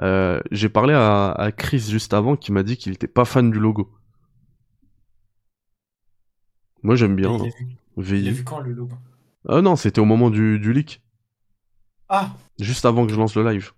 euh, 0.00 0.40
j'ai 0.50 0.68
parlé 0.68 0.94
à, 0.94 1.30
à 1.32 1.52
Chris 1.52 1.80
juste 1.80 2.14
avant 2.14 2.36
qui 2.36 2.52
m'a 2.52 2.62
dit 2.64 2.76
qu'il 2.76 2.92
était 2.92 3.08
pas 3.08 3.24
fan 3.24 3.50
du 3.50 3.60
logo. 3.60 3.92
Moi, 6.84 6.94
j'aime 6.96 7.16
bien. 7.16 7.30
il, 7.36 7.42
a 7.42 7.46
hein. 7.46 7.50
vu, 7.96 8.18
il 8.18 8.28
a 8.28 8.32
vu 8.32 8.44
quand 8.44 8.60
le 8.60 8.72
logo? 8.72 8.96
Ah 9.48 9.62
non, 9.62 9.76
c'était 9.76 10.00
au 10.00 10.04
moment 10.06 10.30
du, 10.30 10.58
du 10.58 10.72
leak. 10.72 11.03
Ah, 12.08 12.30
Juste 12.58 12.84
avant 12.84 13.06
que 13.06 13.12
je 13.12 13.16
lance 13.18 13.34
le 13.36 13.48
live. 13.50 13.72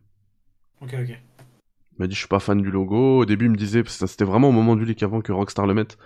ok, 0.83 0.95
ok. 1.01 1.09
Il 1.09 2.01
m'a 2.03 2.07
dit 2.09 2.15
je 2.15 2.19
suis 2.21 2.29
pas 2.29 2.41
fan 2.41 2.61
du 2.61 2.71
logo. 2.71 3.21
Au 3.21 3.25
début 3.25 3.47
il 3.47 3.51
me 3.53 3.57
disait 3.57 3.83
parce 3.83 3.97
que 3.97 4.07
c'était 4.07 4.25
vraiment 4.25 4.49
au 4.49 4.53
moment 4.53 4.77
du 4.77 4.85
leak 4.85 5.03
avant 5.03 5.21
que 5.23 5.33
Rockstar 5.33 5.67
le 5.67 5.75
mette. 5.75 5.97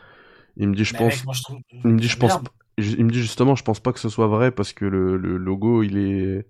Il 0.56 0.68
me 0.68 0.74
dit 0.74 0.84
je 0.84 0.92
Mais 0.94 0.98
pense 1.00 1.16
mec, 1.16 1.24
moi, 1.24 1.34
je 1.34 1.42
trouve... 1.42 1.58
il 1.72 1.90
me 1.90 1.98
dit 1.98 2.08
je 2.08 2.16
pense 2.16 2.32
il 2.78 3.04
me 3.04 3.10
dit 3.10 3.20
justement 3.20 3.56
je 3.56 3.64
pense 3.64 3.80
pas 3.80 3.92
que 3.92 3.98
ce 3.98 4.08
soit 4.08 4.26
vrai 4.28 4.50
parce 4.52 4.72
que 4.72 4.84
le, 4.84 5.16
le 5.16 5.36
logo 5.36 5.82
il 5.82 5.98
est 5.98 6.46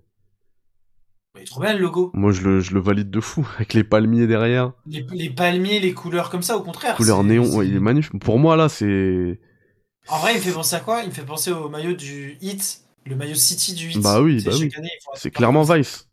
Il 1.37 1.43
est 1.43 1.45
trop 1.47 1.61
bien 1.62 1.73
le 1.73 1.81
logo. 1.81 2.11
moi 2.14 2.33
je 2.33 2.43
le, 2.43 2.61
je 2.61 2.75
le 2.75 2.81
valide 2.81 3.11
de 3.11 3.21
fou 3.21 3.47
avec 3.57 3.73
les 3.75 3.83
palmiers 3.85 4.27
derrière, 4.27 4.73
Les, 4.87 5.05
les 5.12 5.31
palmiers, 5.31 5.81
les 5.81 5.95
couleurs 5.95 6.29
comme 6.31 6.43
ça, 6.43 6.57
au 6.57 6.62
contraire. 6.62 6.97
couleur 6.97 7.25
néon, 7.25 7.47
ouais, 7.57 7.66
il 7.66 7.77
est 7.77 7.81
magnifique. 7.81 8.21
Pour 8.21 8.39
moi 8.39 8.57
là 8.57 8.68
c'est 8.68 9.41
En 10.09 10.18
vrai, 10.18 10.35
il 10.35 10.37
me 10.37 10.43
fait 10.43 10.53
penser 10.53 10.77
à 10.77 10.81
quoi? 10.81 11.03
Il 11.03 11.09
me 11.09 11.12
fait 11.14 11.25
penser 11.25 11.51
au 11.51 11.68
maillot 11.71 11.95
du 11.95 12.37
Hit, 12.43 12.83
le 13.07 13.16
maillot 13.16 13.34
City 13.34 13.74
du 13.74 13.90
Hit. 13.90 14.03
Bah 14.03 14.20
oui, 14.20 14.42
bah 14.44 14.53
oui. 14.59 14.70
c'est 15.14 15.30
clairement. 15.30 15.62
Vice 15.62 16.09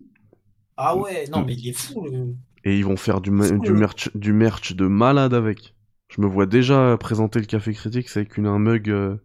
Ah 0.77 0.95
ouais, 0.95 1.27
non, 1.29 1.43
mais 1.45 1.53
il 1.53 1.69
est 1.69 1.73
fou. 1.73 2.05
Le... 2.05 2.35
et 2.63 2.77
ils 2.77 2.85
vont 2.85 2.97
faire 2.97 3.21
du, 3.21 3.31
ma- 3.31 3.47
Fou, 3.47 3.59
du 3.59 3.71
merch 3.71 4.09
du 4.15 4.33
merch 4.33 4.73
de 4.75 4.87
malade 4.87 5.33
avec. 5.33 5.73
Je 6.09 6.21
me 6.21 6.27
vois 6.27 6.45
déjà 6.45 6.97
présenter 6.97 7.39
le 7.39 7.45
café 7.45 7.73
critique 7.73 8.07
avec 8.15 8.37
une 8.37 8.47
un 8.47 8.59
mug 8.59 8.89
euh, 8.89 9.17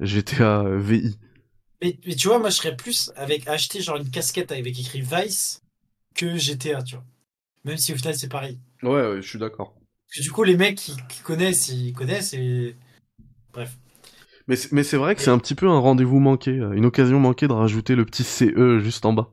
GTA 0.00 0.64
VI. 0.76 1.16
Mais, 1.82 1.98
mais 2.06 2.14
tu 2.14 2.28
vois, 2.28 2.38
moi, 2.38 2.50
je 2.50 2.56
serais 2.56 2.76
plus 2.76 3.12
avec 3.16 3.46
acheter 3.48 3.80
genre 3.80 3.96
une 3.96 4.10
casquette 4.10 4.50
avec 4.50 4.78
écrit 4.78 5.02
Vice 5.02 5.62
que 6.14 6.36
GTA, 6.36 6.82
tu 6.82 6.96
vois. 6.96 7.04
Même 7.64 7.76
si 7.76 7.92
au 7.92 7.96
final, 7.96 8.14
c'est 8.14 8.28
pareil. 8.28 8.58
Ouais, 8.82 8.90
ouais, 9.08 9.22
je 9.22 9.28
suis 9.28 9.38
d'accord. 9.38 9.74
Parce 10.08 10.18
que 10.18 10.22
du 10.22 10.30
coup, 10.32 10.42
les 10.44 10.56
mecs 10.56 10.78
qui, 10.78 10.96
qui 11.08 11.20
connaissent, 11.20 11.68
ils 11.68 11.92
connaissent 11.92 12.32
et. 12.32 12.76
Bref. 13.52 13.76
Mais 14.48 14.56
c'est, 14.56 14.72
mais 14.72 14.84
c'est 14.84 14.96
vrai 14.96 15.14
que 15.14 15.22
c'est 15.22 15.30
un 15.30 15.38
petit 15.38 15.54
peu 15.54 15.68
un 15.68 15.78
rendez-vous 15.78 16.20
manqué, 16.20 16.52
euh, 16.52 16.72
une 16.72 16.86
occasion 16.86 17.18
manquée 17.18 17.48
de 17.48 17.52
rajouter 17.52 17.96
le 17.96 18.04
petit 18.04 18.22
CE 18.22 18.78
juste 18.78 19.04
en 19.04 19.12
bas. 19.12 19.32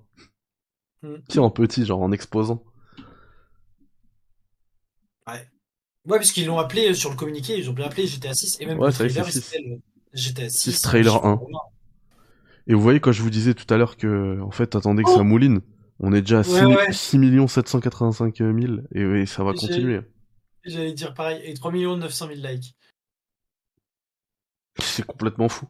Mm. 1.03 1.15
Tu 1.29 1.33
sais, 1.33 1.39
en 1.39 1.51
petit, 1.51 1.85
genre 1.85 2.01
en 2.01 2.11
exposant. 2.11 2.63
Ouais, 6.05 6.17
parce 6.17 6.31
qu'ils 6.33 6.47
l'ont 6.47 6.59
appelé 6.59 6.89
euh, 6.89 6.93
sur 6.93 7.09
le 7.11 7.15
communiqué, 7.15 7.57
ils 7.57 7.69
ont 7.69 7.73
bien 7.73 7.85
appelé 7.85 8.07
GTA 8.07 8.33
6 8.33 8.57
et 8.59 8.65
même 8.65 8.77
Ouais, 8.77 8.87
le 8.87 8.93
trailer, 8.93 9.25
c'est 9.25 9.39
il 9.39 9.41
s'appelle 9.41 9.79
GTA 10.13 10.49
6. 10.49 10.71
6 10.73 10.81
trailer 10.81 11.25
1. 11.25 11.39
Et 12.67 12.73
vous 12.73 12.81
voyez, 12.81 12.99
quand 12.99 13.13
je 13.13 13.21
vous 13.21 13.29
disais 13.29 13.53
tout 13.53 13.71
à 13.73 13.77
l'heure 13.77 13.95
que, 13.95 14.39
en 14.41 14.51
fait, 14.51 14.75
attendez 14.75 15.03
que 15.03 15.09
ça 15.11 15.23
mouline, 15.23 15.61
on 15.99 16.11
est 16.11 16.21
déjà 16.21 16.39
à 16.39 16.43
6, 16.43 16.53
Ouais, 16.55 16.65
ouais. 16.75 16.91
6 16.91 17.47
785 17.47 18.37
000, 18.37 18.53
et 18.93 19.05
oui, 19.05 19.27
ça 19.27 19.43
va 19.45 19.53
J'ai- 19.53 19.67
continuer. 19.67 20.01
J'allais 20.65 20.93
dire 20.93 21.13
pareil, 21.13 21.41
et 21.45 21.53
3 21.53 21.71
900 21.71 22.27
000 22.27 22.39
likes. 22.47 22.75
C'est 24.79 25.05
complètement 25.05 25.49
fou. 25.49 25.67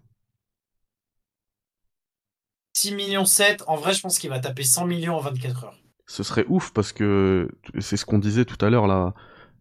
6 2.76 2.94
millions 2.96 3.26
7, 3.26 3.64
en 3.68 3.76
vrai, 3.76 3.94
je 3.94 4.02
pense 4.02 4.18
qu'il 4.20 4.30
va 4.30 4.40
taper 4.40 4.64
100 4.64 4.86
millions 4.86 5.16
en 5.16 5.20
24 5.20 5.66
heures. 5.66 5.78
Ce 6.08 6.24
serait 6.24 6.46
ouf 6.50 6.72
parce 6.72 6.92
que 6.92 7.48
c'est 7.80 7.98
ce 7.98 8.06
qu'on 8.06 8.20
disait 8.20 8.46
tout 8.46 8.64
à 8.66 8.70
l'heure 8.70 8.88
là 8.88 9.14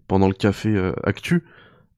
pendant 0.09 0.28
le 0.28 0.34
café 0.34 0.70
euh, 0.70 0.93
actu. 1.05 1.45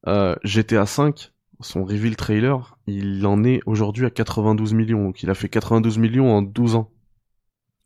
Euh, 0.07 0.35
GTA 0.45 0.87
5, 0.87 1.33
son 1.61 1.85
reveal 1.85 2.17
trailer, 2.17 2.77
il 2.87 3.25
en 3.27 3.43
est 3.45 3.61
aujourd'hui 3.65 4.05
à 4.05 4.11
92 4.11 4.75
millions. 4.75 5.03
Donc 5.05 5.23
il 5.23 5.31
a 5.31 5.35
fait 5.35 5.49
92 5.49 5.99
millions 5.99 6.31
en 6.31 6.43
12 6.43 6.75
ans. 6.75 6.91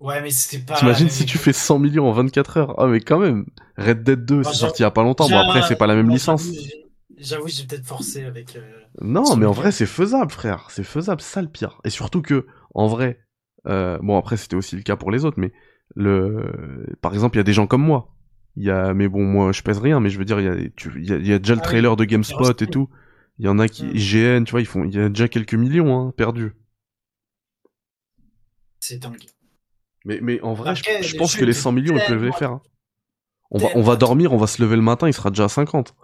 Ouais, 0.01 0.21
mais 0.21 0.31
c'était 0.31 0.65
pas. 0.65 0.75
T'imagines 0.75 1.09
si 1.11 1.27
tu 1.27 1.39
fais 1.39 1.53
100 1.53 1.79
millions 1.79 2.09
en 2.09 2.13
24 2.13 2.57
heures? 2.57 2.75
Ah 2.81 2.87
mais 2.87 3.01
quand 3.01 3.19
même 3.19 3.47
Red 3.77 4.03
Dead 4.03 4.25
2, 4.25 4.39
Bah, 4.39 4.45
c'est 4.45 4.51
j'avoue- 4.53 4.61
sorti 4.61 4.83
il 4.83 4.85
y 4.85 4.87
a 4.87 4.91
pas 4.91 5.03
longtemps. 5.03 5.29
Bon 5.29 5.39
après 5.39 5.63
c'est 5.63 5.77
pas 5.77 5.87
la 5.87 5.95
même 5.95 6.11
licence. 6.11 6.51
J'avoue, 7.21 7.49
j'ai- 7.49 7.65
peut-être 7.67 7.87
forcé 7.87 8.25
avec. 8.25 8.57
euh, 8.57 8.81
Non, 9.01 9.25
100 9.25 9.37
mais 9.37 9.47
en 9.47 9.53
vrai, 9.53 9.73
c'est 9.73 9.87
faisable, 9.87 10.31
frère. 10.31 10.71
C'est 10.71 10.85
faisable, 10.85 11.21
ça 11.21 11.43
le 11.43 11.49
pire. 11.49 11.81
Et 11.85 11.91
surtout 11.91 12.23
que, 12.23 12.47
en 12.75 12.87
vrai, 12.89 13.21
euh, 13.67 13.99
bon, 14.03 14.19
après, 14.19 14.37
c'était 14.37 14.57
aussi 14.57 14.77
le 14.77 14.83
cas 14.83 14.97
pour 14.97 15.11
les 15.11 15.25
autres, 15.25 15.39
mais 15.39 15.53
le, 15.95 16.87
par 17.01 17.15
exemple, 17.15 17.37
il 17.37 17.41
y 17.41 17.41
a 17.41 17.45
des 17.45 17.53
gens 17.53 17.67
comme 17.67 17.83
moi. 17.83 18.15
Il 18.57 18.65
y 18.65 18.71
a, 18.71 18.93
mais 18.95 19.09
bon, 19.09 19.23
moi, 19.25 19.53
je 19.53 19.63
pèse 19.63 19.79
rien, 19.79 20.01
mais 20.01 20.11
je 20.11 20.19
veux 20.19 20.25
dire, 20.25 20.41
il 20.41 20.45
y 20.47 20.49
a, 20.49 20.71
tu- 20.77 20.93
il 20.97 21.09
y 21.09 21.13
a, 21.13 21.17
il 21.17 21.27
y 21.27 21.33
a 21.33 21.39
déjà 21.39 21.55
le 21.55 21.61
Ah 21.61 21.63
oui, 21.63 21.69
trailer 21.69 21.97
de 21.97 22.05
GameSpot 22.05 22.51
et 22.61 22.67
tout. 22.67 22.89
Il 23.39 23.45
y 23.47 23.49
en 23.49 23.59
a 23.61 23.69
qui. 23.69 23.87
IGN, 23.91 24.45
tu 24.45 24.51
vois, 24.51 24.61
ils 24.61 24.67
font, 24.67 24.85
il 24.85 24.95
y 24.95 24.99
a 25.01 25.09
déjà 25.09 25.29
quelques 25.29 25.55
millions, 25.55 25.97
hein, 26.09 26.13
perdus. 26.17 26.53
C'est 28.81 28.99
dingue. 28.99 29.25
Mais, 30.05 30.19
mais 30.23 30.41
en 30.41 30.55
vrai, 30.55 30.75
je- 30.75 30.83
pense 31.17 31.35
que 31.37 31.45
les 31.45 31.53
étaient 31.53 31.61
100 31.61 31.73
millions, 31.73 31.97
ils 31.97 32.05
peuvent 32.05 32.25
les 32.25 32.33
faire. 32.33 32.53
hein. 32.53 32.63
On 33.51 33.59
va, 33.59 33.69
on 33.75 33.83
va 33.83 33.97
dormir, 33.97 34.33
on 34.33 34.37
va 34.37 34.47
se 34.47 34.61
lever 34.63 34.77
le 34.77 34.83
matin, 34.83 35.09
il 35.09 35.15
sera 35.15 35.31
déjà 35.31 35.45
à 35.45 35.49
50. 35.49 35.95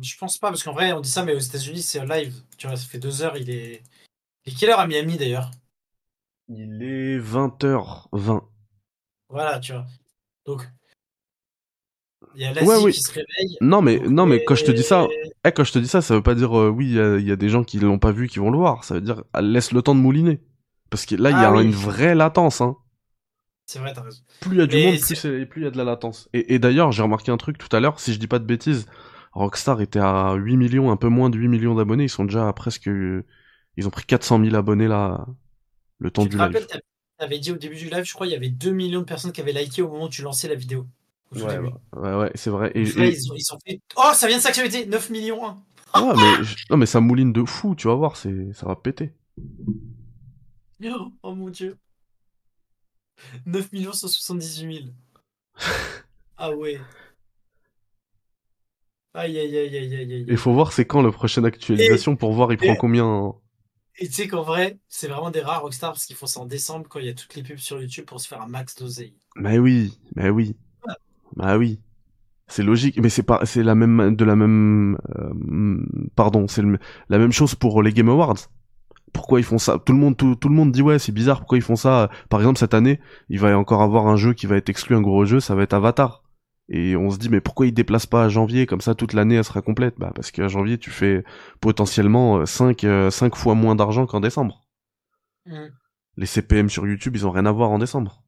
Je 0.00 0.16
pense 0.18 0.38
pas, 0.38 0.48
parce 0.48 0.62
qu'en 0.62 0.72
vrai, 0.72 0.92
on 0.92 1.00
dit 1.00 1.08
ça, 1.08 1.24
mais 1.24 1.34
aux 1.34 1.38
États-Unis, 1.38 1.82
c'est 1.82 2.04
live. 2.04 2.34
Tu 2.58 2.66
vois, 2.66 2.76
ça 2.76 2.86
fait 2.86 2.98
deux 2.98 3.22
heures, 3.22 3.36
il 3.36 3.50
est. 3.50 3.82
Et 4.44 4.52
quelle 4.52 4.70
heure 4.70 4.80
à 4.80 4.86
Miami 4.86 5.16
d'ailleurs? 5.16 5.50
Il 6.48 6.82
est 6.82 7.18
20h20. 7.18 8.42
Voilà, 9.28 9.58
tu 9.58 9.72
vois. 9.72 9.86
Donc. 10.44 10.68
Il 12.34 12.42
y 12.42 12.44
a 12.44 12.52
l'Asie 12.52 12.68
Ouais, 12.68 12.76
oui. 12.82 12.92
qui 12.92 13.00
se 13.02 13.12
réveille. 13.12 13.56
Non, 13.60 13.82
mais, 13.82 13.98
Donc, 13.98 14.08
non, 14.08 14.26
mais 14.26 14.44
quand 14.44 14.54
je 14.54 14.64
te 14.64 14.70
dis 14.70 14.82
ça, 14.82 15.06
Eh, 15.44 15.52
quand 15.52 15.64
je 15.64 15.72
te 15.72 15.78
dis 15.78 15.88
ça, 15.88 16.02
ça 16.02 16.14
veut 16.14 16.22
pas 16.22 16.34
dire 16.34 16.58
euh, 16.58 16.68
oui, 16.68 16.86
il 16.86 16.94
y 16.94 17.00
a- 17.00 17.18
y, 17.18 17.30
a 17.30 17.36
des 17.36 17.48
gens 17.48 17.64
qui 17.64 17.78
l'ont 17.78 17.98
pas 17.98 18.12
vu 18.12 18.28
qui 18.28 18.38
vont 18.38 18.50
le 18.50 18.58
voir. 18.58 18.84
Ça 18.84 18.94
veut 18.94 19.00
dire 19.00 19.22
laisse 19.40 19.72
le 19.72 19.82
temps 19.82 19.94
de 19.94 20.00
mouliner. 20.00 20.40
Parce 20.90 21.06
que 21.06 21.14
là, 21.14 21.30
il 21.30 21.34
y 21.34 21.36
a 21.36 21.48
Ah 21.48 21.52
oui. 21.52 21.64
une 21.64 21.72
vraie 21.72 22.14
latence. 22.14 22.60
Hein. 22.60 22.76
C'est 23.66 23.78
vrai, 23.80 23.92
t'as 23.92 24.02
raison. 24.02 24.20
Plus 24.40 24.56
il 24.56 24.58
y 24.58 24.62
a 24.62 24.66
du 24.66 24.76
Mais 24.76 24.84
monde, 24.92 25.00
plus 25.48 25.60
il 25.60 25.64
y 25.64 25.66
a 25.66 25.70
de 25.70 25.76
la 25.76 25.84
latence. 25.84 26.28
Et, 26.32 26.54
et 26.54 26.58
d'ailleurs, 26.58 26.92
j'ai 26.92 27.02
remarqué 27.02 27.32
un 27.32 27.36
truc 27.36 27.58
tout 27.58 27.74
à 27.74 27.80
l'heure, 27.80 27.98
si 27.98 28.12
je 28.12 28.18
dis 28.18 28.28
pas 28.28 28.38
de 28.38 28.44
bêtises, 28.44 28.86
Rockstar 29.36 29.80
était 29.80 29.98
à 30.00 30.34
8 30.34 30.56
millions, 30.56 30.90
un 30.90 30.96
peu 30.96 31.08
moins 31.08 31.30
de 31.30 31.38
8 31.38 31.48
millions 31.48 31.74
d'abonnés. 31.74 32.04
Ils 32.04 32.08
sont 32.10 32.24
déjà 32.24 32.48
à 32.48 32.52
presque. 32.52 32.86
Ils 33.76 33.86
ont 33.86 33.90
pris 33.90 34.04
400 34.04 34.42
000 34.42 34.54
abonnés 34.56 34.88
là, 34.88 35.26
le 35.98 36.10
temps 36.10 36.22
Tu 36.22 36.30
du 36.30 36.36
te 36.36 36.42
live. 36.42 36.66
t'avais- 36.66 36.82
t'avais 37.18 37.38
dit 37.38 37.52
au 37.52 37.56
début 37.56 37.76
du 37.76 37.88
live, 37.90 38.04
je 38.04 38.14
crois, 38.14 38.26
il 38.26 38.32
y 38.32 38.36
avait 38.36 38.48
2 38.48 38.72
millions 38.72 39.00
de 39.00 39.04
personnes 39.06 39.32
qui 39.32 39.40
avaient 39.40 39.52
liké 39.52 39.82
au 39.82 39.90
moment 39.90 40.04
où 40.04 40.08
tu 40.08 40.22
lançais 40.22 40.48
la 40.48 40.54
vidéo. 40.54 40.86
Ouais, 41.34 41.58
ouais, 41.58 42.14
ouais, 42.14 42.30
c'est 42.34 42.50
vrai. 42.50 42.70
Et, 42.74 42.84
Donc 42.84 42.94
là, 42.96 43.06
et- 43.06 43.10
ils, 43.14 43.32
ont, 43.32 43.34
ils 43.36 43.52
ont 43.54 43.58
fait. 43.66 43.80
Oh, 43.96 44.10
ça 44.14 44.26
vient 44.28 44.36
de 44.38 44.42
s'actualiser 44.42 44.86
9 44.86 45.10
millions 45.10 45.44
1. 45.46 46.00
ouais, 46.00 46.14
mais, 46.16 46.46
non, 46.70 46.76
mais 46.78 46.86
ça 46.86 47.00
mouline 47.00 47.32
de 47.32 47.44
fou, 47.44 47.74
tu 47.74 47.88
vas 47.88 47.94
voir, 47.94 48.16
c'est, 48.16 48.52
ça 48.54 48.66
va 48.66 48.76
péter. 48.76 49.12
Oh, 50.84 51.12
oh 51.22 51.34
mon 51.34 51.50
dieu. 51.50 51.76
9 53.46 53.72
millions 53.72 53.92
178 53.92 54.82
000. 54.84 54.88
ah 56.38 56.52
ouais. 56.52 56.80
Aïe 59.16 59.38
aïe 59.38 59.56
aïe 59.56 59.76
aïe 59.76 59.94
aïe 59.94 60.12
aïe. 60.12 60.26
Il 60.28 60.36
faut 60.36 60.52
voir 60.52 60.72
c'est 60.72 60.84
quand 60.84 61.02
la 61.02 61.10
prochaine 61.10 61.46
actualisation 61.46 62.16
pour 62.16 62.32
voir 62.32 62.52
il 62.52 62.58
prend 62.58 62.76
combien. 62.76 63.06
hein. 63.06 63.34
Et 63.98 64.08
tu 64.08 64.12
sais 64.12 64.28
qu'en 64.28 64.42
vrai, 64.42 64.78
c'est 64.88 65.08
vraiment 65.08 65.30
des 65.30 65.40
rares 65.40 65.62
Rockstar 65.62 65.92
parce 65.92 66.04
qu'ils 66.04 66.16
font 66.16 66.26
ça 66.26 66.40
en 66.40 66.46
décembre 66.46 66.86
quand 66.88 66.98
il 66.98 67.06
y 67.06 67.08
a 67.08 67.14
toutes 67.14 67.34
les 67.34 67.42
pubs 67.42 67.56
sur 67.56 67.80
YouTube 67.80 68.04
pour 68.04 68.20
se 68.20 68.28
faire 68.28 68.42
un 68.42 68.46
max 68.46 68.76
d'oseille. 68.76 69.14
Mais 69.36 69.58
oui, 69.58 69.98
mais 70.14 70.28
oui. 70.28 70.54
Bah 71.34 71.56
oui. 71.56 71.80
C'est 72.46 72.62
logique, 72.62 73.00
mais 73.00 73.08
c'est 73.08 73.22
pas, 73.24 73.40
c'est 73.44 73.62
la 73.62 73.74
même, 73.74 74.14
de 74.14 74.24
la 74.24 74.36
même, 74.36 74.98
euh, 75.18 75.82
pardon, 76.14 76.46
c'est 76.46 76.62
la 77.08 77.18
même 77.18 77.32
chose 77.32 77.54
pour 77.54 77.82
les 77.82 77.92
Game 77.92 78.08
Awards. 78.10 78.36
Pourquoi 79.12 79.40
ils 79.40 79.44
font 79.44 79.58
ça? 79.58 79.78
Tout 79.84 79.92
le 79.94 79.98
monde, 79.98 80.16
tout, 80.16 80.36
tout 80.36 80.48
le 80.50 80.54
monde 80.54 80.72
dit 80.72 80.82
ouais, 80.82 80.98
c'est 80.98 81.10
bizarre. 81.12 81.38
Pourquoi 81.38 81.56
ils 81.58 81.62
font 81.62 81.74
ça? 81.74 82.10
Par 82.28 82.38
exemple, 82.40 82.58
cette 82.58 82.74
année, 82.74 83.00
il 83.30 83.40
va 83.40 83.50
y 83.50 83.54
encore 83.54 83.80
avoir 83.82 84.06
un 84.08 84.16
jeu 84.16 84.34
qui 84.34 84.46
va 84.46 84.56
être 84.56 84.68
exclu, 84.68 84.94
un 84.94 85.00
gros 85.00 85.24
jeu, 85.24 85.40
ça 85.40 85.54
va 85.54 85.62
être 85.62 85.72
Avatar. 85.72 86.22
Et 86.68 86.96
on 86.96 87.10
se 87.10 87.18
dit 87.18 87.28
mais 87.28 87.40
pourquoi 87.40 87.66
ils 87.66 87.72
déplacent 87.74 88.06
pas 88.06 88.24
à 88.24 88.28
janvier? 88.28 88.66
Comme 88.66 88.80
ça 88.80 88.94
toute 88.94 89.12
l'année 89.12 89.36
elle 89.36 89.44
sera 89.44 89.62
complète 89.62 89.94
Bah 89.98 90.12
parce 90.14 90.30
qu'à 90.30 90.48
janvier 90.48 90.78
tu 90.78 90.90
fais 90.90 91.24
potentiellement 91.60 92.44
5 92.46 92.86
cinq 93.10 93.36
fois 93.36 93.54
moins 93.54 93.74
d'argent 93.76 94.06
qu'en 94.06 94.20
décembre. 94.20 94.62
Mm. 95.46 95.70
Les 96.16 96.26
CPM 96.26 96.70
sur 96.70 96.86
YouTube 96.86 97.16
ils 97.16 97.26
ont 97.26 97.30
rien 97.32 97.46
à 97.46 97.52
voir 97.52 97.70
en 97.70 97.78
décembre. 97.78 98.22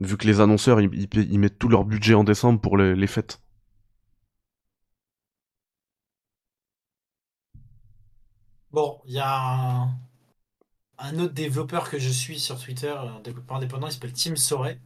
Vu 0.00 0.16
que 0.16 0.26
les 0.26 0.40
annonceurs 0.40 0.80
ils, 0.80 0.90
ils, 0.92 1.08
ils 1.30 1.38
mettent 1.38 1.56
tout 1.60 1.68
leur 1.68 1.84
budget 1.84 2.14
en 2.14 2.24
décembre 2.24 2.60
pour 2.60 2.76
les, 2.76 2.96
les 2.96 3.06
fêtes. 3.06 3.40
Bon, 8.70 9.00
il 9.06 9.12
y 9.14 9.18
a 9.18 9.82
un... 9.82 9.98
un 10.98 11.18
autre 11.18 11.34
développeur 11.34 11.90
que 11.90 11.98
je 11.98 12.08
suis 12.08 12.38
sur 12.38 12.58
Twitter, 12.60 12.90
un 12.90 13.20
développeur 13.20 13.56
indépendant, 13.56 13.88
il 13.88 13.92
s'appelle 13.92 14.12
Tim 14.12 14.36
Soray. 14.36 14.78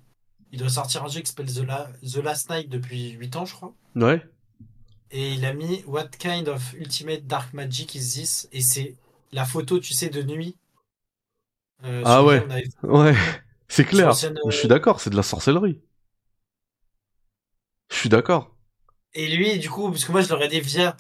Il 0.53 0.59
doit 0.59 0.69
sortir 0.69 1.03
un 1.05 1.09
jeu 1.09 1.21
qui 1.21 1.29
s'appelle 1.29 1.53
The, 1.53 1.67
La- 1.67 1.91
The 2.07 2.17
Last 2.17 2.51
Night 2.51 2.69
depuis 2.69 3.11
8 3.13 3.37
ans, 3.37 3.45
je 3.47 3.55
crois. 3.55 3.75
Ouais. 3.97 4.23
Et 5.11 5.33
il 5.33 5.45
a 5.45 5.53
mis 5.55 5.83
What 5.87 6.09
kind 6.19 6.49
of 6.49 6.75
ultimate 6.75 7.27
dark 7.27 7.53
magic 7.55 7.95
is 7.95 8.01
this? 8.15 8.49
Et 8.53 8.61
c'est 8.61 8.97
la 9.33 9.45
photo, 9.45 9.79
tu 9.81 9.95
sais, 9.95 10.09
de 10.11 10.23
nuit. 10.23 10.57
Euh, 11.85 12.03
Ah 12.05 12.23
ouais. 12.23 12.43
avait- 12.45 12.69
Ouais. 12.83 13.15
C'est 13.69 13.87
clair. 13.87 14.11
euh, 14.11 14.51
Je 14.51 14.57
suis 14.57 14.69
d'accord, 14.69 15.01
c'est 15.01 15.09
de 15.09 15.17
la 15.17 15.23
sorcellerie. 15.23 15.81
Je 17.91 17.97
suis 17.97 18.09
d'accord. 18.11 18.55
Et 19.15 19.35
lui, 19.35 19.59
du 19.59 19.71
coup, 19.71 19.91
parce 19.91 20.05
que 20.05 20.13
moi 20.13 20.21
je 20.21 20.29
l'ai 20.29 20.35
regardé 20.35 20.61
via 20.61 20.97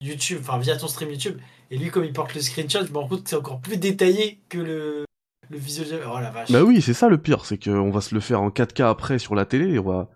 YouTube, 0.00 0.38
enfin 0.40 0.58
via 0.58 0.76
ton 0.76 0.88
stream 0.88 1.10
YouTube, 1.10 1.40
et 1.70 1.78
lui, 1.78 1.90
comme 1.90 2.04
il 2.04 2.12
porte 2.12 2.34
le 2.34 2.40
screenshot, 2.40 2.84
je 2.84 2.92
me 2.92 2.98
rends 2.98 3.08
compte 3.08 3.22
que 3.24 3.30
c'est 3.30 3.36
encore 3.36 3.60
plus 3.60 3.76
détaillé 3.76 4.40
que 4.48 4.58
le, 4.58 5.04
le 5.50 5.58
visuel. 5.58 6.02
Oh 6.06 6.18
la 6.18 6.30
vache. 6.30 6.50
Bah 6.50 6.62
oui, 6.62 6.82
c'est 6.82 6.94
ça 6.94 7.08
le 7.08 7.18
pire, 7.18 7.44
c'est 7.44 7.62
qu'on 7.62 7.90
va 7.90 8.00
se 8.00 8.14
le 8.14 8.20
faire 8.20 8.40
en 8.42 8.50
4K 8.50 8.84
après 8.84 9.18
sur 9.18 9.34
la 9.34 9.44
télé 9.44 9.74
et 9.74 9.78
on 9.78 9.84
va, 9.84 10.10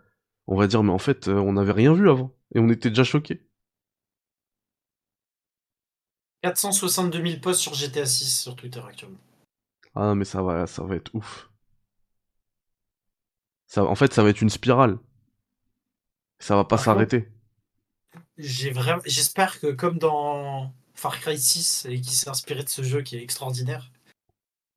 on 0.46 0.56
va 0.56 0.66
dire 0.66 0.82
mais 0.82 0.92
en 0.92 0.98
fait 0.98 1.28
euh, 1.28 1.38
on 1.38 1.52
n'avait 1.52 1.72
rien 1.72 1.92
vu 1.94 2.08
avant 2.08 2.34
et 2.54 2.58
on 2.58 2.68
était 2.68 2.88
déjà 2.90 3.04
choqués. 3.04 3.42
462 6.42 7.22
000 7.22 7.40
posts 7.40 7.60
sur 7.60 7.74
GTA 7.74 8.06
6 8.06 8.42
sur 8.42 8.56
Twitter 8.56 8.80
actuellement. 8.86 9.18
Ah 9.94 10.06
non, 10.06 10.14
mais 10.14 10.24
ça 10.24 10.42
va, 10.42 10.66
ça 10.66 10.82
va 10.82 10.96
être 10.96 11.14
ouf. 11.14 11.50
Ça, 13.66 13.84
en 13.84 13.94
fait, 13.94 14.12
ça 14.12 14.22
va 14.22 14.30
être 14.30 14.40
une 14.40 14.50
spirale. 14.50 14.98
Ça 16.38 16.56
va 16.56 16.64
pas 16.64 16.78
s'arrêter. 16.78 17.28
J'ai 18.38 18.70
vraiment, 18.70 19.02
j'espère 19.04 19.60
que 19.60 19.70
comme 19.70 19.98
dans 19.98 20.72
Far 20.94 21.20
Cry 21.20 21.38
6 21.38 21.86
et 21.88 22.00
qui 22.00 22.14
s'est 22.14 22.30
inspiré 22.30 22.64
de 22.64 22.68
ce 22.68 22.82
jeu 22.82 23.02
qui 23.02 23.16
est 23.16 23.22
extraordinaire, 23.22 23.90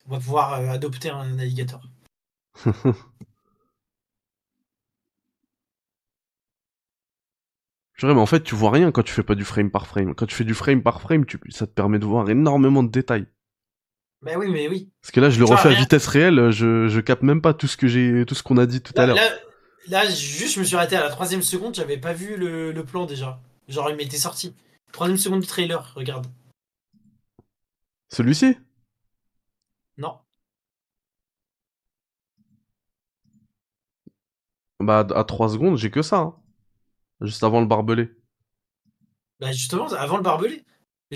on 0.08 0.12
va 0.12 0.20
pouvoir 0.20 0.54
euh, 0.54 0.70
adopter 0.70 1.10
un 1.10 1.26
navigateur. 1.26 1.82
Mais 8.04 8.12
en 8.12 8.26
fait, 8.26 8.44
tu 8.44 8.56
vois 8.56 8.72
rien 8.72 8.92
quand 8.92 9.04
tu 9.04 9.14
fais 9.14 9.24
pas 9.24 9.36
du 9.36 9.46
frame 9.46 9.72
par 9.72 9.88
frame. 9.88 10.14
Quand 10.14 10.26
tu 10.26 10.36
fais 10.36 10.44
du 10.44 10.54
frame 10.54 10.84
par 10.84 11.00
frame, 11.00 11.26
tu, 11.26 11.40
ça 11.50 11.66
te 11.66 11.72
permet 11.72 12.00
de 12.00 12.06
voir 12.06 12.30
énormément 12.30 12.84
de 12.84 12.92
détails. 12.92 13.28
Bah 14.22 14.34
oui, 14.38 14.50
mais 14.50 14.68
oui. 14.68 14.90
Parce 15.02 15.12
que 15.12 15.20
là, 15.20 15.30
je 15.30 15.40
le 15.40 15.46
refais 15.46 15.70
à 15.70 15.74
vitesse 15.74 16.08
réelle, 16.08 16.52
je, 16.52 16.88
je 16.88 17.00
capte 17.02 17.24
même 17.24 17.42
pas 17.42 17.54
tout 17.54 17.68
ce 17.68 17.78
que 17.78 17.88
j'ai, 17.88 18.26
tout 18.26 18.36
ce 18.36 18.44
qu'on 18.44 18.58
a 18.58 18.66
dit 18.66 18.82
tout 18.82 18.94
à 18.96 19.06
l'heure. 19.06 19.16
là, 19.16 19.30
là, 19.88 20.06
juste, 20.10 20.56
je 20.56 20.60
me 20.60 20.66
suis 20.66 20.76
arrêté 20.76 20.96
à 20.96 21.04
la 21.04 21.10
troisième 21.10 21.42
seconde, 21.42 21.76
j'avais 21.76 21.98
pas 21.98 22.14
vu 22.14 22.38
le, 22.38 22.72
le 22.72 22.86
plan 22.86 23.06
déjà. 23.06 23.42
Genre, 23.68 23.90
il 23.90 23.98
m'était 23.98 24.18
sorti. 24.18 24.56
Troisième 24.92 25.18
seconde 25.18 25.42
du 25.42 25.48
trailer, 25.48 25.94
regarde. 25.96 26.28
Celui-ci 28.10 28.58
Non. 29.98 30.20
Bah, 34.84 35.06
à 35.16 35.24
3 35.24 35.50
secondes, 35.50 35.78
j'ai 35.78 35.92
que 35.92 36.02
ça. 36.02 36.18
hein. 36.20 36.36
Juste 37.22 37.44
avant 37.44 37.62
le 37.62 37.68
barbelé. 37.68 38.12
Bah 39.40 39.52
justement, 39.52 39.88
avant 39.94 40.18
le 40.18 40.24
barbelé. 40.24 40.64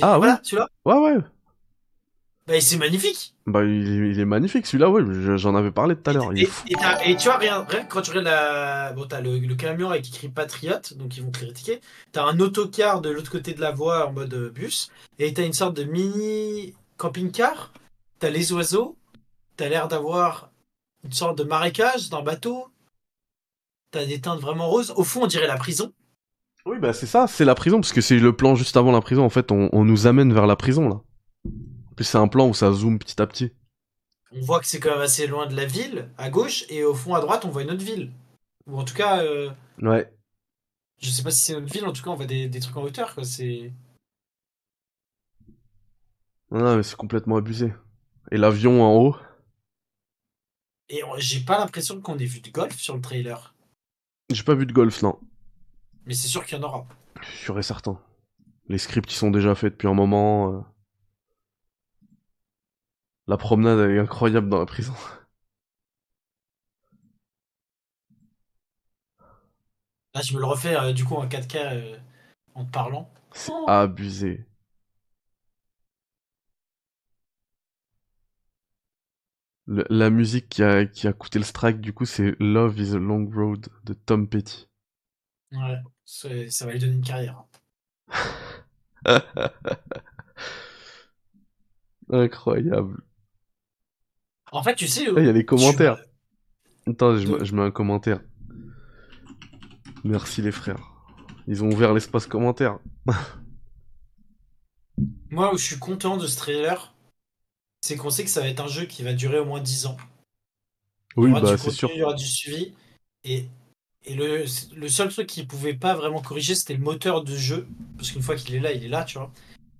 Ah 0.01 0.17
voilà, 0.17 0.41
ouais. 0.51 0.57
vois. 0.83 0.99
Ouais, 1.01 1.15
ouais. 1.17 1.23
Bah 2.47 2.61
c'est 2.61 2.77
magnifique. 2.77 3.33
Bah, 3.45 3.63
il, 3.65 3.87
est- 3.87 4.11
il 4.11 4.19
est 4.19 4.25
magnifique 4.25 4.65
celui-là, 4.65 4.89
ouais. 4.89 5.01
je- 5.05 5.35
J'en 5.37 5.55
avais 5.55 5.71
parlé 5.71 5.95
tout 5.97 6.09
à 6.09 6.13
l'heure. 6.13 6.31
Et, 6.37 6.47
et 7.05 7.15
tu 7.17 7.25
vois, 7.25 7.37
rien, 7.37 7.63
rien 7.67 7.83
quand 7.85 8.01
tu 8.01 8.11
regardes 8.11 8.25
la. 8.27 8.93
Bon, 8.93 9.05
t'as 9.05 9.19
le, 9.21 9.37
le 9.39 9.55
camion 9.55 9.89
avec 9.89 10.07
écrit 10.07 10.29
Patriote, 10.29 10.93
donc 10.97 11.17
ils 11.17 11.23
vont 11.23 11.31
critiquer. 11.31 11.81
T'as 12.13 12.23
un 12.25 12.39
autocar 12.39 13.01
de 13.01 13.09
l'autre 13.09 13.31
côté 13.31 13.53
de 13.53 13.59
la 13.61 13.71
voie 13.71 14.07
en 14.07 14.13
mode 14.13 14.33
euh, 14.33 14.49
bus. 14.49 14.89
Et 15.19 15.33
t'as 15.33 15.45
une 15.45 15.53
sorte 15.53 15.75
de 15.75 15.83
mini 15.83 16.73
camping-car. 16.97 17.73
T'as 18.19 18.29
les 18.29 18.53
oiseaux. 18.53 18.97
T'as 19.57 19.67
l'air 19.67 19.87
d'avoir 19.89 20.51
une 21.03 21.11
sorte 21.11 21.37
de 21.37 21.43
marécage 21.43 22.09
d'un 22.09 22.21
bateau. 22.21 22.67
T'as 23.91 24.05
des 24.05 24.19
teintes 24.21 24.39
vraiment 24.41 24.67
roses. 24.69 24.91
Au 24.95 25.03
fond, 25.03 25.23
on 25.23 25.27
dirait 25.27 25.47
la 25.47 25.57
prison. 25.57 25.93
Oui, 26.65 26.79
bah 26.79 26.91
c'est 26.93 27.05
ça, 27.07 27.27
c'est 27.27 27.45
la 27.45 27.55
prison, 27.55 27.79
parce 27.79 27.93
que 27.93 28.01
c'est 28.01 28.19
le 28.19 28.35
plan 28.35 28.55
juste 28.55 28.75
avant 28.75 28.91
la 28.91 28.99
prison. 29.01 29.23
En 29.23 29.29
fait, 29.29 29.51
on, 29.51 29.69
on 29.71 29.85
nous 29.85 30.07
amène 30.07 30.33
vers 30.33 30.47
la 30.47 30.57
prison, 30.57 30.89
là. 30.89 31.01
Puis 31.95 32.05
c'est 32.05 32.17
un 32.17 32.27
plan 32.27 32.47
où 32.49 32.53
ça 32.53 32.71
zoome 32.73 32.99
petit 32.99 33.21
à 33.21 33.27
petit. 33.27 33.53
On 34.33 34.41
voit 34.41 34.59
que 34.59 34.67
c'est 34.67 34.79
quand 34.79 34.89
même 34.91 34.99
assez 35.01 35.25
loin 35.27 35.47
de 35.47 35.55
la 35.55 35.65
ville, 35.65 36.09
à 36.17 36.29
gauche. 36.29 36.65
Et 36.69 36.83
au 36.83 36.93
fond, 36.93 37.15
à 37.15 37.21
droite, 37.21 37.45
on 37.45 37.49
voit 37.49 37.61
une 37.63 37.71
autre 37.71 37.85
ville. 37.85 38.11
Ou 38.67 38.77
en 38.77 38.83
tout 38.83 38.93
cas. 38.93 39.23
euh, 39.23 39.49
Ouais. 39.81 40.11
Je 40.99 41.09
sais 41.09 41.23
pas 41.23 41.31
si 41.31 41.41
c'est 41.41 41.53
une 41.53 41.65
ville, 41.65 41.85
en 41.85 41.93
tout 41.93 42.03
cas, 42.03 42.09
on 42.09 42.15
voit 42.15 42.25
des, 42.25 42.49
des 42.49 42.59
trucs 42.59 42.75
en 42.75 42.83
hauteur, 42.83 43.15
quoi. 43.15 43.23
C'est. 43.23 43.71
Non, 46.51 46.59
non, 46.59 46.75
mais 46.77 46.83
c'est 46.83 46.95
complètement 46.97 47.37
abusé. 47.37 47.73
Et 48.31 48.37
l'avion 48.37 48.83
en 48.83 48.95
haut. 48.95 49.15
Et 50.89 51.01
j'ai 51.17 51.41
pas 51.41 51.59
l'impression 51.59 52.01
qu'on 52.01 52.17
ait 52.17 52.25
vu 52.25 52.41
de 52.41 52.49
golf 52.49 52.77
sur 52.77 52.95
le 52.95 53.01
trailer. 53.01 53.53
J'ai 54.29 54.43
pas 54.43 54.55
vu 54.55 54.65
de 54.65 54.73
golf, 54.73 55.01
non. 55.03 55.19
Mais 56.05 56.13
c'est 56.13 56.27
sûr 56.27 56.45
qu'il 56.45 56.57
y 56.57 56.61
en 56.61 56.63
aura. 56.63 56.85
Sûr 57.23 57.57
et 57.59 57.63
certain. 57.63 57.99
Les 58.67 58.77
scripts, 58.77 59.11
ils 59.11 59.15
sont 59.15 59.31
déjà 59.31 59.55
faits 59.55 59.73
depuis 59.73 59.87
un 59.87 59.93
moment. 59.93 60.53
euh. 60.53 60.59
La 63.27 63.37
promenade, 63.37 63.79
elle 63.79 63.91
est 63.91 63.99
incroyable 63.99 64.49
dans 64.49 64.59
la 64.59 64.65
prison. 64.65 64.93
Là, 70.13 70.21
je 70.21 70.33
me 70.33 70.39
le 70.39 70.45
refais 70.45 70.75
euh, 70.75 70.93
du 70.93 71.05
coup 71.05 71.15
en 71.15 71.27
4K 71.27 71.55
euh, 71.57 71.97
en 72.55 72.65
te 72.65 72.71
parlant. 72.71 73.09
C'est 73.31 73.51
abusé. 73.67 74.45
Le- 79.67 79.85
la 79.89 80.09
musique 80.09 80.49
qui 80.49 80.63
a, 80.63 80.85
qui 80.85 81.07
a 81.07 81.13
coûté 81.13 81.39
le 81.39 81.45
strike, 81.45 81.81
du 81.81 81.93
coup, 81.93 82.05
c'est 82.05 82.35
Love 82.39 82.79
is 82.79 82.93
a 82.95 82.99
Long 82.99 83.29
Road 83.33 83.67
de 83.83 83.93
Tom 83.93 84.27
Petty. 84.27 84.67
Ouais, 85.51 85.77
ça 86.05 86.29
va 86.65 86.71
lui 86.73 86.79
donner 86.79 86.93
une 86.93 87.03
carrière. 87.03 87.43
Incroyable. 92.09 93.01
En 94.51 94.63
fait, 94.63 94.75
tu 94.75 94.87
sais. 94.87 95.05
Là, 95.11 95.19
il 95.21 95.25
y 95.25 95.29
a 95.29 95.33
les 95.33 95.45
commentaires. 95.45 95.97
tu- 96.85 96.91
Attends, 96.91 97.17
je, 97.17 97.27
De- 97.27 97.43
je 97.43 97.53
mets 97.55 97.63
un 97.63 97.71
commentaire. 97.71 98.21
Merci 100.03 100.41
les 100.41 100.51
frères. 100.53 100.79
Ils 101.47 101.63
ont 101.63 101.71
ouvert 101.71 101.93
l'espace 101.93 102.27
commentaire. 102.27 102.79
Moi, 105.29 105.53
où 105.53 105.57
je 105.57 105.65
suis 105.65 105.79
content 105.79 106.17
de 106.17 106.25
ce 106.25 106.37
trailer, 106.37 106.95
c'est 107.87 107.95
qu'on 107.95 108.09
sait 108.09 108.25
que 108.25 108.29
ça 108.29 108.41
va 108.41 108.49
être 108.49 108.59
un 108.59 108.67
jeu 108.67 108.85
qui 108.85 109.01
va 109.01 109.13
durer 109.13 109.39
au 109.39 109.45
moins 109.45 109.61
10 109.61 109.85
ans. 109.85 109.95
Oui, 111.15 111.31
bah 111.31 111.55
c'est 111.57 111.71
sûr. 111.71 111.89
Il 111.93 111.99
y 111.99 112.03
aura 112.03 112.13
du 112.13 112.25
suivi. 112.25 112.73
Et, 113.23 113.45
et 114.03 114.13
le, 114.13 114.43
le 114.75 114.89
seul 114.89 115.07
truc 115.09 115.27
qu'ils 115.27 115.47
pouvaient 115.47 115.73
pas 115.73 115.95
vraiment 115.95 116.21
corriger, 116.21 116.53
c'était 116.53 116.73
le 116.73 116.83
moteur 116.83 117.23
de 117.23 117.33
jeu. 117.35 117.65
Parce 117.95 118.11
qu'une 118.11 118.21
fois 118.21 118.35
qu'il 118.35 118.55
est 118.55 118.59
là, 118.59 118.73
il 118.73 118.83
est 118.83 118.89
là, 118.89 119.05
tu 119.05 119.17
vois. 119.17 119.31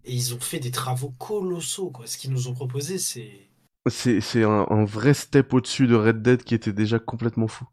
Et 0.06 0.14
ils 0.14 0.34
ont 0.34 0.40
fait 0.40 0.60
des 0.60 0.72
travaux 0.72 1.10
colossaux, 1.20 1.90
quoi. 1.90 2.08
Ce 2.08 2.18
qu'ils 2.18 2.32
nous 2.32 2.48
ont 2.48 2.54
proposé, 2.54 2.98
c'est. 2.98 3.50
C'est 3.90 4.44
un, 4.44 4.66
un 4.70 4.86
vrai 4.86 5.14
step 5.14 5.54
au-dessus 5.54 5.88
de 5.88 5.96
Red 5.96 6.22
Dead 6.22 6.44
qui 6.44 6.56
était 6.56 6.74
déjà 6.74 6.98
complètement 6.98 7.48
fou. 7.48 7.66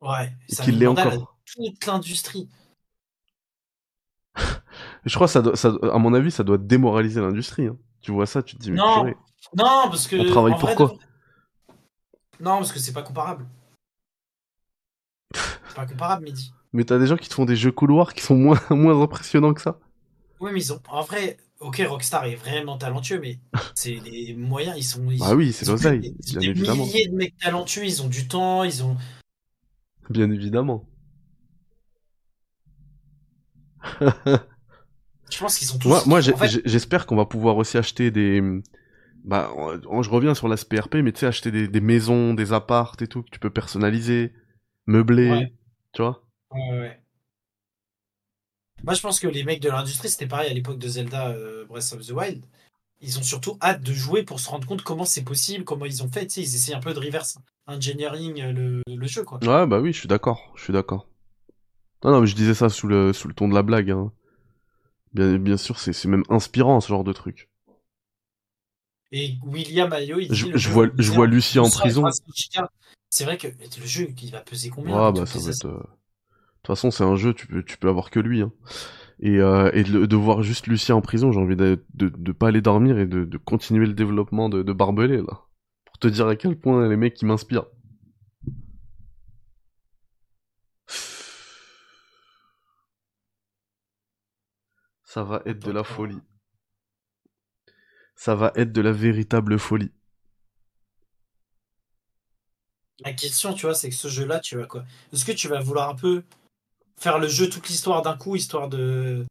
Ouais. 0.00 0.32
Et 0.48 0.54
ça 0.54 0.64
qu'il 0.64 0.78
l'est 0.78 0.86
encore. 0.86 1.36
Toute 1.44 1.86
l'industrie. 1.86 2.48
Je 5.04 5.14
crois 5.14 5.26
que 5.26 5.32
ça, 5.32 5.42
doit- 5.42 5.56
ça, 5.56 5.74
à 5.92 5.98
mon 5.98 6.14
avis, 6.14 6.30
ça 6.30 6.44
doit 6.44 6.58
démoraliser 6.58 7.20
l'industrie. 7.20 7.66
hein. 7.66 7.76
Tu 8.00 8.12
vois 8.12 8.26
ça, 8.26 8.42
tu 8.42 8.56
te 8.56 8.60
dis, 8.62 8.70
mais 8.70 8.78
Non, 8.78 8.92
purée. 8.94 9.16
non, 9.56 9.88
parce 9.88 10.06
que. 10.06 10.16
On 10.16 10.24
travaille 10.30 10.52
en 10.52 10.56
vrai, 10.56 10.74
pour 10.74 10.88
quoi? 10.88 10.96
de- 10.98 12.44
Non, 12.44 12.58
parce 12.58 12.72
que 12.72 12.78
c'est 12.78 12.92
pas 12.92 13.02
comparable. 13.02 13.46
C'est 15.34 15.74
pas 15.76 15.86
comparable, 15.86 16.24
Mehdi. 16.24 16.52
Mais 16.72 16.84
t'as 16.84 16.98
des 16.98 17.06
gens 17.06 17.16
qui 17.16 17.28
te 17.28 17.34
font 17.34 17.44
des 17.44 17.56
jeux 17.56 17.72
couloirs 17.72 18.14
qui 18.14 18.22
sont 18.22 18.36
moins, 18.36 18.58
moins 18.70 19.00
impressionnants 19.02 19.54
que 19.54 19.60
ça? 19.62 19.78
Oui, 20.40 20.50
mais 20.52 20.60
ils 20.60 20.72
ont. 20.72 20.80
En 20.88 21.02
vrai, 21.02 21.36
ok, 21.60 21.82
Rockstar 21.88 22.24
est 22.26 22.36
vraiment 22.36 22.78
talentueux, 22.78 23.18
mais 23.20 23.38
c'est 23.74 23.98
des 24.00 24.34
moyens, 24.34 24.76
ils 24.78 24.84
sont. 24.84 25.10
Ils 25.10 25.18
Bah 25.18 25.34
oui, 25.34 25.52
c'est 25.52 25.66
l'oseille, 25.66 26.00
des- 26.00 26.10
bien 26.10 26.40
des 26.40 26.46
évidemment. 26.48 26.84
milliers 26.84 27.08
de 27.08 27.14
mecs 27.16 27.36
talentueux, 27.38 27.84
ils 27.84 28.02
ont 28.02 28.08
du 28.08 28.28
temps, 28.28 28.62
ils 28.64 28.82
ont. 28.84 28.96
Bien 30.10 30.30
évidemment. 30.30 30.84
Je 35.30 35.38
pense 35.38 35.58
qu'ils 35.58 35.66
sont 35.68 35.78
tous. 35.78 36.06
Moi, 36.06 36.22
fait, 36.22 36.60
j'espère 36.64 37.06
qu'on 37.06 37.16
va 37.16 37.26
pouvoir 37.26 37.56
aussi 37.56 37.76
acheter 37.76 38.10
des. 38.10 38.42
Bah, 39.24 39.50
je 39.82 40.08
reviens 40.10 40.34
sur 40.34 40.48
l'aspect 40.48 40.78
RP, 40.80 40.96
mais 40.96 41.12
tu 41.12 41.20
sais, 41.20 41.26
acheter 41.26 41.50
des, 41.50 41.68
des 41.68 41.80
maisons, 41.80 42.34
des 42.34 42.52
appartes 42.52 43.02
et 43.02 43.08
tout, 43.08 43.22
que 43.22 43.30
tu 43.30 43.38
peux 43.38 43.50
personnaliser, 43.50 44.32
meubler, 44.86 45.30
Ouais. 45.30 45.52
tu 45.92 46.02
vois. 46.02 46.24
Ouais, 46.52 46.78
ouais. 46.78 47.02
Moi, 48.84 48.94
je 48.94 49.00
pense 49.02 49.18
que 49.20 49.26
les 49.26 49.44
mecs 49.44 49.60
de 49.60 49.68
l'industrie, 49.68 50.08
c'était 50.08 50.28
pareil 50.28 50.50
à 50.50 50.54
l'époque 50.54 50.78
de 50.78 50.88
Zelda 50.88 51.28
euh, 51.30 51.64
Breath 51.66 51.92
of 51.92 52.06
the 52.06 52.12
Wild. 52.12 52.44
Ils 53.00 53.18
ont 53.18 53.22
surtout 53.22 53.58
hâte 53.60 53.82
de 53.82 53.92
jouer 53.92 54.22
pour 54.22 54.40
se 54.40 54.48
rendre 54.48 54.66
compte 54.66 54.82
comment 54.82 55.04
c'est 55.04 55.24
possible, 55.24 55.64
comment 55.64 55.84
ils 55.84 56.02
ont 56.02 56.08
fait. 56.08 56.26
Tu 56.26 56.34
sais, 56.34 56.40
ils 56.42 56.54
essayent 56.54 56.74
un 56.74 56.80
peu 56.80 56.94
de 56.94 56.98
reverse 56.98 57.38
engineering 57.66 58.40
euh, 58.40 58.52
le, 58.52 58.82
le 58.96 59.06
jeu, 59.06 59.24
quoi. 59.24 59.38
Ouais, 59.44 59.66
bah 59.66 59.80
oui, 59.80 59.92
je 59.92 59.98
suis 59.98 60.08
d'accord, 60.08 60.52
je 60.56 60.62
suis 60.64 60.72
d'accord. 60.72 61.08
Non, 62.04 62.12
non, 62.12 62.20
mais 62.20 62.26
je 62.28 62.36
disais 62.36 62.54
ça 62.54 62.68
sous 62.68 62.86
le, 62.86 63.12
sous 63.12 63.26
le 63.28 63.34
ton 63.34 63.48
de 63.48 63.54
la 63.54 63.62
blague. 63.62 63.90
Hein. 63.90 64.12
Bien, 65.12 65.38
bien 65.38 65.56
sûr, 65.56 65.78
c'est 65.78 65.92
c'est 65.92 66.08
même 66.08 66.24
inspirant 66.28 66.80
ce 66.80 66.88
genre 66.88 67.04
de 67.04 67.12
truc. 67.12 67.48
Et 69.10 69.34
William 69.46 69.92
Ayo, 69.92 70.18
il 70.20 70.28
dit 70.28 70.52
Je, 70.54 70.68
vois, 70.68 70.86
je 70.98 71.12
vois 71.12 71.26
Lucie 71.26 71.58
en 71.58 71.64
200 71.64 71.78
et 71.78 71.80
prison. 71.80 72.02
300 72.02 72.24
gigas. 72.34 72.68
C'est 73.10 73.24
vrai 73.24 73.38
que 73.38 73.48
le 73.48 73.86
jeu, 73.86 74.08
il 74.22 74.30
va 74.30 74.40
peser 74.40 74.68
combien 74.68 74.94
avec 74.96 75.16
bah 75.16 75.26
ça 75.26 75.38
va 75.38 75.48
euh, 75.48 75.78
De 75.78 75.82
toute 76.62 76.66
façon, 76.66 76.90
c'est 76.90 77.04
un 77.04 77.16
jeu, 77.16 77.32
tu 77.32 77.46
peux, 77.46 77.62
tu 77.62 77.78
peux 77.78 77.88
avoir 77.88 78.10
que 78.10 78.20
lui. 78.20 78.42
Hein. 78.42 78.52
Et, 79.20 79.38
euh, 79.38 79.70
et 79.72 79.82
de, 79.82 80.04
de 80.04 80.16
voir 80.16 80.42
juste 80.42 80.66
Lucien 80.66 80.94
en 80.94 81.00
prison, 81.00 81.32
j'ai 81.32 81.40
envie 81.40 81.56
de, 81.56 81.82
de, 81.94 82.08
de 82.08 82.32
pas 82.32 82.48
aller 82.48 82.60
dormir 82.60 82.98
et 82.98 83.06
de, 83.06 83.24
de 83.24 83.38
continuer 83.38 83.86
le 83.86 83.94
développement 83.94 84.48
de, 84.50 84.62
de 84.62 84.72
Barbelé, 84.72 85.18
là. 85.18 85.40
Pour 85.86 85.98
te 85.98 86.08
dire 86.08 86.28
à 86.28 86.36
quel 86.36 86.56
point 86.58 86.86
les 86.86 86.96
mecs 86.96 87.14
qui 87.14 87.24
m'inspirent. 87.24 87.66
Ça 95.08 95.22
va 95.22 95.40
être 95.46 95.60
de 95.60 95.70
la 95.70 95.84
folie. 95.84 96.20
Ça 98.14 98.34
va 98.34 98.52
être 98.56 98.72
de 98.72 98.82
la 98.82 98.92
véritable 98.92 99.58
folie. 99.58 99.90
La 103.00 103.14
question, 103.14 103.54
tu 103.54 103.64
vois, 103.64 103.74
c'est 103.74 103.88
que 103.88 103.94
ce 103.94 104.08
jeu-là, 104.08 104.38
tu 104.40 104.58
vas 104.58 104.66
quoi? 104.66 104.84
Est-ce 105.14 105.24
que 105.24 105.32
tu 105.32 105.48
vas 105.48 105.60
vouloir 105.60 105.88
un 105.88 105.94
peu 105.94 106.24
faire 107.00 107.18
le 107.18 107.26
jeu 107.26 107.48
toute 107.48 107.70
l'histoire 107.70 108.02
d'un 108.02 108.18
coup, 108.18 108.36
histoire 108.36 108.68
de. 108.68 109.24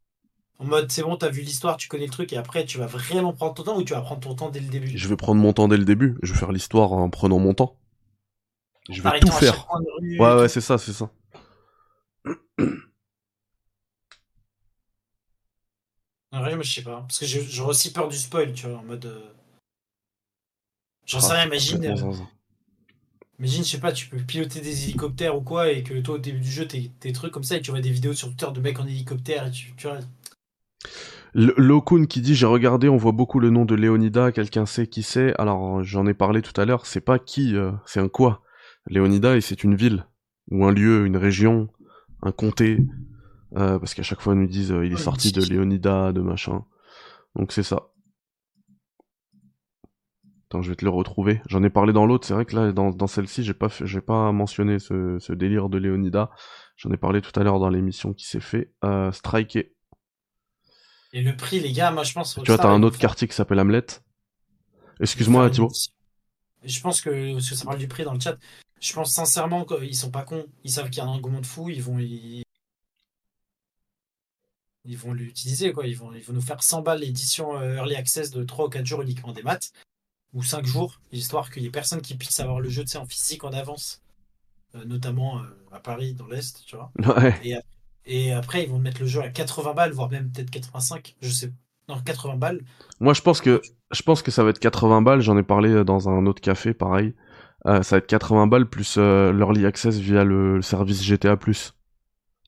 En 0.58 0.66
mode, 0.66 0.92
c'est 0.92 1.04
bon, 1.04 1.16
t'as 1.16 1.30
vu 1.30 1.42
l'histoire, 1.42 1.78
tu 1.78 1.88
connais 1.88 2.08
le 2.08 2.12
truc, 2.12 2.34
et 2.34 2.38
après, 2.38 2.66
tu 2.66 2.80
vas 2.80 2.88
vraiment 2.88 3.34
prendre 3.34 3.54
ton 3.54 3.64
temps 3.64 3.78
ou 3.78 3.84
tu 3.84 3.94
vas 3.94 4.02
prendre 4.02 4.22
ton 4.22 4.34
temps 4.34 4.50
dès 4.50 4.62
le 4.62 4.70
début? 4.70 4.98
Je 4.98 5.08
vais 5.08 5.16
prendre 5.16 5.40
mon 5.40 5.54
temps 5.54 5.68
dès 5.68 5.78
le 5.78 5.86
début. 5.86 6.18
Je 6.24 6.34
vais 6.34 6.40
faire 6.40 6.52
l'histoire 6.52 6.92
en 6.92 7.08
prenant 7.12 7.38
mon 7.38 7.54
temps. 7.54 7.78
Je 8.90 9.04
vais 9.04 9.20
tout 9.20 9.32
faire. 9.32 9.68
Ouais, 10.02 10.18
ouais, 10.18 10.50
c'est 10.50 10.60
ça, 10.60 10.80
c'est 10.80 10.94
ça. 10.94 11.12
Vrai, 16.40 16.56
moi, 16.56 16.64
je 16.64 16.74
sais 16.74 16.84
pas. 16.84 17.02
Parce 17.02 17.20
que 17.20 17.26
j'ai- 17.26 17.42
j'aurais 17.44 17.70
aussi 17.72 17.92
peur 17.92 18.08
du 18.08 18.18
spoil, 18.18 18.54
tu 18.54 18.68
vois, 18.68 18.80
en 18.80 18.84
mode. 18.84 19.06
euh, 19.06 19.20
J'en 21.06 21.20
sais 21.22 21.32
Ah, 21.32 21.36
rien, 21.36 21.46
imagine. 21.46 21.84
euh. 21.86 22.14
Imagine, 23.40 23.64
je 23.64 23.70
sais 23.70 23.80
pas, 23.80 23.92
tu 23.94 24.08
peux 24.08 24.18
piloter 24.18 24.62
des 24.62 24.84
hélicoptères 24.90 25.38
ou 25.38 25.42
quoi, 25.42 25.72
et 25.72 25.84
que 25.84 26.00
toi, 26.02 26.16
au 26.16 26.18
début 26.18 26.40
du 26.40 26.52
jeu, 26.52 26.68
t'es 26.68 26.92
des 27.02 27.14
trucs 27.14 27.32
comme 27.32 27.44
ça, 27.44 27.56
et 27.58 27.62
tu 27.62 27.72
vois 27.72 27.82
des 27.82 27.92
vidéos 27.92 28.14
sur 28.14 28.28
Twitter 28.30 28.48
de 28.54 28.60
mecs 28.60 28.80
en 28.80 28.86
hélicoptère, 28.86 29.48
et 29.48 29.52
tu, 29.52 29.74
tu 29.78 29.88
vois. 29.88 30.00
Lokun 31.34 32.06
qui 32.06 32.22
dit 32.22 32.36
j'ai 32.36 32.46
regardé, 32.48 32.90
on 32.90 32.98
voit 32.98 33.12
beaucoup 33.12 33.40
le 33.40 33.50
nom 33.52 33.64
de 33.64 33.76
Léonida, 33.76 34.32
quelqu'un 34.32 34.66
sait 34.66 34.88
qui 34.88 35.04
c'est. 35.04 35.36
Alors 35.40 35.84
j'en 35.84 36.08
ai 36.08 36.14
parlé 36.14 36.42
tout 36.42 36.60
à 36.60 36.66
l'heure, 36.66 36.86
c'est 36.86 37.02
pas 37.02 37.20
qui, 37.20 37.56
euh, 37.56 37.72
c'est 37.86 38.00
un 38.00 38.10
quoi. 38.10 38.42
Léonida, 38.88 39.36
et 39.36 39.42
c'est 39.42 39.64
une 39.64 39.76
ville 39.76 40.06
ou 40.50 40.66
un 40.66 40.72
lieu, 40.72 41.06
une 41.06 41.18
région, 41.18 41.70
un 42.24 42.32
comté, 42.32 42.88
euh, 43.56 43.80
parce 43.80 43.94
qu'à 43.94 44.04
chaque 44.04 44.22
fois 44.22 44.34
ils 44.34 44.40
nous 44.40 44.48
disent 44.48 44.72
euh, 44.72 44.86
il 44.86 44.94
est 44.94 44.98
sorti 44.98 45.32
de 45.32 45.42
Léonida, 45.42 46.12
de 46.12 46.22
machin. 46.22 46.66
Donc 47.36 47.52
c'est 47.52 47.64
ça. 47.64 47.90
Attends, 50.50 50.62
je 50.62 50.70
vais 50.70 50.76
te 50.78 50.86
le 50.86 50.92
retrouver. 50.92 51.42
J'en 51.50 51.62
ai 51.64 51.70
parlé 51.70 51.92
dans 51.92 52.06
l'autre. 52.06 52.26
C'est 52.26 52.34
vrai 52.34 52.46
que 52.46 52.56
là, 52.56 52.72
dans, 52.72 52.92
dans 52.92 53.08
celle-ci, 53.08 53.44
j'ai 53.44 53.54
pas, 53.54 53.68
j'ai 53.84 54.00
pas 54.00 54.32
mentionné 54.32 54.80
ce, 54.80 55.18
ce 55.20 55.34
délire 55.34 55.68
de 55.68 55.78
Léonida. 55.78 56.32
J'en 56.78 56.90
ai 56.92 56.98
parlé 56.98 57.22
tout 57.22 57.38
à 57.38 57.44
l'heure 57.44 57.60
dans 57.60 57.70
l'émission 57.70 58.14
qui 58.14 58.26
s'est 58.26 58.40
fait. 58.40 58.72
Euh, 58.86 59.12
Striker. 59.12 59.76
Et 61.12 61.22
le 61.22 61.36
prix, 61.36 61.60
les 61.60 61.74
gars, 61.74 61.92
moi, 61.92 62.04
je 62.04 62.14
pense. 62.14 62.36
Tu 62.36 62.50
vois, 62.50 62.58
t'as 62.58 62.70
un 62.70 62.82
autre 62.82 62.98
quartier 62.98 63.28
qui 63.28 63.36
s'appelle 63.36 63.60
Hamlet. 63.60 63.86
Excuse-moi, 65.02 65.50
Thibaut. 65.50 65.72
Je 66.64 66.80
pense 66.80 67.02
que, 67.02 67.34
parce 67.34 67.50
que 67.50 67.56
ça 67.56 67.66
parle 67.66 67.78
du 67.78 67.90
prix 67.90 68.06
dans 68.06 68.14
le 68.14 68.20
chat, 68.20 68.38
je 68.80 68.94
pense 68.94 69.12
sincèrement 69.12 69.66
qu'ils 69.66 69.96
sont 69.96 70.12
pas 70.12 70.24
cons. 70.24 70.46
Ils 70.64 70.72
savent 70.72 70.90
qu'il 70.90 71.04
y 71.04 71.06
a 71.06 71.10
un 71.10 71.12
engouement 71.12 71.42
de 71.42 71.46
fou, 71.46 71.70
ils 71.70 71.84
vont. 71.84 72.00
Ils, 72.00 72.44
ils 74.88 74.98
vont 74.98 75.14
l'utiliser, 75.14 75.74
quoi. 75.74 75.86
Ils 75.86 75.98
vont, 75.98 76.14
ils 76.14 76.24
vont 76.24 76.34
nous 76.34 76.42
faire 76.42 76.64
100 76.64 76.82
balles 76.82 77.02
l'édition 77.02 77.60
euh, 77.60 77.76
Early 77.76 77.96
Access 77.96 78.32
de 78.32 78.44
3 78.44 78.66
ou 78.66 78.70
4 78.70 78.86
jours 78.86 79.02
uniquement 79.02 79.34
des 79.34 79.44
maths, 79.44 79.72
ou 80.34 80.44
5 80.44 80.66
jours, 80.66 81.02
histoire 81.12 81.52
qu'il 81.52 81.64
y 81.64 81.66
ait 81.66 81.72
personne 81.72 82.02
qui 82.02 82.16
puisse 82.16 82.40
avoir 82.40 82.60
le 82.62 82.70
jeu 82.70 82.84
en 82.96 83.06
physique 83.06 83.44
en 83.44 83.52
avance, 83.52 84.02
Euh, 84.76 84.84
notamment 84.86 85.40
euh, 85.40 85.44
à 85.72 85.80
Paris, 85.80 86.14
dans 86.14 86.28
l'Est, 86.28 86.64
tu 86.66 86.76
vois. 86.76 86.92
Ouais. 87.22 87.36
Et, 87.44 87.56
et 88.06 88.32
après, 88.34 88.64
ils 88.64 88.70
vont 88.70 88.80
mettre 88.80 89.02
le 89.02 89.08
jeu 89.08 89.22
à 89.22 89.30
80 89.30 89.74
balles, 89.74 89.92
voire 89.92 90.10
même 90.10 90.32
peut-être 90.32 90.52
85, 90.52 91.16
je 91.22 91.30
sais. 91.30 91.54
Non, 91.90 92.00
80 92.02 92.36
balles. 92.36 92.62
Moi, 93.00 93.14
je 93.14 93.22
pense 93.22 93.40
que 93.40 93.62
je 93.92 94.02
pense 94.02 94.22
que 94.22 94.32
ça 94.32 94.44
va 94.44 94.50
être 94.50 94.60
80 94.60 95.02
balles. 95.02 95.22
J'en 95.22 95.38
ai 95.38 95.44
parlé 95.44 95.86
dans 95.86 96.10
un 96.10 96.26
autre 96.26 96.42
café, 96.42 96.74
pareil. 96.74 97.14
Euh, 97.66 97.82
ça 97.82 97.96
va 97.96 98.00
être 98.00 98.08
80 98.08 98.48
balles 98.48 98.70
plus 98.70 98.98
l'early 98.98 99.66
access 99.66 99.98
via 99.98 100.26
le, 100.26 100.62
service 100.62 101.02
GTA+. 101.02 101.38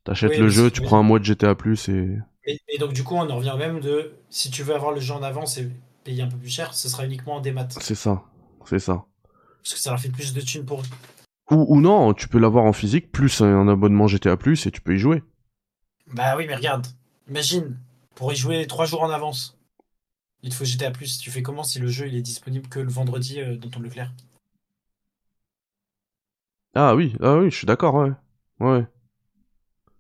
T'achètes 0.04 0.32
Oui, 0.32 0.40
le 0.40 0.50
jeu, 0.50 0.72
tu 0.72 0.82
prends 0.82 1.00
un 1.00 1.04
mois 1.04 1.20
de 1.20 1.26
GTA+, 1.26 1.56
et... 1.88 2.18
Et, 2.46 2.60
et 2.68 2.78
donc, 2.78 2.94
du 2.94 3.04
coup, 3.04 3.16
on 3.16 3.30
en 3.30 3.38
revient 3.38 3.56
même 3.58 3.80
de 3.80 4.14
si 4.30 4.50
tu 4.50 4.64
veux 4.64 4.76
avoir 4.76 4.92
le 4.92 5.00
jeu 5.00 5.14
en 5.14 5.24
avance 5.24 5.58
et 5.58 5.70
payer 6.04 6.24
un 6.24 6.28
peu 6.28 6.38
plus 6.38 6.50
cher, 6.50 6.74
ce 6.74 6.90
sera 6.90 7.06
uniquement 7.06 7.36
en 7.36 7.42
démat. 7.42 7.68
C'est 7.70 7.96
ça. 7.96 8.24
C'est 8.66 8.80
ça. 8.80 9.06
Parce 9.64 9.74
que 9.74 9.80
ça 9.80 9.92
leur 9.92 10.00
fait 10.00 10.10
plus 10.10 10.34
de 10.34 10.42
thunes 10.42 10.66
pour 10.66 10.82
eux. 10.82 10.86
Ou, 11.52 11.66
ou 11.68 11.82
non, 11.82 12.14
tu 12.14 12.28
peux 12.28 12.40
l'avoir 12.40 12.66
en 12.66 12.74
physique, 12.74 13.12
plus 13.12 13.42
un 13.42 13.68
abonnement 13.68 14.08
GTA+, 14.08 14.34
et 14.34 14.72
tu 14.72 14.82
peux 14.82 14.96
y 14.96 15.00
jouer. 15.00 15.24
Bah 16.14 16.36
oui, 16.38 16.46
mais 16.48 16.56
regarde, 16.56 16.88
imagine, 17.28 17.78
pour 18.16 18.32
y 18.32 18.36
jouer 18.36 18.66
3 18.68 18.86
jours 18.86 19.04
en 19.04 19.10
avance, 19.10 19.58
il 20.44 20.50
te 20.50 20.56
faut 20.56 20.66
GTA+. 20.66 20.92
Tu 20.92 21.32
fais 21.32 21.42
comment 21.42 21.64
si 21.64 21.80
le 21.80 21.88
jeu 21.88 22.08
il 22.08 22.16
est 22.16 22.22
disponible 22.22 22.68
que 22.70 22.80
le 22.80 22.90
vendredi 22.92 23.42
euh, 23.42 23.58
dans 23.58 23.70
ton 23.70 23.80
Leclerc 23.80 24.12
Ah 26.74 26.96
oui, 26.96 27.16
ah 27.22 27.38
oui, 27.38 27.52
je 27.52 27.56
suis 27.58 27.68
d'accord, 27.68 27.94
ouais. 27.96 28.12
Ouais. 28.60 28.86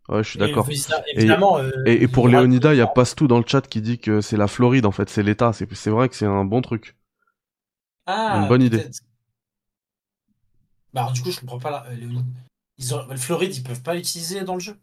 Ouais, 0.10 0.24
je 0.24 0.30
suis 0.30 0.39
d'accord. 0.39 0.68
euh, 0.68 1.72
Et, 1.86 2.03
et 2.03 2.07
pour 2.07 2.28
Léonida, 2.28 2.74
il 2.74 2.78
y 2.78 2.82
a 2.82 2.88
Pastou 2.88 3.28
dans 3.28 3.38
le 3.38 3.45
chat 3.45 3.62
qui 3.68 3.82
dit 3.82 3.99
que 3.99 4.22
c'est 4.22 4.38
la 4.38 4.47
Floride, 4.47 4.86
en 4.86 4.91
fait, 4.91 5.10
c'est 5.10 5.24
l'État. 5.24 5.53
C'est 5.53 5.89
vrai 5.89 6.10
que 6.10 6.16
c'est 6.16 6.26
un 6.26 6.45
bon 6.45 6.62
truc. 6.62 6.95
Ah, 8.05 8.39
une 8.41 8.47
bonne 8.47 8.64
idée. 8.64 8.84
Bah 10.93 11.01
alors, 11.01 11.14
du 11.14 11.22
coup, 11.22 11.30
je 11.32 11.39
comprends 11.39 11.60
pas 11.60 11.70
là, 11.70 11.86
euh. 11.91 11.95
Ils 12.79 12.96
ont... 12.96 13.05
Floride, 13.17 13.55
ils 13.55 13.62
peuvent 13.63 13.83
pas 13.83 13.93
l'utiliser 13.93 14.42
dans 14.43 14.55
le 14.55 14.59
jeu 14.59 14.78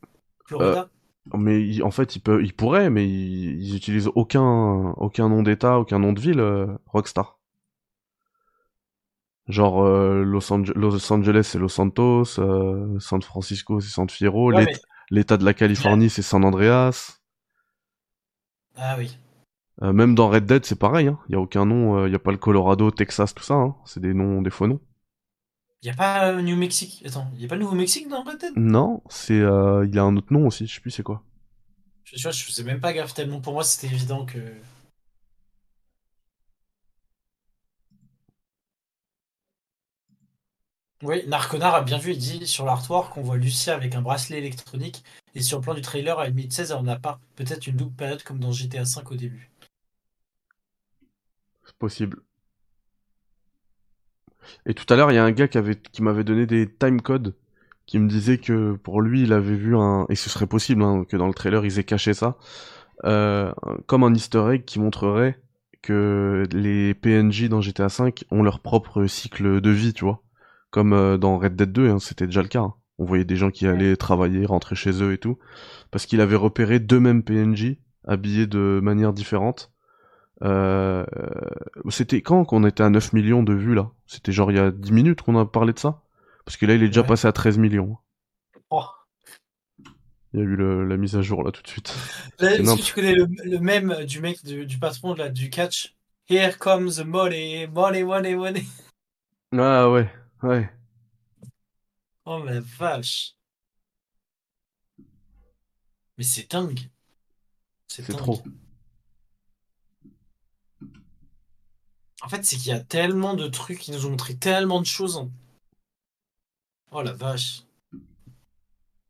Florida? 0.45 0.89
Mais 1.35 1.61
il- 1.67 1.83
en 1.83 1.91
fait, 1.91 2.15
ils, 2.15 2.21
peuvent, 2.21 2.45
ils 2.45 2.53
pourraient, 2.55 2.89
mais 2.91 3.09
ils, 3.09 3.61
ils 3.61 3.75
utilisent 3.77 4.11
aucun, 4.15 4.91
aucun 4.97 5.29
nom 5.29 5.43
d'État, 5.43 5.81
aucun 5.81 5.99
nom 5.99 6.13
de 6.13 6.21
ville, 6.21 6.39
euh, 6.39 6.67
Rockstar. 6.87 7.41
Genre 9.49 9.83
euh, 9.85 10.23
Los, 10.23 10.53
Ange- 10.53 10.73
Los 10.75 11.13
Angeles, 11.13 11.49
c'est 11.51 11.59
Los 11.59 11.69
Santos, 11.71 12.39
euh, 12.39 12.99
San 13.01 13.23
Francisco, 13.23 13.81
c'est 13.81 13.91
San 13.91 14.09
Fierro, 14.09 14.53
Ouais, 14.53 14.65
mais- 14.67 14.73
l'État 15.11 15.37
de 15.37 15.45
la 15.45 15.55
Californie, 15.55 16.11
c'est 16.11 16.23
San 16.23 16.45
Andreas. 16.45 17.19
Ah 18.77 18.97
oui. 18.99 19.17
Euh, 19.83 19.93
même 19.93 20.15
dans 20.15 20.29
Red 20.29 20.47
Dead, 20.47 20.65
c'est 20.65 20.79
pareil. 20.79 21.11
Il 21.29 21.33
y 21.33 21.35
a 21.35 21.41
aucun 21.41 21.67
nom, 21.67 21.99
euh, 21.99 22.09
il 22.09 22.13
y 22.13 22.15
a 22.15 22.19
pas 22.19 22.31
le 22.33 22.39
Colorado, 22.39 22.91
Texas, 22.91 23.35
tout 23.35 23.43
ça. 23.43 23.55
hein. 23.55 23.77
C'est 23.85 24.01
des 24.01 24.15
noms, 24.15 24.43
des 24.43 24.51
faux 24.51 24.67
noms. 24.67 24.81
Il 25.83 25.89
y 25.89 25.91
a 25.91 25.95
pas 25.95 26.31
euh, 26.31 26.41
New 26.43 26.57
Mexico. 26.57 27.07
Attends, 27.07 27.31
il 27.35 27.43
y 27.43 27.45
a 27.45 27.49
pas 27.49 27.55
le 27.55 27.61
Nouveau-Mexique 27.63 28.09
dans 28.09 28.23
Red 28.23 28.41
Dead? 28.41 28.53
Non, 28.57 29.03
c'est, 29.09 29.39
euh, 29.39 29.87
il 29.87 29.95
y 29.95 29.99
a 29.99 30.03
un 30.03 30.17
autre 30.17 30.33
nom 30.33 30.47
aussi. 30.47 30.67
Je 30.67 30.75
sais 30.75 30.81
plus 30.81 30.91
c'est 30.91 31.03
quoi. 31.03 31.23
Je, 32.05 32.21
vois, 32.23 32.33
je 32.33 32.45
faisais 32.45 32.65
même 32.65 32.81
pas 32.81 32.93
gaffe 32.93 33.15
tellement 33.15 33.41
pour 33.41 33.53
moi, 33.53 33.65
c'était 33.65 33.93
évident 33.93 34.25
que. 34.25 34.39
Oui, 41.03 41.27
Narconar 41.27 41.75
a 41.75 41.81
bien 41.83 41.97
vu, 41.97 42.13
il 42.13 42.19
dit 42.19 42.47
sur 42.47 42.67
l'artwork 42.67 43.15
qu'on 43.15 43.23
voit 43.23 43.39
Lucia 43.39 43.75
avec 43.75 43.95
un 43.95 44.03
bracelet 44.03 44.37
électronique 44.39 45.05
et 45.35 45.41
sur 45.41 45.57
le 45.59 45.63
plan 45.63 45.73
du 45.73 45.81
trailer 45.81 46.19
à 46.19 46.27
16 46.51 46.73
on 46.73 46.83
n'a 46.83 46.99
pas. 46.99 47.19
Peut-être 47.35 47.67
une 47.67 47.77
double 47.77 47.95
période 47.97 48.23
comme 48.23 48.39
dans 48.41 48.53
GTA 48.53 48.83
V 48.83 49.03
au 49.11 49.15
début. 49.17 49.51
C'est 51.65 51.77
possible. 51.77 52.23
Et 54.67 54.75
tout 54.75 54.85
à 54.93 54.97
l'heure, 54.97 55.11
il 55.13 55.15
y 55.15 55.19
a 55.19 55.25
un 55.25 55.33
gars 55.33 55.49
qui 55.49 56.03
m'avait 56.03 56.25
donné 56.25 56.47
des 56.47 56.69
timecodes 56.73 57.35
qui 57.87 57.99
me 57.99 58.09
disait 58.09 58.39
que 58.39 58.75
pour 58.75 59.01
lui, 59.01 59.23
il 59.23 59.33
avait 59.33 59.55
vu 59.57 59.77
un. 59.77 60.07
Et 60.09 60.17
ce 60.17 60.29
serait 60.31 60.47
possible 60.47 60.83
hein, 60.83 61.05
que 61.09 61.17
dans 61.17 61.29
le 61.29 61.35
trailer, 61.35 61.65
ils 61.65 61.79
aient 61.79 61.85
caché 61.85 62.15
ça. 62.15 62.37
euh, 63.07 63.53
comme 63.89 64.05
un 64.05 64.15
easter 64.15 64.45
egg 64.55 64.65
qui 64.67 64.81
montrerait 64.81 65.41
que 65.83 66.45
les 66.53 66.95
PNJ 66.95 67.49
dans 67.51 67.63
GTA 67.63 67.89
V 67.89 68.15
ont 68.33 68.45
leur 68.45 68.61
propre 68.61 69.07
cycle 69.09 69.63
de 69.63 69.71
vie, 69.71 69.95
tu 69.95 70.05
vois. 70.07 70.23
Comme 70.77 70.93
euh, 70.93 71.17
dans 71.17 71.39
Red 71.39 71.57
Dead 71.57 71.73
2, 71.73 71.89
hein, 71.89 71.99
c'était 71.99 72.27
déjà 72.27 72.43
le 72.43 72.49
cas. 72.49 72.61
hein. 72.61 72.75
On 72.99 73.07
voyait 73.07 73.25
des 73.25 73.37
gens 73.37 73.51
qui 73.51 73.67
allaient 73.67 73.97
travailler, 73.97 74.45
rentrer 74.45 74.75
chez 74.77 75.03
eux 75.03 75.15
et 75.15 75.19
tout. 75.19 75.39
Parce 75.91 76.05
qu'il 76.05 76.21
avait 76.21 76.37
repéré 76.37 76.81
deux 76.81 77.01
mêmes 77.01 77.23
PNJ 77.23 77.79
habillés 78.07 78.47
de 78.47 78.79
manière 78.83 79.15
différente. 79.15 79.73
Euh, 80.43 81.07
c'était 81.89 82.21
quand 82.21 82.45
qu'on 82.45 82.63
était 82.67 82.83
à 82.83 82.91
9 82.91 83.15
millions 83.15 83.43
de 83.43 83.55
vues 83.55 83.75
là? 83.75 83.91
C'était 84.07 84.33
genre 84.33 84.51
il 84.53 84.59
y 84.59 84.61
a 84.61 84.71
10 84.71 84.93
minutes 84.93 85.23
qu'on 85.23 85.39
a 85.39 85.47
parlé 85.47 85.73
de 85.73 85.79
ça? 85.79 86.03
Parce 86.45 86.59
que 86.59 86.67
là 86.67 86.75
il 86.75 86.83
est 86.83 86.89
déjà 86.89 87.01
Ouais. 87.01 87.07
passé 87.07 87.27
à 87.27 87.33
13 87.33 87.57
millions. 87.57 87.97
Oh. 88.69 88.83
Il 90.35 90.41
y 90.41 90.43
a 90.43 90.45
eu 90.45 90.57
le- 90.57 90.85
la 90.85 90.99
mise 90.99 91.17
à 91.17 91.23
jour 91.23 91.43
là 91.43 91.53
tout 91.53 91.63
de 91.63 91.69
suite. 91.69 91.95
Est-ce 92.41 92.77
que 92.77 92.83
tu 92.83 92.93
connais 92.93 93.15
le, 93.15 93.27
le 93.45 93.59
même 93.61 93.95
du 94.05 94.21
mec, 94.21 94.45
du, 94.45 94.67
du 94.67 94.79
patron 94.79 95.15
là, 95.15 95.31
du 95.31 95.49
catch? 95.49 95.95
Here 96.29 96.59
comes 96.59 96.97
the 96.97 97.07
money, 97.07 97.67
money, 97.67 98.05
money, 98.05 98.35
money. 98.35 98.65
Ah 99.57 99.89
ouais, 99.91 100.11
ouais. 100.43 100.71
Oh 102.25 102.39
ma 102.39 102.61
vache. 102.61 103.35
Mais 106.19 106.25
c'est 106.25 106.51
dingue. 106.51 106.81
C'est 107.89 108.03
trop. 108.17 108.43
En 112.23 112.29
fait, 112.29 112.45
c'est 112.45 112.57
qu'il 112.57 112.69
y 112.69 112.75
a 112.75 112.81
tellement 112.81 113.35
de 113.35 113.47
trucs 113.47 113.79
qui 113.79 113.93
nous 113.93 114.07
ont 114.07 114.11
montré 114.11 114.37
tellement 114.37 114.81
de 114.81 114.87
choses. 114.87 115.29
Oh 116.91 117.03
la 117.03 117.13
vache. 117.13 117.63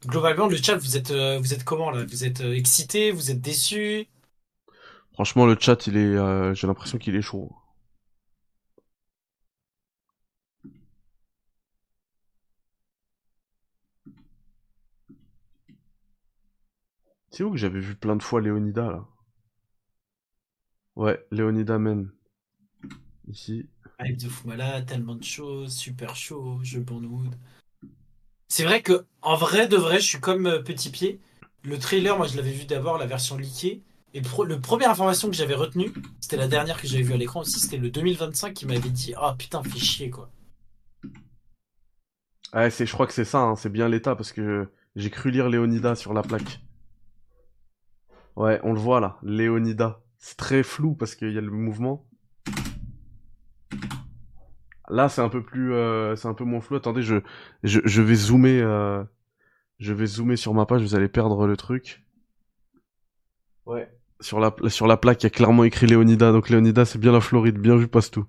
Globalement, 0.05 0.47
le 0.47 0.57
chat, 0.57 0.77
vous 0.77 0.97
êtes, 0.97 1.11
euh, 1.11 1.39
vous 1.39 1.55
êtes 1.55 1.65
comment 1.65 1.91
là? 1.91 2.05
Vous 2.05 2.25
êtes 2.25 2.41
euh, 2.41 2.55
excité 2.55 3.11
Vous 3.11 3.31
êtes 3.31 3.41
déçu 3.41 4.09
Franchement 5.13 5.47
le 5.47 5.57
chat 5.59 5.87
il 5.87 5.97
est, 5.97 6.15
euh, 6.15 6.53
j'ai 6.55 6.67
l'impression 6.67 6.99
qu'il 6.99 7.17
est 7.17 7.23
chaud. 7.23 7.51
C'est 17.37 17.45
où 17.45 17.51
que 17.51 17.59
j'avais 17.59 17.81
vu 17.81 17.95
plein 17.95 18.17
de 18.17 18.23
fois 18.23 18.41
Léonida 18.41 18.91
là? 18.91 19.05
Ouais, 20.95 21.23
Léonida 21.31 21.79
Men. 21.79 22.11
Ici. 23.29 23.69
Hype 24.01 24.17
de 24.17 24.31
Fumala, 24.31 24.81
tellement 24.81 25.17
de 25.17 25.23
choses, 25.23 25.75
super 25.75 26.17
chaud, 26.17 26.61
jeu 26.63 26.81
Bournewood. 26.81 27.35
C'est 28.49 28.65
vrai 28.65 28.81
que, 28.81 29.05
en 29.21 29.37
vrai 29.37 29.69
de 29.69 29.77
vrai, 29.77 30.01
je 30.01 30.07
suis 30.07 30.19
comme 30.19 30.47
euh, 30.47 30.63
Petit 30.63 30.89
Pied. 30.89 31.21
Le 31.63 31.79
trailer, 31.79 32.17
moi, 32.17 32.27
je 32.27 32.39
l'avais 32.39 32.53
vu 32.53 32.65
d'abord, 32.65 32.97
la 32.97 33.05
version 33.05 33.37
leakée. 33.37 33.83
Et 34.15 34.23
le, 34.23 34.59
première 34.59 34.89
information 34.89 35.29
que 35.29 35.37
j'avais 35.37 35.53
retenue, 35.53 35.93
c'était 36.23 36.39
la 36.39 36.49
dernière 36.49 36.81
que 36.81 36.89
j'avais 36.89 37.03
vue 37.03 37.13
à 37.13 37.19
l'écran 37.19 37.41
aussi, 37.41 37.61
c'était 37.61 37.77
le 37.77 37.91
2025 37.91 38.55
qui 38.55 38.65
m'avait 38.65 38.89
dit 38.89 39.13
Ah 39.19 39.35
putain, 39.39 39.63
fais 39.63 39.79
chier 39.79 40.09
quoi. 40.09 40.31
Ouais, 42.55 42.71
c'est, 42.71 42.87
je 42.87 42.93
crois 42.95 43.07
que 43.07 43.13
c'est 43.13 43.27
ça, 43.27 43.41
hein, 43.41 43.57
c'est 43.57 43.69
bien 43.69 43.91
l'état 43.91 44.17
parce 44.17 44.33
que 44.33 44.71
j'ai 44.95 45.11
cru 45.11 45.31
lire 45.31 45.51
Léonida 45.51 45.95
sur 45.97 46.15
la 46.15 46.23
plaque. 46.23 46.63
Ouais, 48.37 48.61
on 48.63 48.73
le 48.73 48.79
voit 48.79 49.01
là, 49.01 49.19
Léonida. 49.25 50.01
C'est 50.19 50.37
très 50.37 50.63
flou 50.63 50.95
parce 50.95 51.15
qu'il 51.17 51.33
y 51.33 51.39
a 51.39 51.41
le 51.41 51.51
mouvement. 51.51 52.07
Là, 54.89 55.09
c'est 55.09 55.21
un 55.21 55.29
peu 55.29 55.43
plus, 55.43 55.73
euh, 55.75 56.15
c'est 56.17 56.29
un 56.29 56.35
peu 56.35 56.45
moins 56.45 56.61
flou. 56.61 56.77
Attendez, 56.77 57.03
je, 57.03 57.17
je, 57.65 57.81
je 57.85 58.03
vais 58.03 58.15
zoomer, 58.15 58.61
euh, 58.63 59.03
je 59.81 59.93
vais 59.95 60.07
zoomer 60.07 60.37
sur 60.37 60.55
ma 60.55 60.67
page. 60.67 60.83
Vous 60.83 60.95
allez 60.97 61.09
perdre 61.09 61.47
le 61.47 61.57
truc. 61.57 62.05
Ouais. 63.67 63.89
Sur 64.21 64.41
la, 64.41 64.55
sur 64.69 64.87
la 64.87 64.97
plaque, 64.97 65.23
il 65.23 65.27
y 65.27 65.29
a 65.29 65.31
clairement 65.31 65.65
écrit 65.65 65.87
Léonida. 65.87 66.33
Donc 66.33 66.49
Léonida, 66.49 66.85
c'est 66.87 66.99
bien 66.99 67.13
la 67.13 67.21
Floride. 67.21 67.59
Bien 67.59 67.77
vu, 67.77 67.87
passe 67.89 68.11
tout. 68.11 68.27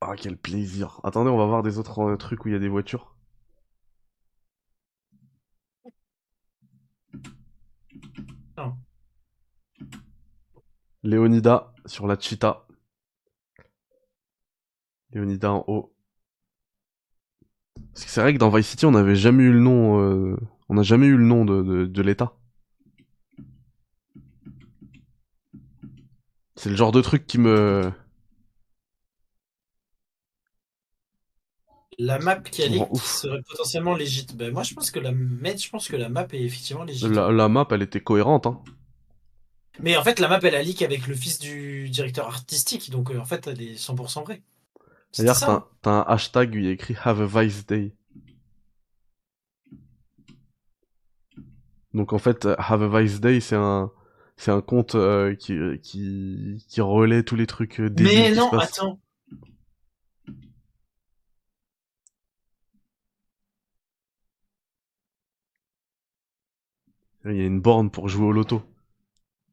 Ah, 0.00 0.14
quel 0.16 0.36
plaisir. 0.36 1.00
Attendez, 1.04 1.30
on 1.30 1.36
va 1.38 1.46
voir 1.46 1.62
des 1.62 1.78
autres 1.78 2.00
euh, 2.00 2.16
trucs 2.16 2.44
où 2.44 2.48
il 2.48 2.52
y 2.52 2.56
a 2.56 2.58
des 2.58 2.68
voitures. 2.68 3.14
Non. 8.56 8.78
Léonida 11.08 11.72
sur 11.86 12.06
la 12.06 12.18
Cheetah. 12.20 12.66
Léonida 15.12 15.52
en 15.52 15.64
haut. 15.66 15.92
Parce 17.92 18.04
que 18.04 18.10
c'est 18.10 18.20
vrai 18.20 18.32
que 18.34 18.38
dans 18.38 18.50
Vice 18.50 18.66
City, 18.68 18.86
on 18.86 18.92
n'avait 18.92 19.16
jamais 19.16 19.42
eu 19.44 19.52
le 19.52 19.60
nom. 19.60 20.00
euh, 20.00 20.36
On 20.68 20.74
n'a 20.74 20.82
jamais 20.82 21.06
eu 21.06 21.16
le 21.16 21.24
nom 21.24 21.44
de, 21.44 21.62
de, 21.62 21.86
de 21.86 22.02
l'État. 22.02 22.32
C'est 26.56 26.68
le 26.68 26.76
genre 26.76 26.92
de 26.92 27.00
truc 27.00 27.26
qui 27.26 27.38
me. 27.38 27.90
La 31.98 32.18
map 32.20 32.36
qui 32.40 32.62
a 32.62 32.68
ouf. 32.92 33.04
serait 33.04 33.42
potentiellement 33.42 33.94
légitime. 33.94 34.36
Ben, 34.36 34.52
moi, 34.52 34.62
je 34.62 34.74
pense 34.74 34.90
que 34.90 35.00
la 35.00 35.10
mais 35.12 35.56
je 35.56 35.68
pense 35.68 35.88
que 35.88 35.96
la 35.96 36.08
map 36.08 36.26
est 36.32 36.42
effectivement 36.42 36.84
légitime. 36.84 37.12
La, 37.14 37.32
la 37.32 37.48
map, 37.48 37.66
elle 37.70 37.82
était 37.82 38.00
cohérente. 38.00 38.46
Hein. 38.46 38.62
Mais 39.82 39.96
en 39.96 40.02
fait, 40.02 40.18
la 40.18 40.28
map, 40.28 40.40
elle 40.42 40.54
a 40.54 40.62
leak 40.62 40.82
avec 40.82 41.06
le 41.06 41.14
fils 41.14 41.38
du 41.38 41.88
directeur 41.88 42.26
artistique, 42.26 42.90
donc 42.90 43.10
euh, 43.10 43.18
en 43.18 43.24
fait, 43.24 43.46
elle 43.46 43.62
est 43.62 43.76
100% 43.76 44.22
vraie. 44.22 44.42
D'ailleurs, 45.16 45.38
t'as 45.82 45.90
un- 45.90 46.04
hashtag 46.06 46.54
où 46.54 46.58
il 46.58 46.64
y 46.64 46.68
a 46.68 46.72
écrit 46.72 46.96
Have 47.02 47.20
a 47.22 47.42
Vice 47.42 47.66
Day. 47.66 47.92
Donc 51.94 52.12
en 52.12 52.18
fait, 52.18 52.46
Have 52.58 52.82
a 52.82 53.00
Vice 53.00 53.20
Day, 53.20 53.40
c'est 53.40 53.56
un, 53.56 53.90
c'est 54.36 54.50
un 54.50 54.60
compte 54.60 54.94
euh, 54.94 55.34
qui, 55.34 55.56
qui, 55.82 56.64
qui 56.68 56.80
relaie 56.80 57.22
tous 57.22 57.36
les 57.36 57.46
trucs 57.46 57.80
euh, 57.80 57.88
débiles 57.90 58.12
Mais 58.12 58.34
non, 58.34 58.52
attends. 58.52 59.00
Il 67.24 67.36
y 67.36 67.42
a 67.42 67.46
une 67.46 67.60
borne 67.60 67.90
pour 67.90 68.08
jouer 68.08 68.26
au 68.26 68.32
loto. 68.32 68.62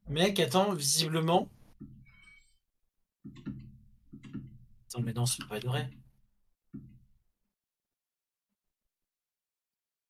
Mec, 0.08 0.38
attends, 0.40 0.72
visiblement. 0.72 1.48
Attends, 4.88 5.02
mais 5.02 5.12
non, 5.12 5.26
c'est 5.26 5.46
pas 5.46 5.58
vrai. 5.58 5.90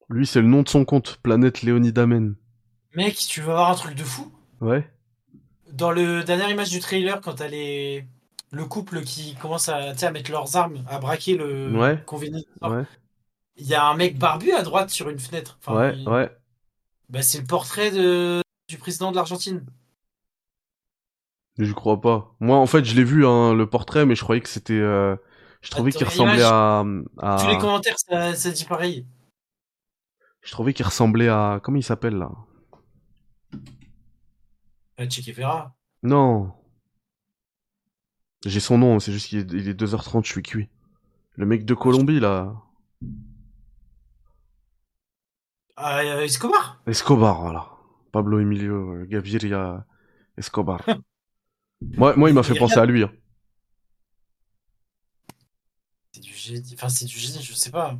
Lui, 0.08 0.26
c'est 0.26 0.40
le 0.40 0.46
nom 0.46 0.62
de 0.62 0.68
son 0.68 0.84
compte, 0.84 1.16
Planète 1.22 1.62
Léonidamen. 1.62 2.36
Mec, 2.94 3.16
tu 3.16 3.40
veux 3.40 3.46
voir 3.46 3.70
un 3.70 3.74
truc 3.74 3.94
de 3.94 4.04
fou? 4.04 4.32
Ouais. 4.60 4.88
Dans 5.72 5.90
le 5.90 6.22
dernière 6.22 6.50
image 6.50 6.70
du 6.70 6.78
trailer, 6.80 7.20
quand 7.20 7.34
t'as 7.34 7.48
les... 7.48 8.06
le 8.52 8.64
couple 8.66 9.02
qui 9.02 9.34
commence 9.34 9.68
à, 9.68 9.90
à 10.00 10.10
mettre 10.10 10.30
leurs 10.30 10.56
armes, 10.56 10.84
à 10.88 10.98
braquer 10.98 11.36
le 11.36 11.76
Ouais. 11.76 12.04
Ouais. 12.62 12.84
Il 13.56 13.66
y 13.66 13.74
a 13.74 13.84
un 13.86 13.96
mec 13.96 14.18
barbu 14.18 14.52
à 14.52 14.62
droite 14.62 14.90
sur 14.90 15.08
une 15.08 15.18
fenêtre. 15.18 15.58
Enfin, 15.60 15.74
ouais, 15.76 15.98
il- 15.98 16.08
ouais. 16.08 16.30
Bah, 17.08 17.22
c'est 17.22 17.40
le 17.40 17.46
portrait 17.46 17.90
de... 17.90 18.42
du 18.68 18.78
président 18.78 19.10
de 19.10 19.16
l'Argentine. 19.16 19.64
Je 21.58 21.72
crois 21.72 22.00
pas. 22.00 22.34
Moi, 22.40 22.56
en 22.56 22.66
fait, 22.66 22.84
je 22.84 22.94
l'ai 22.94 23.04
vu, 23.04 23.26
hein, 23.26 23.54
le 23.54 23.66
portrait, 23.68 24.04
mais 24.06 24.14
je 24.14 24.22
croyais 24.22 24.40
que 24.42 24.48
c'était. 24.48 24.74
euh, 24.74 25.16
Je 25.62 25.70
trouvais 25.70 25.90
qu'il 25.90 26.06
ressemblait 26.06 26.42
à. 26.42 26.84
à... 27.18 27.38
Tous 27.40 27.48
les 27.48 27.58
commentaires, 27.58 27.96
ça, 27.98 28.34
ça 28.34 28.50
dit 28.50 28.64
pareil. 28.64 29.06
Je 30.42 30.50
trouvais 30.52 30.72
qu'il 30.74 30.84
ressemblait 30.84 31.28
à. 31.28 31.60
Comment 31.62 31.78
il 31.78 31.82
s'appelle 31.82 32.16
là? 32.16 32.30
Euh, 35.00 35.08
Che 35.08 35.20
Guevara. 35.22 35.74
Non. 36.02 36.52
J'ai 38.44 38.60
son 38.60 38.78
nom, 38.78 39.00
c'est 39.00 39.12
juste 39.12 39.28
qu'il 39.28 39.38
est, 39.40 39.52
il 39.52 39.68
est 39.68 39.74
2h30, 39.74 40.24
je 40.24 40.30
suis 40.32 40.42
cuit. 40.42 40.68
Le 41.34 41.46
mec 41.46 41.64
de 41.64 41.74
Colombie, 41.74 42.20
là. 42.20 42.54
Ah, 45.76 45.98
euh, 46.00 46.20
Escobar 46.22 46.80
Escobar, 46.86 47.40
voilà. 47.40 47.68
Pablo 48.12 48.38
Emilio 48.40 48.92
euh, 48.92 49.04
Gaviria 49.06 49.84
Escobar. 50.36 50.80
moi, 51.80 52.16
moi, 52.16 52.30
il 52.30 52.34
m'a 52.34 52.42
fait 52.42 52.58
penser 52.58 52.78
à 52.78 52.86
lui. 52.86 53.02
hein. 53.02 53.12
C'est 56.12 56.20
du 56.20 56.32
génie. 56.32 56.70
Enfin, 56.74 56.88
c'est 56.88 57.04
du 57.04 57.18
génie, 57.18 57.42
je 57.42 57.54
sais 57.54 57.70
pas. 57.70 57.98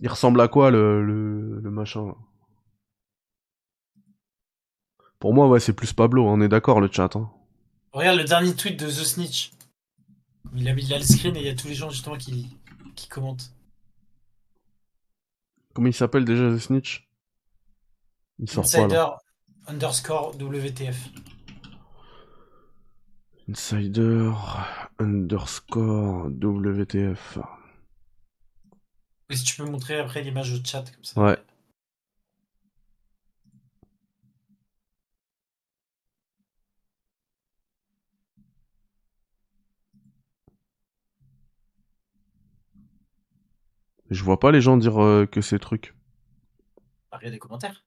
Il 0.00 0.08
ressemble 0.08 0.40
à 0.40 0.48
quoi, 0.48 0.70
le, 0.70 1.04
le, 1.04 1.60
le 1.60 1.70
machin 1.70 2.14
Pour 5.18 5.34
moi, 5.34 5.48
ouais, 5.48 5.60
c'est 5.60 5.72
plus 5.72 5.92
Pablo, 5.92 6.24
on 6.26 6.40
est 6.40 6.48
d'accord, 6.48 6.80
le 6.80 6.88
chat. 6.90 7.16
Hein. 7.16 7.30
Regarde 7.92 8.18
le 8.18 8.24
dernier 8.24 8.54
tweet 8.54 8.78
de 8.78 8.86
The 8.86 9.04
Snitch. 9.04 9.52
Il 10.54 10.68
a, 10.68 10.72
il 10.72 10.94
a 10.94 10.98
le 10.98 11.04
screen 11.04 11.36
et 11.36 11.40
il 11.40 11.46
y 11.46 11.50
a 11.50 11.54
tous 11.54 11.68
les 11.68 11.74
gens 11.74 11.90
justement 11.90 12.16
qui, 12.16 12.56
qui 12.94 13.08
commentent. 13.08 13.52
Comment 15.74 15.88
il 15.88 15.94
s'appelle 15.94 16.24
déjà, 16.24 16.48
The 16.50 16.58
Snitch? 16.58 17.08
Il 18.38 18.48
sort 18.48 18.62
pas, 18.64 18.78
Insider 18.78 18.94
là. 18.94 19.18
underscore 19.66 20.36
WTF. 20.40 20.96
Insider 23.48 24.30
underscore 24.98 26.28
WTF. 26.30 27.38
Et 29.30 29.36
si 29.36 29.44
tu 29.44 29.56
peux 29.56 29.64
montrer 29.64 29.98
après 29.98 30.22
l'image 30.22 30.52
de 30.52 30.66
chat 30.66 30.84
comme 30.94 31.02
ça. 31.02 31.20
Ouais. 31.20 31.38
Je 44.10 44.24
vois 44.24 44.38
pas 44.38 44.50
les 44.50 44.60
gens 44.60 44.76
dire 44.76 45.02
euh, 45.02 45.24
que 45.24 45.40
ces 45.40 45.58
trucs. 45.58 45.94
Bah, 47.10 47.16
regarde 47.16 47.32
les 47.32 47.38
commentaires. 47.38 47.84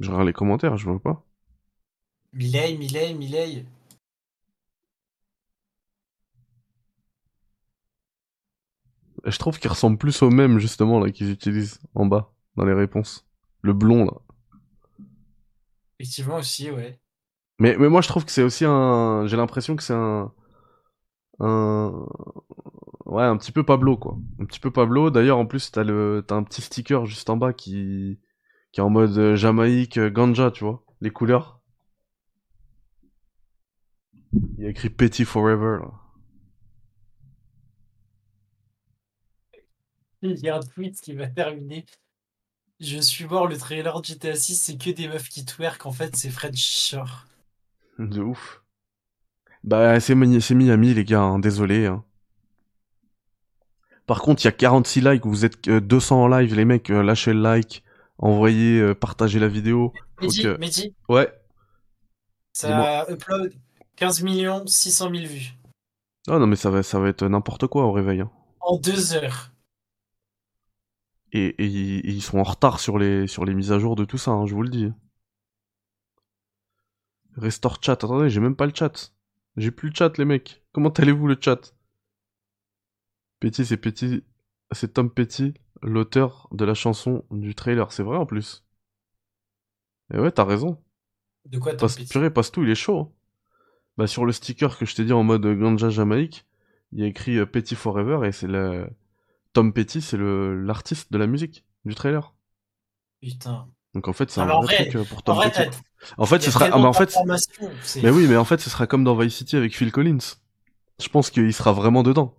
Je 0.00 0.10
regarde 0.10 0.26
les 0.26 0.32
commentaires, 0.32 0.76
je 0.78 0.88
vois 0.88 1.00
pas. 1.00 1.24
Miley, 2.32 2.78
Miley, 2.78 3.12
Miley. 3.12 3.66
Je 9.24 9.38
trouve 9.38 9.58
qu'ils 9.58 9.70
ressemblent 9.70 9.98
plus 9.98 10.22
au 10.22 10.30
même 10.30 10.58
justement 10.58 10.98
là 10.98 11.10
qu'ils 11.10 11.30
utilisent 11.30 11.80
en 11.94 12.06
bas 12.06 12.32
dans 12.56 12.64
les 12.64 12.72
réponses. 12.72 13.26
Le 13.62 13.72
blond 13.72 14.04
là. 14.04 14.14
Effectivement 15.98 16.36
aussi, 16.36 16.70
ouais. 16.70 17.00
Mais, 17.58 17.76
mais 17.78 17.88
moi 17.88 18.00
je 18.00 18.08
trouve 18.08 18.24
que 18.24 18.32
c'est 18.32 18.42
aussi 18.42 18.64
un. 18.64 19.26
J'ai 19.26 19.36
l'impression 19.36 19.76
que 19.76 19.82
c'est 19.82 19.94
un. 19.94 20.32
Un. 21.38 22.06
Ouais, 23.06 23.22
un 23.24 23.36
petit 23.36 23.52
peu 23.52 23.62
Pablo 23.62 23.96
quoi. 23.96 24.18
Un 24.40 24.44
petit 24.44 24.58
peu 24.58 24.70
Pablo. 24.70 25.10
D'ailleurs 25.10 25.38
en 25.38 25.46
plus 25.46 25.70
t'as 25.70 25.84
le 25.84 26.24
un 26.30 26.42
petit 26.42 26.62
sticker 26.62 27.06
juste 27.06 27.30
en 27.30 27.36
bas 27.36 27.52
qui 27.52 28.18
qui 28.72 28.80
est 28.80 28.82
en 28.82 28.90
mode 28.90 29.16
euh, 29.18 29.36
Jamaïque 29.36 29.98
euh, 29.98 30.10
ganja 30.10 30.50
tu 30.50 30.64
vois 30.64 30.84
les 31.00 31.10
couleurs. 31.10 31.60
Il 34.32 34.64
y 34.64 34.66
a 34.66 34.70
écrit 34.70 34.90
Petty 34.90 35.24
Forever 35.24 35.78
là. 35.82 36.01
Il 40.36 40.38
y 40.40 40.48
a 40.48 40.56
un 40.56 40.60
tweet 40.60 41.00
qui 41.00 41.14
va 41.14 41.26
terminer. 41.26 41.84
Je 42.80 42.98
suis 42.98 43.26
mort, 43.26 43.46
le 43.46 43.56
trailer 43.56 44.00
de 44.00 44.04
GTA 44.06 44.34
6, 44.34 44.56
c'est 44.56 44.76
que 44.76 44.90
des 44.90 45.06
meufs 45.08 45.28
qui 45.28 45.44
twerk. 45.44 45.86
En 45.86 45.92
fait, 45.92 46.16
c'est 46.16 46.30
French 46.30 46.56
Shore. 46.58 47.26
De 47.98 48.20
ouf. 48.20 48.62
Bah, 49.62 50.00
c'est 50.00 50.14
Mi- 50.16 50.40
c'est 50.42 50.54
Miami, 50.54 50.92
les 50.94 51.04
gars, 51.04 51.20
hein, 51.20 51.38
désolé. 51.38 51.86
hein. 51.86 52.04
Par 54.06 54.20
contre, 54.22 54.42
il 54.42 54.46
y 54.46 54.48
a 54.48 54.52
46 54.52 55.00
likes, 55.00 55.24
vous 55.26 55.44
êtes 55.44 55.68
euh, 55.68 55.80
200 55.80 56.24
en 56.24 56.28
live, 56.28 56.54
les 56.54 56.64
mecs, 56.64 56.90
euh, 56.90 57.02
lâchez 57.04 57.32
le 57.32 57.40
like, 57.40 57.84
envoyez, 58.18 58.80
euh, 58.80 58.94
partagez 58.94 59.38
la 59.38 59.46
vidéo. 59.48 59.92
Faut 60.16 60.24
Mehdi, 60.26 60.42
que- 60.42 60.56
Mehdi, 60.58 60.94
Ouais. 61.08 61.32
ça 62.52 63.06
upload 63.08 63.52
15 63.94 64.22
millions 64.22 64.66
600 64.66 65.08
000 65.10 65.26
vues. 65.26 65.52
Ah 66.28 66.38
non, 66.40 66.48
mais 66.48 66.56
ça 66.56 66.70
va, 66.70 66.82
ça 66.82 66.98
va 66.98 67.08
être 67.08 67.24
n'importe 67.26 67.68
quoi 67.68 67.84
au 67.84 67.92
réveil. 67.92 68.20
hein. 68.22 68.30
En 68.60 68.76
deux 68.78 69.14
heures. 69.14 69.51
Et, 71.32 71.46
et 71.62 71.66
ils 71.66 71.98
et 72.06 72.12
ils 72.12 72.22
sont 72.22 72.38
en 72.38 72.42
retard 72.42 72.78
sur 72.80 72.98
les, 72.98 73.26
sur 73.26 73.44
les 73.44 73.54
mises 73.54 73.72
à 73.72 73.78
jour 73.78 73.96
de 73.96 74.04
tout 74.04 74.18
ça, 74.18 74.30
hein, 74.32 74.46
je 74.46 74.54
vous 74.54 74.62
le 74.62 74.68
dis. 74.70 74.88
Restore 77.36 77.78
chat, 77.82 77.92
attendez, 77.92 78.28
j'ai 78.30 78.40
même 78.40 78.56
pas 78.56 78.66
le 78.66 78.72
chat. 78.74 79.12
J'ai 79.56 79.70
plus 79.70 79.88
le 79.90 79.94
chat, 79.94 80.16
les 80.18 80.24
mecs. 80.24 80.62
Comment 80.72 80.90
allez-vous 80.90 81.26
le 81.26 81.36
chat? 81.40 81.74
Petit, 83.40 83.64
c'est 83.66 83.76
Petit, 83.76 84.24
c'est 84.70 84.94
Tom 84.94 85.10
Petty, 85.10 85.54
l'auteur 85.82 86.48
de 86.52 86.64
la 86.64 86.74
chanson 86.74 87.24
du 87.30 87.54
trailer. 87.54 87.92
C'est 87.92 88.02
vrai 88.02 88.16
en 88.16 88.26
plus. 88.26 88.64
Et 90.12 90.18
ouais, 90.18 90.30
t'as 90.30 90.44
raison. 90.44 90.82
De 91.46 91.58
quoi 91.58 91.72
t'as 91.72 91.78
Passe, 91.78 91.96
purée, 91.96 92.30
passe 92.30 92.52
tout, 92.52 92.62
il 92.62 92.70
est 92.70 92.74
chaud. 92.74 93.00
hein. 93.00 93.12
Bah, 93.96 94.06
sur 94.06 94.24
le 94.24 94.32
sticker 94.32 94.78
que 94.78 94.86
je 94.86 94.94
t'ai 94.94 95.04
dit 95.04 95.12
en 95.12 95.22
mode 95.22 95.46
Ganja 95.46 95.90
Jamaïque, 95.90 96.46
il 96.92 97.00
y 97.00 97.02
a 97.04 97.06
écrit 97.06 97.38
euh, 97.38 97.46
Petty 97.46 97.74
Forever 97.74 98.26
et 98.26 98.32
c'est 98.32 98.46
le. 98.46 98.88
Tom 99.52 99.72
Petty, 99.72 100.00
c'est 100.00 100.16
l'artiste 100.18 101.12
de 101.12 101.18
la 101.18 101.26
musique 101.26 101.64
du 101.84 101.94
trailer. 101.94 102.34
Putain. 103.20 103.68
Donc 103.94 104.08
en 104.08 104.12
fait, 104.12 104.30
c'est 104.30 104.40
Ah, 104.40 104.44
un 104.44 104.46
vrai 104.62 104.76
vrai- 104.76 104.76
truc 104.88 104.96
euh, 104.96 105.04
pour 105.04 105.22
Tom 105.22 105.38
Petty. 105.40 105.68
En 106.16 106.26
fait, 106.26 106.40
ce 106.42 106.50
sera. 106.50 106.66
Ah, 106.72 106.78
mais 106.78 106.84
en 106.86 106.92
fait. 106.92 107.06
d'informations, 107.06 107.70
c'est- 107.82 108.02
Mais 108.02 108.10
oui, 108.10 108.26
mais 108.26 108.36
en 108.36 108.44
fait, 108.44 108.58
ce 108.60 108.70
sera 108.70 108.86
comme 108.86 109.04
dans 109.04 109.14
Vice 109.16 109.34
City 109.36 109.56
avec 109.56 109.76
Phil 109.76 109.92
Collins. 109.92 110.18
Je 111.00 111.08
pense 111.08 111.30
qu'il 111.30 111.52
sera 111.52 111.72
vraiment 111.72 112.02
dedans. 112.02 112.34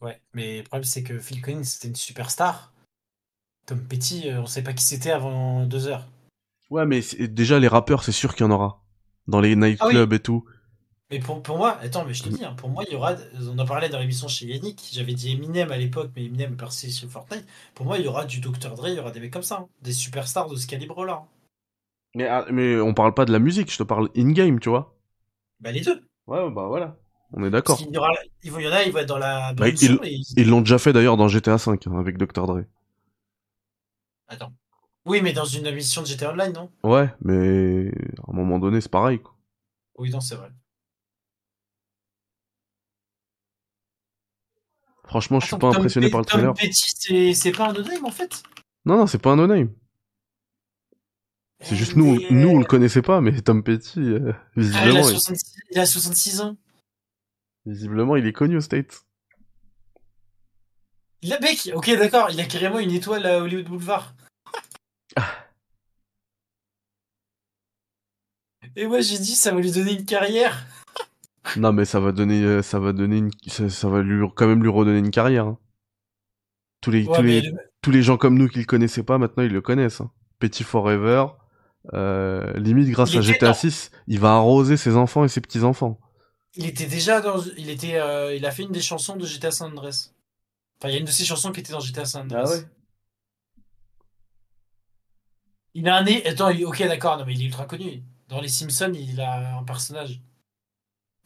Ouais, 0.00 0.20
mais 0.32 0.58
le 0.58 0.64
problème, 0.64 0.84
c'est 0.84 1.02
que 1.02 1.18
Phil 1.18 1.42
Collins, 1.42 1.64
c'était 1.64 1.88
une 1.88 1.94
superstar. 1.96 2.72
Tom 3.66 3.80
Petty, 3.86 4.28
euh, 4.30 4.40
on 4.40 4.46
sait 4.46 4.62
pas 4.62 4.72
qui 4.72 4.82
c'était 4.84 5.10
avant 5.10 5.66
deux 5.66 5.86
heures. 5.86 6.06
Ouais, 6.70 6.86
mais 6.86 7.00
déjà, 7.28 7.58
les 7.58 7.68
rappeurs, 7.68 8.02
c'est 8.02 8.12
sûr 8.12 8.34
qu'il 8.34 8.46
y 8.46 8.48
en 8.48 8.52
aura. 8.52 8.82
Dans 9.26 9.40
les 9.40 9.54
nightclubs 9.56 10.12
et 10.12 10.20
tout. 10.20 10.44
Mais 11.10 11.18
pour, 11.18 11.42
pour 11.42 11.58
moi, 11.58 11.76
attends, 11.78 12.04
mais 12.04 12.14
je 12.14 12.22
te 12.22 12.28
dis, 12.28 12.44
hein, 12.44 12.54
pour 12.54 12.68
moi, 12.70 12.84
il 12.86 12.92
y 12.92 12.96
aura. 12.96 13.14
On 13.40 13.58
en 13.58 13.66
parlait 13.66 13.88
dans 13.88 13.98
l'émission 13.98 14.28
chez 14.28 14.46
Yannick. 14.46 14.80
J'avais 14.92 15.12
dit 15.14 15.32
Eminem 15.32 15.70
à 15.72 15.76
l'époque, 15.76 16.10
mais 16.16 16.24
Eminem 16.24 16.52
est 16.54 16.56
passé 16.56 16.90
sur 16.90 17.08
Fortnite. 17.10 17.46
Pour 17.74 17.84
moi, 17.86 17.98
il 17.98 18.04
y 18.04 18.08
aura 18.08 18.24
du 18.24 18.40
Dr. 18.40 18.74
Dre, 18.76 18.88
il 18.88 18.94
y 18.94 19.00
aura 19.00 19.10
des 19.10 19.20
mecs 19.20 19.32
comme 19.32 19.42
ça. 19.42 19.58
hein. 19.58 19.68
Des 19.82 19.92
superstars 19.92 20.48
de 20.48 20.56
ce 20.56 20.66
calibre-là. 20.66 21.14
hein. 21.14 21.28
Mais, 22.14 22.26
ah, 22.26 22.44
mais 22.50 22.80
on 22.80 22.94
parle 22.94 23.14
pas 23.14 23.24
de 23.24 23.32
la 23.32 23.38
musique, 23.38 23.70
je 23.72 23.78
te 23.78 23.82
parle 23.82 24.08
in-game, 24.16 24.58
tu 24.60 24.68
vois. 24.68 24.96
Bah, 25.60 25.72
les 25.72 25.80
deux. 25.82 26.02
Ouais, 26.26 26.50
bah 26.50 26.66
voilà. 26.66 26.96
On 27.32 27.44
est 27.44 27.50
d'accord. 27.50 27.80
y, 27.92 27.96
aura, 27.96 28.12
il 28.42 28.52
il 28.52 28.62
y 28.62 28.68
en 28.68 28.72
a, 28.72 28.82
il 28.84 28.92
va 28.92 29.02
être 29.02 29.08
dans 29.08 29.18
la. 29.18 29.52
Bah, 29.54 29.68
ils- 29.68 29.98
Ils 30.36 30.48
l'ont 30.48 30.60
déjà 30.60 30.78
fait 30.78 30.92
d'ailleurs 30.92 31.16
dans 31.16 31.28
GTA 31.28 31.56
V 31.56 31.78
avec 31.96 32.16
Dr. 32.18 32.46
Dre. 32.46 32.62
Attends. 34.28 34.54
Oui, 35.04 35.20
mais 35.22 35.34
dans 35.34 35.44
une 35.44 35.66
émission 35.66 36.00
de 36.02 36.06
GTA 36.06 36.32
Online, 36.32 36.52
non? 36.54 36.70
Ouais, 36.84 37.08
mais 37.22 37.88
à 38.26 38.30
un 38.30 38.34
moment 38.34 38.58
donné, 38.58 38.80
c'est 38.80 38.90
pareil. 38.90 39.20
Quoi. 39.20 39.34
Oui, 39.96 40.10
non, 40.10 40.20
c'est 40.20 40.34
vrai. 40.36 40.50
Franchement, 45.10 45.40
je 45.40 45.46
suis 45.46 45.56
pas 45.56 45.72
Tom 45.72 45.76
impressionné 45.76 46.08
par 46.08 46.20
le 46.20 46.24
Tom 46.26 46.38
trailer. 46.38 46.54
Petty, 46.54 46.84
c'est- 46.94 47.34
c'est 47.34 47.50
pas 47.50 47.70
un 47.70 47.72
no-name 47.72 48.04
en 48.04 48.12
fait? 48.12 48.44
Non, 48.84 48.96
non, 48.96 49.06
c'est 49.08 49.18
pas 49.18 49.32
un 49.32 49.36
no-name. 49.36 49.74
C'est 51.62 51.74
juste 51.74 51.96
nous, 51.96 52.14
mais- 52.14 52.28
nous 52.30 52.48
on 52.48 52.58
le 52.60 52.64
connaissait 52.64 53.02
pas, 53.02 53.20
mais 53.20 53.38
Tom 53.42 53.64
Petty, 53.64 53.98
euh, 53.98 54.32
Ah, 54.32 54.46
il, 54.56 54.62
visiblement, 54.62 54.96
a 54.98 55.00
il, 55.00 55.04
66, 55.20 55.54
il 55.72 55.78
a 55.80 55.84
66 55.86 56.40
ans. 56.40 56.56
visiblement, 57.66 58.14
il 58.14 58.24
est 58.24 58.32
connu 58.32 58.56
au 58.56 58.60
States. 58.60 59.02
Il 61.22 61.32
a 61.32 61.40
mec, 61.40 61.70
ok 61.74 61.90
d'accord, 61.98 62.30
il 62.30 62.40
a 62.40 62.44
carrément 62.44 62.78
une 62.78 62.92
étoile 62.92 63.26
à 63.26 63.40
Hollywood 63.42 63.66
Boulevard. 63.66 64.14
Et 68.76 68.86
moi 68.86 69.00
j'ai 69.00 69.18
dit 69.18 69.34
ça 69.34 69.52
va 69.52 69.60
lui 69.60 69.72
donner 69.72 69.92
une 69.98 70.04
carrière. 70.06 70.64
Non, 71.56 71.72
mais 71.72 71.84
ça 71.84 72.00
va 72.00 72.12
donner, 72.12 72.42
euh, 72.44 72.62
ça 72.62 72.78
va 72.78 72.92
donner 72.92 73.18
une, 73.18 73.30
ça, 73.46 73.68
ça 73.70 73.88
va 73.88 74.02
lui, 74.02 74.24
quand 74.36 74.46
même 74.46 74.62
lui 74.62 74.70
redonner 74.70 74.98
une 74.98 75.10
carrière. 75.10 75.46
hein. 75.46 75.58
Tous 76.80 76.90
les, 76.90 77.04
Ouais, 77.06 77.16
tous 77.16 77.22
les, 77.22 77.40
le- 77.42 77.58
tous 77.82 77.90
les 77.90 78.02
gens 78.02 78.16
comme 78.16 78.38
nous 78.38 78.48
qui 78.48 78.58
le 78.58 78.64
connaissaient 78.64 79.02
pas, 79.02 79.18
maintenant 79.18 79.42
ils 79.42 79.52
le 79.52 79.60
connaissent. 79.60 80.00
hein. 80.00 80.10
Petty 80.38 80.64
Forever, 80.64 81.26
euh, 81.94 82.52
limite 82.58 82.88
grâce 82.90 83.10
Il 83.12 83.18
à 83.18 83.20
était 83.20 83.32
GTA 83.34 83.48
dans- 83.48 83.54
6, 83.54 83.90
il 84.06 84.18
va 84.20 84.32
arroser 84.34 84.76
ses 84.76 84.96
enfants 84.96 85.24
et 85.24 85.28
ses 85.28 85.40
petits 85.40 85.60
enfants. 85.64 85.98
il 86.54 86.66
était 86.66 86.86
déjà 86.86 87.20
dans, 87.20 87.42
il 87.56 87.68
était, 87.70 87.96
euh, 87.96 88.34
il 88.34 88.44
a 88.46 88.50
fait 88.50 88.62
une 88.64 88.72
des 88.72 88.80
chansons 88.80 89.16
de 89.16 89.24
GTA 89.26 89.50
San 89.50 89.70
Andreas. 89.72 90.12
Enfin, 90.80 90.90
il 90.90 90.92
y 90.92 90.96
a 90.96 91.00
une 91.00 91.06
de 91.06 91.10
ses 91.10 91.24
chansons 91.24 91.52
qui 91.52 91.60
était 91.60 91.72
dans 91.72 91.80
GTA 91.80 92.04
San 92.06 92.22
Ah 92.32 92.40
Andreas. 92.42 92.64
Il 95.74 95.88
a 95.88 95.96
un 95.96 96.04
nez. 96.04 96.26
Attends, 96.26 96.50
il- 96.50 96.64
ok 96.64 96.82
d'accord, 96.82 97.16
non 97.18 97.24
mais 97.24 97.34
il 97.34 97.42
est 97.42 97.46
ultra 97.46 97.64
connu. 97.66 98.02
Dans 98.28 98.40
les 98.40 98.48
Simpsons, 98.48 98.92
il 98.94 99.20
a 99.20 99.58
un 99.58 99.64
personnage. 99.64 100.20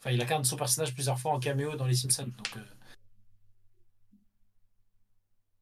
Enfin, 0.05 0.13
il 0.13 0.21
incarne 0.21 0.43
son 0.43 0.55
personnage 0.55 0.93
plusieurs 0.93 1.19
fois 1.19 1.31
en 1.31 1.39
caméo 1.39 1.75
dans 1.75 1.87
les 1.87 1.95
Simpsons. 1.95 2.25
Donc, 2.25 2.57
euh. 2.57 2.59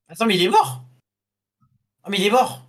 Attends, 0.09 0.25
mais 0.25 0.35
il 0.35 0.43
est 0.43 0.49
mort. 0.49 0.83
Ah 2.03 2.09
mais 2.09 2.17
il 2.19 2.25
est 2.25 2.29
mort. 2.29 2.67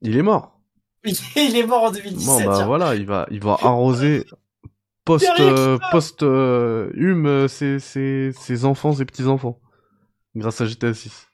Il 0.00 0.16
est 0.16 0.22
mort. 0.22 0.58
Il 1.04 1.56
est 1.56 1.66
mort 1.66 1.84
en 1.84 1.90
2017. 1.90 2.26
Bon 2.26 2.44
bah 2.44 2.56
tiens. 2.56 2.66
voilà, 2.66 2.94
il 2.94 3.06
va, 3.06 3.26
il 3.30 3.40
va 3.40 3.56
arroser 3.62 4.26
post, 5.06 5.26
euh, 5.40 5.78
post 5.90 6.22
euh, 6.22 6.90
hume 6.92 7.26
euh, 7.26 7.48
ses, 7.48 7.78
ses, 7.78 8.32
ses 8.32 8.64
enfants, 8.66 8.92
ses 8.92 9.06
petits 9.06 9.24
enfants, 9.24 9.58
grâce 10.36 10.60
à 10.60 10.66
GTA 10.66 10.92
6. 10.92 11.28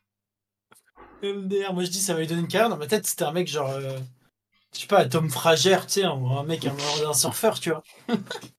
MDR, 1.23 1.73
moi 1.75 1.83
je 1.83 1.91
dis 1.91 2.01
ça 2.01 2.15
va 2.15 2.21
lui 2.21 2.29
donner 2.29 2.43
une 2.43 2.49
carrière. 2.49 2.69
Dans 2.69 2.77
ma 2.77 2.87
tête, 2.87 3.07
c'était 3.07 3.25
un 3.25 3.33
mec 3.33 3.49
genre. 3.49 3.81
je 3.81 4.81
sais 4.81 4.87
pas, 4.87 5.05
Tom 5.07 5.31
Frager, 5.31 5.79
tu 5.87 5.95
sais, 5.95 6.05
un, 6.05 6.13
un 6.13 6.45
mec, 6.45 6.65
un, 6.65 7.09
un 7.09 7.15
surfeur, 7.15 7.59
tu 7.59 7.71
vois. 7.71 7.83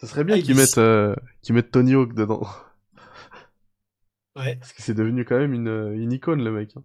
Ce 0.00 0.06
serait 0.06 0.24
bien 0.24 0.36
Ah, 0.36 0.40
qu'ils 0.40 0.50
il- 0.50 0.56
mettent, 0.56 0.78
euh, 0.78 1.14
qu'ils 1.42 1.54
mettent 1.54 1.70
Tony 1.70 1.94
Hawk 1.94 2.14
dedans, 2.14 2.46
Ouais. 4.36 4.56
parce 4.56 4.72
que 4.72 4.82
c'est 4.82 4.94
devenu 4.94 5.24
quand 5.24 5.38
même 5.38 5.52
une, 5.52 5.92
une 5.96 6.12
icône 6.12 6.42
le 6.44 6.52
mec. 6.52 6.76
hein. 6.76 6.84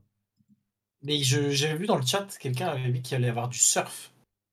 Mais 1.03 1.21
j'avais 1.21 1.75
vu 1.75 1.85
dans 1.85 1.97
le 1.97 2.05
chat, 2.05 2.25
quelqu'un 2.39 2.67
avait 2.69 2.89
dit 2.91 3.01
qu'il 3.01 3.15
allait 3.17 3.27
y 3.27 3.29
avoir 3.29 3.49
du 3.49 3.59
surf. 3.59 4.11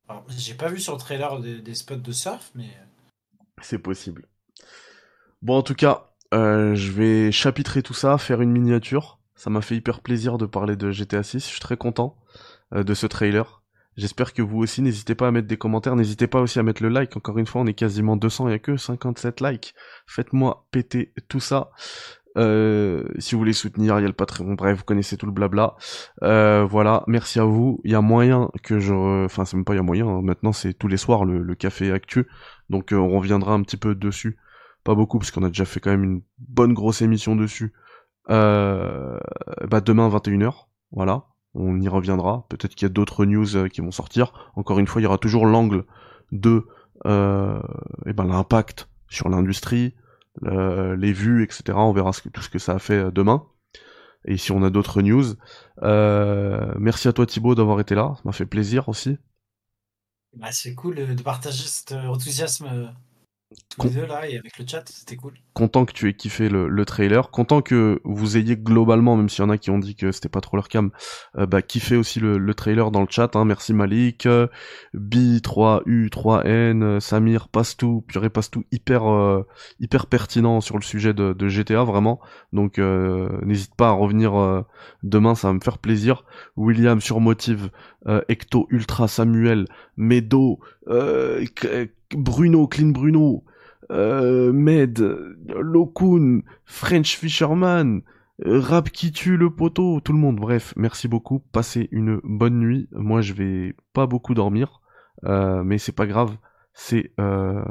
Alors, 0.09 0.25
j'ai 0.29 0.53
pas 0.53 0.67
vu 0.67 0.79
sur 0.79 0.93
le 0.93 0.99
trailer 0.99 1.39
des, 1.39 1.61
des 1.61 1.73
spots 1.75 1.95
de 1.95 2.11
surf, 2.11 2.51
mais. 2.55 2.69
C'est 3.61 3.79
possible. 3.79 4.27
Bon, 5.41 5.55
en 5.57 5.63
tout 5.63 5.75
cas, 5.75 6.11
euh, 6.33 6.75
je 6.75 6.91
vais 6.91 7.31
chapitrer 7.31 7.81
tout 7.81 7.93
ça, 7.93 8.17
faire 8.17 8.41
une 8.41 8.51
miniature. 8.51 9.19
Ça 9.35 9.49
m'a 9.49 9.61
fait 9.61 9.75
hyper 9.75 10.01
plaisir 10.01 10.37
de 10.37 10.45
parler 10.45 10.75
de 10.75 10.91
GTA 10.91 11.23
6. 11.23 11.39
Je 11.45 11.51
suis 11.51 11.59
très 11.61 11.77
content 11.77 12.17
euh, 12.73 12.83
de 12.83 12.93
ce 12.93 13.07
trailer. 13.07 13.60
J'espère 13.97 14.33
que 14.33 14.41
vous 14.41 14.59
aussi, 14.59 14.81
n'hésitez 14.81 15.15
pas 15.15 15.27
à 15.27 15.31
mettre 15.31 15.47
des 15.47 15.57
commentaires, 15.57 15.95
n'hésitez 15.95 16.27
pas 16.27 16.41
aussi 16.41 16.59
à 16.59 16.63
mettre 16.63 16.81
le 16.81 16.89
like. 16.89 17.15
Encore 17.17 17.37
une 17.37 17.45
fois, 17.45 17.61
on 17.61 17.65
est 17.65 17.73
quasiment 17.73 18.15
200, 18.15 18.47
il 18.47 18.49
n'y 18.49 18.55
a 18.55 18.59
que 18.59 18.77
57 18.77 19.41
likes. 19.41 19.73
Faites-moi 20.07 20.65
péter 20.71 21.13
tout 21.27 21.39
ça. 21.39 21.71
Euh, 22.37 23.03
si 23.19 23.35
vous 23.35 23.39
voulez 23.39 23.51
soutenir, 23.51 23.99
il 23.99 24.03
y 24.03 24.05
a 24.05 24.07
le 24.07 24.13
Patreon, 24.13 24.53
bref, 24.53 24.77
vous 24.77 24.83
connaissez 24.85 25.17
tout 25.17 25.25
le 25.25 25.33
blabla. 25.33 25.75
Euh, 26.23 26.63
voilà, 26.63 27.03
merci 27.07 27.39
à 27.39 27.43
vous. 27.43 27.81
Il 27.83 27.91
y 27.91 27.95
a 27.95 28.01
moyen 28.01 28.49
que 28.63 28.79
je... 28.79 28.93
Enfin, 29.25 29.43
c'est 29.43 29.57
même 29.57 29.65
pas 29.65 29.73
il 29.73 29.77
y 29.77 29.79
a 29.79 29.83
moyen, 29.83 30.07
hein. 30.07 30.21
maintenant 30.21 30.53
c'est 30.53 30.73
tous 30.73 30.87
les 30.87 30.97
soirs 30.97 31.25
le, 31.25 31.39
le 31.39 31.55
café 31.55 31.91
actu. 31.91 32.27
Donc 32.69 32.93
euh, 32.93 32.97
on 32.97 33.09
reviendra 33.09 33.53
un 33.53 33.61
petit 33.61 33.77
peu 33.77 33.95
dessus 33.95 34.37
pas 34.83 34.95
beaucoup 34.95 35.19
parce 35.19 35.31
qu'on 35.31 35.43
a 35.43 35.49
déjà 35.49 35.65
fait 35.65 35.79
quand 35.79 35.91
même 35.91 36.03
une 36.03 36.21
bonne 36.39 36.73
grosse 36.73 37.01
émission 37.01 37.35
dessus. 37.35 37.73
Euh, 38.29 39.19
bah 39.67 39.81
demain 39.81 40.09
21h, 40.09 40.67
voilà, 40.91 41.25
on 41.53 41.79
y 41.79 41.87
reviendra. 41.87 42.45
Peut-être 42.49 42.75
qu'il 42.75 42.85
y 42.85 42.91
a 42.91 42.93
d'autres 42.93 43.25
news 43.25 43.55
euh, 43.55 43.67
qui 43.67 43.81
vont 43.81 43.91
sortir. 43.91 44.51
Encore 44.55 44.79
une 44.79 44.87
fois, 44.87 45.01
il 45.01 45.03
y 45.03 45.07
aura 45.07 45.17
toujours 45.17 45.45
l'angle 45.45 45.85
de 46.31 46.67
euh, 47.05 47.61
eh 48.05 48.13
ben 48.13 48.25
l'impact 48.25 48.87
sur 49.09 49.27
l'industrie, 49.29 49.95
les 50.41 51.13
vues, 51.13 51.43
etc. 51.43 51.77
On 51.77 51.91
verra 51.91 52.11
tout 52.33 52.41
ce 52.41 52.49
que 52.49 52.59
ça 52.59 52.73
a 52.73 52.79
fait 52.79 53.05
euh, 53.05 53.11
demain. 53.11 53.45
Et 54.25 54.37
si 54.37 54.51
on 54.51 54.63
a 54.63 54.69
d'autres 54.69 55.01
news, 55.01 55.25
euh, 55.81 56.73
merci 56.77 57.07
à 57.07 57.13
toi 57.13 57.25
Thibaut 57.25 57.55
d'avoir 57.55 57.79
été 57.79 57.95
là, 57.95 58.13
ça 58.15 58.21
m'a 58.23 58.31
fait 58.31 58.45
plaisir 58.45 58.87
aussi. 58.87 59.17
Bah, 60.33 60.51
c'est 60.51 60.75
cool 60.75 60.95
de 60.95 61.23
partager 61.23 61.63
cet 61.63 61.93
enthousiasme 61.93 62.93
là 64.07 64.27
et 64.27 64.37
avec 64.37 64.57
le 64.57 64.65
chat, 64.67 64.83
c'était 64.87 65.15
cool. 65.15 65.33
Content 65.53 65.85
que 65.85 65.93
tu 65.93 66.09
aies 66.09 66.13
kiffé 66.13 66.49
le, 66.49 66.85
trailer, 66.85 67.31
content 67.31 67.61
que 67.61 68.01
vous 68.03 68.37
ayez 68.37 68.57
globalement, 68.57 69.15
même 69.15 69.29
s'il 69.29 69.43
y 69.43 69.47
en 69.47 69.49
a 69.49 69.57
qui 69.57 69.69
ont 69.69 69.79
dit 69.79 69.95
que 69.95 70.11
c'était 70.11 70.29
pas 70.29 70.41
trop 70.41 70.57
leur 70.57 70.67
cam, 70.67 70.91
euh, 71.37 71.45
bah 71.45 71.61
kiffé 71.61 71.95
aussi 71.95 72.19
le, 72.19 72.53
trailer 72.53 72.91
dans 72.91 73.01
le 73.01 73.07
chat. 73.09 73.35
Hein. 73.35 73.45
Merci 73.45 73.73
Malik, 73.73 74.27
B3U3N, 74.93 76.99
Samir, 76.99 77.49
Pastou, 77.49 78.03
Purée 78.07 78.29
Pastou, 78.29 78.65
hyper 78.71 79.11
euh, 79.11 79.45
hyper 79.79 80.07
pertinent 80.07 80.61
sur 80.61 80.77
le 80.77 80.83
sujet 80.83 81.13
de, 81.13 81.47
GTA 81.47 81.83
vraiment. 81.83 82.19
Donc 82.53 82.79
euh, 82.79 83.29
n'hésite 83.43 83.75
pas 83.75 83.89
à 83.89 83.91
revenir 83.91 84.63
demain, 85.03 85.35
ça 85.35 85.49
va 85.49 85.53
me 85.53 85.59
faire 85.59 85.77
plaisir. 85.77 86.23
William 86.55 87.01
sur 87.01 87.19
Motive, 87.19 87.69
Ecto 88.29 88.67
Ultra 88.69 89.07
Samuel, 89.07 89.67
Medo, 89.97 90.59
Bruno, 92.15 92.67
Clean 92.67 92.89
Bruno, 92.89 93.43
euh, 93.91 94.51
Med, 94.51 94.99
Lokun, 95.47 96.41
French 96.65 97.17
Fisherman, 97.17 98.01
Rap 98.43 98.89
qui 98.89 99.11
tue 99.11 99.37
le 99.37 99.53
poteau, 99.53 99.99
tout 99.99 100.13
le 100.13 100.19
monde. 100.19 100.37
Bref, 100.37 100.73
merci 100.75 101.07
beaucoup. 101.07 101.39
Passez 101.39 101.89
une 101.91 102.19
bonne 102.23 102.59
nuit. 102.59 102.87
Moi, 102.91 103.21
je 103.21 103.33
vais 103.33 103.75
pas 103.93 104.07
beaucoup 104.07 104.33
dormir, 104.33 104.81
euh, 105.25 105.63
mais 105.63 105.77
c'est 105.77 105.91
pas 105.91 106.07
grave. 106.07 106.37
C'est 106.73 107.11
euh, 107.19 107.63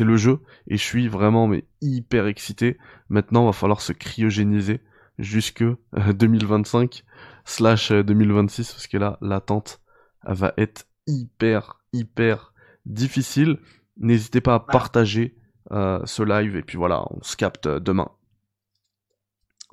le 0.00 0.16
jeu 0.16 0.40
et 0.66 0.78
je 0.78 0.82
suis 0.82 1.08
vraiment 1.08 1.46
mais 1.46 1.66
hyper 1.82 2.26
excité. 2.26 2.78
Maintenant, 3.08 3.46
va 3.46 3.52
falloir 3.52 3.80
se 3.80 3.92
cryogéniser 3.92 4.80
jusque 5.18 5.64
2025 5.92 7.04
slash 7.44 7.92
2026 7.92 8.72
parce 8.72 8.86
que 8.86 8.96
là, 8.96 9.18
l'attente 9.20 9.80
va 10.24 10.54
être 10.56 10.86
hyper 11.06 11.76
hyper 11.92 12.52
difficile. 12.84 13.58
N'hésitez 13.98 14.40
pas 14.40 14.54
à 14.54 14.60
partager 14.60 15.36
euh, 15.72 16.00
ce 16.04 16.22
live 16.22 16.56
et 16.56 16.62
puis 16.62 16.76
voilà, 16.76 17.04
on 17.10 17.22
se 17.22 17.36
capte 17.36 17.66
demain. 17.68 18.10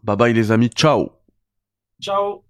Bye 0.04 0.18
bye 0.18 0.34
les 0.34 0.52
amis, 0.52 0.70
ciao. 0.70 1.12
Ciao 2.02 2.44